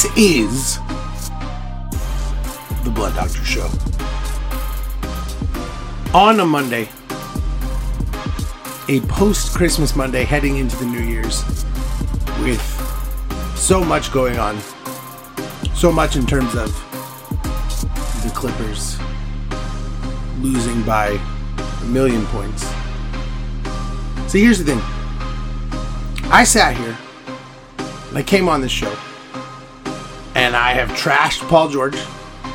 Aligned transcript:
This 0.00 0.16
is 0.16 0.78
the 2.84 2.90
Blunt 2.94 3.16
Doctor 3.16 3.44
Show. 3.44 3.68
On 6.14 6.38
a 6.38 6.46
Monday, 6.46 6.88
a 8.88 9.00
post 9.08 9.56
Christmas 9.56 9.96
Monday 9.96 10.22
heading 10.22 10.58
into 10.58 10.76
the 10.76 10.86
New 10.86 11.00
Year's 11.00 11.42
with 12.42 12.62
so 13.56 13.82
much 13.82 14.12
going 14.12 14.38
on. 14.38 14.60
So 15.74 15.90
much 15.90 16.14
in 16.14 16.26
terms 16.26 16.54
of 16.54 16.68
the 18.22 18.30
Clippers 18.32 19.00
losing 20.40 20.80
by 20.84 21.18
a 21.82 21.84
million 21.86 22.24
points. 22.26 22.62
So 24.30 24.38
here's 24.38 24.62
the 24.62 24.76
thing 24.76 26.30
I 26.30 26.44
sat 26.44 26.76
here 26.76 26.96
and 27.78 28.16
I 28.16 28.22
came 28.22 28.48
on 28.48 28.60
this 28.60 28.70
show 28.70 28.96
and 30.48 30.56
I 30.56 30.72
have 30.72 30.88
trashed 30.92 31.46
Paul 31.46 31.68
George 31.68 31.98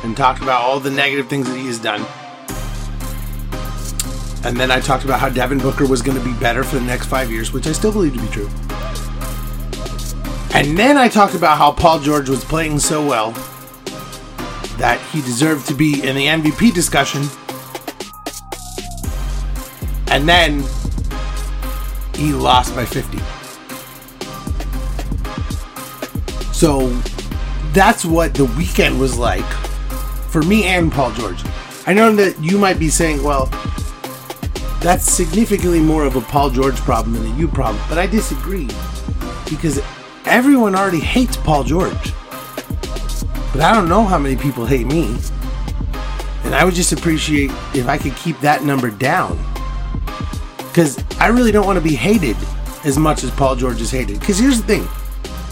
and 0.02 0.16
talked 0.16 0.42
about 0.42 0.62
all 0.62 0.80
the 0.80 0.90
negative 0.90 1.28
things 1.28 1.48
that 1.48 1.56
he 1.56 1.68
has 1.68 1.78
done. 1.78 2.04
And 4.44 4.58
then 4.58 4.72
I 4.72 4.80
talked 4.80 5.04
about 5.04 5.20
how 5.20 5.28
Devin 5.28 5.58
Booker 5.58 5.86
was 5.86 6.02
going 6.02 6.18
to 6.18 6.24
be 6.24 6.32
better 6.40 6.64
for 6.64 6.74
the 6.74 6.84
next 6.84 7.06
five 7.06 7.30
years, 7.30 7.52
which 7.52 7.68
I 7.68 7.72
still 7.72 7.92
believe 7.92 8.14
to 8.14 8.20
be 8.20 8.26
true. 8.32 8.50
And 10.54 10.76
then 10.76 10.96
I 10.96 11.06
talked 11.08 11.36
about 11.36 11.56
how 11.56 11.70
Paul 11.70 12.00
George 12.00 12.28
was 12.28 12.44
playing 12.44 12.80
so 12.80 13.06
well 13.06 13.30
that 14.78 15.00
he 15.12 15.20
deserved 15.20 15.68
to 15.68 15.74
be 15.74 16.02
in 16.02 16.16
the 16.16 16.26
MVP 16.26 16.74
discussion. 16.74 17.22
And 20.08 20.28
then 20.28 20.64
he 22.16 22.32
lost 22.32 22.74
by 22.74 22.86
50. 22.86 23.18
So 26.52 26.90
that's 27.74 28.04
what 28.04 28.34
the 28.34 28.44
weekend 28.44 29.00
was 29.00 29.18
like 29.18 29.44
for 30.30 30.42
me 30.42 30.64
and 30.64 30.92
Paul 30.92 31.12
George. 31.12 31.42
I 31.86 31.92
know 31.92 32.14
that 32.14 32.40
you 32.42 32.56
might 32.56 32.78
be 32.78 32.88
saying, 32.88 33.22
well, 33.22 33.46
that's 34.80 35.10
significantly 35.10 35.80
more 35.80 36.04
of 36.04 36.14
a 36.14 36.20
Paul 36.20 36.50
George 36.50 36.76
problem 36.76 37.14
than 37.14 37.26
a 37.26 37.36
you 37.36 37.48
problem, 37.48 37.82
but 37.88 37.98
I 37.98 38.06
disagree 38.06 38.68
because 39.50 39.80
everyone 40.24 40.74
already 40.74 41.00
hates 41.00 41.36
Paul 41.36 41.64
George. 41.64 42.12
But 43.52 43.62
I 43.62 43.72
don't 43.74 43.88
know 43.88 44.04
how 44.04 44.18
many 44.18 44.36
people 44.36 44.66
hate 44.66 44.86
me. 44.86 45.16
And 46.44 46.54
I 46.54 46.64
would 46.64 46.74
just 46.74 46.92
appreciate 46.92 47.50
if 47.74 47.88
I 47.88 47.98
could 47.98 48.14
keep 48.16 48.38
that 48.40 48.64
number 48.64 48.90
down. 48.90 49.38
Because 50.56 51.02
I 51.18 51.28
really 51.28 51.52
don't 51.52 51.66
want 51.66 51.78
to 51.78 51.84
be 51.84 51.94
hated 51.94 52.36
as 52.84 52.98
much 52.98 53.24
as 53.24 53.30
Paul 53.30 53.56
George 53.56 53.80
is 53.80 53.90
hated. 53.90 54.20
Because 54.20 54.38
here's 54.38 54.60
the 54.60 54.66
thing 54.66 54.88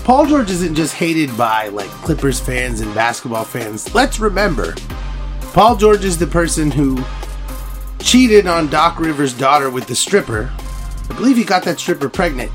Paul 0.04 0.26
George 0.26 0.50
isn't 0.50 0.74
just 0.74 0.94
hated 0.94 1.36
by 1.38 1.68
like 1.68 1.88
Clippers 1.88 2.40
fans 2.40 2.80
and 2.80 2.92
basketball 2.92 3.44
fans. 3.44 3.94
Let's 3.94 4.18
remember, 4.18 4.74
Paul 5.52 5.76
George 5.76 6.04
is 6.04 6.18
the 6.18 6.26
person 6.26 6.72
who 6.72 7.04
cheated 8.00 8.48
on 8.48 8.68
Doc 8.68 8.98
Rivers' 8.98 9.32
daughter 9.32 9.70
with 9.70 9.86
the 9.86 9.94
stripper. 9.94 10.52
I 11.08 11.14
believe 11.14 11.36
he 11.36 11.44
got 11.44 11.62
that 11.64 11.78
stripper 11.78 12.08
pregnant. 12.08 12.50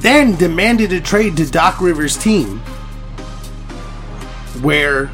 Then 0.00 0.36
demanded 0.36 0.92
a 0.92 1.00
trade 1.00 1.34
to 1.38 1.50
Doc 1.50 1.80
Rivers' 1.80 2.16
team, 2.18 2.58
where 4.60 5.10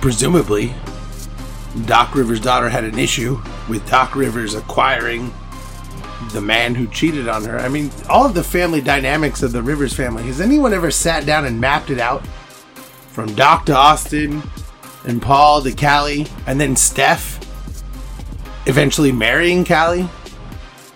presumably 0.00 0.72
Doc 1.84 2.14
Rivers' 2.14 2.40
daughter 2.40 2.70
had 2.70 2.84
an 2.84 2.98
issue 2.98 3.38
with 3.68 3.86
Doc 3.90 4.16
Rivers 4.16 4.54
acquiring 4.54 5.30
the 6.32 6.40
man 6.40 6.74
who 6.74 6.86
cheated 6.88 7.28
on 7.28 7.44
her. 7.44 7.58
I 7.58 7.68
mean, 7.68 7.90
all 8.08 8.26
of 8.26 8.34
the 8.34 8.44
family 8.44 8.80
dynamics 8.80 9.42
of 9.42 9.52
the 9.52 9.62
Rivers 9.62 9.94
family. 9.94 10.22
Has 10.24 10.40
anyone 10.40 10.72
ever 10.72 10.90
sat 10.90 11.26
down 11.26 11.44
and 11.44 11.60
mapped 11.60 11.90
it 11.90 11.98
out? 11.98 12.26
From 13.12 13.34
Doc 13.34 13.66
to 13.66 13.76
Austin, 13.76 14.42
and 15.04 15.20
Paul 15.20 15.62
to 15.62 15.72
Callie, 15.72 16.26
and 16.46 16.60
then 16.60 16.76
Steph 16.76 17.38
eventually 18.66 19.12
marrying 19.12 19.64
Callie. 19.64 20.08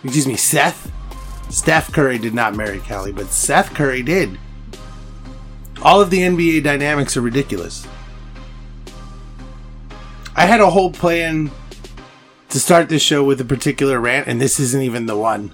Excuse 0.02 0.26
me, 0.26 0.36
Seth. 0.36 0.90
Steph 1.50 1.92
Curry 1.92 2.18
did 2.18 2.34
not 2.34 2.56
marry 2.56 2.80
Callie, 2.80 3.12
but 3.12 3.26
Seth 3.26 3.74
Curry 3.74 4.02
did. 4.02 4.38
All 5.82 6.00
of 6.00 6.10
the 6.10 6.20
NBA 6.20 6.62
dynamics 6.62 7.16
are 7.16 7.20
ridiculous. 7.20 7.86
I 10.36 10.46
had 10.46 10.60
a 10.60 10.70
whole 10.70 10.90
plan 10.90 11.50
to 12.54 12.60
start 12.60 12.88
this 12.88 13.02
show 13.02 13.22
with 13.22 13.40
a 13.40 13.44
particular 13.44 14.00
rant, 14.00 14.26
and 14.26 14.40
this 14.40 14.58
isn't 14.58 14.82
even 14.82 15.06
the 15.06 15.16
one. 15.16 15.52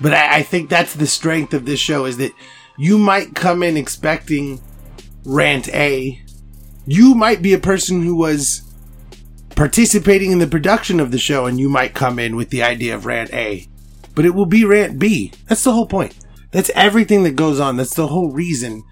But 0.00 0.12
I, 0.12 0.38
I 0.38 0.42
think 0.42 0.68
that's 0.68 0.94
the 0.94 1.06
strength 1.06 1.54
of 1.54 1.64
this 1.64 1.78
show 1.78 2.04
is 2.04 2.16
that 2.16 2.32
you 2.76 2.98
might 2.98 3.36
come 3.36 3.62
in 3.62 3.76
expecting 3.76 4.60
rant 5.24 5.68
A 5.68 6.20
you 6.86 7.14
might 7.14 7.42
be 7.42 7.54
a 7.54 7.58
person 7.58 8.02
who 8.02 8.14
was 8.14 8.62
participating 9.50 10.32
in 10.32 10.38
the 10.38 10.46
production 10.46 11.00
of 11.00 11.10
the 11.10 11.18
show 11.18 11.46
and 11.46 11.58
you 11.58 11.68
might 11.68 11.94
come 11.94 12.18
in 12.18 12.36
with 12.36 12.50
the 12.50 12.62
idea 12.62 12.94
of 12.94 13.06
rant 13.06 13.32
A, 13.32 13.66
but 14.14 14.24
it 14.24 14.34
will 14.34 14.46
be 14.46 14.64
rant 14.64 14.98
B. 14.98 15.32
That's 15.48 15.64
the 15.64 15.72
whole 15.72 15.86
point. 15.86 16.14
That's 16.50 16.70
everything 16.74 17.22
that 17.24 17.36
goes 17.36 17.58
on. 17.58 17.76
That's 17.76 17.94
the 17.94 18.08
whole 18.08 18.30
reason 18.30 18.84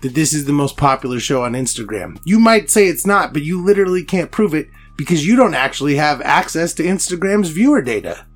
that 0.00 0.14
this 0.14 0.32
is 0.32 0.44
the 0.44 0.52
most 0.52 0.76
popular 0.76 1.20
show 1.20 1.44
on 1.44 1.52
Instagram. 1.52 2.18
You 2.24 2.38
might 2.38 2.68
say 2.68 2.88
it's 2.88 3.06
not, 3.06 3.32
but 3.32 3.42
you 3.42 3.64
literally 3.64 4.04
can't 4.04 4.30
prove 4.30 4.54
it 4.54 4.68
because 4.96 5.26
you 5.26 5.36
don't 5.36 5.54
actually 5.54 5.96
have 5.96 6.20
access 6.22 6.72
to 6.74 6.82
Instagram's 6.82 7.50
viewer 7.50 7.82
data. 7.82 8.26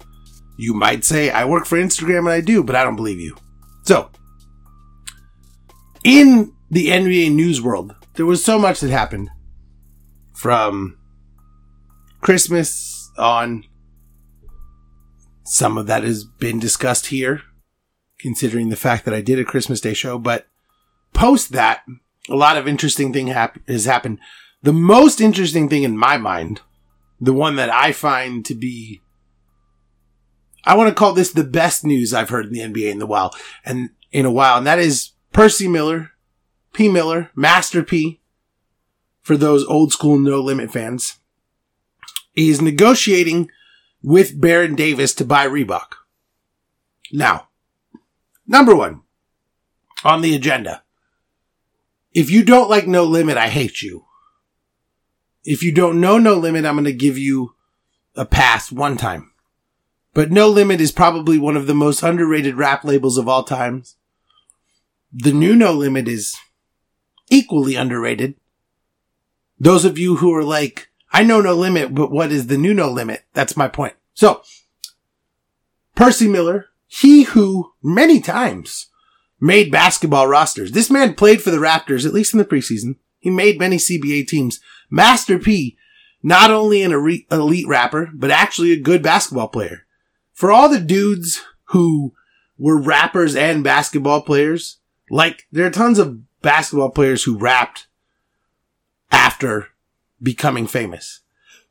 You 0.57 0.75
might 0.75 1.05
say, 1.05 1.31
I 1.31 1.45
work 1.47 1.65
for 1.65 1.79
Instagram 1.79 2.21
and 2.21 2.29
I 2.29 2.41
do, 2.41 2.63
but 2.63 2.77
I 2.77 2.85
don't 2.85 2.97
believe 2.97 3.19
you. 3.19 3.37
So, 3.83 4.11
in 6.05 6.53
the 6.71 6.89
NBA 6.89 7.33
news 7.33 7.61
world, 7.63 7.95
there 8.15 8.27
was 8.27 8.45
so 8.45 8.59
much 8.59 8.81
that 8.81 8.91
happened 8.91 9.31
from 10.35 10.99
Christmas 12.21 13.11
on. 13.17 13.65
Some 15.45 15.77
of 15.77 15.87
that 15.89 16.05
has 16.05 16.25
been 16.25 16.61
discussed 16.61 17.07
here, 17.07 17.43
considering 18.21 18.69
the 18.69 18.77
fact 18.77 19.05
that 19.05 19.15
I 19.15 19.21
did 19.21 19.39
a 19.39 19.45
Christmas 19.45 19.81
Day 19.81 19.95
show. 19.95 20.17
But 20.19 20.47
post 21.13 21.53
that, 21.53 21.83
a 22.29 22.37
lot 22.37 22.57
of 22.57 22.69
interesting 22.69 23.13
thing 23.13 23.29
hap- 23.29 23.67
has 23.67 23.85
happened. 23.85 24.21
The 24.63 24.73
most 24.73 25.21
interesting 25.21 25.69
thing 25.69 25.83
in 25.83 25.97
my 25.97 26.19
mind, 26.19 26.61
the 27.21 27.33
one 27.33 27.57
that 27.57 27.71
I 27.71 27.93
find 27.93 28.45
to 28.47 28.55
be, 28.55 29.01
I 30.65 30.77
want 30.77 30.89
to 30.89 30.95
call 30.95 31.15
this 31.15 31.33
the 31.33 31.45
best 31.45 31.85
news 31.85 32.13
I've 32.13 32.29
heard 32.29 32.47
in 32.47 32.53
the 32.53 32.61
NBA 32.61 32.91
in 32.91 32.99
the 32.99 33.07
while, 33.07 33.35
and 33.65 33.91
in 34.13 34.27
a 34.27 34.31
while, 34.31 34.59
and 34.59 34.67
that 34.67 34.79
is 34.79 35.11
Percy 35.33 35.67
Miller 35.67 36.11
P. 36.73 36.89
Miller, 36.89 37.31
Master 37.35 37.83
P, 37.83 38.21
for 39.21 39.37
those 39.37 39.65
old 39.67 39.93
school 39.93 40.19
No 40.19 40.41
Limit 40.41 40.71
fans, 40.71 41.19
is 42.35 42.61
negotiating 42.61 43.51
with 44.03 44.41
Baron 44.41 44.75
Davis 44.75 45.15
to 45.15 45.25
buy 45.25 45.47
Reebok. 45.47 45.95
Now, 47.13 47.49
number 48.47 48.75
one 48.75 49.03
on 50.05 50.23
the 50.23 50.35
agenda. 50.35 50.85
If 52.13 52.31
you 52.31 52.45
don't 52.45 52.71
like 52.71 52.87
No 52.87 53.05
Limit, 53.05 53.37
I 53.37 53.49
hate 53.49 53.83
you. 53.83 54.07
If 55.45 55.63
you 55.63 55.73
don't 55.73 56.01
know 56.01 56.19
No 56.19 56.35
Limit, 56.35 56.65
I'm 56.65 56.75
going 56.75 56.85
to 56.85 56.93
give 56.93 57.19
you 57.19 57.55
a 58.15 58.25
pass 58.25 58.71
one 58.71 58.97
time. 58.97 59.33
But 60.13 60.31
No 60.31 60.49
Limit 60.49 60.81
is 60.81 60.93
probably 60.93 61.39
one 61.39 61.57
of 61.57 61.67
the 61.67 61.75
most 61.75 62.03
underrated 62.03 62.57
rap 62.57 62.85
labels 62.85 63.17
of 63.17 63.29
all 63.29 63.45
times. 63.45 63.97
The 65.13 65.33
new 65.33 65.57
No 65.57 65.73
Limit 65.73 66.09
is 66.09 66.37
equally 67.31 67.77
underrated. 67.77 68.35
Those 69.59 69.85
of 69.85 69.99
you 69.99 70.17
who 70.17 70.35
are 70.35 70.45
like, 70.45 70.89
I 71.13 71.23
know 71.23 71.41
no 71.41 71.55
limit, 71.55 71.95
but 71.95 72.11
what 72.11 72.33
is 72.33 72.47
the 72.47 72.59
new 72.59 72.73
no 72.73 72.91
limit? 72.91 73.25
That's 73.35 73.57
my 73.57 73.69
point. 73.69 73.95
So, 74.15 74.43
Percy 75.95 76.29
Miller, 76.29 76.67
he 76.87 77.25
who 77.25 77.73
many 77.83 78.21
times 78.21 78.87
made 79.41 79.73
basketball 79.73 80.29
rosters. 80.29 80.73
This 80.73 80.91
man 80.91 81.15
played 81.15 81.43
for 81.43 81.51
the 81.51 81.59
Raptors, 81.59 82.07
at 82.07 82.15
least 82.15 82.33
in 82.33 82.39
the 82.39 82.45
preseason. 82.45 82.97
He 83.19 83.31
made 83.31 83.59
many 83.59 83.77
CBA 83.77 84.27
teams. 84.27 84.61
Master 84.91 85.39
P, 85.39 85.77
not 86.23 86.51
only 86.51 86.83
an 86.83 86.93
elite 87.31 87.69
rapper, 87.69 88.11
but 88.13 88.31
actually 88.31 88.73
a 88.73 88.81
good 88.81 89.03
basketball 89.03 89.49
player. 89.49 89.87
For 90.33 90.51
all 90.51 90.69
the 90.69 90.81
dudes 90.81 91.41
who 91.67 92.13
were 92.59 92.81
rappers 92.81 93.37
and 93.37 93.65
basketball 93.65 94.23
players, 94.23 94.79
like 95.11 95.47
there 95.53 95.67
are 95.67 95.71
tons 95.71 95.99
of 95.99 96.21
basketball 96.43 96.91
players 96.91 97.25
who 97.25 97.39
rapped 97.39 97.87
after 99.11 99.69
becoming 100.23 100.67
famous. 100.67 101.21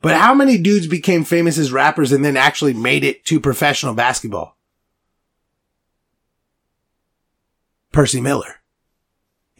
But 0.02 0.16
how 0.16 0.34
many 0.34 0.56
dudes 0.56 0.86
became 0.86 1.24
famous 1.24 1.58
as 1.58 1.72
rappers 1.72 2.10
and 2.10 2.24
then 2.24 2.36
actually 2.36 2.72
made 2.72 3.04
it 3.04 3.24
to 3.26 3.38
professional 3.38 3.94
basketball? 3.94 4.56
Percy 7.92 8.20
Miller 8.20 8.59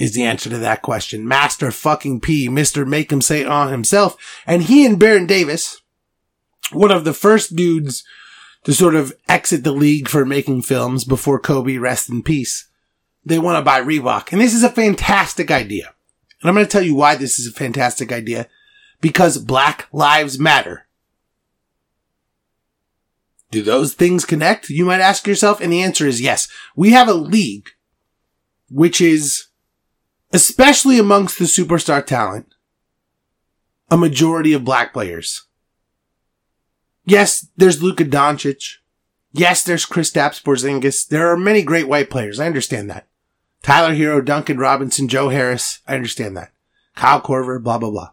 is 0.00 0.14
the 0.14 0.25
answer 0.25 0.49
to 0.49 0.56
that 0.56 0.81
question. 0.81 1.29
Master 1.29 1.70
fucking 1.70 2.20
P, 2.20 2.49
Mr. 2.49 2.88
Make 2.88 3.12
him 3.12 3.20
say 3.20 3.44
on 3.44 3.70
himself. 3.70 4.17
And 4.47 4.62
he 4.62 4.87
and 4.87 4.99
Baron 4.99 5.26
Davis, 5.26 5.82
one 6.73 6.91
of 6.91 7.05
the 7.05 7.12
first 7.12 7.55
dudes 7.55 8.02
to 8.64 8.73
sort 8.73 8.94
of 8.94 9.12
exit 9.29 9.62
the 9.62 9.73
league 9.73 10.08
for 10.08 10.25
making 10.25 10.62
films 10.62 11.05
before 11.05 11.38
Kobe 11.38 11.76
rest 11.76 12.08
in 12.08 12.23
peace, 12.23 12.67
they 13.26 13.38
want 13.38 13.58
to 13.58 13.62
buy 13.62 13.82
Reebok. 13.82 14.32
And 14.32 14.41
this 14.41 14.55
is 14.55 14.62
a 14.62 14.70
fantastic 14.70 15.50
idea. 15.50 15.93
And 16.41 16.49
I'm 16.49 16.55
going 16.55 16.64
to 16.64 16.73
tell 16.73 16.82
you 16.82 16.94
why 16.94 17.14
this 17.14 17.38
is 17.38 17.46
a 17.46 17.53
fantastic 17.53 18.11
idea. 18.11 18.49
Because 19.03 19.37
Black 19.37 19.87
Lives 19.93 20.38
Matter. 20.38 20.87
Do 23.50 23.61
those 23.61 23.93
things 23.93 24.25
connect? 24.25 24.70
You 24.70 24.87
might 24.87 25.00
ask 25.00 25.26
yourself. 25.26 25.61
And 25.61 25.70
the 25.70 25.82
answer 25.82 26.06
is 26.06 26.23
yes. 26.23 26.49
We 26.75 26.93
have 26.93 27.08
a 27.08 27.14
league, 27.14 27.69
which 28.70 29.03
is, 29.03 29.49
especially 30.32 30.99
amongst 30.99 31.38
the 31.38 31.44
superstar 31.44 32.05
talent, 32.05 32.55
a 33.91 33.97
majority 33.97 34.53
of 34.53 34.65
black 34.65 34.93
players. 34.93 35.47
Yes, 37.05 37.49
there's 37.56 37.82
Luka 37.82 38.05
Doncic. 38.05 38.77
Yes, 39.32 39.62
there's 39.62 39.87
Kristaps 39.87 40.43
Porzingis. 40.43 41.06
There 41.09 41.29
are 41.31 41.37
many 41.37 41.62
great 41.62 41.88
white 41.88 42.11
players. 42.11 42.38
I 42.38 42.47
understand 42.47 42.91
that. 42.91 43.06
Tyler 43.62 43.94
Herro, 43.94 44.25
Duncan 44.25 44.59
Robinson, 44.59 45.09
Joe 45.09 45.29
Harris. 45.29 45.81
I 45.87 45.94
understand 45.94 46.37
that. 46.37 46.53
Kyle 46.94 47.21
Korver, 47.21 47.62
blah, 47.62 47.79
blah, 47.79 47.91
blah. 47.91 48.11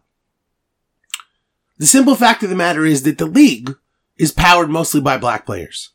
The 1.78 1.86
simple 1.86 2.16
fact 2.16 2.44
of 2.44 2.50
the 2.50 2.56
matter 2.56 2.86
is 2.86 3.04
that 3.04 3.18
the 3.18 3.26
league 3.26 3.76
is 4.18 4.32
powered 4.32 4.70
mostly 4.70 5.00
by 5.00 5.18
black 5.18 5.46
players. 5.46 5.92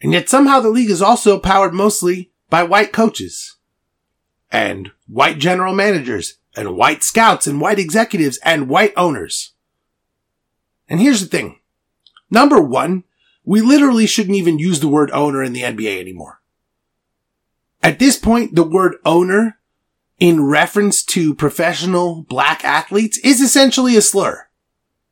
And 0.00 0.12
yet 0.12 0.28
somehow 0.28 0.60
the 0.60 0.70
league 0.70 0.90
is 0.90 1.02
also 1.02 1.38
powered 1.38 1.74
mostly 1.74 2.30
by 2.50 2.62
white 2.62 2.92
coaches 2.92 3.56
and 4.54 4.92
white 5.08 5.38
general 5.38 5.74
managers 5.74 6.38
and 6.54 6.76
white 6.76 7.02
scouts 7.02 7.48
and 7.48 7.60
white 7.60 7.80
executives 7.80 8.38
and 8.44 8.68
white 8.68 8.92
owners. 8.96 9.50
And 10.88 11.00
here's 11.00 11.20
the 11.20 11.26
thing. 11.26 11.58
Number 12.30 12.60
one, 12.60 13.02
we 13.44 13.60
literally 13.60 14.06
shouldn't 14.06 14.36
even 14.36 14.60
use 14.60 14.78
the 14.78 14.86
word 14.86 15.10
owner 15.10 15.42
in 15.42 15.54
the 15.54 15.62
NBA 15.62 15.98
anymore. 15.98 16.40
At 17.82 17.98
this 17.98 18.16
point, 18.16 18.54
the 18.54 18.62
word 18.62 18.94
owner 19.04 19.58
in 20.20 20.44
reference 20.44 21.02
to 21.06 21.34
professional 21.34 22.22
black 22.22 22.64
athletes 22.64 23.18
is 23.18 23.40
essentially 23.40 23.96
a 23.96 24.00
slur. 24.00 24.46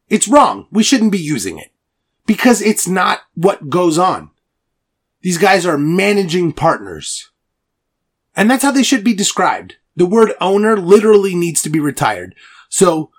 It's 0.09 0.29
wrong. 0.29 0.69
We 0.71 0.85
shouldn't 0.85 1.11
be 1.11 1.19
using 1.19 1.59
it 1.59 1.73
because 2.27 2.63
it's 2.63 2.87
not 2.87 3.23
what 3.35 3.69
goes 3.69 3.99
on. 3.99 4.31
These 5.21 5.39
guys 5.39 5.67
are 5.67 5.77
managing 5.77 6.53
partners. 6.53 7.32
And 8.35 8.51
that's 8.51 8.63
how 8.63 8.71
they 8.71 8.83
should 8.83 9.05
be 9.05 9.15
described. 9.15 9.77
The 9.97 10.07
word 10.07 10.33
owner 10.41 10.77
literally 10.77 11.35
needs 11.35 11.63
to 11.63 11.71
be 11.71 11.81
retired. 11.81 12.35
So 12.69 13.11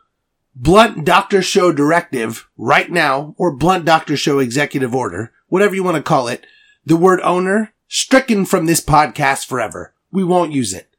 blunt 0.56 1.06
doctor 1.06 1.42
show 1.42 1.72
directive 1.72 2.48
right 2.58 2.90
now 2.90 3.36
or 3.38 3.56
blunt 3.56 3.86
doctor 3.86 4.18
show 4.18 4.40
executive 4.40 4.96
order, 4.96 5.32
whatever 5.48 5.76
you 5.76 5.84
want 5.84 5.98
to 5.98 6.04
call 6.04 6.28
it. 6.28 6.46
The 6.86 6.98
word 6.98 7.22
owner 7.22 7.74
stricken 7.88 8.46
from 8.46 8.66
this 8.66 8.82
podcast 8.82 9.46
forever. 9.46 9.94
We 10.12 10.24
won't 10.24 10.52
use 10.52 10.74
it. 10.74 10.90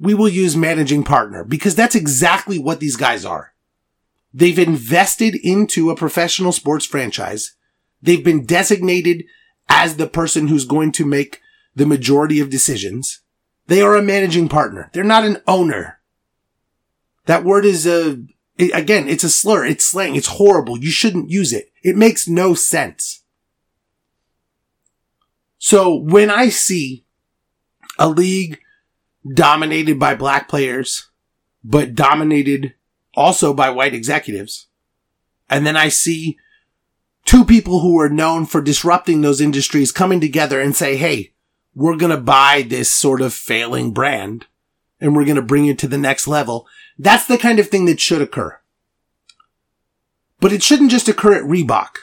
We 0.00 0.14
will 0.14 0.28
use 0.28 0.56
managing 0.56 1.04
partner 1.04 1.44
because 1.44 1.74
that's 1.74 1.94
exactly 1.94 2.58
what 2.58 2.80
these 2.80 2.96
guys 2.96 3.24
are. 3.24 3.52
They've 4.34 4.58
invested 4.58 5.34
into 5.36 5.90
a 5.90 5.96
professional 5.96 6.52
sports 6.52 6.86
franchise. 6.86 7.54
They've 8.00 8.24
been 8.24 8.46
designated 8.46 9.24
as 9.68 9.96
the 9.96 10.08
person 10.08 10.48
who's 10.48 10.64
going 10.64 10.92
to 10.92 11.04
make 11.04 11.41
the 11.74 11.86
majority 11.86 12.40
of 12.40 12.50
decisions. 12.50 13.20
They 13.66 13.80
are 13.80 13.96
a 13.96 14.02
managing 14.02 14.48
partner. 14.48 14.90
They're 14.92 15.04
not 15.04 15.24
an 15.24 15.38
owner. 15.46 16.00
That 17.26 17.44
word 17.44 17.64
is 17.64 17.86
a, 17.86 18.22
again, 18.58 19.08
it's 19.08 19.24
a 19.24 19.30
slur. 19.30 19.64
It's 19.64 19.84
slang. 19.84 20.16
It's 20.16 20.26
horrible. 20.26 20.78
You 20.78 20.90
shouldn't 20.90 21.30
use 21.30 21.52
it. 21.52 21.72
It 21.82 21.96
makes 21.96 22.28
no 22.28 22.54
sense. 22.54 23.22
So 25.58 25.94
when 25.94 26.30
I 26.30 26.48
see 26.48 27.04
a 27.98 28.08
league 28.08 28.58
dominated 29.32 29.98
by 29.98 30.16
black 30.16 30.48
players, 30.48 31.08
but 31.62 31.94
dominated 31.94 32.74
also 33.14 33.54
by 33.54 33.70
white 33.70 33.94
executives, 33.94 34.66
and 35.48 35.64
then 35.64 35.76
I 35.76 35.88
see 35.88 36.36
two 37.24 37.44
people 37.44 37.80
who 37.80 38.00
are 38.00 38.08
known 38.08 38.46
for 38.46 38.60
disrupting 38.60 39.20
those 39.20 39.40
industries 39.40 39.92
coming 39.92 40.20
together 40.20 40.60
and 40.60 40.74
say, 40.74 40.96
Hey, 40.96 41.32
we're 41.74 41.96
going 41.96 42.10
to 42.10 42.20
buy 42.20 42.64
this 42.66 42.92
sort 42.92 43.20
of 43.20 43.32
failing 43.32 43.92
brand 43.92 44.46
and 45.00 45.16
we're 45.16 45.24
going 45.24 45.36
to 45.36 45.42
bring 45.42 45.66
it 45.66 45.78
to 45.80 45.88
the 45.88 45.98
next 45.98 46.28
level. 46.28 46.66
That's 46.98 47.26
the 47.26 47.38
kind 47.38 47.58
of 47.58 47.68
thing 47.68 47.86
that 47.86 48.00
should 48.00 48.22
occur. 48.22 48.58
But 50.40 50.52
it 50.52 50.62
shouldn't 50.62 50.90
just 50.90 51.08
occur 51.08 51.34
at 51.34 51.44
Reebok. 51.44 51.96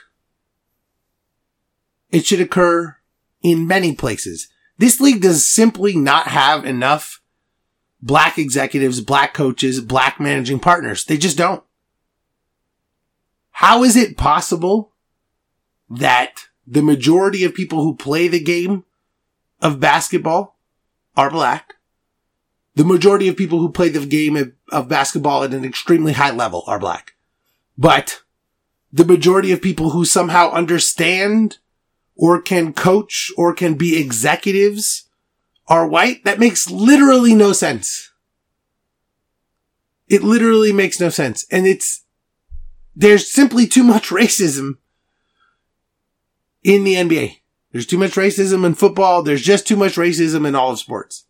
It 2.11 2.25
should 2.25 2.41
occur 2.41 2.97
in 3.41 3.67
many 3.67 3.93
places. 3.93 4.47
This 4.77 4.99
league 4.99 5.21
does 5.21 5.47
simply 5.47 5.95
not 5.95 6.27
have 6.27 6.65
enough 6.65 7.21
black 8.01 8.37
executives, 8.37 9.01
black 9.01 9.33
coaches, 9.33 9.81
black 9.81 10.19
managing 10.19 10.59
partners. 10.59 11.05
They 11.05 11.17
just 11.17 11.37
don't. 11.37 11.63
How 13.51 13.83
is 13.83 13.95
it 13.97 14.17
possible 14.17 14.93
that 15.89 16.45
the 16.65 16.81
majority 16.81 17.43
of 17.43 17.53
people 17.53 17.83
who 17.83 17.95
play 17.95 18.27
the 18.27 18.39
game 18.39 18.85
of 19.61 19.79
basketball 19.79 20.57
are 21.15 21.29
black? 21.29 21.75
The 22.75 22.85
majority 22.85 23.27
of 23.27 23.35
people 23.35 23.59
who 23.59 23.71
play 23.71 23.89
the 23.89 24.05
game 24.05 24.35
of, 24.37 24.53
of 24.71 24.87
basketball 24.87 25.43
at 25.43 25.53
an 25.53 25.65
extremely 25.65 26.13
high 26.13 26.31
level 26.31 26.63
are 26.65 26.79
black. 26.79 27.15
But 27.77 28.21
the 28.91 29.05
majority 29.05 29.51
of 29.51 29.61
people 29.61 29.91
who 29.91 30.05
somehow 30.05 30.51
understand 30.51 31.57
or 32.15 32.41
can 32.41 32.73
coach 32.73 33.31
or 33.37 33.53
can 33.53 33.75
be 33.75 33.97
executives 33.97 35.05
are 35.67 35.87
white, 35.87 36.23
that 36.23 36.39
makes 36.39 36.69
literally 36.69 37.35
no 37.35 37.53
sense. 37.53 38.11
It 40.07 40.23
literally 40.23 40.73
makes 40.73 40.99
no 40.99 41.09
sense. 41.09 41.45
And 41.51 41.67
it's, 41.67 42.03
there's 42.95 43.31
simply 43.31 43.67
too 43.67 43.83
much 43.83 44.09
racism 44.09 44.77
in 46.63 46.83
the 46.83 46.95
NBA. 46.95 47.38
There's 47.71 47.85
too 47.85 47.97
much 47.97 48.11
racism 48.11 48.65
in 48.65 48.73
football. 48.73 49.21
There's 49.21 49.41
just 49.41 49.67
too 49.67 49.75
much 49.75 49.95
racism 49.95 50.47
in 50.47 50.55
all 50.55 50.71
of 50.71 50.79
sports. 50.79 51.25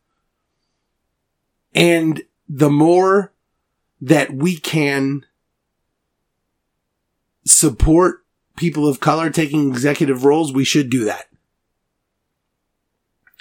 And 1.75 2.24
the 2.48 2.69
more 2.69 3.34
that 4.01 4.34
we 4.34 4.58
can 4.58 5.25
support 7.46 8.24
people 8.55 8.88
of 8.88 9.00
color 9.00 9.29
taking 9.29 9.69
executive 9.69 10.24
roles, 10.24 10.53
we 10.53 10.63
should 10.63 10.89
do 10.89 11.05
that. 11.05 11.25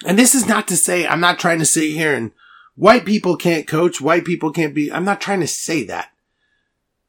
And 0.06 0.18
this 0.18 0.34
is 0.34 0.46
not 0.46 0.68
to 0.68 0.76
say, 0.76 1.06
I'm 1.06 1.20
not 1.20 1.38
trying 1.38 1.58
to 1.58 1.64
sit 1.64 1.90
here 1.90 2.14
and 2.14 2.32
white 2.76 3.04
people 3.04 3.36
can't 3.36 3.66
coach, 3.66 4.00
white 4.00 4.24
people 4.24 4.52
can't 4.52 4.74
be, 4.74 4.92
I'm 4.92 5.04
not 5.04 5.20
trying 5.20 5.40
to 5.40 5.46
say 5.46 5.84
that. 5.84 6.12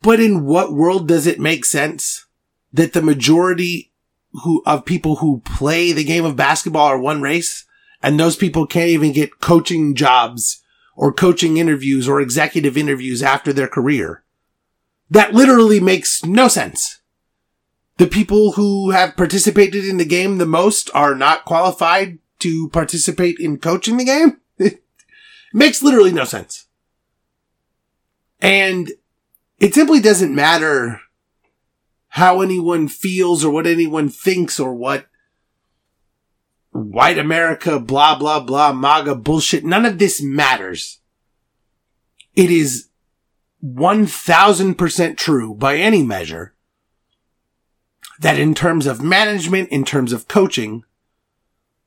But 0.01 0.19
in 0.19 0.45
what 0.45 0.73
world 0.73 1.07
does 1.07 1.27
it 1.27 1.39
make 1.39 1.65
sense 1.65 2.25
that 2.73 2.93
the 2.93 3.01
majority 3.01 3.91
who, 4.43 4.61
of 4.65 4.85
people 4.85 5.17
who 5.17 5.41
play 5.43 5.91
the 5.91 6.03
game 6.03 6.25
of 6.25 6.35
basketball 6.35 6.87
are 6.87 6.99
one 6.99 7.21
race 7.21 7.65
and 8.01 8.19
those 8.19 8.35
people 8.35 8.67
can't 8.67 8.89
even 8.89 9.11
get 9.11 9.39
coaching 9.39 9.95
jobs 9.95 10.63
or 10.95 11.13
coaching 11.13 11.57
interviews 11.57 12.07
or 12.07 12.21
executive 12.21 12.77
interviews 12.77 13.23
after 13.23 13.51
their 13.51 13.67
career? 13.67 14.23
That 15.09 15.33
literally 15.33 15.79
makes 15.79 16.23
no 16.23 16.47
sense 16.47 16.99
the 17.99 18.07
people 18.07 18.53
who 18.53 18.91
have 18.91 19.17
participated 19.17 19.83
in 19.85 19.97
the 19.97 20.05
game 20.05 20.37
the 20.37 20.45
most 20.45 20.89
are 20.95 21.13
not 21.13 21.43
qualified 21.43 22.17
to 22.39 22.69
participate 22.69 23.37
in 23.39 23.57
coaching 23.57 23.97
the 23.97 24.05
game. 24.05 24.37
It 24.57 24.81
makes 25.53 25.83
literally 25.83 26.13
no 26.13 26.23
sense. 26.23 26.65
And 28.39 28.89
it 29.59 29.75
simply 29.75 29.99
doesn't 29.99 30.33
matter 30.33 31.01
how 32.09 32.41
anyone 32.41 32.87
feels 32.87 33.45
or 33.45 33.51
what 33.51 33.67
anyone 33.67 34.09
thinks 34.09 34.59
or 34.59 34.73
what 34.73 35.07
white 36.71 37.17
America, 37.17 37.79
blah, 37.79 38.17
blah, 38.17 38.39
blah, 38.39 38.73
MAGA 38.73 39.15
bullshit. 39.15 39.63
None 39.63 39.85
of 39.85 39.99
this 39.99 40.21
matters. 40.21 40.99
It 42.35 42.49
is 42.49 42.89
1000% 43.63 45.17
true 45.17 45.53
by 45.53 45.77
any 45.77 46.03
measure 46.03 46.53
that 48.19 48.39
in 48.39 48.53
terms 48.53 48.85
of 48.85 49.01
management, 49.01 49.69
in 49.69 49.85
terms 49.85 50.11
of 50.11 50.27
coaching, 50.27 50.83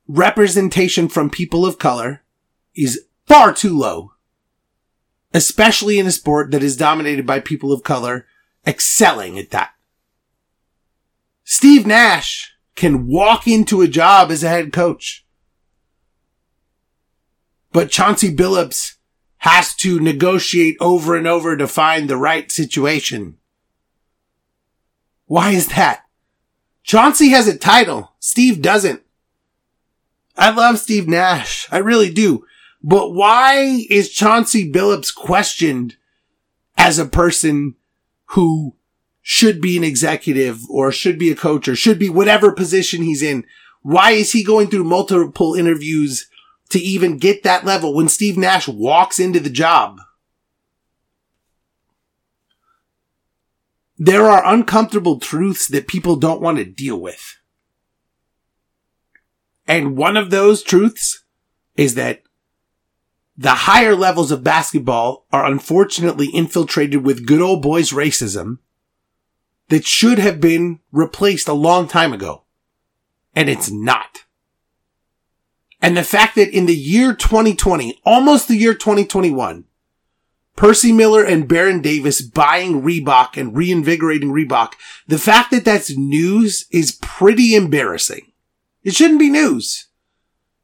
representation 0.06 1.08
from 1.08 1.30
people 1.30 1.66
of 1.66 1.78
color 1.78 2.22
is 2.74 3.04
far 3.26 3.52
too 3.52 3.76
low. 3.76 4.12
Especially 5.34 5.98
in 5.98 6.06
a 6.06 6.12
sport 6.12 6.50
that 6.50 6.62
is 6.62 6.76
dominated 6.76 7.26
by 7.26 7.40
people 7.40 7.72
of 7.72 7.82
color 7.82 8.26
excelling 8.66 9.38
at 9.38 9.50
that. 9.50 9.71
Steve 11.44 11.86
Nash 11.86 12.52
can 12.74 13.06
walk 13.06 13.46
into 13.46 13.82
a 13.82 13.88
job 13.88 14.30
as 14.30 14.42
a 14.42 14.48
head 14.48 14.72
coach. 14.72 15.26
But 17.72 17.90
Chauncey 17.90 18.34
Billups 18.34 18.94
has 19.38 19.74
to 19.76 19.98
negotiate 19.98 20.76
over 20.80 21.16
and 21.16 21.26
over 21.26 21.56
to 21.56 21.66
find 21.66 22.08
the 22.08 22.16
right 22.16 22.50
situation. 22.52 23.38
Why 25.26 25.50
is 25.50 25.68
that? 25.68 26.04
Chauncey 26.82 27.30
has 27.30 27.48
a 27.48 27.56
title. 27.56 28.12
Steve 28.20 28.60
doesn't. 28.60 29.02
I 30.36 30.50
love 30.50 30.78
Steve 30.78 31.08
Nash. 31.08 31.66
I 31.70 31.78
really 31.78 32.12
do. 32.12 32.44
But 32.82 33.12
why 33.12 33.86
is 33.88 34.10
Chauncey 34.10 34.70
Billups 34.70 35.14
questioned 35.14 35.96
as 36.76 36.98
a 36.98 37.06
person 37.06 37.76
who 38.26 38.74
should 39.22 39.60
be 39.60 39.76
an 39.76 39.84
executive 39.84 40.60
or 40.68 40.90
should 40.90 41.18
be 41.18 41.30
a 41.30 41.36
coach 41.36 41.68
or 41.68 41.76
should 41.76 41.98
be 41.98 42.10
whatever 42.10 42.52
position 42.52 43.02
he's 43.02 43.22
in? 43.22 43.46
Why 43.82 44.12
is 44.12 44.32
he 44.32 44.44
going 44.44 44.68
through 44.68 44.84
multiple 44.84 45.54
interviews 45.54 46.28
to 46.70 46.78
even 46.80 47.18
get 47.18 47.44
that 47.44 47.64
level 47.64 47.94
when 47.94 48.08
Steve 48.08 48.36
Nash 48.36 48.66
walks 48.68 49.18
into 49.18 49.40
the 49.40 49.50
job? 49.50 50.00
There 53.96 54.26
are 54.26 54.44
uncomfortable 54.44 55.20
truths 55.20 55.68
that 55.68 55.86
people 55.86 56.16
don't 56.16 56.40
want 56.40 56.58
to 56.58 56.64
deal 56.64 57.00
with. 57.00 57.36
And 59.68 59.96
one 59.96 60.16
of 60.16 60.30
those 60.30 60.62
truths 60.62 61.24
is 61.76 61.94
that 61.94 62.22
the 63.36 63.50
higher 63.50 63.94
levels 63.94 64.32
of 64.32 64.42
basketball 64.42 65.26
are 65.32 65.46
unfortunately 65.46 66.26
infiltrated 66.26 67.04
with 67.04 67.26
good 67.26 67.40
old 67.40 67.62
boys 67.62 67.92
racism 67.92 68.58
that 69.72 69.86
should 69.86 70.18
have 70.18 70.38
been 70.38 70.80
replaced 70.92 71.48
a 71.48 71.54
long 71.54 71.88
time 71.88 72.12
ago. 72.12 72.42
And 73.34 73.48
it's 73.48 73.70
not. 73.70 74.24
And 75.80 75.96
the 75.96 76.02
fact 76.02 76.34
that 76.34 76.54
in 76.54 76.66
the 76.66 76.76
year 76.76 77.14
2020, 77.14 77.98
almost 78.04 78.48
the 78.48 78.56
year 78.56 78.74
2021, 78.74 79.64
Percy 80.56 80.92
Miller 80.92 81.24
and 81.24 81.48
Baron 81.48 81.80
Davis 81.80 82.20
buying 82.20 82.82
Reebok 82.82 83.38
and 83.38 83.56
reinvigorating 83.56 84.30
Reebok, 84.30 84.74
the 85.06 85.16
fact 85.16 85.50
that 85.52 85.64
that's 85.64 85.96
news 85.96 86.66
is 86.70 86.98
pretty 87.00 87.54
embarrassing. 87.54 88.30
It 88.82 88.94
shouldn't 88.94 89.20
be 89.20 89.30
news. 89.30 89.86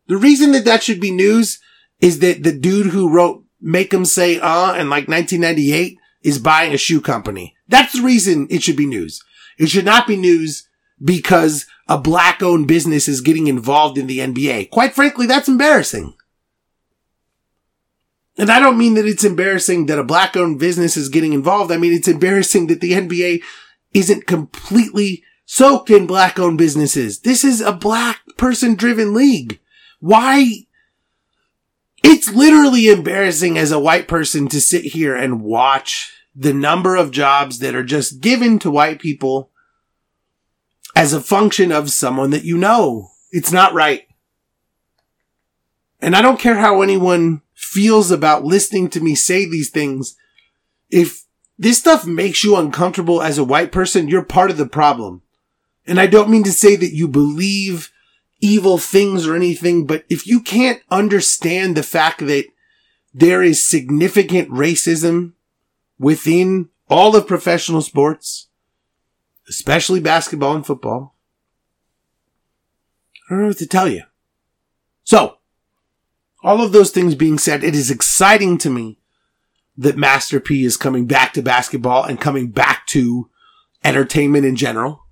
The 0.08 0.18
reason 0.18 0.52
that 0.52 0.66
that 0.66 0.82
should 0.82 1.00
be 1.00 1.12
news 1.12 1.60
is 2.02 2.18
that 2.18 2.42
the 2.42 2.52
dude 2.52 2.88
who 2.88 3.10
wrote 3.10 3.42
Make 3.58 3.94
'em 3.94 4.04
Say 4.04 4.38
Uh 4.38 4.74
in 4.74 4.90
like 4.90 5.08
1998 5.08 5.96
is 6.22 6.38
buying 6.38 6.74
a 6.74 6.76
shoe 6.76 7.00
company. 7.00 7.54
That's 7.68 7.92
the 7.92 8.02
reason 8.02 8.46
it 8.50 8.62
should 8.62 8.76
be 8.76 8.86
news. 8.86 9.22
It 9.58 9.68
should 9.68 9.84
not 9.84 10.06
be 10.06 10.16
news 10.16 10.68
because 11.02 11.66
a 11.86 11.98
black 11.98 12.42
owned 12.42 12.66
business 12.66 13.08
is 13.08 13.20
getting 13.20 13.46
involved 13.46 13.98
in 13.98 14.06
the 14.06 14.18
NBA. 14.18 14.70
Quite 14.70 14.94
frankly, 14.94 15.26
that's 15.26 15.48
embarrassing. 15.48 16.14
And 18.36 18.50
I 18.50 18.60
don't 18.60 18.78
mean 18.78 18.94
that 18.94 19.06
it's 19.06 19.24
embarrassing 19.24 19.86
that 19.86 19.98
a 19.98 20.04
black 20.04 20.36
owned 20.36 20.60
business 20.60 20.96
is 20.96 21.08
getting 21.08 21.32
involved. 21.32 21.72
I 21.72 21.76
mean, 21.76 21.92
it's 21.92 22.08
embarrassing 22.08 22.68
that 22.68 22.80
the 22.80 22.92
NBA 22.92 23.42
isn't 23.92 24.26
completely 24.26 25.24
soaked 25.44 25.90
in 25.90 26.06
black 26.06 26.38
owned 26.38 26.58
businesses. 26.58 27.20
This 27.20 27.42
is 27.42 27.60
a 27.60 27.72
black 27.72 28.20
person 28.36 28.76
driven 28.76 29.12
league. 29.12 29.58
Why 29.98 30.66
it's 32.04 32.32
literally 32.32 32.88
embarrassing 32.88 33.58
as 33.58 33.72
a 33.72 33.80
white 33.80 34.06
person 34.06 34.46
to 34.48 34.60
sit 34.60 34.84
here 34.84 35.16
and 35.16 35.42
watch 35.42 36.14
the 36.40 36.54
number 36.54 36.94
of 36.94 37.10
jobs 37.10 37.58
that 37.58 37.74
are 37.74 37.82
just 37.82 38.20
given 38.20 38.60
to 38.60 38.70
white 38.70 39.00
people 39.00 39.50
as 40.94 41.12
a 41.12 41.20
function 41.20 41.72
of 41.72 41.90
someone 41.90 42.30
that 42.30 42.44
you 42.44 42.56
know. 42.56 43.10
It's 43.32 43.50
not 43.50 43.74
right. 43.74 44.06
And 46.00 46.14
I 46.14 46.22
don't 46.22 46.38
care 46.38 46.54
how 46.54 46.80
anyone 46.80 47.42
feels 47.54 48.12
about 48.12 48.44
listening 48.44 48.88
to 48.90 49.00
me 49.00 49.16
say 49.16 49.46
these 49.46 49.70
things. 49.70 50.14
If 50.90 51.24
this 51.58 51.78
stuff 51.78 52.06
makes 52.06 52.44
you 52.44 52.54
uncomfortable 52.54 53.20
as 53.20 53.36
a 53.36 53.44
white 53.44 53.72
person, 53.72 54.06
you're 54.06 54.22
part 54.22 54.52
of 54.52 54.58
the 54.58 54.66
problem. 54.66 55.22
And 55.88 55.98
I 55.98 56.06
don't 56.06 56.30
mean 56.30 56.44
to 56.44 56.52
say 56.52 56.76
that 56.76 56.94
you 56.94 57.08
believe 57.08 57.90
evil 58.40 58.78
things 58.78 59.26
or 59.26 59.34
anything, 59.34 59.86
but 59.86 60.04
if 60.08 60.24
you 60.24 60.40
can't 60.40 60.80
understand 60.88 61.76
the 61.76 61.82
fact 61.82 62.20
that 62.20 62.44
there 63.12 63.42
is 63.42 63.68
significant 63.68 64.48
racism 64.50 65.32
within 65.98 66.68
all 66.88 67.16
of 67.16 67.26
professional 67.26 67.82
sports, 67.82 68.48
especially 69.48 70.00
basketball 70.00 70.54
and 70.54 70.66
football, 70.66 71.14
I 73.28 73.34
don't 73.34 73.42
know 73.42 73.48
what 73.48 73.58
to 73.58 73.66
tell 73.66 73.88
you. 73.88 74.02
So, 75.04 75.38
all 76.42 76.62
of 76.62 76.72
those 76.72 76.90
things 76.90 77.14
being 77.14 77.38
said, 77.38 77.64
it 77.64 77.74
is 77.74 77.90
exciting 77.90 78.58
to 78.58 78.70
me 78.70 78.98
that 79.76 79.96
Master 79.96 80.40
P 80.40 80.64
is 80.64 80.76
coming 80.76 81.06
back 81.06 81.32
to 81.34 81.42
basketball 81.42 82.04
and 82.04 82.20
coming 82.20 82.50
back 82.50 82.86
to 82.88 83.28
entertainment 83.84 84.44
in 84.44 84.56
general. 84.56 85.04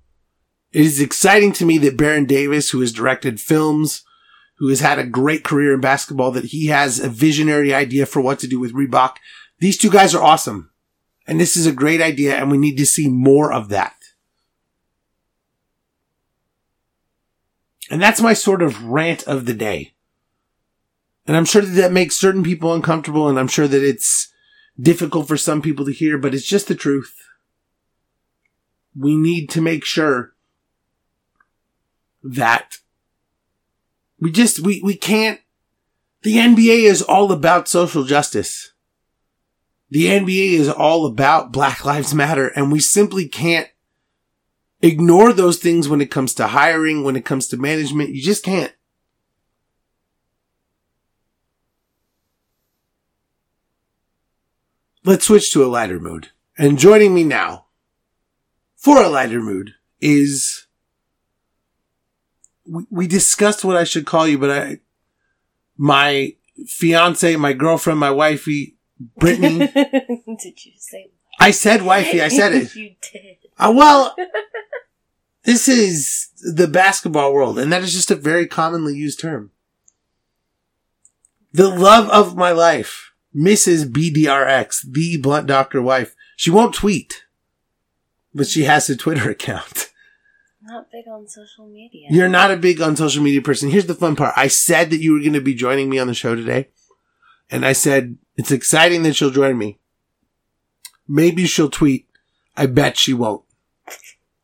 It 0.71 0.81
is 0.81 0.99
exciting 0.99 1.53
to 1.53 1.65
me 1.65 1.77
that 1.79 1.97
Baron 1.97 2.25
Davis, 2.25 2.71
who 2.71 2.81
has 2.81 2.91
directed 2.91 3.39
films, 3.39 4.03
who 4.57 4.67
has 4.69 4.79
had 4.79 4.99
a 4.99 5.05
great 5.05 5.43
career 5.43 5.73
in 5.73 5.79
basketball, 5.79 6.31
that 6.31 6.45
he 6.45 6.67
has 6.67 6.99
a 6.99 7.09
visionary 7.09 7.73
idea 7.73 8.05
for 8.05 8.21
what 8.21 8.39
to 8.39 8.47
do 8.47 8.59
with 8.59 8.73
Reebok. 8.73 9.15
These 9.59 9.77
two 9.77 9.89
guys 9.89 10.13
are 10.13 10.23
awesome. 10.23 10.71
And 11.27 11.39
this 11.39 11.57
is 11.57 11.65
a 11.65 11.73
great 11.73 12.01
idea 12.01 12.35
and 12.35 12.49
we 12.49 12.57
need 12.57 12.77
to 12.77 12.85
see 12.85 13.09
more 13.09 13.51
of 13.51 13.69
that. 13.69 13.95
And 17.89 18.01
that's 18.01 18.21
my 18.21 18.33
sort 18.33 18.61
of 18.61 18.83
rant 18.85 19.23
of 19.23 19.45
the 19.45 19.53
day. 19.53 19.93
And 21.25 21.35
I'm 21.35 21.45
sure 21.45 21.61
that 21.61 21.75
that 21.81 21.91
makes 21.91 22.15
certain 22.15 22.43
people 22.43 22.73
uncomfortable 22.73 23.27
and 23.27 23.37
I'm 23.37 23.49
sure 23.49 23.67
that 23.67 23.83
it's 23.83 24.31
difficult 24.79 25.27
for 25.27 25.37
some 25.37 25.61
people 25.61 25.85
to 25.85 25.91
hear, 25.91 26.17
but 26.17 26.33
it's 26.33 26.45
just 26.45 26.67
the 26.69 26.75
truth. 26.75 27.13
We 28.95 29.15
need 29.15 29.49
to 29.49 29.61
make 29.61 29.83
sure 29.83 30.33
that 32.23 32.77
we 34.19 34.31
just, 34.31 34.59
we, 34.59 34.81
we 34.83 34.95
can't, 34.95 35.41
the 36.23 36.37
NBA 36.37 36.83
is 36.83 37.01
all 37.01 37.31
about 37.31 37.67
social 37.67 38.03
justice. 38.03 38.73
The 39.89 40.05
NBA 40.07 40.53
is 40.53 40.69
all 40.69 41.05
about 41.05 41.51
Black 41.51 41.85
Lives 41.85 42.13
Matter 42.13 42.47
and 42.47 42.71
we 42.71 42.79
simply 42.79 43.27
can't 43.27 43.69
ignore 44.81 45.33
those 45.33 45.57
things 45.57 45.87
when 45.87 46.01
it 46.01 46.11
comes 46.11 46.33
to 46.35 46.47
hiring, 46.47 47.03
when 47.03 47.15
it 47.15 47.25
comes 47.25 47.47
to 47.47 47.57
management. 47.57 48.09
You 48.09 48.21
just 48.21 48.43
can't. 48.43 48.73
Let's 55.03 55.25
switch 55.25 55.53
to 55.53 55.63
a 55.63 55.67
lighter 55.67 55.99
mood. 55.99 56.31
And 56.57 56.77
joining 56.77 57.13
me 57.13 57.23
now 57.23 57.67
for 58.75 59.01
a 59.01 59.09
lighter 59.09 59.39
mood 59.39 59.75
is 60.01 60.67
we, 62.65 63.07
discussed 63.07 63.63
what 63.63 63.77
I 63.77 63.85
should 63.85 64.05
call 64.05 64.27
you, 64.27 64.37
but 64.37 64.51
I 64.51 64.79
my 65.77 66.35
fiance, 66.65 67.35
my 67.37 67.53
girlfriend, 67.53 67.99
my 67.99 68.11
wifey, 68.11 68.76
Brittany. 68.99 69.59
did 70.41 70.65
you 70.65 70.73
say? 70.77 71.11
I 71.39 71.51
said 71.51 71.83
wifey. 71.83 72.21
I 72.21 72.29
said 72.29 72.53
it. 72.53 72.75
you 72.75 72.95
did. 73.11 73.37
Uh, 73.57 73.73
well, 73.75 74.15
this 75.43 75.67
is 75.67 76.29
the 76.55 76.67
basketball 76.67 77.33
world, 77.33 77.59
and 77.59 77.71
that 77.71 77.83
is 77.83 77.93
just 77.93 78.11
a 78.11 78.15
very 78.15 78.47
commonly 78.47 78.95
used 78.95 79.19
term. 79.19 79.51
The 81.53 81.69
love 81.69 82.09
of 82.09 82.35
my 82.35 82.51
life, 82.51 83.13
Mrs. 83.35 83.85
BDRX, 83.91 84.91
the 84.91 85.17
blunt 85.17 85.47
doctor 85.47 85.81
wife. 85.81 86.15
She 86.35 86.51
won't 86.51 86.75
tweet, 86.75 87.23
but 88.33 88.47
she 88.47 88.65
has 88.65 88.89
a 88.89 88.97
Twitter 88.97 89.29
account. 89.29 89.89
Not 90.61 90.91
big 90.91 91.05
on 91.07 91.27
social 91.27 91.65
media. 91.65 92.07
You're 92.11 92.27
not 92.27 92.51
a 92.51 92.57
big 92.57 92.81
on 92.81 92.95
social 92.95 93.23
media 93.23 93.41
person. 93.41 93.69
Here's 93.69 93.85
the 93.85 93.95
fun 93.95 94.15
part. 94.15 94.33
I 94.35 94.49
said 94.49 94.89
that 94.89 94.99
you 94.99 95.13
were 95.13 95.19
going 95.19 95.33
to 95.33 95.41
be 95.41 95.55
joining 95.55 95.89
me 95.89 95.97
on 95.97 96.07
the 96.07 96.13
show 96.13 96.35
today. 96.35 96.67
And 97.49 97.65
I 97.65 97.73
said, 97.73 98.17
it's 98.35 98.51
exciting 98.51 99.03
that 99.03 99.15
she'll 99.15 99.31
join 99.31 99.57
me. 99.57 99.79
Maybe 101.07 101.45
she'll 101.45 101.69
tweet. 101.69 102.07
I 102.55 102.65
bet 102.65 102.97
she 102.97 103.13
won't. 103.13 103.43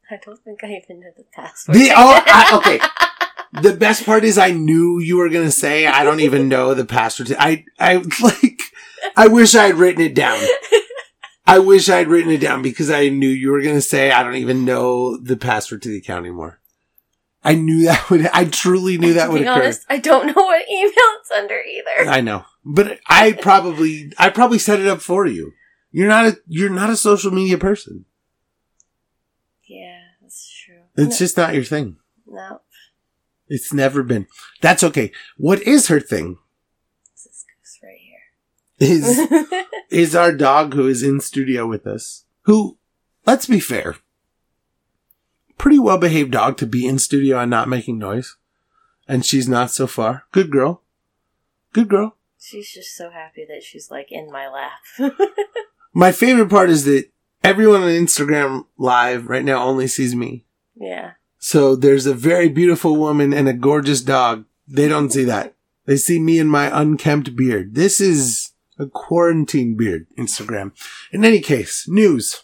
I 0.09 0.19
don't 0.23 0.39
think 0.43 0.63
I 0.63 0.67
even 0.67 0.99
know 0.99 1.09
the 1.17 1.25
password. 1.33 1.75
The, 1.75 1.89
oh, 1.95 2.23
I, 2.25 2.55
okay. 3.53 3.61
The 3.61 3.75
best 3.75 4.05
part 4.05 4.23
is 4.23 4.37
I 4.37 4.51
knew 4.51 4.99
you 4.99 5.17
were 5.17 5.29
going 5.29 5.45
to 5.45 5.51
say, 5.51 5.87
I 5.87 6.03
don't 6.03 6.19
even 6.19 6.47
know 6.47 6.73
the 6.73 6.85
password. 6.85 7.33
I, 7.37 7.65
I 7.79 7.95
like, 8.21 8.61
I 9.15 9.27
wish 9.27 9.55
I 9.55 9.65
had 9.65 9.75
written 9.75 10.01
it 10.01 10.15
down. 10.15 10.39
I 11.45 11.59
wish 11.59 11.89
I 11.89 11.97
had 11.97 12.07
written 12.07 12.31
it 12.31 12.39
down 12.39 12.61
because 12.61 12.89
I 12.89 13.09
knew 13.09 13.27
you 13.27 13.51
were 13.51 13.61
going 13.61 13.75
to 13.75 13.81
say, 13.81 14.11
I 14.11 14.23
don't 14.23 14.35
even 14.35 14.65
know 14.65 15.17
the 15.17 15.35
password 15.35 15.81
to 15.83 15.89
the 15.89 15.97
account 15.97 16.25
anymore. 16.25 16.59
I 17.43 17.55
knew 17.55 17.83
that 17.83 18.09
would, 18.09 18.25
I 18.27 18.45
truly 18.45 18.97
knew 18.97 19.13
that 19.13 19.29
would 19.29 19.39
be 19.39 19.45
occur. 19.45 19.63
honest, 19.63 19.85
I 19.89 19.97
don't 19.97 20.27
know 20.27 20.33
what 20.41 20.69
email 20.69 20.93
it's 21.19 21.31
under 21.31 21.59
either. 21.59 22.09
I 22.09 22.21
know, 22.21 22.45
but 22.65 22.99
I 23.07 23.33
probably, 23.33 24.11
I 24.17 24.29
probably 24.29 24.59
set 24.59 24.79
it 24.79 24.87
up 24.87 25.01
for 25.01 25.25
you. 25.27 25.53
You're 25.91 26.07
not 26.07 26.25
a, 26.25 26.37
you're 26.47 26.69
not 26.69 26.89
a 26.89 26.97
social 26.97 27.31
media 27.31 27.57
person. 27.57 28.05
yeah, 29.67 29.99
that's 30.21 30.49
true. 30.65 30.81
It's 30.95 31.19
just 31.19 31.37
not 31.37 31.53
your 31.53 31.63
thing. 31.63 31.97
No, 32.25 32.61
It's 33.47 33.71
never 33.73 34.01
been. 34.01 34.25
That's 34.61 34.83
okay. 34.83 35.11
What 35.37 35.61
is 35.61 35.87
her 35.87 35.99
thing 35.99 36.37
this 37.13 37.27
is 37.27 37.45
goose 37.59 37.79
right 37.83 39.65
is, 39.89 40.15
our 40.15 40.31
dog 40.31 40.73
who 40.73 40.87
is 40.87 41.03
in 41.03 41.19
studio 41.19 41.67
with 41.67 41.85
us, 41.85 42.25
who, 42.43 42.77
let's 43.25 43.45
be 43.45 43.59
fair, 43.59 43.97
pretty 45.59 45.77
well 45.77 45.99
behaved 45.99 46.31
dog 46.31 46.57
to 46.57 46.65
be 46.65 46.87
in 46.87 46.97
studio 46.97 47.39
and 47.39 47.51
not 47.51 47.69
making 47.69 47.99
noise. 47.99 48.35
And 49.07 49.25
she's 49.25 49.47
not 49.47 49.69
so 49.69 49.85
far. 49.85 50.23
Good 50.31 50.49
girl. 50.49 50.81
Good 51.73 51.89
girl. 51.89 52.15
She's 52.43 52.69
just 52.69 52.95
so 52.95 53.09
happy 53.09 53.45
that 53.47 53.63
she's 53.63 53.89
like 53.89 54.11
in 54.11 54.29
my 54.29 54.49
lap. 54.49 55.11
My 55.93 56.11
favorite 56.11 56.49
part 56.49 56.69
is 56.69 56.83
that 56.83 57.09
everyone 57.41 57.83
on 57.83 57.89
Instagram 57.89 58.65
live 58.77 59.27
right 59.27 59.45
now 59.45 59.63
only 59.63 59.87
sees 59.87 60.13
me. 60.15 60.45
yeah. 60.75 61.11
So 61.37 61.75
there's 61.75 62.05
a 62.05 62.13
very 62.13 62.47
beautiful 62.47 62.95
woman 62.95 63.33
and 63.33 63.49
a 63.49 63.53
gorgeous 63.53 64.01
dog. 64.01 64.45
They 64.65 64.87
don't 64.87 65.11
see 65.11 65.25
that. 65.25 65.55
They 65.85 65.97
see 65.97 66.17
me 66.17 66.39
and 66.39 66.49
my 66.49 66.69
unkempt 66.81 67.35
beard. 67.35 67.75
This 67.75 67.99
is 67.99 68.51
a 68.79 68.87
quarantine 68.87 69.75
beard, 69.75 70.07
Instagram. 70.17 70.71
In 71.11 71.25
any 71.25 71.41
case, 71.41 71.85
news. 71.87 72.43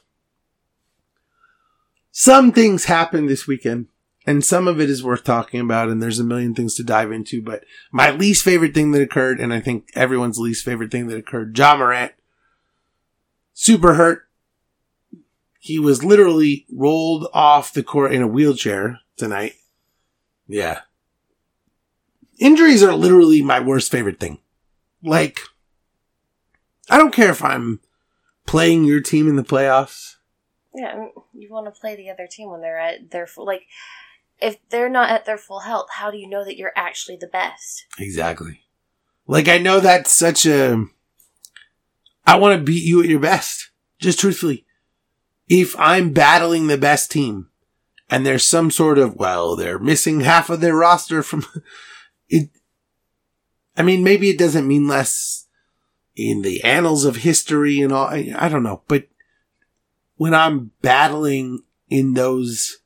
Some 2.12 2.52
things 2.52 2.86
happened 2.86 3.30
this 3.30 3.48
weekend, 3.48 3.88
and 4.30 4.46
some 4.46 4.68
of 4.68 4.80
it 4.80 4.92
is 4.92 5.04
worth 5.04 5.24
talking 5.24 5.60
about, 5.60 5.90
and 5.90 6.04
there's 6.04 6.20
a 6.20 6.24
million 6.24 6.54
things 6.54 6.76
to 6.76 6.84
dive 6.84 7.12
into, 7.12 7.42
but 7.42 7.64
my 7.92 8.12
least 8.12 8.44
favorite 8.44 8.76
thing 8.76 8.92
that 8.92 9.02
occurred, 9.02 9.40
and 9.40 9.52
I 9.52 9.60
think 9.60 9.90
everyone's 9.96 10.38
least 10.38 10.64
favorite 10.64 10.92
thing 10.92 11.08
that 11.08 11.18
occurred, 11.18 11.58
Ja 11.58 11.76
Morant, 11.76 12.12
super 13.56 13.96
hurt, 13.96 14.28
he 15.58 15.80
was 15.80 16.04
literally 16.04 16.68
rolled 16.72 17.28
off 17.34 17.74
the 17.74 17.82
court 17.82 18.14
in 18.14 18.22
a 18.22 18.28
wheelchair 18.28 19.00
tonight. 19.18 19.54
Yeah. 20.48 20.82
Injuries 22.38 22.84
are 22.84 22.94
literally 22.94 23.42
my 23.42 23.60
worst 23.60 23.92
favorite 23.92 24.20
thing. 24.20 24.38
Like, 25.02 25.40
I 26.88 27.00
don't 27.00 27.16
care 27.16 27.32
if 27.32 27.44
I'm 27.44 27.80
playing 28.46 28.84
your 28.84 29.02
team 29.02 29.28
in 29.28 29.38
the 29.38 29.44
playoffs. 29.44 30.18
Yeah, 30.76 31.08
you 31.34 31.50
want 31.50 31.66
to 31.66 31.82
play 31.82 31.96
the 31.96 32.12
other 32.12 32.28
team 32.28 32.52
when 32.52 32.62
they're 32.62 32.80
at 32.80 33.10
their 33.10 33.28
like, 33.38 33.64
if 34.42 34.58
they're 34.70 34.90
not 34.90 35.10
at 35.10 35.26
their 35.26 35.38
full 35.38 35.62
health, 35.62 35.88
how 35.92 36.12
do 36.12 36.18
you 36.18 36.28
know 36.28 36.44
that 36.44 36.58
you're 36.58 36.74
actually 36.76 37.18
the 37.18 37.28
best? 37.28 37.86
Exactly. 37.98 38.62
Like, 39.28 39.48
I 39.48 39.58
know 39.58 39.80
that's 39.80 40.12
such 40.12 40.46
a. 40.46 40.86
I 42.26 42.36
want 42.38 42.58
to 42.58 42.64
beat 42.64 42.84
you 42.84 43.02
at 43.02 43.10
your 43.10 43.20
best. 43.20 43.72
Just 44.00 44.20
truthfully. 44.20 44.66
If 45.48 45.78
I'm 45.80 46.14
battling 46.14 46.68
the 46.68 46.78
best 46.78 47.12
team 47.12 47.50
and 48.10 48.26
there's 48.26 48.46
some 48.46 48.72
sort 48.72 48.98
of, 48.98 49.16
well, 49.16 49.56
they're 49.56 49.80
missing 49.80 50.22
half 50.22 50.50
of 50.50 50.62
their 50.62 50.76
roster 50.76 51.24
from 51.24 51.46
it. 52.30 52.50
I 53.76 53.84
mean, 53.84 54.04
maybe 54.04 54.30
it 54.30 54.38
doesn't 54.38 54.68
mean 54.68 54.88
less 54.88 55.48
in 56.16 56.42
the 56.42 56.64
annals 56.64 57.06
of 57.06 57.18
history 57.18 57.80
and 57.80 57.94
all. 57.94 58.08
I, 58.08 58.34
I 58.38 58.50
don't 58.50 58.64
know, 58.64 58.84
but 58.88 59.08
when 60.16 60.34
I'm 60.34 60.72
battling 60.82 61.64
in 61.90 62.14
those, 62.14 62.79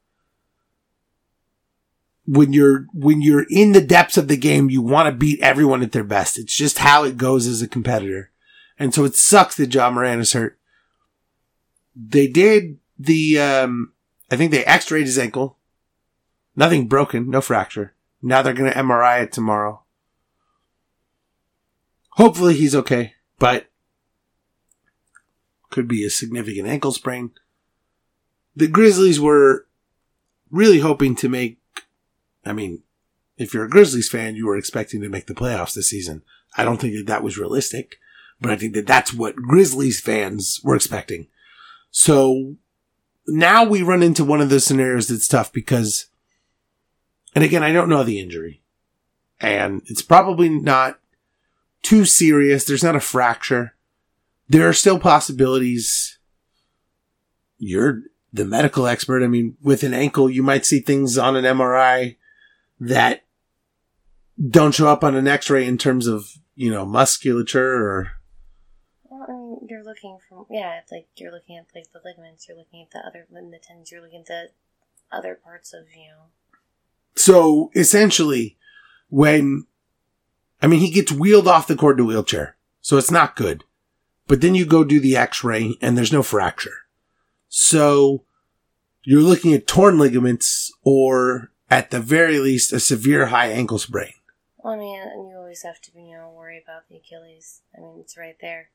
when 2.25 2.53
you're, 2.53 2.88
when 2.94 3.22
you're 3.22 3.46
in 3.50 3.74
the 3.74 3.82
depths 3.82 4.18
of 4.18 4.27
the 4.27 4.38
game, 4.38 4.70
you 4.70 4.82
want 4.82 5.08
to 5.08 5.18
beat 5.18 5.39
everyone 5.42 5.82
at 5.82 5.92
their 5.92 6.03
best. 6.03 6.38
It's 6.39 6.56
just 6.56 6.80
how 6.80 7.03
it 7.03 7.18
goes 7.18 7.48
as 7.48 7.62
a 7.62 7.68
competitor. 7.68 8.32
And 8.80 8.94
so 8.94 9.03
it 9.06 9.15
sucks 9.15 9.56
that 9.58 9.74
Ja 9.74 9.92
Morant 9.92 10.22
is 10.22 10.34
hurt. 10.34 10.58
They 11.96 12.27
did 12.27 12.79
the, 12.98 13.40
um, 13.40 13.94
I 14.31 14.36
think 14.36 14.51
they 14.51 14.66
x-rayed 14.66 15.05
his 15.05 15.20
ankle. 15.20 15.57
Nothing 16.55 16.88
broken, 16.88 17.29
no 17.29 17.42
fracture. 17.42 17.94
Now 18.22 18.42
they're 18.42 18.53
going 18.53 18.72
to 18.72 18.77
MRI 18.77 19.24
it 19.24 19.31
tomorrow. 19.31 19.83
Hopefully 22.12 22.55
he's 22.55 22.75
okay, 22.75 23.16
but 23.40 23.68
could 25.72 25.88
be 25.88 26.05
a 26.05 26.09
significant 26.09 26.68
ankle 26.68 26.92
sprain. 26.92 27.31
The 28.55 28.68
Grizzlies 28.68 29.20
were 29.20 29.66
really 30.51 30.79
hoping 30.79 31.16
to 31.16 31.29
make, 31.29 31.57
I 32.46 32.53
mean, 32.53 32.84
if 33.38 33.53
you're 33.53 33.66
a 33.66 33.70
Grizzlies 33.70 34.10
fan, 34.10 34.36
you 34.36 34.46
were 34.46 34.58
expecting 34.58 35.01
to 35.01 35.10
make 35.10 35.27
the 35.27 35.34
playoffs 35.34 35.74
this 35.74 35.90
season. 35.90 36.24
I 36.58 36.64
don't 36.64 36.79
think 36.79 36.96
that 36.96 37.08
that 37.08 37.24
was 37.24 37.38
realistic, 37.38 37.98
but 38.40 38.51
I 38.51 38.56
think 38.56 38.74
that 38.74 38.88
that's 38.88 39.14
what 39.14 39.36
Grizzlies 39.36 40.00
fans 40.00 40.60
were 40.64 40.75
expecting. 40.75 41.27
So 41.90 42.56
now 43.27 43.64
we 43.64 43.82
run 43.82 44.03
into 44.03 44.24
one 44.24 44.42
of 44.42 44.50
the 44.50 44.60
scenarios 44.60 45.08
that's 45.08 45.27
tough 45.27 45.51
because, 45.51 46.08
and 47.34 47.44
again, 47.44 47.64
I 47.64 47.72
don't 47.72 47.90
know 47.90 48.03
the 48.03 48.20
injury 48.20 48.64
and 49.44 49.82
it's 49.88 50.01
probably 50.01 50.50
not 50.50 51.00
too 51.84 52.06
serious. 52.06 52.64
There's 52.64 52.84
not 52.84 52.96
a 52.96 53.01
fracture. 53.01 53.75
There 54.48 54.68
are 54.68 54.74
still 54.74 54.98
possibilities. 54.98 56.18
You're 57.58 58.03
the 58.32 58.46
medical 58.46 58.88
expert. 58.88 59.22
I 59.22 59.27
mean, 59.27 59.58
with 59.62 59.84
an 59.84 59.94
ankle, 59.94 60.29
you 60.29 60.44
might 60.44 60.66
see 60.66 60.79
things 60.79 61.18
on 61.18 61.36
an 61.36 61.44
MRI 61.44 62.16
that 62.87 63.24
don't 64.50 64.74
show 64.74 64.87
up 64.87 65.03
on 65.03 65.15
an 65.15 65.27
x-ray 65.27 65.65
in 65.65 65.77
terms 65.77 66.07
of, 66.07 66.27
you 66.55 66.72
know, 66.72 66.85
musculature 66.85 67.74
or 67.75 68.11
Well, 69.05 69.25
I 69.27 69.31
mean, 69.31 69.67
you're 69.69 69.83
looking 69.83 70.17
from, 70.27 70.46
yeah, 70.50 70.79
it's 70.79 70.91
like 70.91 71.07
you're 71.15 71.31
looking 71.31 71.57
at 71.57 71.67
like 71.74 71.91
the 71.93 72.01
ligaments, 72.03 72.48
you're 72.48 72.57
looking 72.57 72.81
at 72.81 72.91
the 72.91 73.00
other, 73.00 73.25
the 73.29 73.59
tendons, 73.61 73.91
you're 73.91 74.01
looking 74.01 74.22
at 74.22 74.25
the 74.27 74.50
other 75.11 75.35
parts 75.35 75.74
of, 75.74 75.85
you 75.96 76.09
know, 76.09 76.25
So 77.15 77.72
essentially, 77.75 78.57
when, 79.09 79.65
I 80.61 80.67
mean, 80.67 80.79
he 80.79 80.89
gets 80.89 81.11
wheeled 81.11 81.48
off 81.48 81.67
the 81.67 81.75
court 81.75 81.98
to 81.98 82.05
wheelchair. 82.05 82.57
So 82.81 82.98
it's 82.98 83.11
not 83.11 83.35
good. 83.35 83.63
But 84.27 84.41
then 84.41 84.55
you 84.55 84.65
go 84.65 84.83
do 84.83 85.00
the 85.00 85.15
x-ray 85.15 85.77
and 85.81 85.98
there's 85.98 86.13
no 86.13 86.24
fracture. 86.24 86.79
So 87.50 88.24
you're 89.03 89.22
looking 89.22 89.53
at 89.53 89.67
torn 89.67 90.00
ligaments 90.00 90.72
or 90.83 91.51
at 91.74 91.90
the 91.90 92.00
very 92.00 92.38
least 92.38 92.72
a 92.72 92.79
severe 92.79 93.25
high 93.27 93.48
ankle 93.48 93.79
sprain. 93.79 94.14
Well, 94.59 94.75
I 94.75 94.77
mean, 94.77 95.01
and 95.01 95.27
you 95.27 95.36
always 95.36 95.64
have 95.64 95.81
to, 95.81 95.92
be, 95.92 96.03
you 96.03 96.16
know, 96.16 96.31
worry 96.36 96.62
about 96.64 96.88
the 96.88 96.98
Achilles. 96.98 97.62
I 97.75 97.81
mean, 97.81 97.98
it's 98.00 98.16
right 98.16 98.36
there. 98.40 98.70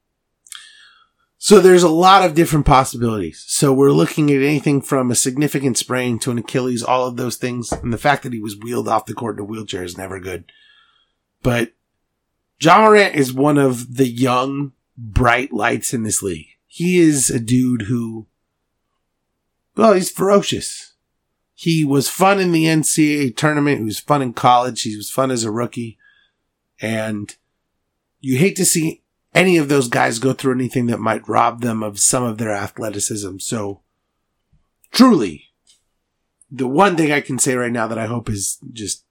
So 1.39 1.61
there's 1.61 1.85
a 1.85 1.89
lot 1.89 2.25
of 2.25 2.35
different 2.35 2.67
possibilities. 2.67 3.45
So 3.47 3.73
we're 3.73 3.93
looking 3.93 4.33
at 4.33 4.43
anything 4.43 4.83
from 4.83 5.13
a 5.13 5.15
significant 5.15 5.79
sprain 5.79 6.19
to 6.19 6.33
an 6.33 6.39
Achilles, 6.39 6.83
all 6.83 7.07
of 7.07 7.17
those 7.17 7.37
things. 7.37 7.71
And 7.71 7.93
the 7.93 7.99
fact 7.99 8.25
that 8.25 8.33
he 8.33 8.41
was 8.41 8.59
wheeled 8.59 8.89
off 8.89 9.07
the 9.07 9.15
court 9.15 9.37
in 9.37 9.43
a 9.43 9.45
wheelchair 9.45 9.85
is 9.85 9.97
never 9.97 10.19
good. 10.19 10.51
But 11.41 11.75
Ja 12.61 12.81
Morant 12.81 13.15
is 13.15 13.33
one 13.33 13.59
of 13.59 13.95
the 13.95 14.09
young, 14.09 14.73
bright 14.97 15.53
lights 15.53 15.95
in 15.95 16.03
this 16.03 16.21
league. 16.21 16.49
He 16.67 16.99
is 16.99 17.31
a 17.31 17.39
dude 17.39 17.83
who, 17.83 18.27
well, 19.77 19.93
he's 19.93 20.11
ferocious. 20.11 20.95
He 21.61 21.85
was 21.85 22.09
fun 22.09 22.39
in 22.39 22.53
the 22.53 22.67
NCAA 22.67 23.37
tournament. 23.37 23.79
He 23.79 23.85
was 23.85 23.99
fun 23.99 24.23
in 24.23 24.33
college. 24.33 24.83
He 24.83 24.97
was 24.97 25.11
fun 25.11 25.33
as 25.33 25.43
a 25.43 25.51
rookie. 25.51 25.99
And 26.81 27.35
you 28.21 28.39
hate 28.39 28.55
to 28.59 28.65
see 28.65 29.03
any 29.35 29.57
of 29.57 29.69
those 29.69 29.89
guys 29.89 30.21
go 30.21 30.33
through 30.33 30.55
anything 30.55 30.87
that 30.87 31.01
might 31.01 31.29
rob 31.29 31.61
them 31.61 31.83
of 31.83 31.99
some 31.99 32.23
of 32.23 32.39
their 32.39 32.53
athleticism. 32.53 33.39
So, 33.41 33.81
truly, 34.93 35.47
the 36.49 36.69
one 36.69 36.97
thing 36.97 37.11
I 37.11 37.21
can 37.21 37.41
say 37.41 37.57
right 37.57 37.73
now 37.73 37.89
that 37.89 37.99
I 37.99 38.07
hope 38.07 38.29
is 38.29 38.59
just 38.73 39.05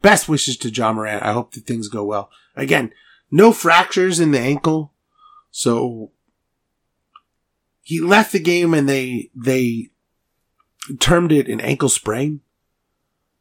best 0.00 0.28
wishes 0.28 0.56
to 0.58 0.70
Ja 0.70 0.92
Morant. 0.92 1.24
I 1.24 1.32
hope 1.32 1.54
that 1.54 1.66
things 1.66 1.88
go 1.88 2.04
well. 2.04 2.30
Again, 2.54 2.92
no 3.32 3.50
fractures 3.50 4.20
in 4.20 4.30
the 4.30 4.38
ankle. 4.38 4.92
So, 5.50 6.12
he 7.82 8.00
left 8.00 8.30
the 8.30 8.38
game 8.38 8.74
and 8.74 8.88
they, 8.88 9.32
they 9.34 9.90
termed 10.98 11.32
it 11.32 11.48
an 11.48 11.60
ankle 11.60 11.88
sprain. 11.88 12.40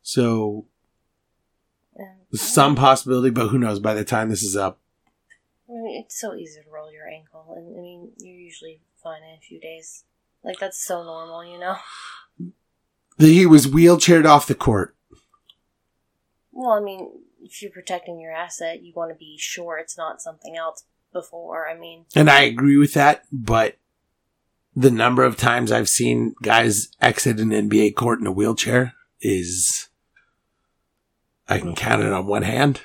So, 0.02 0.66
some 2.34 2.76
possibility, 2.76 3.30
but 3.30 3.48
who 3.48 3.58
knows 3.58 3.80
by 3.80 3.94
the 3.94 4.04
time 4.04 4.30
this 4.30 4.44
is 4.44 4.56
up. 4.56 4.80
I 5.70 5.74
mean, 5.74 6.04
it's 6.04 6.20
so 6.20 6.34
easy 6.36 6.62
to 6.62 6.70
roll 6.70 6.92
your 6.92 7.08
ankle, 7.08 7.54
and 7.56 7.78
I 7.78 7.82
mean, 7.82 8.12
you're 8.18 8.36
usually 8.36 8.82
fine 9.04 9.22
in 9.24 9.38
a 9.38 9.42
few 9.42 9.60
days. 9.60 10.04
Like 10.44 10.60
that's 10.60 10.84
so 10.84 11.04
normal, 11.04 11.46
you 11.46 11.60
know. 11.60 11.76
That 13.18 13.28
he 13.28 13.46
was 13.46 13.68
wheelchaired 13.68 14.26
off 14.26 14.48
the 14.48 14.56
court. 14.56 14.96
Well, 16.52 16.72
I 16.72 16.80
mean, 16.80 17.10
if 17.42 17.62
you're 17.62 17.72
protecting 17.72 18.20
your 18.20 18.32
asset, 18.32 18.82
you 18.82 18.94
want 18.96 19.12
to 19.12 19.16
be 19.16 19.38
sure 19.38 19.78
it's 19.78 19.98
not 19.98 20.22
something 20.22 20.56
else 20.56 20.84
before. 21.12 21.68
I 21.68 21.78
mean, 21.78 22.06
And 22.16 22.30
I 22.30 22.42
agree 22.44 22.78
with 22.78 22.94
that, 22.94 23.26
but 23.32 23.78
the 24.80 24.90
number 24.90 25.26
of 25.26 25.36
times 25.36 25.74
I've 25.74 25.90
seen 25.90 26.36
guys 26.42 26.88
exit 27.02 27.38
an 27.42 27.50
NBA 27.50 27.96
court 27.96 28.22
in 28.22 28.28
a 28.28 28.32
wheelchair 28.32 28.94
is, 29.20 29.90
I 31.50 31.60
can 31.60 31.76
count 31.76 32.02
it 32.02 32.14
on 32.14 32.26
one 32.26 32.44
hand. 32.44 32.80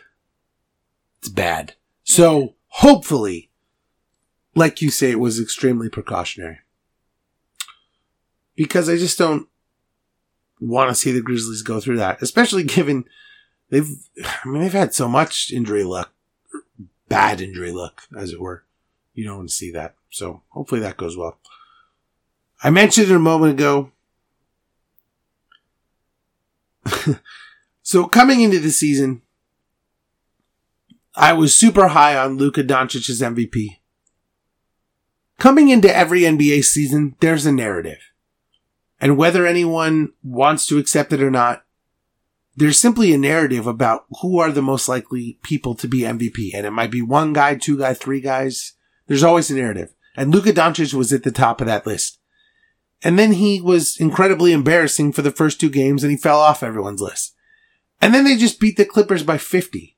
It's 1.21 1.29
bad. 1.29 1.75
So 2.03 2.57
hopefully, 2.67 3.49
like 4.57 4.83
you 4.83 4.91
say, 4.91 5.13
it 5.13 5.21
was 5.21 5.39
extremely 5.39 5.89
precautionary. 5.89 6.59
Because 8.57 8.89
I 8.89 8.97
just 8.97 9.17
don't 9.17 9.47
want 10.61 10.89
to 10.89 10.97
see 10.97 11.13
the 11.13 11.23
Grizzlies 11.23 11.63
go 11.63 11.79
through 11.79 11.99
that, 11.99 12.21
especially 12.21 12.65
given 12.65 13.05
they've, 13.71 13.89
I 14.45 14.49
mean, 14.49 14.63
they've 14.63 14.73
had 14.73 14.95
so 14.95 15.07
much 15.07 15.53
injury 15.53 15.85
luck, 15.85 16.13
bad 17.09 17.41
injury 17.41 17.71
luck, 17.71 18.03
as 18.19 18.33
it 18.33 18.41
were. 18.41 18.65
You 19.15 19.29
don't 19.29 19.37
want 19.37 19.51
to 19.51 19.55
see 19.55 19.71
that. 19.71 19.95
So 20.11 20.43
hopefully 20.49 20.81
that 20.81 20.97
goes 20.97 21.17
well. 21.17 21.39
I 22.63 22.71
mentioned 22.71 23.11
it 23.11 23.15
a 23.15 23.19
moment 23.19 23.55
ago. 23.55 23.91
so 27.83 28.07
coming 28.07 28.41
into 28.41 28.59
the 28.59 28.71
season, 28.71 29.23
I 31.15 31.33
was 31.33 31.55
super 31.55 31.89
high 31.89 32.17
on 32.17 32.37
Luka 32.37 32.65
Doncic's 32.65 33.21
MVP. 33.21 33.79
Coming 35.39 35.69
into 35.69 35.95
every 35.95 36.23
NBA 36.23 36.65
season, 36.65 37.17
there's 37.21 37.47
a 37.47 37.53
narrative. 37.53 37.99
And 39.01 39.17
whether 39.17 39.47
anyone 39.47 40.13
wants 40.23 40.67
to 40.69 40.79
accept 40.79 41.13
it 41.13 41.23
or 41.23 41.31
not, 41.31 41.65
there's 42.57 42.79
simply 42.79 43.13
a 43.13 43.19
narrative 43.19 43.67
about 43.67 44.07
who 44.23 44.39
are 44.39 44.53
the 44.53 44.63
most 44.63 44.89
likely 44.89 45.39
people 45.43 45.75
to 45.75 45.89
be 45.89 46.01
MVP. 46.01 46.51
And 46.55 46.67
it 46.67 46.71
might 46.71 46.91
be 46.91 47.03
one 47.03 47.33
guy, 47.33 47.57
two 47.57 47.79
guy, 47.79 47.95
three 47.95 48.21
guys. 48.21 48.75
There's 49.07 49.25
always 49.25 49.51
a 49.51 49.55
narrative. 49.55 49.93
And 50.17 50.31
Luka 50.31 50.53
Doncic 50.53 50.95
was 50.95 51.13
at 51.13 51.25
the 51.25 51.33
top 51.33 51.61
of 51.61 51.67
that 51.67 51.87
list. 51.87 52.19
And 53.03 53.19
then 53.19 53.33
he 53.33 53.61
was 53.61 53.99
incredibly 53.99 54.53
embarrassing 54.53 55.13
for 55.13 55.23
the 55.23 55.31
first 55.31 55.61
two 55.61 55.71
games 55.71 56.03
and 56.03 56.11
he 56.11 56.17
fell 56.17 56.41
off 56.41 56.63
everyone's 56.63 57.01
list. 57.01 57.35
And 58.01 58.15
then 58.15 58.25
they 58.25 58.37
just 58.37 58.61
beat 58.61 58.77
the 58.77 58.85
Clippers 58.85 59.23
by 59.23 59.39
50. 59.39 59.97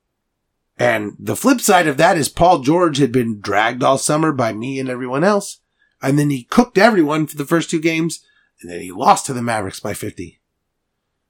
And 0.78 1.16
the 1.18 1.36
flip 1.36 1.60
side 1.60 1.86
of 1.86 1.96
that 1.96 2.18
is 2.18 2.28
Paul 2.28 2.60
George 2.60 2.98
had 2.98 3.12
been 3.12 3.40
dragged 3.40 3.82
all 3.82 3.98
summer 3.98 4.32
by 4.32 4.52
me 4.52 4.78
and 4.78 4.88
everyone 4.88 5.24
else. 5.24 5.60
And 6.02 6.18
then 6.18 6.30
he 6.30 6.44
cooked 6.44 6.78
everyone 6.78 7.26
for 7.26 7.36
the 7.36 7.46
first 7.46 7.70
two 7.70 7.80
games 7.80 8.24
and 8.60 8.70
then 8.70 8.80
he 8.80 8.92
lost 8.92 9.26
to 9.26 9.32
the 9.32 9.42
Mavericks 9.42 9.80
by 9.80 9.94
50. 9.94 10.40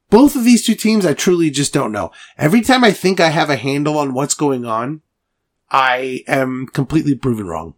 Both 0.09 0.37
of 0.37 0.45
these 0.45 0.65
two 0.65 0.75
teams, 0.75 1.05
I 1.05 1.15
truly 1.15 1.51
just 1.51 1.73
don't 1.73 1.93
know. 1.93 2.13
Every 2.39 2.61
time 2.61 2.85
I 2.85 2.93
think 2.93 3.19
I 3.19 3.29
have 3.29 3.51
a 3.51 3.57
handle 3.57 3.99
on 3.99 4.15
what's 4.15 4.35
going 4.35 4.65
on, 4.65 5.03
I 5.71 6.23
am 6.29 6.67
completely 6.67 7.17
proven 7.17 7.47
wrong. 7.47 7.75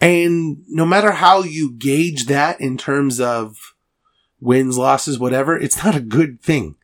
And 0.00 0.58
no 0.68 0.84
matter 0.84 1.12
how 1.12 1.42
you 1.42 1.72
gauge 1.72 2.26
that 2.26 2.60
in 2.60 2.76
terms 2.76 3.18
of 3.20 3.74
wins, 4.40 4.76
losses, 4.76 5.18
whatever, 5.18 5.56
it's 5.56 5.82
not 5.82 5.96
a 5.96 6.00
good 6.00 6.40
thing. 6.42 6.76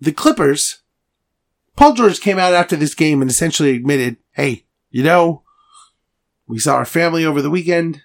The 0.00 0.12
Clippers, 0.12 0.82
Paul 1.76 1.94
George 1.94 2.20
came 2.20 2.38
out 2.38 2.52
after 2.52 2.76
this 2.76 2.94
game 2.94 3.22
and 3.22 3.30
essentially 3.30 3.76
admitted, 3.76 4.16
hey, 4.32 4.64
you 4.90 5.02
know, 5.02 5.42
we 6.46 6.58
saw 6.58 6.74
our 6.74 6.84
family 6.84 7.24
over 7.24 7.40
the 7.40 7.50
weekend 7.50 8.02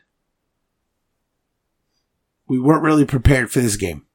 we 2.52 2.60
weren't 2.60 2.84
really 2.84 3.06
prepared 3.06 3.50
for 3.50 3.62
this 3.62 3.78
game. 3.78 4.06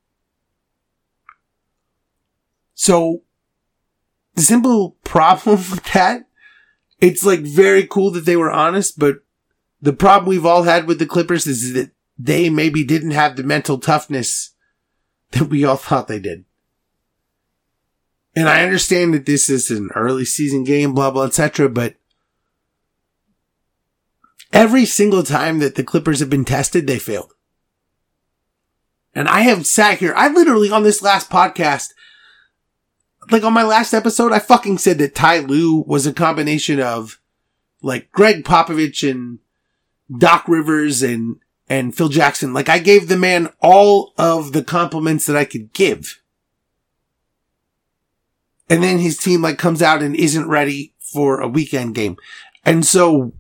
So 2.75 3.23
the 4.35 4.43
simple 4.43 4.91
problem 5.05 5.57
with 5.57 5.83
that, 5.95 6.26
it's 7.01 7.25
like 7.25 7.41
very 7.41 7.87
cool 7.87 8.11
that 8.13 8.25
they 8.25 8.37
were 8.37 8.51
honest, 8.51 8.99
but 8.99 9.19
the 9.81 9.93
problem 9.93 10.29
we've 10.29 10.47
all 10.47 10.63
had 10.63 10.87
with 10.87 10.99
the 10.99 11.07
Clippers 11.07 11.47
is 11.47 11.75
that 11.75 11.91
they 12.19 12.49
maybe 12.49 12.85
didn't 12.85 13.11
have 13.11 13.37
the 13.37 13.43
mental 13.43 13.79
toughness 13.79 14.55
that 15.33 15.49
we 15.49 15.65
all 15.65 15.77
thought 15.77 16.09
they 16.09 16.21
did. 16.21 16.45
And 18.35 18.49
I 18.49 18.65
understand 18.65 19.15
that 19.15 19.25
this 19.25 19.49
is 19.49 19.71
an 19.71 19.91
early 19.95 20.27
season 20.27 20.63
game, 20.63 20.93
blah, 20.93 21.11
blah, 21.11 21.25
etc. 21.25 21.71
But 21.71 21.95
every 24.53 24.85
single 24.85 25.23
time 25.23 25.59
that 25.61 25.75
the 25.75 25.85
Clippers 25.85 26.21
have 26.21 26.29
been 26.29 26.45
tested, 26.45 26.87
they 26.87 26.99
failed. 26.99 27.33
And 29.15 29.29
I 29.29 29.41
have 29.41 29.67
sat 29.67 29.99
here, 29.99 30.13
I 30.15 30.29
literally 30.29 30.71
on 30.71 30.83
this 30.83 31.01
last 31.01 31.31
podcast, 31.31 31.95
like 33.31 33.43
on 33.43 33.53
my 33.53 33.63
last 33.63 33.93
episode, 33.93 34.33
I 34.33 34.39
fucking 34.39 34.79
said 34.79 34.99
that 34.99 35.15
Ty 35.15 35.41
Lue 35.41 35.85
was 35.87 36.07
a 36.07 36.13
combination 36.13 36.81
of 36.81 37.21
like 37.83 38.11
Gregg 38.13 38.45
Popovich 38.45 39.09
and 39.09 39.39
Doc 40.17 40.47
Rivers 40.49 41.03
and, 41.03 41.37
and 41.69 41.97
Phil 41.97 42.09
Jackson. 42.09 42.53
Like 42.53 42.69
I 42.69 42.79
gave 42.79 43.09
the 43.09 43.17
man 43.17 43.53
all 43.61 44.13
of 44.19 44.53
the 44.53 44.63
compliments 44.63 45.27
that 45.27 45.37
I 45.37 45.45
could 45.45 45.73
give. 45.73 46.21
And 48.69 48.83
then 48.83 48.99
his 48.99 49.17
team 49.17 49.43
like 49.43 49.59
comes 49.59 49.83
out 49.83 50.03
and 50.03 50.17
isn't 50.17 50.49
ready 50.49 50.95
for 50.99 51.41
a 51.41 51.49
weekend 51.49 51.95
game. 51.95 52.17
And 52.65 52.85
so 52.85 53.33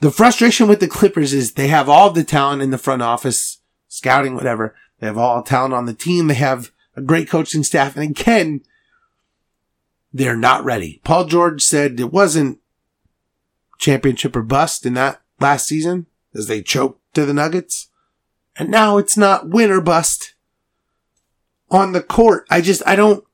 the 0.00 0.10
frustration 0.10 0.68
with 0.68 0.80
the 0.80 0.86
Clippers 0.86 1.32
is 1.32 1.52
they 1.52 1.68
have 1.68 1.88
all 1.88 2.10
the 2.10 2.22
talent 2.22 2.62
in 2.62 2.70
the 2.70 2.78
front 2.78 3.02
office 3.02 3.58
scouting, 3.88 4.34
whatever. 4.34 4.76
They 5.00 5.06
have 5.06 5.18
all 5.18 5.42
talent 5.42 5.74
on 5.74 5.86
the 5.86 5.94
team. 5.94 6.28
They 6.28 6.34
have 6.34 6.70
a 6.98 7.02
great 7.02 7.28
coaching 7.28 7.62
staff. 7.62 7.96
And 7.96 8.10
again, 8.10 8.62
they're 10.12 10.36
not 10.36 10.64
ready. 10.64 11.00
Paul 11.04 11.24
George 11.24 11.62
said 11.62 11.98
it 11.98 12.12
wasn't 12.12 12.58
championship 13.78 14.34
or 14.34 14.42
bust 14.42 14.84
in 14.84 14.94
that 14.94 15.22
last 15.40 15.66
season 15.66 16.06
as 16.34 16.48
they 16.48 16.60
choked 16.60 17.00
to 17.14 17.24
the 17.24 17.32
Nuggets. 17.32 17.88
And 18.56 18.70
now 18.70 18.98
it's 18.98 19.16
not 19.16 19.48
win 19.48 19.70
or 19.70 19.80
bust 19.80 20.34
on 21.70 21.92
the 21.92 22.02
court. 22.02 22.44
I 22.50 22.60
just, 22.60 22.82
I 22.84 22.96
don't, 22.96 23.24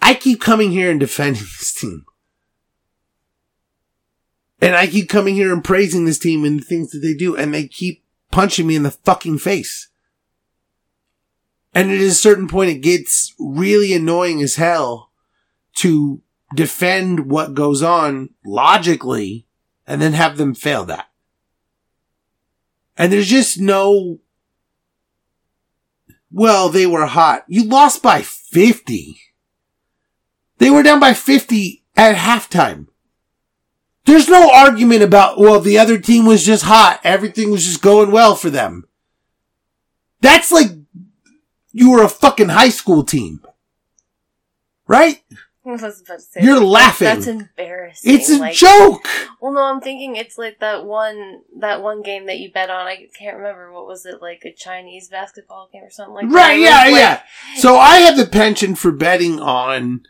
I 0.00 0.14
keep 0.14 0.40
coming 0.40 0.70
here 0.70 0.90
and 0.90 1.00
defending 1.00 1.42
this 1.58 1.74
team. 1.74 2.06
And 4.58 4.74
I 4.74 4.86
keep 4.86 5.10
coming 5.10 5.34
here 5.34 5.52
and 5.52 5.62
praising 5.62 6.06
this 6.06 6.18
team 6.18 6.42
and 6.44 6.60
the 6.60 6.64
things 6.64 6.90
that 6.92 7.00
they 7.00 7.12
do, 7.12 7.36
and 7.36 7.52
they 7.52 7.68
keep 7.68 8.05
punching 8.36 8.66
me 8.66 8.76
in 8.76 8.82
the 8.82 8.90
fucking 8.90 9.38
face. 9.38 9.88
And 11.74 11.90
at 11.90 12.00
a 12.00 12.10
certain 12.10 12.48
point, 12.48 12.68
it 12.68 12.82
gets 12.82 13.34
really 13.38 13.94
annoying 13.94 14.42
as 14.42 14.56
hell 14.56 15.10
to 15.76 16.20
defend 16.54 17.30
what 17.30 17.54
goes 17.54 17.82
on 17.82 18.28
logically 18.44 19.46
and 19.86 20.02
then 20.02 20.12
have 20.12 20.36
them 20.36 20.54
fail 20.54 20.84
that. 20.84 21.08
And 22.98 23.10
there's 23.10 23.28
just 23.28 23.58
no, 23.58 24.18
well, 26.30 26.68
they 26.68 26.86
were 26.86 27.06
hot. 27.06 27.46
You 27.48 27.64
lost 27.64 28.02
by 28.02 28.20
50. 28.20 29.18
They 30.58 30.68
were 30.68 30.82
down 30.82 31.00
by 31.00 31.14
50 31.14 31.84
at 31.96 32.16
halftime. 32.16 32.88
There's 34.06 34.28
no 34.28 34.50
argument 34.52 35.02
about, 35.02 35.38
well, 35.38 35.60
the 35.60 35.78
other 35.78 35.98
team 35.98 36.24
was 36.26 36.44
just 36.46 36.64
hot. 36.64 37.00
Everything 37.04 37.50
was 37.50 37.64
just 37.64 37.82
going 37.82 38.10
well 38.12 38.34
for 38.36 38.50
them. 38.50 38.86
That's 40.20 40.50
like 40.50 40.70
you 41.72 41.90
were 41.90 42.02
a 42.02 42.08
fucking 42.08 42.48
high 42.48 42.70
school 42.70 43.04
team. 43.04 43.44
Right? 44.88 45.22
Say, 45.66 46.42
You're 46.42 46.60
laughing. 46.60 47.06
That's 47.06 47.26
embarrassing. 47.26 48.14
It's 48.14 48.30
a 48.30 48.38
like, 48.38 48.54
joke. 48.54 49.08
Well, 49.40 49.52
no, 49.52 49.64
I'm 49.64 49.80
thinking 49.80 50.14
it's 50.14 50.38
like 50.38 50.60
that 50.60 50.84
one 50.84 51.40
that 51.58 51.82
one 51.82 52.02
game 52.02 52.26
that 52.26 52.38
you 52.38 52.52
bet 52.52 52.70
on. 52.70 52.86
I 52.86 53.08
can't 53.18 53.36
remember 53.36 53.72
what 53.72 53.86
was 53.88 54.06
it 54.06 54.22
like 54.22 54.42
a 54.44 54.52
Chinese 54.52 55.08
basketball 55.08 55.68
game 55.72 55.82
or 55.82 55.90
something 55.90 56.14
like 56.14 56.28
that. 56.28 56.34
Right, 56.34 56.60
yeah, 56.60 56.82
like- 56.84 56.94
yeah. 56.94 57.22
So 57.56 57.76
I 57.76 57.96
have 57.96 58.16
the 58.16 58.26
penchant 58.26 58.78
for 58.78 58.92
betting 58.92 59.40
on 59.40 60.02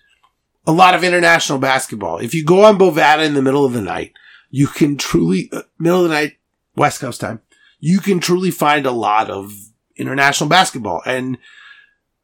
a 0.67 0.73
lot 0.73 0.95
of 0.95 1.05
international 1.05 1.59
basketball. 1.59 2.19
If 2.19 2.35
you 2.35 2.45
go 2.45 2.65
on 2.65 2.79
Bovada 2.79 3.25
in 3.25 3.35
the 3.35 3.43
middle 3.43 3.65
of 3.65 3.73
the 3.73 3.81
night, 3.83 4.13
you 4.51 4.67
can 4.67 4.97
truly, 4.97 5.49
uh, 5.53 5.63
middle 5.79 6.03
of 6.05 6.09
the 6.09 6.15
night, 6.15 6.37
West 6.75 7.01
Coast 7.01 7.21
time, 7.21 7.41
you 7.79 8.01
can 8.01 8.21
truly 8.21 8.51
find 8.51 8.87
a 8.87 8.91
lot 8.91 9.31
of 9.31 9.53
international 9.97 10.49
basketball. 10.49 11.03
And 11.07 11.39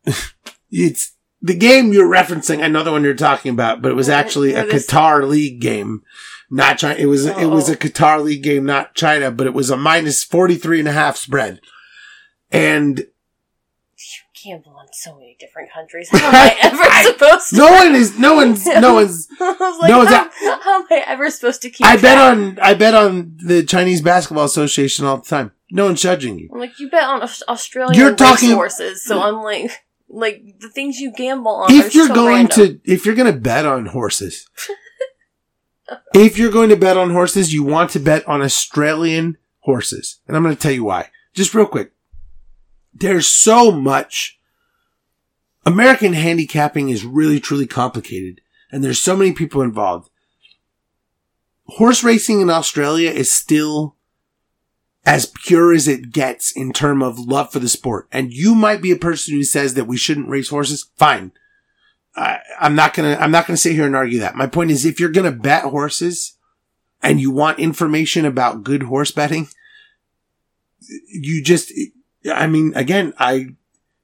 it's 0.71 1.13
the 1.41 1.55
game 1.57 1.93
you're 1.93 2.09
referencing. 2.11 2.63
another 2.65 2.93
one 2.93 3.03
you're 3.05 3.15
talking 3.15 3.53
about, 3.53 3.83
but 3.83 3.91
it 3.91 3.95
was 3.97 4.09
actually 4.09 4.55
a 4.55 4.65
Qatar 4.65 5.29
League 5.29 5.61
game. 5.61 6.03
Not 6.51 6.79
China. 6.79 6.99
It 6.99 7.07
was, 7.07 7.27
it 7.27 7.47
was 7.47 7.71
Oh. 7.71 7.73
a 7.73 7.77
Qatar 7.77 8.23
League 8.23 8.43
game, 8.43 8.65
not 8.65 8.95
China, 8.95 9.31
but 9.31 9.47
it 9.47 9.55
was 9.55 9.71
a 9.71 9.77
minus 9.77 10.23
43 10.23 10.81
and 10.81 10.89
a 10.89 10.93
half 10.93 11.17
spread. 11.17 11.61
And 12.51 12.99
you 12.99 13.05
gamble 14.45 14.77
on 14.77 14.87
so 14.93 15.15
many 15.15 15.32
different 15.43 15.71
countries. 15.73 16.09
How 16.11 16.19
am 16.29 16.35
I 16.35 16.57
ever 16.63 16.83
I- 16.83 17.03
supposed 17.05 17.51
to? 17.51 17.57
no 17.57 17.71
one 17.81 17.95
is, 17.95 18.19
no 18.19 18.35
one's, 18.35 18.65
no 18.87 18.95
one's, 18.95 19.29
I 19.41 19.57
was 19.59 19.79
like, 19.81 19.91
no 19.91 19.99
one's 19.99 20.11
how, 20.11 20.31
how 20.63 20.81
am 20.81 20.87
I 20.91 21.05
ever 21.07 21.29
supposed 21.31 21.61
to 21.63 21.71
keep? 21.71 21.87
I 21.87 21.95
bet 21.97 22.17
track? 22.17 22.33
on, 22.37 22.59
I 22.61 22.75
bet 22.75 22.95
on 22.95 23.37
the 23.45 23.63
Chinese 23.65 24.01
Basketball 24.01 24.45
Association 24.45 25.05
all 25.05 25.19
the 25.19 25.29
time. 25.29 25.53
No 25.71 25.87
one's 25.87 26.01
judging 26.03 26.39
you. 26.39 26.49
I'm 26.53 26.61
like, 26.61 26.79
you 26.79 26.89
bet 26.91 27.05
on 27.05 27.23
Australian 27.49 27.99
You're 27.99 28.15
talking- 28.15 28.53
horses, 28.53 29.05
so 29.05 29.21
I'm 29.21 29.43
like, 29.43 29.71
like 30.09 30.43
the 30.61 30.69
things 30.69 30.99
you 31.01 31.11
gamble 31.13 31.53
on. 31.53 31.73
are 31.73 31.75
If 31.75 31.95
you're 31.95 32.09
so 32.09 32.15
going 32.15 32.47
random. 32.49 32.81
to, 32.85 32.93
if 32.93 33.05
you're 33.07 33.15
going 33.15 33.33
to 33.33 33.39
bet 33.41 33.65
on 33.67 33.87
horses, 33.87 34.49
if 36.15 36.39
you're 36.39 36.51
going 36.53 36.69
to 36.71 36.77
bet 36.77 36.97
on 36.97 37.11
horses, 37.11 37.53
you 37.53 37.63
want 37.63 37.91
to 37.91 37.99
bet 38.01 38.27
on 38.29 38.43
Australian 38.43 39.37
horses. 39.61 40.21
And 40.27 40.37
I'm 40.37 40.43
going 40.43 40.55
to 40.55 40.61
tell 40.61 40.73
you 40.73 40.85
why. 40.85 41.09
Just 41.35 41.55
real 41.55 41.67
quick. 41.67 41.93
There's 42.95 43.27
so 43.27 43.71
much. 43.73 44.39
American 45.65 46.13
handicapping 46.13 46.89
is 46.89 47.05
really, 47.05 47.41
truly 47.41 47.67
complicated. 47.67 48.41
And 48.71 48.83
there's 48.83 49.01
so 49.01 49.17
many 49.17 49.33
people 49.33 49.63
involved. 49.63 50.11
Horse 51.67 52.03
racing 52.03 52.41
in 52.41 52.51
Australia 52.51 53.11
is 53.11 53.31
still 53.33 53.97
as 55.05 55.33
pure 55.45 55.73
as 55.73 55.89
it 55.89 56.13
gets 56.13 56.53
in 56.53 56.73
term 56.73 57.03
of 57.03 57.19
love 57.19 57.53
for 57.53 57.59
the 57.59 57.69
sport. 57.69 58.09
And 58.13 58.33
you 58.33 58.55
might 58.55 58.83
be 58.83 58.93
a 58.93 58.97
person 58.97 59.35
who 59.35 59.45
says 59.45 59.75
that 59.75 59.87
we 59.87 59.97
shouldn't 59.97 60.29
race 60.29 60.49
horses. 60.49 60.91
Fine. 60.97 61.33
I, 62.15 62.39
I'm 62.61 62.75
not 62.75 62.95
gonna, 62.95 63.17
I'm 63.19 63.31
not 63.31 63.47
gonna 63.47 63.57
sit 63.57 63.75
here 63.75 63.87
and 63.87 63.97
argue 63.97 64.21
that. 64.21 64.37
My 64.37 64.47
point 64.47 64.71
is 64.71 64.85
if 64.85 65.01
you're 65.01 65.11
gonna 65.11 65.33
bet 65.33 65.65
horses 65.65 66.37
and 67.03 67.21
you 67.21 67.31
want 67.31 67.59
information 67.59 68.25
about 68.25 68.65
good 68.65 68.85
horse 68.85 69.11
betting, 69.11 69.49
you 71.09 71.43
just, 71.43 71.73
I 72.31 72.47
mean, 72.47 72.73
again, 72.75 73.15
I, 73.19 73.57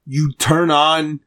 you 0.05 0.33
turn 0.33 0.71
on 0.71 1.21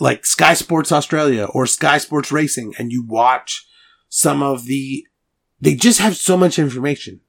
like 0.00 0.26
Sky 0.26 0.54
Sports 0.54 0.90
Australia 0.90 1.44
or 1.44 1.66
Sky 1.66 1.98
Sports 1.98 2.32
Racing 2.32 2.74
and 2.78 2.90
you 2.90 3.04
watch 3.04 3.68
some 4.08 4.42
of 4.42 4.64
the, 4.64 5.06
they 5.60 5.74
just 5.74 6.00
have 6.00 6.16
so 6.16 6.36
much 6.36 6.58
information. 6.58 7.20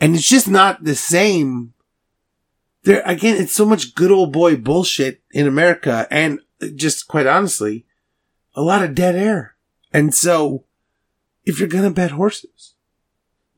And 0.00 0.14
it's 0.14 0.28
just 0.28 0.48
not 0.48 0.84
the 0.84 0.94
same. 0.94 1.74
There, 2.84 3.02
again, 3.04 3.36
it's 3.36 3.52
so 3.52 3.66
much 3.66 3.94
good 3.94 4.10
old 4.10 4.32
boy 4.32 4.56
bullshit 4.56 5.22
in 5.32 5.46
America 5.46 6.06
and 6.10 6.40
just 6.74 7.08
quite 7.08 7.26
honestly, 7.26 7.84
a 8.54 8.62
lot 8.62 8.82
of 8.82 8.94
dead 8.94 9.14
air. 9.14 9.56
And 9.92 10.14
so, 10.14 10.64
if 11.44 11.58
you're 11.58 11.68
gonna 11.68 11.90
bet 11.90 12.12
horses, 12.12 12.74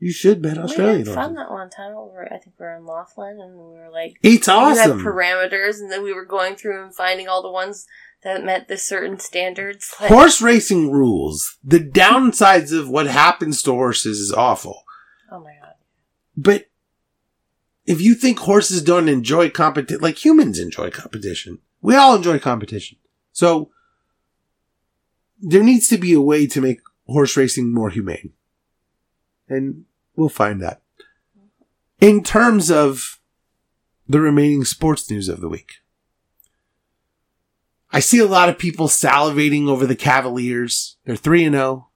you 0.01 0.11
should 0.11 0.41
bet 0.41 0.57
Australian 0.57 1.03
we 1.03 1.07
had 1.09 1.15
fun 1.15 1.35
that 1.35 1.51
one 1.51 1.69
time. 1.69 1.93
Were, 1.93 2.25
I 2.25 2.39
think 2.39 2.55
we 2.59 2.65
were 2.65 2.75
in 2.75 2.85
Laughlin, 2.87 3.39
and 3.39 3.53
we 3.53 3.77
were 3.77 3.89
like, 3.91 4.17
It's 4.23 4.47
awesome." 4.47 4.97
we 4.97 5.03
had 5.03 5.05
parameters, 5.05 5.79
and 5.79 5.91
then 5.91 6.03
we 6.03 6.11
were 6.11 6.25
going 6.25 6.55
through 6.55 6.83
and 6.83 6.93
finding 6.93 7.27
all 7.27 7.43
the 7.43 7.51
ones 7.51 7.85
that 8.23 8.43
met 8.43 8.67
the 8.67 8.77
certain 8.77 9.19
standards. 9.19 9.93
Like, 10.01 10.09
Horse 10.09 10.41
racing 10.41 10.91
rules. 10.91 11.57
The 11.63 11.79
downsides 11.79 12.77
of 12.77 12.89
what 12.89 13.05
happens 13.05 13.61
to 13.63 13.71
horses 13.71 14.19
is 14.19 14.33
awful. 14.33 14.83
oh 15.31 15.39
my 15.39 15.53
god, 15.61 15.75
But 16.35 16.65
if 17.85 18.01
you 18.01 18.15
think 18.15 18.39
horses 18.39 18.81
don't 18.81 19.07
enjoy 19.07 19.51
competition, 19.51 20.01
like 20.01 20.25
humans 20.25 20.57
enjoy 20.57 20.89
competition, 20.89 21.59
we 21.79 21.95
all 21.95 22.15
enjoy 22.15 22.39
competition. 22.39 22.97
So 23.33 23.69
there 25.39 25.63
needs 25.63 25.87
to 25.89 25.97
be 25.97 26.13
a 26.13 26.21
way 26.21 26.47
to 26.47 26.59
make 26.59 26.81
horse 27.05 27.37
racing 27.37 27.71
more 27.71 27.91
humane. 27.91 28.33
And 29.47 29.85
we'll 30.15 30.29
find 30.29 30.61
that. 30.61 30.81
In 31.99 32.23
terms 32.23 32.71
of 32.71 33.19
the 34.07 34.19
remaining 34.19 34.63
sports 34.65 35.09
news 35.09 35.29
of 35.29 35.41
the 35.41 35.49
week, 35.49 35.75
I 37.91 37.99
see 37.99 38.19
a 38.19 38.25
lot 38.25 38.49
of 38.49 38.57
people 38.57 38.87
salivating 38.87 39.67
over 39.67 39.85
the 39.85 39.95
Cavaliers. 39.95 40.97
They're 41.05 41.15
3 41.15 41.45
and 41.45 41.55
0. 41.55 41.89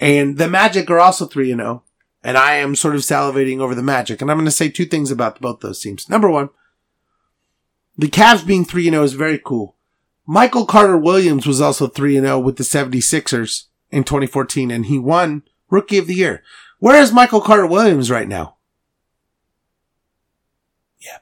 And 0.00 0.36
the 0.38 0.48
Magic 0.48 0.90
are 0.90 1.00
also 1.00 1.26
3 1.26 1.52
and 1.52 1.60
0 1.60 1.82
and 2.22 2.36
I 2.36 2.54
am 2.56 2.74
sort 2.74 2.94
of 2.94 3.02
salivating 3.02 3.60
over 3.60 3.74
the 3.74 3.82
Magic. 3.82 4.20
And 4.20 4.30
I'm 4.30 4.36
going 4.36 4.46
to 4.46 4.50
say 4.50 4.68
two 4.68 4.84
things 4.84 5.10
about 5.10 5.40
both 5.40 5.60
those 5.60 5.80
teams. 5.80 6.08
Number 6.08 6.28
one, 6.28 6.50
the 7.96 8.08
Cavs 8.08 8.46
being 8.46 8.64
3 8.64 8.90
0 8.90 9.02
is 9.02 9.12
very 9.14 9.40
cool. 9.42 9.76
Michael 10.26 10.66
Carter 10.66 10.98
Williams 10.98 11.46
was 11.46 11.60
also 11.60 11.86
3 11.86 12.14
0 12.20 12.38
with 12.40 12.56
the 12.56 12.64
76ers 12.64 13.64
in 13.90 14.04
2014, 14.04 14.70
and 14.70 14.86
he 14.86 14.98
won 14.98 15.42
Rookie 15.70 15.98
of 15.98 16.06
the 16.06 16.14
Year. 16.14 16.42
Where 16.78 17.00
is 17.00 17.12
Michael 17.12 17.40
Carter 17.40 17.66
Williams 17.66 18.10
right 18.10 18.28
now? 18.28 18.56
Yeah. 21.00 21.18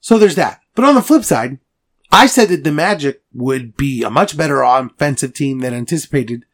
So 0.00 0.18
there's 0.18 0.34
that. 0.34 0.60
But 0.74 0.84
on 0.84 0.94
the 0.94 1.02
flip 1.02 1.24
side, 1.24 1.58
I 2.12 2.26
said 2.26 2.48
that 2.50 2.64
the 2.64 2.72
Magic 2.72 3.22
would 3.32 3.76
be 3.76 4.02
a 4.02 4.10
much 4.10 4.36
better 4.36 4.62
offensive 4.62 5.34
team 5.34 5.60
than 5.60 5.74
anticipated 5.74 6.44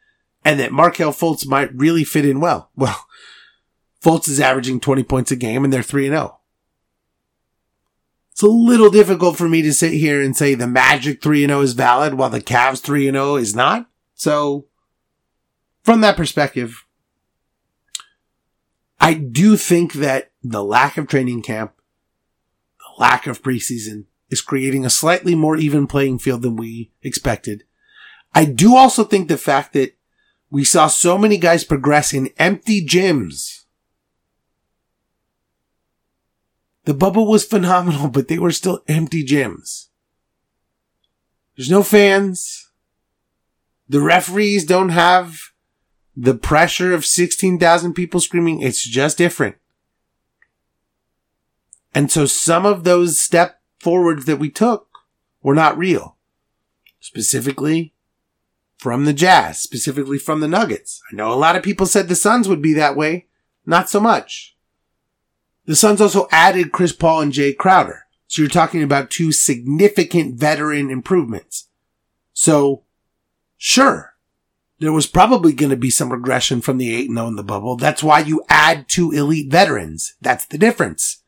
and 0.44 0.58
that 0.58 0.72
Markelle 0.72 1.12
Fultz 1.12 1.46
might 1.46 1.74
really 1.74 2.04
fit 2.04 2.24
in 2.24 2.40
well. 2.40 2.70
Well, 2.76 3.06
Fultz 4.02 4.28
is 4.28 4.40
averaging 4.40 4.80
20 4.80 5.04
points 5.04 5.30
a 5.30 5.36
game 5.36 5.62
and 5.62 5.72
they're 5.72 5.80
3 5.80 6.06
and 6.06 6.14
0. 6.14 6.40
It's 8.32 8.42
a 8.42 8.48
little 8.48 8.90
difficult 8.90 9.36
for 9.36 9.48
me 9.48 9.62
to 9.62 9.72
sit 9.72 9.92
here 9.92 10.20
and 10.20 10.36
say 10.36 10.54
the 10.54 10.66
Magic 10.66 11.22
3 11.22 11.44
and 11.44 11.50
0 11.50 11.60
is 11.60 11.74
valid 11.74 12.14
while 12.14 12.30
the 12.30 12.40
Cavs 12.40 12.80
3 12.80 13.06
and 13.06 13.14
0 13.14 13.36
is 13.36 13.54
not. 13.54 13.86
So, 14.14 14.66
from 15.84 16.00
that 16.00 16.16
perspective, 16.16 16.81
I 19.02 19.14
do 19.14 19.56
think 19.56 19.94
that 19.94 20.30
the 20.44 20.62
lack 20.62 20.96
of 20.96 21.08
training 21.08 21.42
camp, 21.42 21.72
the 22.78 23.02
lack 23.02 23.26
of 23.26 23.42
preseason 23.42 24.04
is 24.30 24.40
creating 24.40 24.86
a 24.86 24.90
slightly 24.90 25.34
more 25.34 25.56
even 25.56 25.88
playing 25.88 26.20
field 26.20 26.42
than 26.42 26.54
we 26.54 26.92
expected. 27.02 27.64
I 28.32 28.44
do 28.44 28.76
also 28.76 29.02
think 29.02 29.26
the 29.26 29.36
fact 29.36 29.72
that 29.72 29.96
we 30.50 30.62
saw 30.62 30.86
so 30.86 31.18
many 31.18 31.36
guys 31.36 31.64
progress 31.64 32.12
in 32.12 32.30
empty 32.38 32.86
gyms. 32.86 33.64
The 36.84 36.94
bubble 36.94 37.26
was 37.26 37.44
phenomenal, 37.44 38.08
but 38.08 38.28
they 38.28 38.38
were 38.38 38.52
still 38.52 38.84
empty 38.86 39.24
gyms. 39.24 39.88
There's 41.56 41.70
no 41.70 41.82
fans. 41.82 42.70
The 43.88 44.00
referees 44.00 44.64
don't 44.64 44.90
have 44.90 45.51
the 46.16 46.35
pressure 46.35 46.92
of 46.92 47.07
16,000 47.07 47.94
people 47.94 48.20
screaming. 48.20 48.61
It's 48.61 48.87
just 48.87 49.18
different. 49.18 49.57
And 51.94 52.11
so 52.11 52.27
some 52.27 52.66
of 52.66 52.85
those 52.85 53.18
step 53.18 53.61
forwards 53.79 54.25
that 54.27 54.38
we 54.38 54.51
took 54.51 54.88
were 55.42 55.55
not 55.55 55.77
real. 55.77 56.16
Specifically, 57.01 57.92
from 58.77 59.05
the 59.05 59.12
Jazz, 59.12 59.59
specifically 59.59 60.18
from 60.18 60.40
the 60.40 60.48
Nuggets. 60.48 61.03
I 61.11 61.16
know 61.16 61.33
a 61.33 61.35
lot 61.35 61.57
of 61.57 61.62
people 61.62 61.87
said 61.87 62.09
the 62.09 62.14
Suns 62.14 62.48
would 62.48 62.62
be 62.62 62.75
that 62.75 62.96
way. 62.96 63.27
Not 63.64 63.88
so 63.88 64.01
much. 64.01 64.57
The 65.66 65.77
Suns 65.77 66.01
also 66.01 66.27
added 66.33 66.72
Chris 66.72 66.92
Paul 66.92 67.20
and 67.20 67.33
Jae 67.33 67.57
Crowder. 67.57 68.07
So 68.27 68.42
you're 68.42 68.48
talking 68.48 68.83
about 68.83 69.11
two 69.11 69.31
significant 69.31 70.37
veteran 70.37 70.90
improvements. 70.90 71.68
So, 72.33 72.83
sure, 73.57 74.12
there 74.82 74.92
was 74.92 75.06
probably 75.06 75.52
going 75.52 75.70
to 75.70 75.76
be 75.76 75.90
some 75.90 76.10
regression 76.10 76.60
from 76.60 76.76
the 76.76 76.92
8 76.92 77.08
and 77.08 77.16
0 77.16 77.28
in 77.28 77.36
the 77.36 77.44
bubble. 77.44 77.76
That's 77.76 78.02
why 78.02 78.18
you 78.18 78.42
add 78.48 78.88
two 78.88 79.12
elite 79.12 79.48
veterans. 79.48 80.16
That's 80.20 80.44
the 80.44 80.58
difference. 80.58 81.22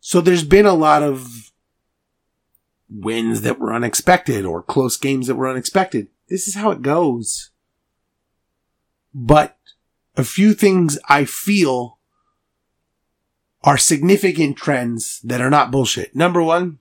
So 0.00 0.22
there's 0.22 0.44
been 0.44 0.64
a 0.64 0.72
lot 0.72 1.02
of 1.02 1.52
wins 2.88 3.42
that 3.42 3.58
were 3.58 3.74
unexpected 3.74 4.46
or 4.46 4.62
close 4.62 4.96
games 4.96 5.26
that 5.26 5.34
were 5.34 5.50
unexpected. 5.50 6.08
This 6.30 6.48
is 6.48 6.54
how 6.54 6.70
it 6.70 6.80
goes. 6.80 7.50
But 9.12 9.58
a 10.16 10.24
few 10.24 10.54
things 10.54 10.98
I 11.10 11.26
feel 11.26 11.98
are 13.64 13.76
significant 13.76 14.56
trends 14.56 15.20
that 15.20 15.42
are 15.42 15.50
not 15.50 15.70
bullshit. 15.70 16.16
Number 16.16 16.42
one, 16.42 16.78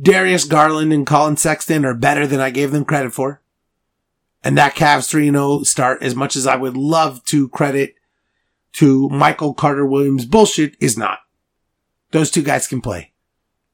Darius 0.00 0.44
Garland 0.44 0.92
and 0.92 1.06
Collin 1.06 1.36
Sexton 1.36 1.84
are 1.84 1.94
better 1.94 2.26
than 2.26 2.40
I 2.40 2.50
gave 2.50 2.72
them 2.72 2.84
credit 2.84 3.12
for. 3.12 3.42
And 4.42 4.58
that 4.58 4.74
Cavs 4.74 5.08
3-0 5.08 5.64
start, 5.66 6.02
as 6.02 6.16
much 6.16 6.34
as 6.34 6.46
I 6.46 6.56
would 6.56 6.76
love 6.76 7.24
to 7.26 7.48
credit 7.48 7.94
to 8.74 9.08
Michael 9.10 9.54
Carter 9.54 9.86
Williams 9.86 10.24
bullshit, 10.24 10.76
is 10.80 10.98
not. 10.98 11.20
Those 12.10 12.30
two 12.30 12.42
guys 12.42 12.66
can 12.66 12.80
play. 12.80 13.12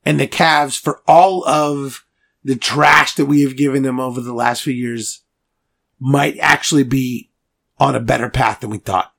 And 0.04 0.20
the 0.20 0.26
Cavs, 0.26 0.78
for 0.78 1.02
all 1.06 1.46
of 1.48 2.04
the 2.44 2.56
trash 2.56 3.14
that 3.14 3.26
we 3.26 3.42
have 3.42 3.56
given 3.56 3.82
them 3.82 3.98
over 3.98 4.20
the 4.20 4.34
last 4.34 4.62
few 4.62 4.74
years, 4.74 5.22
might 5.98 6.38
actually 6.38 6.84
be 6.84 7.30
on 7.78 7.94
a 7.94 8.00
better 8.00 8.28
path 8.28 8.60
than 8.60 8.70
we 8.70 8.78
thought. 8.78 9.12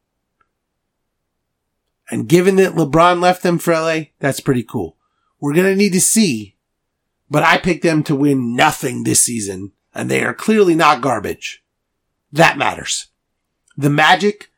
And 2.12 2.28
given 2.28 2.56
that 2.58 2.74
LeBron 2.74 3.22
left 3.22 3.44
them 3.44 3.60
for 3.60 3.74
LA, 3.74 4.00
that's 4.20 4.40
pretty 4.40 4.64
cool. 4.64 4.98
We're 5.40 5.54
going 5.54 5.68
to 5.68 5.76
need 5.76 5.94
to 5.94 6.02
see, 6.02 6.56
but 7.30 7.44
I 7.44 7.58
picked 7.58 7.84
them 7.84 8.04
to 8.04 8.16
win 8.16 8.56
nothing 8.56 9.04
this 9.04 9.24
season, 9.24 9.72
and 9.94 10.10
they 10.10 10.24
are 10.24 10.34
clearly 10.34 10.76
not 10.76 11.02
garbage. 11.02 11.64
That 12.32 12.58
matters. 12.58 13.08
The 13.78 13.90
Magic, 13.90 14.52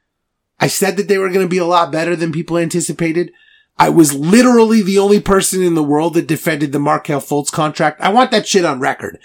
I 0.60 0.68
said 0.68 0.98
that 0.98 1.08
they 1.08 1.18
were 1.18 1.30
going 1.30 1.46
to 1.46 1.50
be 1.50 1.58
a 1.58 1.66
lot 1.66 1.92
better 1.92 2.16
than 2.16 2.32
people 2.32 2.58
anticipated. 2.58 3.32
I 3.78 3.90
was 3.90 4.14
literally 4.14 4.82
the 4.82 5.00
only 5.00 5.20
person 5.20 5.64
in 5.64 5.76
the 5.76 5.84
world 5.84 6.14
that 6.14 6.28
defended 6.28 6.72
the 6.72 6.80
Markelle 6.80 7.22
Fultz 7.22 7.52
contract. 7.52 8.00
I 8.02 8.10
want 8.10 8.32
that 8.32 8.48
shit 8.48 8.66
on 8.66 8.80
record. 8.80 9.20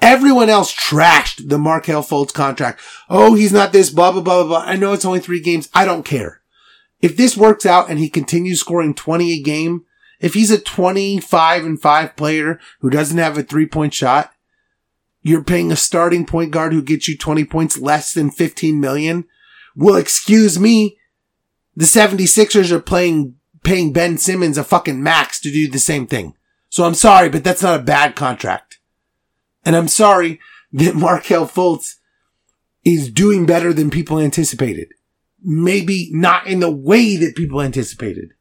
Everyone 0.00 0.48
else 0.48 0.74
trashed 0.74 1.48
the 1.48 1.58
Markelle 1.58 2.02
Fultz 2.02 2.32
contract. 2.32 2.80
Oh, 3.08 3.34
he's 3.34 3.52
not 3.52 3.72
this, 3.72 3.90
blah, 3.90 4.10
blah, 4.12 4.20
blah, 4.20 4.42
blah, 4.42 4.48
blah. 4.48 4.70
I 4.70 4.76
know 4.76 4.92
it's 4.92 5.04
only 5.04 5.20
three 5.20 5.40
games. 5.40 5.68
I 5.72 5.84
don't 5.84 6.04
care. 6.04 6.40
If 7.00 7.16
this 7.16 7.36
works 7.36 7.64
out 7.64 7.88
and 7.88 7.98
he 7.98 8.08
continues 8.08 8.60
scoring 8.60 8.94
20 8.94 9.32
a 9.32 9.42
game, 9.42 9.84
if 10.22 10.34
he's 10.34 10.52
a 10.52 10.58
25 10.58 11.66
and 11.66 11.82
5 11.82 12.16
player 12.16 12.60
who 12.80 12.88
doesn't 12.88 13.18
have 13.18 13.36
a 13.36 13.42
three 13.42 13.66
point 13.66 13.92
shot, 13.92 14.32
you're 15.20 15.44
paying 15.44 15.70
a 15.70 15.76
starting 15.76 16.24
point 16.24 16.52
guard 16.52 16.72
who 16.72 16.82
gets 16.82 17.08
you 17.08 17.18
20 17.18 17.44
points 17.44 17.78
less 17.78 18.14
than 18.14 18.30
15 18.30 18.80
million. 18.80 19.24
Well, 19.76 19.96
excuse 19.96 20.58
me. 20.58 20.96
The 21.74 21.84
76ers 21.84 22.70
are 22.70 22.80
playing, 22.80 23.34
paying 23.64 23.92
Ben 23.92 24.16
Simmons 24.16 24.58
a 24.58 24.64
fucking 24.64 25.02
max 25.02 25.40
to 25.40 25.50
do 25.50 25.68
the 25.68 25.78
same 25.78 26.06
thing. 26.06 26.34
So 26.68 26.84
I'm 26.84 26.94
sorry, 26.94 27.28
but 27.28 27.44
that's 27.44 27.62
not 27.62 27.80
a 27.80 27.82
bad 27.82 28.14
contract. 28.14 28.78
And 29.64 29.74
I'm 29.74 29.88
sorry 29.88 30.40
that 30.72 30.94
Markelle 30.94 31.48
Fultz 31.48 31.96
is 32.84 33.10
doing 33.10 33.46
better 33.46 33.72
than 33.72 33.90
people 33.90 34.18
anticipated. 34.18 34.88
Maybe 35.42 36.10
not 36.12 36.46
in 36.46 36.60
the 36.60 36.70
way 36.70 37.16
that 37.16 37.36
people 37.36 37.60
anticipated. 37.60 38.34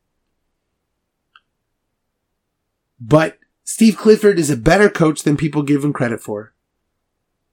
But 3.01 3.39
Steve 3.63 3.97
Clifford 3.97 4.37
is 4.37 4.51
a 4.51 4.55
better 4.55 4.87
coach 4.87 5.23
than 5.23 5.35
people 5.35 5.63
give 5.63 5.83
him 5.83 5.91
credit 5.91 6.21
for. 6.21 6.53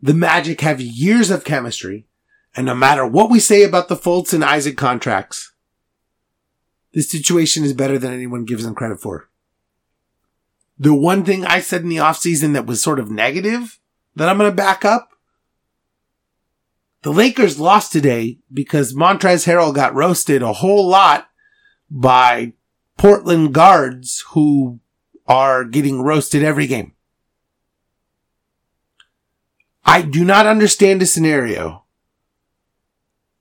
The 0.00 0.12
Magic 0.12 0.61
have 0.61 0.80
years 0.80 1.30
of 1.30 1.42
chemistry, 1.42 2.06
and 2.54 2.66
no 2.66 2.74
matter 2.74 3.06
what 3.06 3.30
we 3.30 3.40
say 3.40 3.62
about 3.64 3.88
the 3.88 3.96
Fultz 3.96 4.34
and 4.34 4.44
Isaac 4.44 4.76
contracts, 4.76 5.52
the 6.92 7.00
situation 7.00 7.64
is 7.64 7.72
better 7.72 7.98
than 7.98 8.12
anyone 8.12 8.44
gives 8.44 8.64
them 8.64 8.74
credit 8.74 9.00
for. 9.00 9.30
The 10.78 10.94
one 10.94 11.24
thing 11.24 11.44
I 11.44 11.61
said 11.61 11.82
in 11.82 11.88
the 11.88 11.96
offseason 11.96 12.52
that 12.52 12.66
was 12.66 12.82
sort 12.82 13.00
of 13.00 13.11
negative 13.11 13.80
that 14.14 14.28
I'm 14.28 14.38
going 14.38 14.50
to 14.50 14.54
back 14.54 14.84
up. 14.84 15.11
The 17.02 17.12
Lakers 17.12 17.58
lost 17.58 17.90
today 17.90 18.38
because 18.52 18.92
Montrezl 18.92 19.46
Harrell 19.46 19.74
got 19.74 19.94
roasted 19.94 20.42
a 20.42 20.52
whole 20.52 20.87
lot 20.87 21.28
by 21.90 22.52
Portland 22.96 23.54
guards 23.54 24.24
who 24.30 24.80
are 25.28 25.62
getting 25.64 26.02
roasted 26.02 26.42
every 26.42 26.66
game. 26.66 26.94
I 29.84 30.02
do 30.02 30.24
not 30.24 30.46
understand 30.46 31.02
a 31.02 31.06
scenario. 31.06 31.84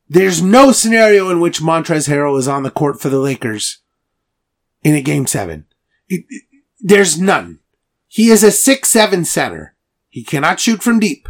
There's 0.09 0.41
no 0.41 0.71
scenario 0.71 1.29
in 1.29 1.39
which 1.39 1.61
Montrezl 1.61 2.09
Harrell 2.09 2.37
is 2.37 2.47
on 2.47 2.63
the 2.63 2.71
court 2.71 3.01
for 3.01 3.09
the 3.09 3.19
Lakers 3.19 3.79
in 4.83 4.95
a 4.95 5.01
game 5.01 5.27
seven. 5.27 5.65
It, 6.07 6.25
it, 6.29 6.43
there's 6.79 7.19
none. 7.19 7.59
He 8.07 8.29
is 8.29 8.43
a 8.43 8.51
six 8.51 8.89
seven 8.89 9.25
center. 9.25 9.75
He 10.09 10.23
cannot 10.23 10.59
shoot 10.59 10.81
from 10.81 10.99
deep. 10.99 11.27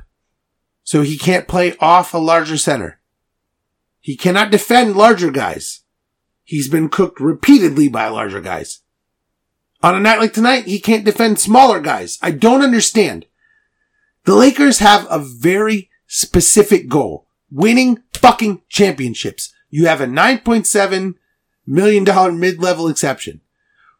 So 0.84 1.02
he 1.02 1.18
can't 1.18 1.48
play 1.48 1.76
off 1.80 2.14
a 2.14 2.20
larger 2.20 2.58
center. 2.58 3.00
He 4.00 4.16
cannot 4.16 4.52
defend 4.52 4.96
larger 4.96 5.32
guys. 5.32 5.82
He's 6.44 6.70
been 6.70 6.88
cooked 6.88 7.20
repeatedly 7.20 7.90
by 7.90 8.08
larger 8.08 8.40
guys. 8.40 8.82
On 9.84 9.96
a 9.96 10.00
night 10.00 10.20
like 10.20 10.34
tonight, 10.34 10.66
he 10.66 10.80
can't 10.80 11.06
defend 11.06 11.40
smaller 11.40 11.80
guys. 11.80 12.18
I 12.22 12.32
don't 12.32 12.64
understand. 12.64 13.26
The 14.26 14.36
Lakers 14.36 14.80
have 14.80 15.08
a 15.10 15.20
very 15.20 15.90
specific 16.08 16.88
goal. 16.88 17.28
Winning 17.52 18.02
fucking 18.14 18.62
championships. 18.68 19.54
You 19.70 19.86
have 19.86 20.02
a 20.02 20.06
$9.7 20.06 21.16
million 21.66 22.40
mid-level 22.40 22.88
exception. 22.88 23.42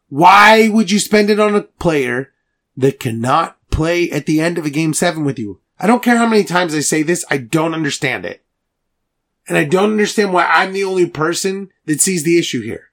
Why 0.08 0.68
would 0.68 0.90
you 0.90 0.98
spend 0.98 1.30
it 1.30 1.38
on 1.38 1.54
a 1.54 1.62
player 1.62 2.32
that 2.76 3.00
cannot 3.00 3.56
play 3.70 4.10
at 4.10 4.26
the 4.26 4.40
end 4.40 4.58
of 4.58 4.66
a 4.66 4.70
game 4.70 4.94
seven 4.94 5.24
with 5.24 5.38
you? 5.38 5.60
I 5.78 5.86
don't 5.86 6.02
care 6.02 6.16
how 6.16 6.26
many 6.26 6.44
times 6.44 6.74
I 6.74 6.80
say 6.80 7.02
this. 7.02 7.24
I 7.30 7.38
don't 7.38 7.74
understand 7.74 8.24
it. 8.24 8.44
And 9.46 9.56
I 9.56 9.64
don't 9.64 9.92
understand 9.92 10.32
why 10.32 10.44
I'm 10.44 10.72
the 10.72 10.84
only 10.84 11.06
person 11.06 11.70
that 11.86 12.00
sees 12.00 12.24
the 12.24 12.38
issue 12.38 12.62
here. 12.62 12.90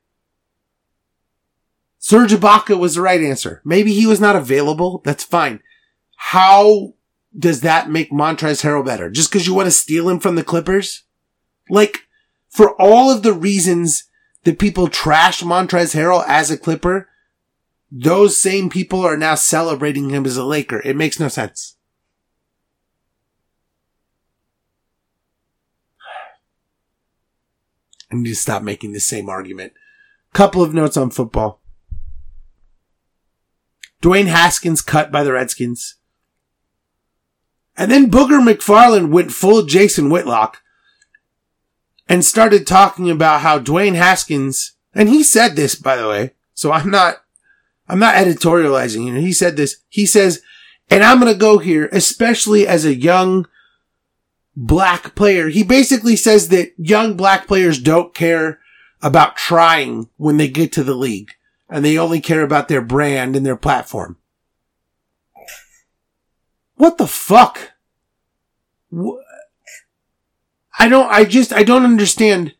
Serge 2.06 2.34
Ibaka 2.34 2.78
was 2.78 2.94
the 2.94 3.02
right 3.02 3.20
answer. 3.20 3.64
Maybe 3.66 3.92
he 3.92 4.06
was 4.06 4.22
not 4.22 4.36
available. 4.36 5.02
That's 5.04 5.24
fine. 5.24 5.64
How 6.18 6.94
does 7.36 7.62
that 7.62 7.90
make 7.90 8.12
Montrezl 8.12 8.62
Harrell 8.62 8.86
better? 8.86 9.10
Just 9.10 9.32
because 9.32 9.48
you 9.48 9.56
want 9.56 9.66
to 9.66 9.72
steal 9.72 10.08
him 10.08 10.20
from 10.20 10.36
the 10.36 10.44
Clippers? 10.44 11.06
Like, 11.68 12.02
for 12.48 12.80
all 12.80 13.10
of 13.10 13.24
the 13.24 13.34
reasons 13.34 14.04
that 14.44 14.60
people 14.60 14.88
trash 14.88 15.42
Montrezl 15.42 15.96
Harrell 15.96 16.24
as 16.28 16.52
a 16.52 16.60
Clipper, 16.60 17.10
those 17.90 18.40
same 18.40 18.70
people 18.70 19.04
are 19.04 19.18
now 19.18 19.34
celebrating 19.34 20.12
him 20.12 20.28
as 20.28 20.38
a 20.38 20.44
Laker. 20.46 20.84
It 20.86 20.96
makes 20.96 21.20
no 21.20 21.28
sense. 21.28 21.76
I 28.12 28.16
need 28.18 28.30
to 28.30 28.36
stop 28.36 28.62
making 28.62 28.94
the 28.94 29.00
same 29.00 29.28
argument. 29.28 29.74
Couple 30.34 30.62
of 30.62 30.72
notes 30.72 30.98
on 30.98 31.10
football. 31.10 31.64
Dwayne 34.02 34.28
Haskins 34.28 34.82
cut 34.82 35.12
by 35.12 35.24
the 35.24 35.34
Redskins. 35.34 35.96
And 37.78 37.92
then 37.92 38.10
Booger 38.10 38.42
McFarland 38.42 39.10
went 39.10 39.32
full 39.32 39.64
Jason 39.64 40.10
Whitlock 40.10 40.62
and 42.08 42.24
started 42.24 42.66
talking 42.66 43.10
about 43.10 43.42
how 43.42 43.60
Dwayne 43.60 43.96
Haskins, 43.96 44.74
and 44.94 45.10
he 45.10 45.24
said 45.24 45.56
this, 45.56 45.76
by 45.76 45.96
the 45.96 46.08
way, 46.08 46.32
so 46.54 46.72
I'm 46.72 46.90
not, 46.90 47.24
I'm 47.88 48.00
not 48.00 48.16
editorializing, 48.16 49.12
know, 49.12 49.20
he 49.20 49.34
said 49.34 49.58
this. 49.58 49.78
He 49.90 50.06
says, 50.06 50.42
and 50.90 51.04
I'm 51.04 51.20
going 51.20 51.34
to 51.34 51.38
go 51.38 51.58
here, 51.58 51.90
especially 51.92 52.68
as 52.68 52.86
a 52.86 52.96
young 52.96 53.48
black 54.56 55.16
player. 55.16 55.50
He 55.50 55.64
basically 55.64 56.16
says 56.16 56.50
that 56.50 56.74
young 56.78 57.18
black 57.18 57.48
players 57.48 57.80
don't 57.80 58.14
care 58.14 58.60
about 59.02 59.36
trying 59.36 60.10
when 60.18 60.38
they 60.38 60.48
get 60.48 60.72
to 60.74 60.84
the 60.84 60.96
league 60.96 61.32
and 61.76 61.84
they 61.84 61.98
only 61.98 62.22
care 62.22 62.42
about 62.42 62.70
their 62.70 62.82
brand 62.82 63.36
and 63.36 63.46
their 63.46 63.58
platform. 63.58 64.16
What 66.76 66.98
the 66.98 67.06
fuck? 67.06 67.74
I 70.80 70.88
don't, 70.88 71.12
I 71.12 71.26
just, 71.26 71.52
I 71.52 71.64
don't 71.64 71.84
understand. 71.84 72.56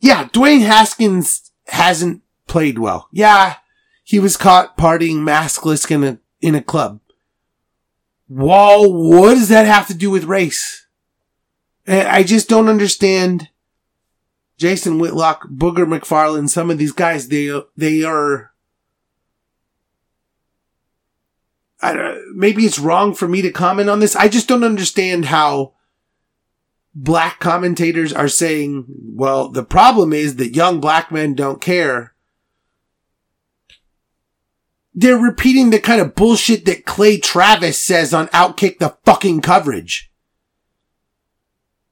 Yeah, 0.00 0.24
Dwayne 0.30 0.66
Haskins 0.66 1.52
hasn't 1.68 2.22
played 2.48 2.80
well. 2.80 3.06
Yeah, 3.12 3.58
he 4.02 4.18
was 4.18 4.36
caught 4.36 4.76
partying 4.76 5.18
maskless 5.18 5.88
in 5.88 6.02
a, 6.02 6.18
in 6.40 6.56
a 6.56 6.60
club. 6.62 6.98
Well, 8.28 8.92
what 8.92 9.34
does 9.34 9.48
that 9.50 9.66
have 9.66 9.86
to 9.86 9.94
do 9.94 10.10
with 10.10 10.24
race? 10.24 10.88
I 11.86 12.24
just 12.24 12.48
don't 12.48 12.68
understand. 12.68 13.48
Jason 14.58 14.98
Whitlock, 14.98 15.48
Booger 15.48 15.86
McFarland, 15.86 16.50
some 16.50 16.70
of 16.70 16.78
these 16.78 16.92
guys, 16.92 17.28
they, 17.28 17.50
they 17.76 18.04
are, 18.04 18.52
I, 21.80 22.20
maybe 22.34 22.64
it's 22.64 22.78
wrong 22.78 23.14
for 23.14 23.26
me 23.26 23.42
to 23.42 23.50
comment 23.50 23.88
on 23.88 23.98
this. 23.98 24.14
I 24.14 24.28
just 24.28 24.46
don't 24.48 24.64
understand 24.64 25.26
how 25.26 25.74
black 26.94 27.40
commentators 27.40 28.12
are 28.12 28.28
saying, 28.28 28.84
well, 28.88 29.48
the 29.48 29.64
problem 29.64 30.12
is 30.12 30.36
that 30.36 30.54
young 30.54 30.80
black 30.80 31.10
men 31.10 31.34
don't 31.34 31.60
care. 31.60 32.14
They're 34.94 35.16
repeating 35.16 35.70
the 35.70 35.80
kind 35.80 36.00
of 36.00 36.14
bullshit 36.14 36.66
that 36.66 36.84
Clay 36.84 37.18
Travis 37.18 37.82
says 37.82 38.12
on 38.12 38.28
Outkick 38.28 38.78
the 38.78 38.96
fucking 39.04 39.40
coverage. 39.40 40.12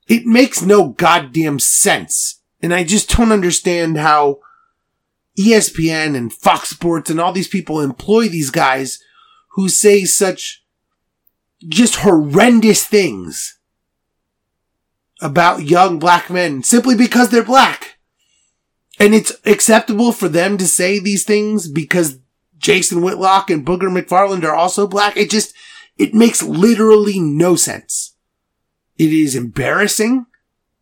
It 0.07 0.27
makes 0.27 0.61
no 0.61 0.91
goddamn 0.91 1.61
sense. 1.61 2.40
And 2.63 2.75
I 2.75 2.85
just 2.85 3.09
don't 3.17 3.33
understand 3.33 3.97
how 3.97 4.41
ESPN 5.39 6.17
and 6.17 6.33
Fox 6.33 6.71
Sports 6.71 7.11
and 7.11 7.21
all 7.21 7.33
these 7.33 7.49
people 7.49 7.81
employ 7.81 8.29
these 8.29 8.51
guys 8.51 8.99
who 9.53 9.69
say 9.69 10.05
such 10.05 10.65
just 11.67 11.97
horrendous 11.97 12.85
things 12.85 13.59
about 15.21 15.65
young 15.65 15.99
black 15.99 16.31
men 16.31 16.63
simply 16.63 16.97
because 16.97 17.31
they're 17.31 17.43
black. 17.43 17.99
And 18.99 19.15
it's 19.15 19.33
acceptable 19.47 20.13
for 20.13 20.29
them 20.29 20.59
to 20.59 20.67
say 20.67 20.99
these 20.99 21.25
things 21.25 21.69
because 21.69 22.19
Jason 22.59 23.01
Whitlock 23.03 23.51
and 23.51 23.65
Booger 23.65 23.89
McFarland 23.91 24.45
are 24.45 24.55
also 24.55 24.87
black. 24.87 25.17
It 25.17 25.31
just, 25.31 25.55
it 25.97 26.13
makes 26.15 26.43
literally 26.43 27.19
no 27.19 27.57
sense. 27.57 28.15
It 28.99 29.13
is 29.13 29.35
embarrassing. 29.35 30.27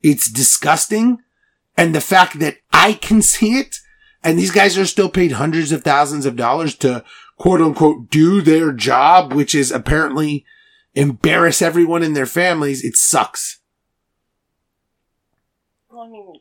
It's 0.03 0.31
disgusting. 0.31 1.19
And 1.79 1.95
the 1.95 2.03
fact 2.03 2.41
that 2.41 2.59
I 2.73 2.93
can 2.93 3.23
see 3.35 3.59
it 3.59 3.77
and 4.23 4.39
these 4.39 4.51
guys 4.51 4.77
are 4.77 4.85
still 4.85 5.09
paid 5.09 5.33
hundreds 5.33 5.73
of 5.73 5.83
thousands 5.83 6.27
of 6.27 6.37
dollars 6.37 6.75
to 6.77 7.05
quote 7.37 7.61
unquote 7.61 8.11
do 8.11 8.43
their 8.43 8.73
job, 8.73 9.33
which 9.33 9.55
is 9.55 9.71
apparently 9.71 10.45
embarrass 10.95 11.63
everyone 11.63 12.03
in 12.03 12.15
their 12.15 12.27
families. 12.27 12.85
It 12.85 12.97
sucks. 12.97 13.61
Well, 15.91 16.03
I 16.03 16.09
mean, 16.09 16.41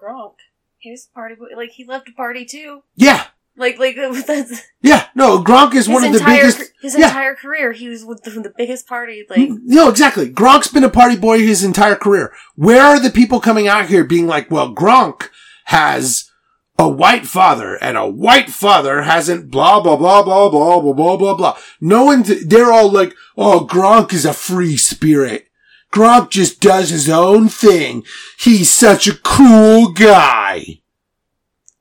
Gronk, 0.00 0.34
he 0.78 0.92
was 0.92 1.08
a 1.10 1.14
party. 1.14 1.34
Like 1.54 1.70
he 1.70 1.84
loved 1.84 2.06
to 2.06 2.12
party 2.12 2.44
too. 2.44 2.84
Yeah. 2.94 3.26
Like 3.60 3.78
like 3.78 3.94
that's 4.26 4.62
Yeah, 4.80 5.06
no, 5.14 5.44
Gronk 5.44 5.74
is 5.74 5.86
one 5.86 6.02
of 6.02 6.14
the 6.14 6.24
biggest. 6.24 6.72
His 6.80 6.98
yeah. 6.98 7.08
entire 7.08 7.34
career, 7.34 7.72
he 7.72 7.90
was 7.90 8.06
with 8.06 8.22
the, 8.22 8.30
the 8.30 8.52
biggest 8.56 8.86
party. 8.86 9.26
Like 9.28 9.38
mm, 9.38 9.58
No, 9.64 9.90
exactly. 9.90 10.30
Gronk's 10.30 10.68
been 10.68 10.82
a 10.82 10.88
party 10.88 11.16
boy 11.16 11.40
his 11.40 11.62
entire 11.62 11.94
career. 11.94 12.32
Where 12.56 12.82
are 12.82 12.98
the 12.98 13.10
people 13.10 13.38
coming 13.38 13.68
out 13.68 13.86
here 13.86 14.02
being 14.02 14.26
like, 14.26 14.50
well, 14.50 14.74
Gronk 14.74 15.28
has 15.66 16.30
a 16.78 16.88
white 16.88 17.26
father 17.26 17.74
and 17.74 17.98
a 17.98 18.08
white 18.08 18.48
father 18.48 19.02
hasn't 19.02 19.50
blah, 19.50 19.82
blah, 19.82 19.96
blah, 19.96 20.22
blah, 20.22 20.48
blah, 20.48 20.80
blah, 20.80 20.94
blah, 20.94 21.16
blah, 21.18 21.34
blah. 21.34 21.58
No 21.82 22.04
one, 22.04 22.24
they're 22.46 22.72
all 22.72 22.90
like, 22.90 23.14
oh, 23.36 23.66
Gronk 23.70 24.14
is 24.14 24.24
a 24.24 24.32
free 24.32 24.78
spirit. 24.78 25.48
Gronk 25.92 26.30
just 26.30 26.60
does 26.62 26.88
his 26.88 27.10
own 27.10 27.50
thing. 27.50 28.04
He's 28.38 28.72
such 28.72 29.06
a 29.06 29.18
cool 29.18 29.92
guy. 29.92 30.79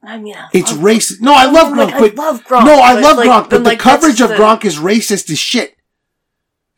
I 0.01 0.17
mean, 0.17 0.35
I 0.35 0.47
It's 0.53 0.71
racist. 0.71 1.21
No, 1.21 1.33
I 1.33 1.45
love 1.45 1.75
Like, 1.75 1.89
Gronk, 1.89 1.93
I 1.93 1.99
but 1.99 2.15
love 2.15 2.43
Gronk, 2.45 2.65
no, 2.65 2.79
I 2.79 2.93
love 2.99 3.17
like, 3.17 3.27
Gronk, 3.29 3.41
but, 3.43 3.49
but 3.49 3.57
the 3.59 3.69
like, 3.71 3.79
coverage 3.79 4.21
of 4.21 4.29
the- 4.29 4.35
Gronk 4.35 4.63
is 4.65 4.77
racist 4.77 5.29
as 5.29 5.39
shit. 5.39 5.75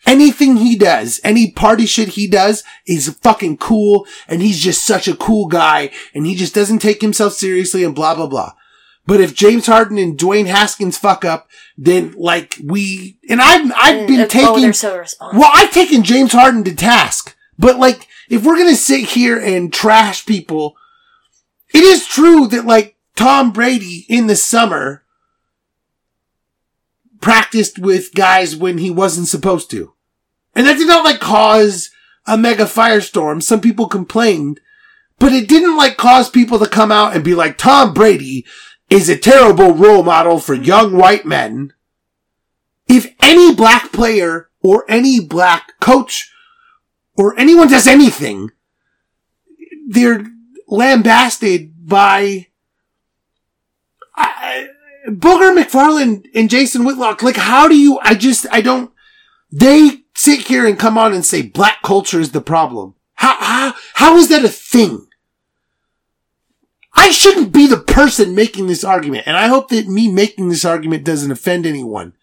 Anything 0.08 0.58
he 0.58 0.76
does, 0.76 1.20
any 1.24 1.52
party 1.52 1.86
shit 1.86 2.10
he 2.10 2.26
does 2.28 2.64
is 2.88 3.16
fucking 3.22 3.58
cool, 3.58 4.08
and 4.28 4.42
he's 4.42 4.60
just 4.60 4.84
such 4.84 5.08
a 5.08 5.16
cool 5.16 5.46
guy, 5.48 5.92
and 6.16 6.26
he 6.26 6.34
just 6.34 6.56
doesn't 6.56 6.80
take 6.80 7.02
himself 7.02 7.34
seriously 7.34 7.84
and 7.84 7.94
blah 7.94 8.16
blah 8.16 8.26
blah. 8.26 8.54
But 9.06 9.22
if 9.22 9.36
James 9.36 9.68
Harden 9.68 10.00
and 10.00 10.18
Dwayne 10.18 10.48
Haskins 10.48 10.98
fuck 10.98 11.24
up, 11.24 11.48
then 11.78 12.16
like 12.18 12.56
we 12.66 13.20
and 13.30 13.40
I've 13.40 13.72
I've 13.76 13.96
And- 14.00 14.08
been 14.08 14.20
oh, 14.20 14.22
and- 14.24 14.32
taking 14.32 14.70
Oh, 14.70 14.72
so 14.72 15.04
well, 15.34 15.52
I've 15.54 15.72
taken 15.72 16.02
James 16.04 16.32
Harden 16.34 16.64
to 16.64 16.74
task, 16.76 17.36
but 17.60 17.78
like, 17.78 18.08
if 18.28 18.44
we're 18.44 18.58
gonna 18.58 18.76
sit 18.76 19.10
here 19.10 19.38
and 19.40 19.72
trash 19.72 20.26
people, 20.26 20.76
it 21.76 21.84
is 21.84 22.08
true 22.08 22.48
that 22.48 22.66
like, 22.66 22.96
Tom 23.16 23.52
Brady 23.52 24.06
in 24.10 24.28
the 24.28 24.36
summer 24.36 25.04
practiced 27.20 27.78
with 27.78 28.14
guys 28.14 28.56
when 28.56 28.80
he 28.80 28.90
wasn't 28.90 29.28
supposed 29.28 29.70
to. 29.72 29.94
And 30.56 30.66
that 30.66 30.78
did 30.78 30.88
not 30.88 31.06
like 31.06 31.20
cause 31.20 31.92
a 32.26 32.38
mega 32.38 32.66
firestorm. 32.66 33.42
Some 33.42 33.62
people 33.62 33.88
complained, 33.88 34.60
but 35.20 35.32
it 35.32 35.48
didn't 35.48 35.78
like 35.78 35.98
cause 35.98 36.30
people 36.30 36.60
to 36.60 36.68
come 36.68 36.92
out 36.92 37.16
and 37.16 37.24
be 37.24 37.36
like, 37.36 37.58
Tom 37.58 37.94
Brady 37.94 38.46
is 38.90 39.08
a 39.08 39.18
terrible 39.18 39.74
role 39.74 40.04
model 40.04 40.40
for 40.40 40.54
young 40.54 40.98
white 40.98 41.26
men. 41.26 41.74
If 42.88 43.14
any 43.22 43.56
black 43.56 43.94
player 43.94 44.50
or 44.62 44.84
any 44.90 45.20
black 45.20 45.80
coach 45.80 46.32
or 47.16 47.40
anyone 47.40 47.70
does 47.70 47.88
anything, 47.88 48.50
they're 49.88 50.26
lambasted 50.68 51.88
by 51.88 52.48
Booger 55.20 55.56
McFarland 55.56 56.28
and 56.34 56.50
Jason 56.50 56.84
Whitlock. 56.84 57.22
Like, 57.22 57.38
how 57.38 57.68
do 57.68 57.78
you? 57.78 58.00
I 58.02 58.16
just 58.16 58.46
I 58.52 58.62
don't. 58.62 58.92
They 59.52 60.04
sit 60.16 60.48
here 60.48 60.66
and 60.66 60.80
come 60.80 60.98
on 60.98 61.14
and 61.14 61.26
say 61.26 61.42
black 61.42 61.82
culture 61.84 62.20
is 62.20 62.32
the 62.32 62.42
problem. 62.42 62.96
How 63.16 63.36
how 63.40 63.74
how 63.96 64.18
is 64.18 64.30
that 64.30 64.46
a 64.46 64.50
thing? 64.50 65.08
I 66.94 67.10
shouldn't 67.12 67.52
be 67.52 67.68
the 67.68 67.78
person 67.78 68.36
making 68.36 68.68
this 68.68 68.84
argument, 68.84 69.26
and 69.26 69.38
I 69.38 69.48
hope 69.48 69.70
that 69.70 69.88
me 69.88 70.12
making 70.12 70.50
this 70.50 70.66
argument 70.66 71.06
doesn't 71.06 71.32
offend 71.32 71.66
anyone. 71.66 72.14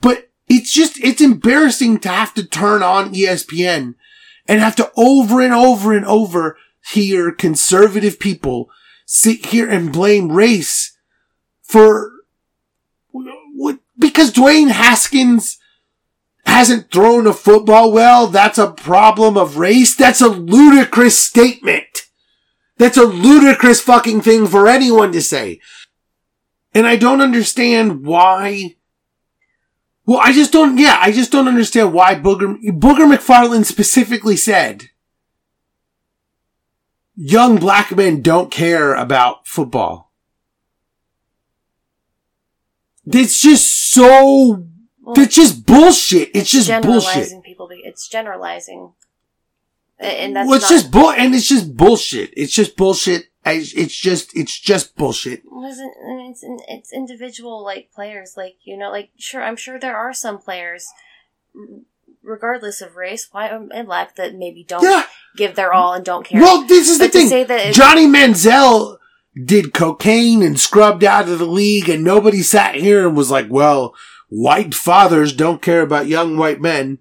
But 0.00 0.30
it's 0.48 0.72
just 0.72 1.02
it's 1.02 1.20
embarrassing 1.20 2.00
to 2.00 2.08
have 2.08 2.34
to 2.34 2.44
turn 2.44 2.82
on 2.82 3.14
ESPN 3.14 3.94
and 4.46 4.60
have 4.60 4.76
to 4.76 4.90
over 4.96 5.40
and 5.40 5.54
over 5.54 5.92
and 5.92 6.04
over 6.04 6.56
hear 6.90 7.30
conservative 7.30 8.18
people 8.18 8.68
sit 9.06 9.46
here 9.46 9.68
and 9.68 9.92
blame 9.92 10.32
race 10.32 10.91
for 11.72 12.12
what 13.54 13.78
because 13.98 14.30
Dwayne 14.30 14.70
Haskins 14.70 15.58
hasn't 16.44 16.90
thrown 16.90 17.26
a 17.26 17.32
football 17.32 17.92
well, 17.92 18.26
that's 18.26 18.58
a 18.58 18.70
problem 18.70 19.36
of 19.38 19.56
race. 19.56 19.94
That's 19.94 20.20
a 20.20 20.28
ludicrous 20.28 21.18
statement. 21.18 22.08
That's 22.76 22.98
a 22.98 23.04
ludicrous 23.04 23.80
fucking 23.80 24.20
thing 24.22 24.46
for 24.46 24.68
anyone 24.68 25.12
to 25.12 25.22
say. 25.22 25.60
And 26.74 26.86
I 26.86 26.96
don't 26.96 27.20
understand 27.20 28.04
why. 28.04 28.76
Well, 30.04 30.20
I 30.22 30.32
just 30.32 30.52
don't, 30.52 30.78
yeah, 30.78 30.98
I 31.00 31.12
just 31.12 31.30
don't 31.30 31.48
understand 31.48 31.92
why 31.92 32.16
Booger, 32.16 32.56
Booger 32.64 33.14
McFarland 33.14 33.66
specifically 33.66 34.36
said 34.36 34.90
young 37.14 37.56
black 37.56 37.94
men 37.94 38.20
don't 38.20 38.50
care 38.50 38.94
about 38.94 39.46
football. 39.46 40.11
It's 43.06 43.40
just 43.40 43.90
so, 43.92 44.64
Well, 45.00 45.14
it's 45.18 45.34
just 45.34 45.66
bullshit. 45.66 46.30
It's 46.34 46.50
just 46.50 46.68
bullshit. 46.68 46.82
generalizing 46.82 47.42
people. 47.42 47.68
be- 47.68 47.82
It's 47.84 48.06
generalizing, 48.08 48.92
and 49.98 50.36
that's 50.36 50.46
well, 50.48 50.56
it's 50.56 50.70
not, 50.70 50.76
just 50.76 50.90
bull, 50.90 51.10
and 51.10 51.34
it's 51.34 51.48
just 51.48 51.76
bullshit. 51.76 52.32
It's 52.36 52.52
just 52.52 52.76
bullshit. 52.76 53.26
It's 53.44 53.92
just, 53.96 54.36
it's 54.36 54.56
just 54.58 54.94
bullshit. 54.94 55.42
it's 55.44 56.44
it's 56.68 56.92
individual 56.92 57.64
like 57.64 57.90
players 57.92 58.34
like 58.36 58.56
you 58.62 58.76
know 58.76 58.90
like 58.90 59.10
sure 59.18 59.42
I'm 59.42 59.56
sure 59.56 59.80
there 59.80 59.96
are 59.96 60.12
some 60.12 60.38
players 60.38 60.86
regardless 62.22 62.80
of 62.80 62.94
race 62.96 63.28
white 63.32 63.52
um, 63.52 63.70
and 63.74 63.86
black 63.88 64.14
that 64.16 64.34
maybe 64.36 64.62
don't 64.62 64.84
Yeah. 64.84 65.04
give 65.36 65.56
their 65.56 65.72
all 65.72 65.92
and 65.94 66.04
don't 66.04 66.24
care 66.24 66.40
Well, 66.40 66.62
this 66.66 66.88
is 66.88 66.98
the 66.98 67.06
But 67.06 67.12
to 67.12 67.18
thing. 67.18 67.28
say 67.28 67.44
that 67.44 67.74
Johnny 67.74 68.06
Manziel 68.06 68.98
did 69.34 69.72
cocaine 69.72 70.42
and 70.42 70.58
scrubbed 70.58 71.04
out 71.04 71.28
of 71.28 71.38
the 71.38 71.46
league, 71.46 71.88
and 71.88 72.04
nobody 72.04 72.42
sat 72.42 72.74
here 72.74 73.06
and 73.06 73.16
was 73.16 73.30
like, 73.30 73.46
"Well, 73.48 73.94
white 74.28 74.74
fathers 74.74 75.32
don't 75.32 75.62
care 75.62 75.82
about 75.82 76.06
young 76.06 76.36
white 76.36 76.60
men." 76.60 76.98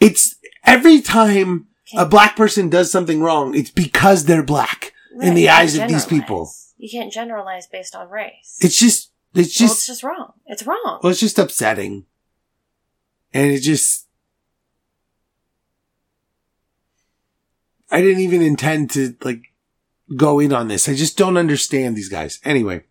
It's 0.00 0.36
every 0.64 1.00
time 1.00 1.66
a 1.96 2.06
black 2.06 2.36
person 2.36 2.68
does 2.68 2.90
something 2.90 3.20
wrong, 3.20 3.54
it's 3.54 3.70
because 3.70 4.24
they're 4.24 4.42
black 4.42 4.92
in 5.20 5.34
the 5.34 5.48
eyes 5.48 5.76
of 5.76 5.88
these 5.88 6.06
people. 6.06 6.50
you 6.76 6.88
can't 6.88 7.12
generalize 7.12 7.66
based 7.66 7.96
on 7.96 8.08
race 8.08 8.56
It's 8.60 8.78
just, 8.78 9.10
it's 9.34 9.58
well, 9.60 9.68
just, 9.68 9.78
it's 9.78 9.86
just 9.88 10.04
wrong 10.04 10.34
it's 10.46 10.64
wrong 10.64 11.00
well, 11.02 11.10
it's 11.10 11.18
just 11.20 11.38
upsetting, 11.38 12.06
and 13.32 13.50
it 13.50 13.60
just. 13.60 14.06
I 17.90 18.02
didn't 18.02 18.20
even 18.20 18.42
intend 18.42 18.90
to 18.90 19.16
like 19.22 19.47
go 20.16 20.38
in 20.38 20.52
on 20.52 20.68
this. 20.68 20.88
I 20.88 20.94
just 20.94 21.16
don't 21.16 21.36
understand 21.36 21.96
these 21.96 22.08
guys. 22.08 22.40
Anyway. 22.44 22.84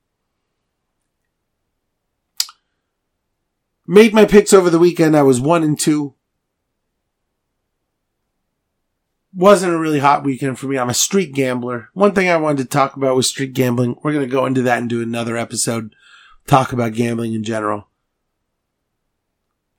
Made 3.86 4.13
my 4.13 4.26
picks 4.26 4.53
over 4.53 4.70
the 4.70 4.80
weekend. 4.80 5.15
I 5.15 5.24
was 5.24 5.39
one 5.39 5.63
and 5.63 5.80
two. 5.80 6.13
Wasn't 9.34 9.74
a 9.74 9.78
really 9.78 9.99
hot 9.99 10.24
weekend 10.24 10.59
for 10.59 10.65
me. 10.65 10.78
I'm 10.78 10.89
a 10.89 10.93
street 10.93 11.34
gambler. 11.34 11.89
One 11.93 12.13
thing 12.13 12.28
I 12.28 12.38
wanted 12.38 12.63
to 12.63 12.65
talk 12.65 12.97
about 12.97 13.15
was 13.15 13.30
street 13.30 13.53
gambling. 13.53 13.95
We're 14.03 14.13
going 14.13 14.26
to 14.26 14.32
go 14.32 14.45
into 14.45 14.63
that 14.63 14.80
and 14.80 14.89
do 14.89 15.01
another 15.01 15.38
episode. 15.38 15.95
Talk 16.47 16.74
about 16.74 16.93
gambling 16.93 17.34
in 17.34 17.43
general. 17.43 17.88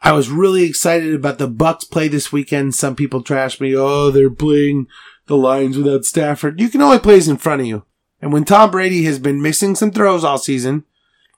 I 0.00 0.12
was 0.12 0.30
really 0.30 0.62
excited 0.62 1.12
about 1.12 1.38
the 1.38 1.48
Bucks 1.48 1.84
play 1.84 2.08
this 2.08 2.32
weekend. 2.32 2.74
Some 2.76 2.94
people 2.94 3.22
trashed 3.22 3.60
me. 3.60 3.74
Oh, 3.74 4.10
they're 4.10 4.30
playing 4.30 4.86
the 5.28 5.36
Lions 5.36 5.76
without 5.76 6.04
Stafford. 6.04 6.60
You 6.60 6.68
can 6.68 6.82
only 6.82 6.98
play 6.98 7.16
as 7.16 7.28
in 7.28 7.36
front 7.36 7.60
of 7.60 7.66
you. 7.66 7.84
And 8.20 8.32
when 8.32 8.44
Tom 8.44 8.70
Brady 8.70 9.04
has 9.04 9.18
been 9.18 9.40
missing 9.40 9.76
some 9.76 9.92
throws 9.92 10.24
all 10.24 10.38
season 10.38 10.84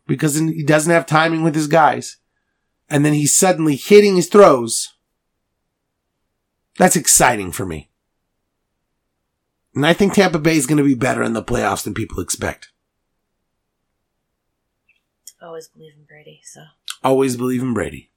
because 0.07 0.36
he 0.36 0.64
doesn't 0.64 0.93
have 0.93 1.07
timing 1.07 1.43
with 1.43 1.55
his 1.55 1.66
guys, 1.66 2.16
and 2.88 3.05
then 3.05 3.12
he's 3.12 3.36
suddenly 3.36 3.76
hitting 3.76 4.16
his 4.16 4.28
throws, 4.28 4.95
that's 6.78 6.97
exciting 6.97 7.53
for 7.53 7.66
me. 7.66 7.91
And 9.74 9.86
I 9.86 9.93
think 9.93 10.14
Tampa 10.14 10.38
Bay 10.38 10.57
is 10.57 10.66
going 10.66 10.78
to 10.78 10.84
be 10.84 10.95
better 10.95 11.22
in 11.22 11.32
the 11.32 11.43
playoffs 11.43 11.84
than 11.84 11.95
people 11.95 12.20
expect. 12.20 12.72
always 15.41 15.68
believe 15.68 15.93
in 15.97 16.05
Brady 16.05 16.41
so 16.45 16.62
Always 17.03 17.36
believe 17.36 17.62
in 17.62 17.72
Brady. 17.72 18.11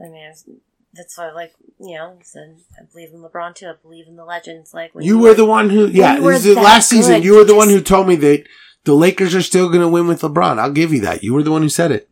I 0.00 0.08
mean 0.08 0.32
that's 0.96 1.16
why 1.18 1.30
like 1.32 1.52
you 1.78 1.94
know 1.96 2.18
said 2.22 2.56
I 2.78 2.84
believe 2.90 3.10
in 3.12 3.20
LeBron 3.20 3.54
too 3.54 3.66
I 3.68 3.74
believe 3.80 4.06
in 4.06 4.16
the 4.16 4.24
legends 4.24 4.72
like 4.74 4.94
when 4.94 5.04
You 5.04 5.18
were 5.18 5.34
the 5.34 5.44
one 5.44 5.70
who, 5.70 5.86
yeah, 5.86 6.16
you 6.16 6.22
were 6.22 6.32
this 6.32 6.46
is 6.46 6.56
last 6.56 6.88
season, 6.88 7.22
you 7.22 7.36
were 7.36 7.44
the 7.44 7.52
you 7.52 7.58
one 7.58 7.68
who 7.68 7.80
told 7.80 8.08
me 8.08 8.16
that 8.16 8.44
the 8.84 8.94
Lakers 8.94 9.34
are 9.34 9.42
still 9.42 9.68
going 9.68 9.80
to 9.80 9.88
win 9.88 10.06
with 10.06 10.20
LeBron. 10.22 10.58
I'll 10.58 10.70
give 10.70 10.92
you 10.92 11.00
that. 11.00 11.22
You 11.24 11.34
were 11.34 11.42
the 11.42 11.50
one 11.50 11.62
who 11.62 11.68
said 11.68 11.90
it. 11.92 12.08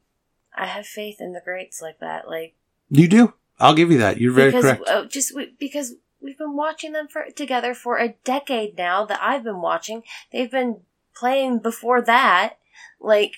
I 0.56 0.66
have 0.66 0.86
faith 0.86 1.16
in 1.20 1.32
the 1.32 1.40
greats 1.44 1.80
like 1.80 1.98
that 2.00 2.28
like 2.28 2.54
You 2.90 3.08
do. 3.08 3.34
I'll 3.60 3.74
give 3.74 3.90
you 3.90 3.98
that. 3.98 4.20
You're 4.20 4.32
very 4.32 4.50
because 4.50 4.64
correct. 4.64 4.88
uh, 4.88 5.04
just 5.06 5.34
we, 5.34 5.54
because 5.58 5.94
we've 6.20 6.38
been 6.38 6.56
watching 6.56 6.92
them 6.92 7.06
for 7.08 7.26
together 7.34 7.74
for 7.74 7.98
a 7.98 8.14
decade 8.24 8.76
now 8.76 9.04
that 9.04 9.20
I've 9.22 9.44
been 9.44 9.60
watching. 9.60 10.02
They've 10.32 10.50
been 10.50 10.80
playing 11.14 11.60
before 11.60 12.02
that, 12.02 12.58
like, 12.98 13.34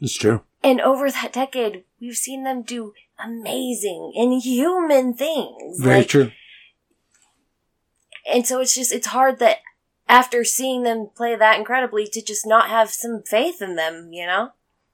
It's 0.00 0.16
true. 0.16 0.42
and 0.62 0.80
over 0.80 1.10
that 1.10 1.32
decade, 1.34 1.84
we've 2.00 2.16
seen 2.16 2.44
them 2.44 2.62
do 2.62 2.94
amazing 3.22 4.12
inhuman 4.14 5.14
things. 5.14 5.80
Very 5.80 5.98
like, 5.98 6.08
true. 6.08 6.32
And 8.30 8.46
so 8.46 8.60
it's 8.60 8.74
just 8.74 8.92
it's 8.92 9.08
hard 9.08 9.38
that 9.38 9.58
after 10.08 10.44
seeing 10.44 10.82
them 10.82 11.08
play 11.14 11.36
that 11.36 11.58
incredibly 11.58 12.06
to 12.06 12.22
just 12.22 12.46
not 12.46 12.68
have 12.68 12.90
some 12.90 13.22
faith 13.22 13.60
in 13.60 13.76
them, 13.76 14.10
you 14.12 14.26
know. 14.26 14.50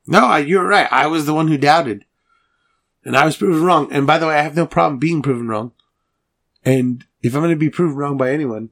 No, 0.06 0.26
I- 0.26 0.38
you're 0.38 0.66
right. 0.66 0.88
I 0.90 1.06
was 1.06 1.26
the 1.26 1.34
one 1.34 1.48
who 1.48 1.58
doubted. 1.58 2.04
And 3.04 3.16
I 3.16 3.26
was 3.26 3.36
proven 3.36 3.62
wrong. 3.62 3.92
And 3.92 4.06
by 4.06 4.18
the 4.18 4.26
way, 4.26 4.34
I 4.34 4.42
have 4.42 4.56
no 4.56 4.66
problem 4.66 4.98
being 4.98 5.20
proven 5.20 5.46
wrong. 5.46 5.72
And 6.64 7.04
if 7.22 7.34
I'm 7.34 7.42
going 7.42 7.50
to 7.50 7.56
be 7.56 7.68
proven 7.68 7.96
wrong 7.96 8.16
by 8.16 8.32
anyone, 8.32 8.70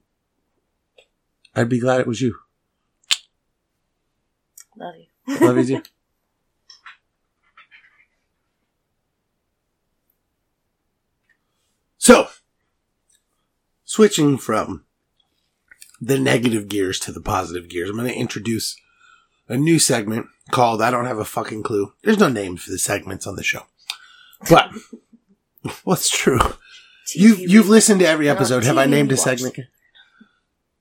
I'd 1.55 1.68
be 1.68 1.78
glad 1.78 2.00
it 2.00 2.07
was 2.07 2.22
you. 2.22 2.36
Love 4.76 4.94
you. 4.96 5.38
Love 5.46 5.59
you 5.59 5.64
too. 5.76 5.82
So, 12.03 12.26
switching 13.84 14.36
from 14.36 14.84
the 16.00 16.18
negative 16.18 16.66
gears 16.68 16.98
to 16.98 17.12
the 17.12 17.20
positive 17.20 17.68
gears, 17.68 17.90
I'm 17.90 17.96
going 17.96 18.09
to 18.09 18.18
introduce 18.18 18.76
a 19.46 19.57
new 19.57 19.78
segment 19.78 20.26
called 20.50 20.82
I 20.82 20.90
Don't 20.90 21.07
Have 21.07 21.18
a 21.20 21.24
Fucking 21.24 21.62
Clue. 21.62 21.92
There's 22.03 22.18
no 22.18 22.26
name 22.26 22.57
for 22.57 22.72
the 22.72 22.78
segments 22.78 23.24
on 23.24 23.36
the 23.36 23.44
show. 23.44 23.66
But, 24.50 24.72
what's 25.84 26.11
true? 26.11 26.40
You, 27.14 27.36
TV. 27.36 27.48
you've 27.48 27.68
listened 27.68 28.00
to 28.00 28.09
every 28.09 28.28
episode. 28.28 28.64
Have 28.64 28.78
I 28.78 28.86
named 28.86 29.12
a 29.12 29.16
segment? 29.16 29.57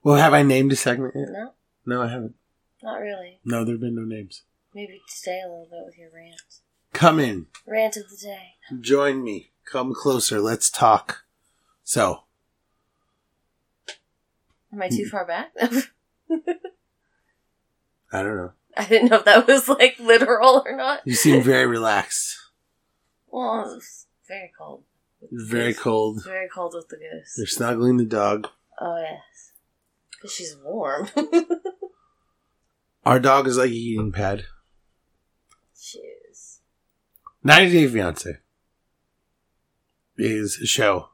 Well, 0.01 0.15
have 0.15 0.33
I 0.33 0.41
named 0.41 0.71
a 0.71 0.75
segment 0.75 1.13
yet? 1.15 1.27
No, 1.29 1.53
No, 1.85 2.01
I 2.01 2.07
haven't. 2.07 2.33
not 2.81 2.99
really. 2.99 3.37
No, 3.45 3.63
there 3.63 3.75
have 3.75 3.81
been 3.81 3.93
no 3.93 4.05
names. 4.05 4.41
Maybe 4.73 5.03
stay 5.05 5.39
a 5.45 5.47
little 5.47 5.67
bit 5.69 5.85
with 5.85 5.99
your 5.99 6.09
rant. 6.11 6.41
Come 6.93 7.19
in. 7.19 7.45
Rant 7.67 7.95
of 7.95 8.09
the 8.09 8.17
day. 8.17 8.55
Join 8.81 9.23
me. 9.23 9.50
Come 9.65 9.93
closer. 9.93 10.39
Let's 10.39 10.69
talk. 10.69 11.23
So, 11.83 12.23
Am 14.73 14.81
I 14.81 14.89
too 14.89 15.03
hmm. 15.03 15.09
far 15.09 15.25
back? 15.25 15.51
I 18.13 18.23
don't 18.23 18.37
know. 18.37 18.51
I 18.77 18.85
didn't 18.85 19.09
know 19.09 19.17
if 19.17 19.25
that 19.25 19.47
was 19.47 19.67
like 19.67 19.99
literal 19.99 20.63
or 20.65 20.75
not. 20.75 21.01
You 21.05 21.13
seem 21.13 21.41
very 21.43 21.65
relaxed. 21.65 22.37
Well, 23.29 23.73
it's 23.75 24.07
very 24.27 24.51
cold. 24.57 24.83
with 25.21 25.49
Very 25.49 25.73
cold. 25.73 26.23
Very 26.23 26.47
cold 26.47 26.73
with 26.73 26.87
the 26.89 26.97
goose. 26.97 27.35
They're 27.35 27.47
snuggling 27.47 27.97
the 27.97 28.05
dog. 28.05 28.47
Oh 28.79 28.97
yes, 28.97 29.51
because 30.11 30.33
she's 30.33 30.55
warm. 30.63 31.09
Our 33.05 33.19
dog 33.19 33.47
is 33.47 33.57
like 33.57 33.71
a 33.71 33.73
heating 33.73 34.11
pad. 34.11 34.45
she 35.77 35.99
is. 36.29 36.59
90 37.43 37.71
Day 37.71 37.87
Fiance 37.87 38.37
is 40.21 40.59
a 40.61 40.65
show 40.65 41.09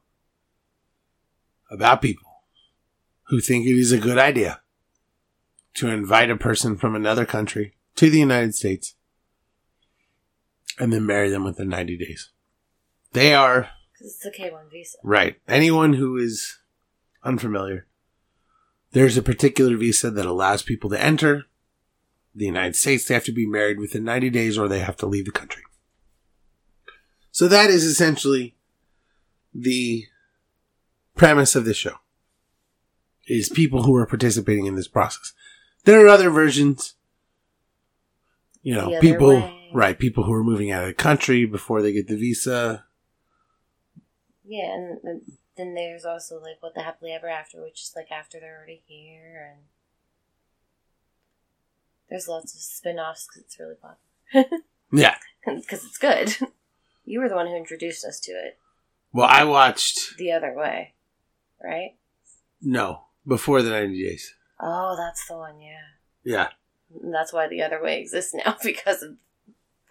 about 1.70 2.02
people 2.02 2.44
who 3.30 3.40
think 3.40 3.66
it 3.66 3.76
is 3.78 3.92
a 3.92 3.98
good 3.98 4.18
idea 4.18 4.62
to 5.76 5.90
invite 5.90 6.30
a 6.30 6.38
person 6.38 6.78
from 6.78 6.96
another 6.96 7.26
country 7.26 7.76
to 7.96 8.10
the 8.10 8.20
United 8.20 8.56
States 8.56 8.96
and 10.80 10.94
then 10.94 11.06
marry 11.06 11.30
them 11.30 11.44
within 11.44 11.70
90 11.70 11.98
days. 11.98 12.30
They 13.14 13.34
are, 13.34 13.70
Because 13.94 14.14
it's 14.14 14.24
the 14.24 14.32
K 14.32 14.52
one 14.52 14.70
visa. 14.72 14.98
right, 15.04 15.38
anyone 15.48 15.94
who 15.94 16.18
is 16.18 16.58
unfamiliar. 17.24 17.86
There's 18.92 19.18
a 19.18 19.22
particular 19.22 19.76
visa 19.76 20.10
that 20.12 20.26
allows 20.26 20.62
people 20.64 20.90
to 20.92 21.02
enter 21.04 21.44
the 22.34 22.46
United 22.46 22.76
States. 22.76 23.06
They 23.06 23.14
have 23.14 23.26
to 23.26 23.32
be 23.32 23.46
married 23.46 23.80
within 23.80 24.04
90 24.04 24.30
days 24.30 24.58
or 24.58 24.68
they 24.68 24.80
have 24.80 24.96
to 24.98 25.06
leave 25.06 25.26
the 25.26 25.32
country. 25.32 25.64
So 27.32 27.48
that 27.48 27.70
is 27.70 27.84
essentially 27.84 28.56
the 29.58 30.06
premise 31.16 31.56
of 31.56 31.66
this 31.66 31.78
show. 31.78 31.96
Is 33.28 33.50
people 33.50 33.84
who 33.84 33.96
are 33.96 34.06
participating 34.06 34.68
in 34.68 34.76
this 34.76 34.88
process. 34.88 35.34
There 35.84 36.06
are 36.06 36.08
other 36.08 36.30
versions. 36.30 36.94
You 38.62 38.76
know, 38.76 39.00
people, 39.02 39.36
way. 39.36 39.70
right, 39.74 40.00
people 40.00 40.24
who 40.24 40.34
are 40.34 40.44
moving 40.44 40.72
out 40.72 40.84
of 40.84 40.90
the 40.90 40.94
country 40.94 41.46
before 41.46 41.82
they 41.82 41.92
get 41.92 42.08
the 42.08 42.16
visa. 42.16 42.86
Yeah, 44.46 44.74
and, 44.74 44.98
and 45.04 45.22
then 45.58 45.74
there's 45.74 46.06
also 46.06 46.40
like 46.40 46.58
what 46.62 46.74
the 46.74 46.84
happily 46.84 47.12
ever 47.12 47.28
after, 47.28 47.62
which 47.62 47.82
is 47.82 47.94
like 47.96 48.12
after 48.12 48.40
they're 48.40 48.58
already 48.58 48.82
here, 48.86 49.54
and 49.54 49.64
there's 52.10 52.28
lots 52.28 52.54
of 52.54 52.62
spin-offs 52.62 53.28
because 53.28 53.44
it's 53.44 53.60
really 53.60 53.76
popular. 53.76 54.60
Yeah. 54.92 55.18
Because 55.46 55.84
it's 55.86 55.98
good. 55.98 56.36
You 57.06 57.22
were 57.22 57.30
the 57.30 57.36
one 57.36 57.48
who 57.48 57.56
introduced 57.56 58.04
us 58.04 58.20
to 58.22 58.34
it 58.34 58.60
Well, 59.18 59.26
I 59.28 59.46
watched, 59.46 60.16
the 60.20 60.32
other 60.32 60.54
way, 60.56 60.94
right? 61.64 61.96
no, 62.62 63.06
before 63.26 63.64
the 63.64 63.72
90 63.72 64.04
days. 64.04 64.36
Oh, 64.60 64.96
that's 64.96 65.28
the 65.28 65.36
one. 65.36 65.60
Yeah, 65.60 65.80
Yeah. 66.24 66.50
and 67.02 67.12
that's 67.12 67.34
why 67.34 67.48
the 67.48 67.64
other 67.64 67.82
way 67.82 68.00
exists 68.00 68.36
now 68.36 68.58
because 68.64 69.02
of 69.02 69.16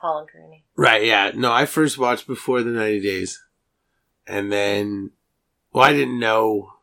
Paul 0.00 0.20
and 0.20 0.28
Cooney. 0.28 0.64
Right, 0.76 1.02
yeah. 1.04 1.32
No, 1.34 1.52
I 1.52 1.66
first 1.66 1.98
watched 1.98 2.28
before 2.28 2.62
the 2.62 2.70
90 2.70 3.00
days. 3.00 3.42
And 4.28 4.52
then, 4.52 5.10
well, 5.72 5.82
I 5.82 5.92
didn't 5.92 6.20
know. 6.20 6.74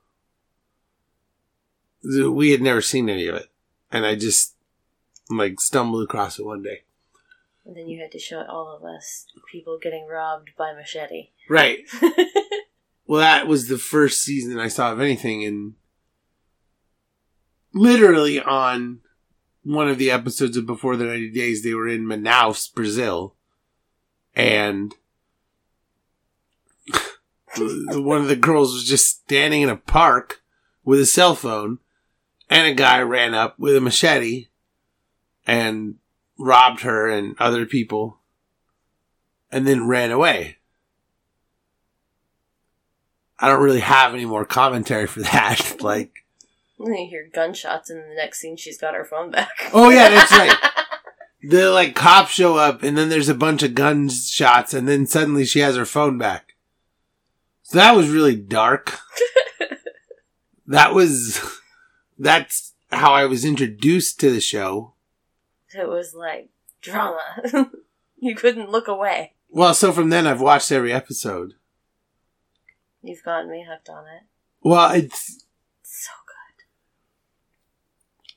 We 2.03 2.51
had 2.51 2.61
never 2.61 2.81
seen 2.81 3.09
any 3.09 3.27
of 3.27 3.35
it. 3.35 3.47
And 3.89 4.05
I 4.05 4.15
just, 4.15 4.55
like, 5.29 5.61
stumbled 5.61 6.03
across 6.03 6.39
it 6.39 6.45
one 6.45 6.61
day. 6.61 6.81
And 7.65 7.77
then 7.77 7.87
you 7.87 8.01
had 8.01 8.11
to 8.11 8.19
show 8.19 8.43
all 8.47 8.75
of 8.75 8.83
us 8.83 9.25
people 9.51 9.79
getting 9.81 10.05
robbed 10.07 10.51
by 10.57 10.73
machete. 10.73 11.29
Right. 11.49 11.79
Well, 13.05 13.19
that 13.19 13.47
was 13.47 13.67
the 13.67 13.77
first 13.77 14.21
season 14.21 14.59
I 14.59 14.67
saw 14.69 14.91
of 14.91 15.01
anything. 15.01 15.43
And 15.43 15.73
literally 17.73 18.39
on 18.39 18.99
one 19.63 19.89
of 19.89 19.97
the 19.97 20.11
episodes 20.11 20.57
of 20.57 20.65
Before 20.65 20.95
the 20.95 21.05
90 21.05 21.31
Days, 21.31 21.63
they 21.63 21.73
were 21.73 21.87
in 21.87 22.05
Manaus, 22.05 22.73
Brazil. 22.73 23.35
And 24.35 24.95
one 27.57 28.21
of 28.21 28.27
the 28.27 28.35
girls 28.35 28.73
was 28.73 28.85
just 28.85 29.09
standing 29.09 29.61
in 29.61 29.69
a 29.69 29.77
park 29.77 30.41
with 30.83 30.99
a 30.99 31.05
cell 31.05 31.35
phone, 31.35 31.79
and 32.49 32.67
a 32.67 32.73
guy 32.73 32.99
ran 33.01 33.33
up 33.33 33.57
with 33.59 33.75
a 33.75 33.81
machete 33.81 34.47
and 35.45 35.95
robbed 36.37 36.81
her 36.81 37.09
and 37.09 37.35
other 37.39 37.65
people, 37.65 38.19
and 39.51 39.67
then 39.67 39.87
ran 39.87 40.11
away. 40.11 40.57
I 43.39 43.49
don't 43.49 43.63
really 43.63 43.79
have 43.81 44.13
any 44.13 44.25
more 44.25 44.45
commentary 44.45 45.07
for 45.07 45.19
that. 45.23 45.77
like, 45.81 46.23
And 46.79 46.95
you 46.97 47.07
hear 47.09 47.29
gunshots, 47.33 47.89
and 47.89 47.99
the 48.03 48.15
next 48.15 48.39
scene, 48.39 48.57
she's 48.57 48.79
got 48.79 48.93
her 48.95 49.05
phone 49.05 49.31
back. 49.31 49.49
oh 49.73 49.89
yeah, 49.89 50.09
that's 50.09 50.31
right. 50.37 50.57
The 51.45 51.71
like 51.71 51.93
cops 51.93 52.31
show 52.31 52.55
up, 52.55 52.83
and 52.83 52.97
then 52.97 53.09
there's 53.09 53.27
a 53.29 53.35
bunch 53.35 53.63
of 53.63 53.75
gunshots, 53.75 54.73
and 54.73 54.87
then 54.87 55.05
suddenly 55.05 55.43
she 55.45 55.59
has 55.59 55.75
her 55.75 55.85
phone 55.85 56.17
back. 56.17 56.53
So 57.63 57.77
that 57.77 57.95
was 57.95 58.09
really 58.09 58.35
dark. 58.37 58.97
that 60.67 60.93
was 60.93 61.41
that's 62.17 62.73
how 62.91 63.11
I 63.13 63.25
was 63.25 63.43
introduced 63.43 64.19
to 64.21 64.29
the 64.31 64.39
show. 64.39 64.92
It 65.75 65.87
was 65.87 66.13
like 66.13 66.49
drama. 66.81 67.19
you 68.17 68.35
couldn't 68.35 68.69
look 68.69 68.87
away. 68.87 69.33
Well, 69.49 69.73
so 69.73 69.91
from 69.91 70.09
then 70.09 70.25
I've 70.27 70.41
watched 70.41 70.71
every 70.71 70.91
episode. 70.93 71.53
You've 73.01 73.23
gotten 73.23 73.51
me 73.51 73.65
hooked 73.69 73.89
on 73.89 74.05
it. 74.05 74.23
Well, 74.61 74.91
it's 74.91 75.45
So 75.83 76.11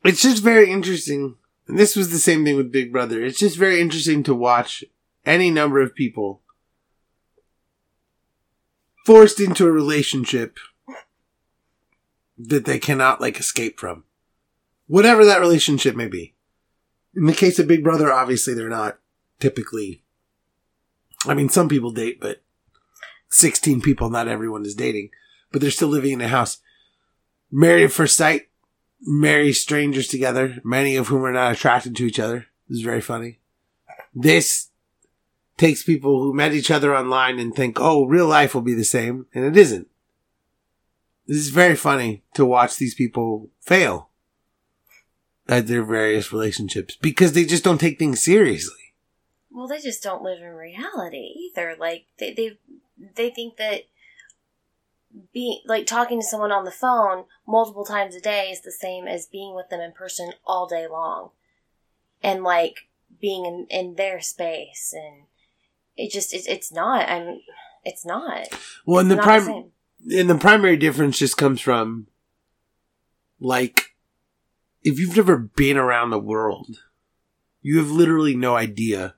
good. 0.03 0.11
it's 0.11 0.23
just 0.23 0.43
very 0.43 0.71
interesting. 0.71 1.37
And 1.69 1.79
this 1.79 1.97
was 1.97 2.11
the 2.11 2.19
same 2.19 2.45
thing 2.45 2.57
with 2.57 2.71
Big 2.73 2.93
Brother. 2.93 3.25
It's 3.25 3.39
just 3.39 3.57
very 3.57 3.81
interesting 3.81 4.23
to 4.25 4.35
watch 4.35 4.85
any 5.25 5.51
number 5.51 5.81
of 5.81 5.95
people 5.95 6.43
forced 9.05 9.41
into 9.41 9.67
a 9.67 9.73
relationship 9.73 10.59
that 12.39 12.65
they 12.67 12.79
cannot 12.79 13.21
like 13.21 13.39
escape 13.41 13.81
from. 13.81 14.05
Whatever 14.87 15.25
that 15.25 15.41
relationship 15.41 15.97
may 15.97 16.07
be. 16.07 16.35
In 17.17 17.25
the 17.25 17.33
case 17.33 17.59
of 17.59 17.67
Big 17.67 17.83
Brother, 17.83 18.13
obviously 18.13 18.55
they're 18.55 18.69
not 18.69 18.99
typically 19.41 20.03
I 21.27 21.35
mean 21.35 21.49
some 21.49 21.69
people 21.69 21.91
date, 21.91 22.21
but 22.21 22.43
16 23.31 23.81
people, 23.81 24.11
not 24.11 24.29
everyone 24.29 24.65
is 24.65 24.75
dating. 24.75 25.11
But 25.51 25.61
they're 25.61 25.71
still 25.71 25.89
living 25.89 26.13
in 26.13 26.21
a 26.21 26.29
house. 26.29 26.59
Married 27.51 27.85
at 27.85 27.93
first 27.93 28.17
sight, 28.17 28.49
marry 29.01 29.53
strangers 29.53 30.09
together, 30.09 30.61
many 30.65 30.97
of 30.97 31.09
whom 31.09 31.25
are 31.25 31.33
not 31.33 31.53
attracted 31.53 31.97
to 31.97 32.07
each 32.07 32.19
other. 32.19 32.47
This 32.69 32.79
is 32.79 32.85
very 32.85 33.01
funny. 33.01 33.39
This 34.15 34.69
takes 35.57 35.83
people 35.83 36.23
who 36.23 36.35
met 36.35 36.53
each 36.53 36.71
other 36.71 36.95
online 36.95 37.39
and 37.39 37.55
think, 37.55 37.81
oh, 37.81 38.05
real 38.05 38.27
life 38.27 38.55
will 38.55 38.63
be 38.63 38.75
the 38.75 38.85
same, 38.85 39.27
and 39.33 39.45
it 39.45 39.57
isn't. 39.57 39.89
This 41.27 41.39
is 41.39 41.49
very 41.51 41.77
funny 41.77 42.23
to 42.35 42.45
watch 42.45 42.77
these 42.77 42.95
people 42.95 43.51
fail 43.61 44.11
at 45.49 45.67
their 45.67 45.85
various 45.85 46.33
relationships 46.33 46.97
because 46.97 47.33
they 47.33 47.45
just 47.45 47.65
don't 47.65 47.79
take 47.81 47.99
things 47.99 48.23
seriously. 48.23 48.95
Well, 49.51 49.69
they 49.69 49.81
just 49.81 50.03
don't 50.03 50.23
live 50.23 50.41
in 50.41 50.51
reality 50.51 51.33
either. 51.39 51.77
Like 51.79 52.07
they 52.19 52.33
they 52.33 52.59
they 53.15 53.31
think 53.31 53.57
that 53.57 53.83
being 55.33 55.61
like 55.67 55.87
talking 55.87 56.21
to 56.21 56.27
someone 56.27 56.53
on 56.53 56.65
the 56.65 56.71
phone 56.71 57.25
multiple 57.47 57.85
times 57.85 58.15
a 58.15 58.21
day 58.21 58.51
is 58.51 58.61
the 58.61 58.73
same 58.73 59.07
as 59.07 59.27
being 59.27 59.55
with 59.55 59.71
them 59.71 59.81
in 59.81 59.93
person 59.93 60.33
all 60.45 60.67
day 60.67 60.87
long, 60.87 61.31
and 62.23 62.43
like 62.43 62.89
being 63.21 63.47
in 63.47 63.67
in 63.71 63.95
their 63.95 64.21
space 64.21 64.93
and 64.95 65.27
it 65.97 66.11
just 66.13 66.35
it's 66.35 66.47
it's 66.47 66.73
not. 66.73 67.09
I'm 67.09 67.41
it's 67.85 68.05
not. 68.05 68.49
Well, 68.85 69.01
and 69.01 69.11
the 69.11 69.17
prime 69.17 69.71
and 70.11 70.31
the 70.31 70.39
primary 70.39 70.77
difference 70.77 71.19
just 71.19 71.37
comes 71.37 71.61
from 71.61 72.07
like 73.41 73.96
if 74.87 75.01
you've 75.01 75.17
never 75.17 75.37
been 75.37 75.77
around 75.77 76.11
the 76.11 76.19
world 76.19 76.79
you 77.67 77.79
have 77.79 77.91
literally 77.91 78.37
no 78.37 78.55
idea 78.55 79.17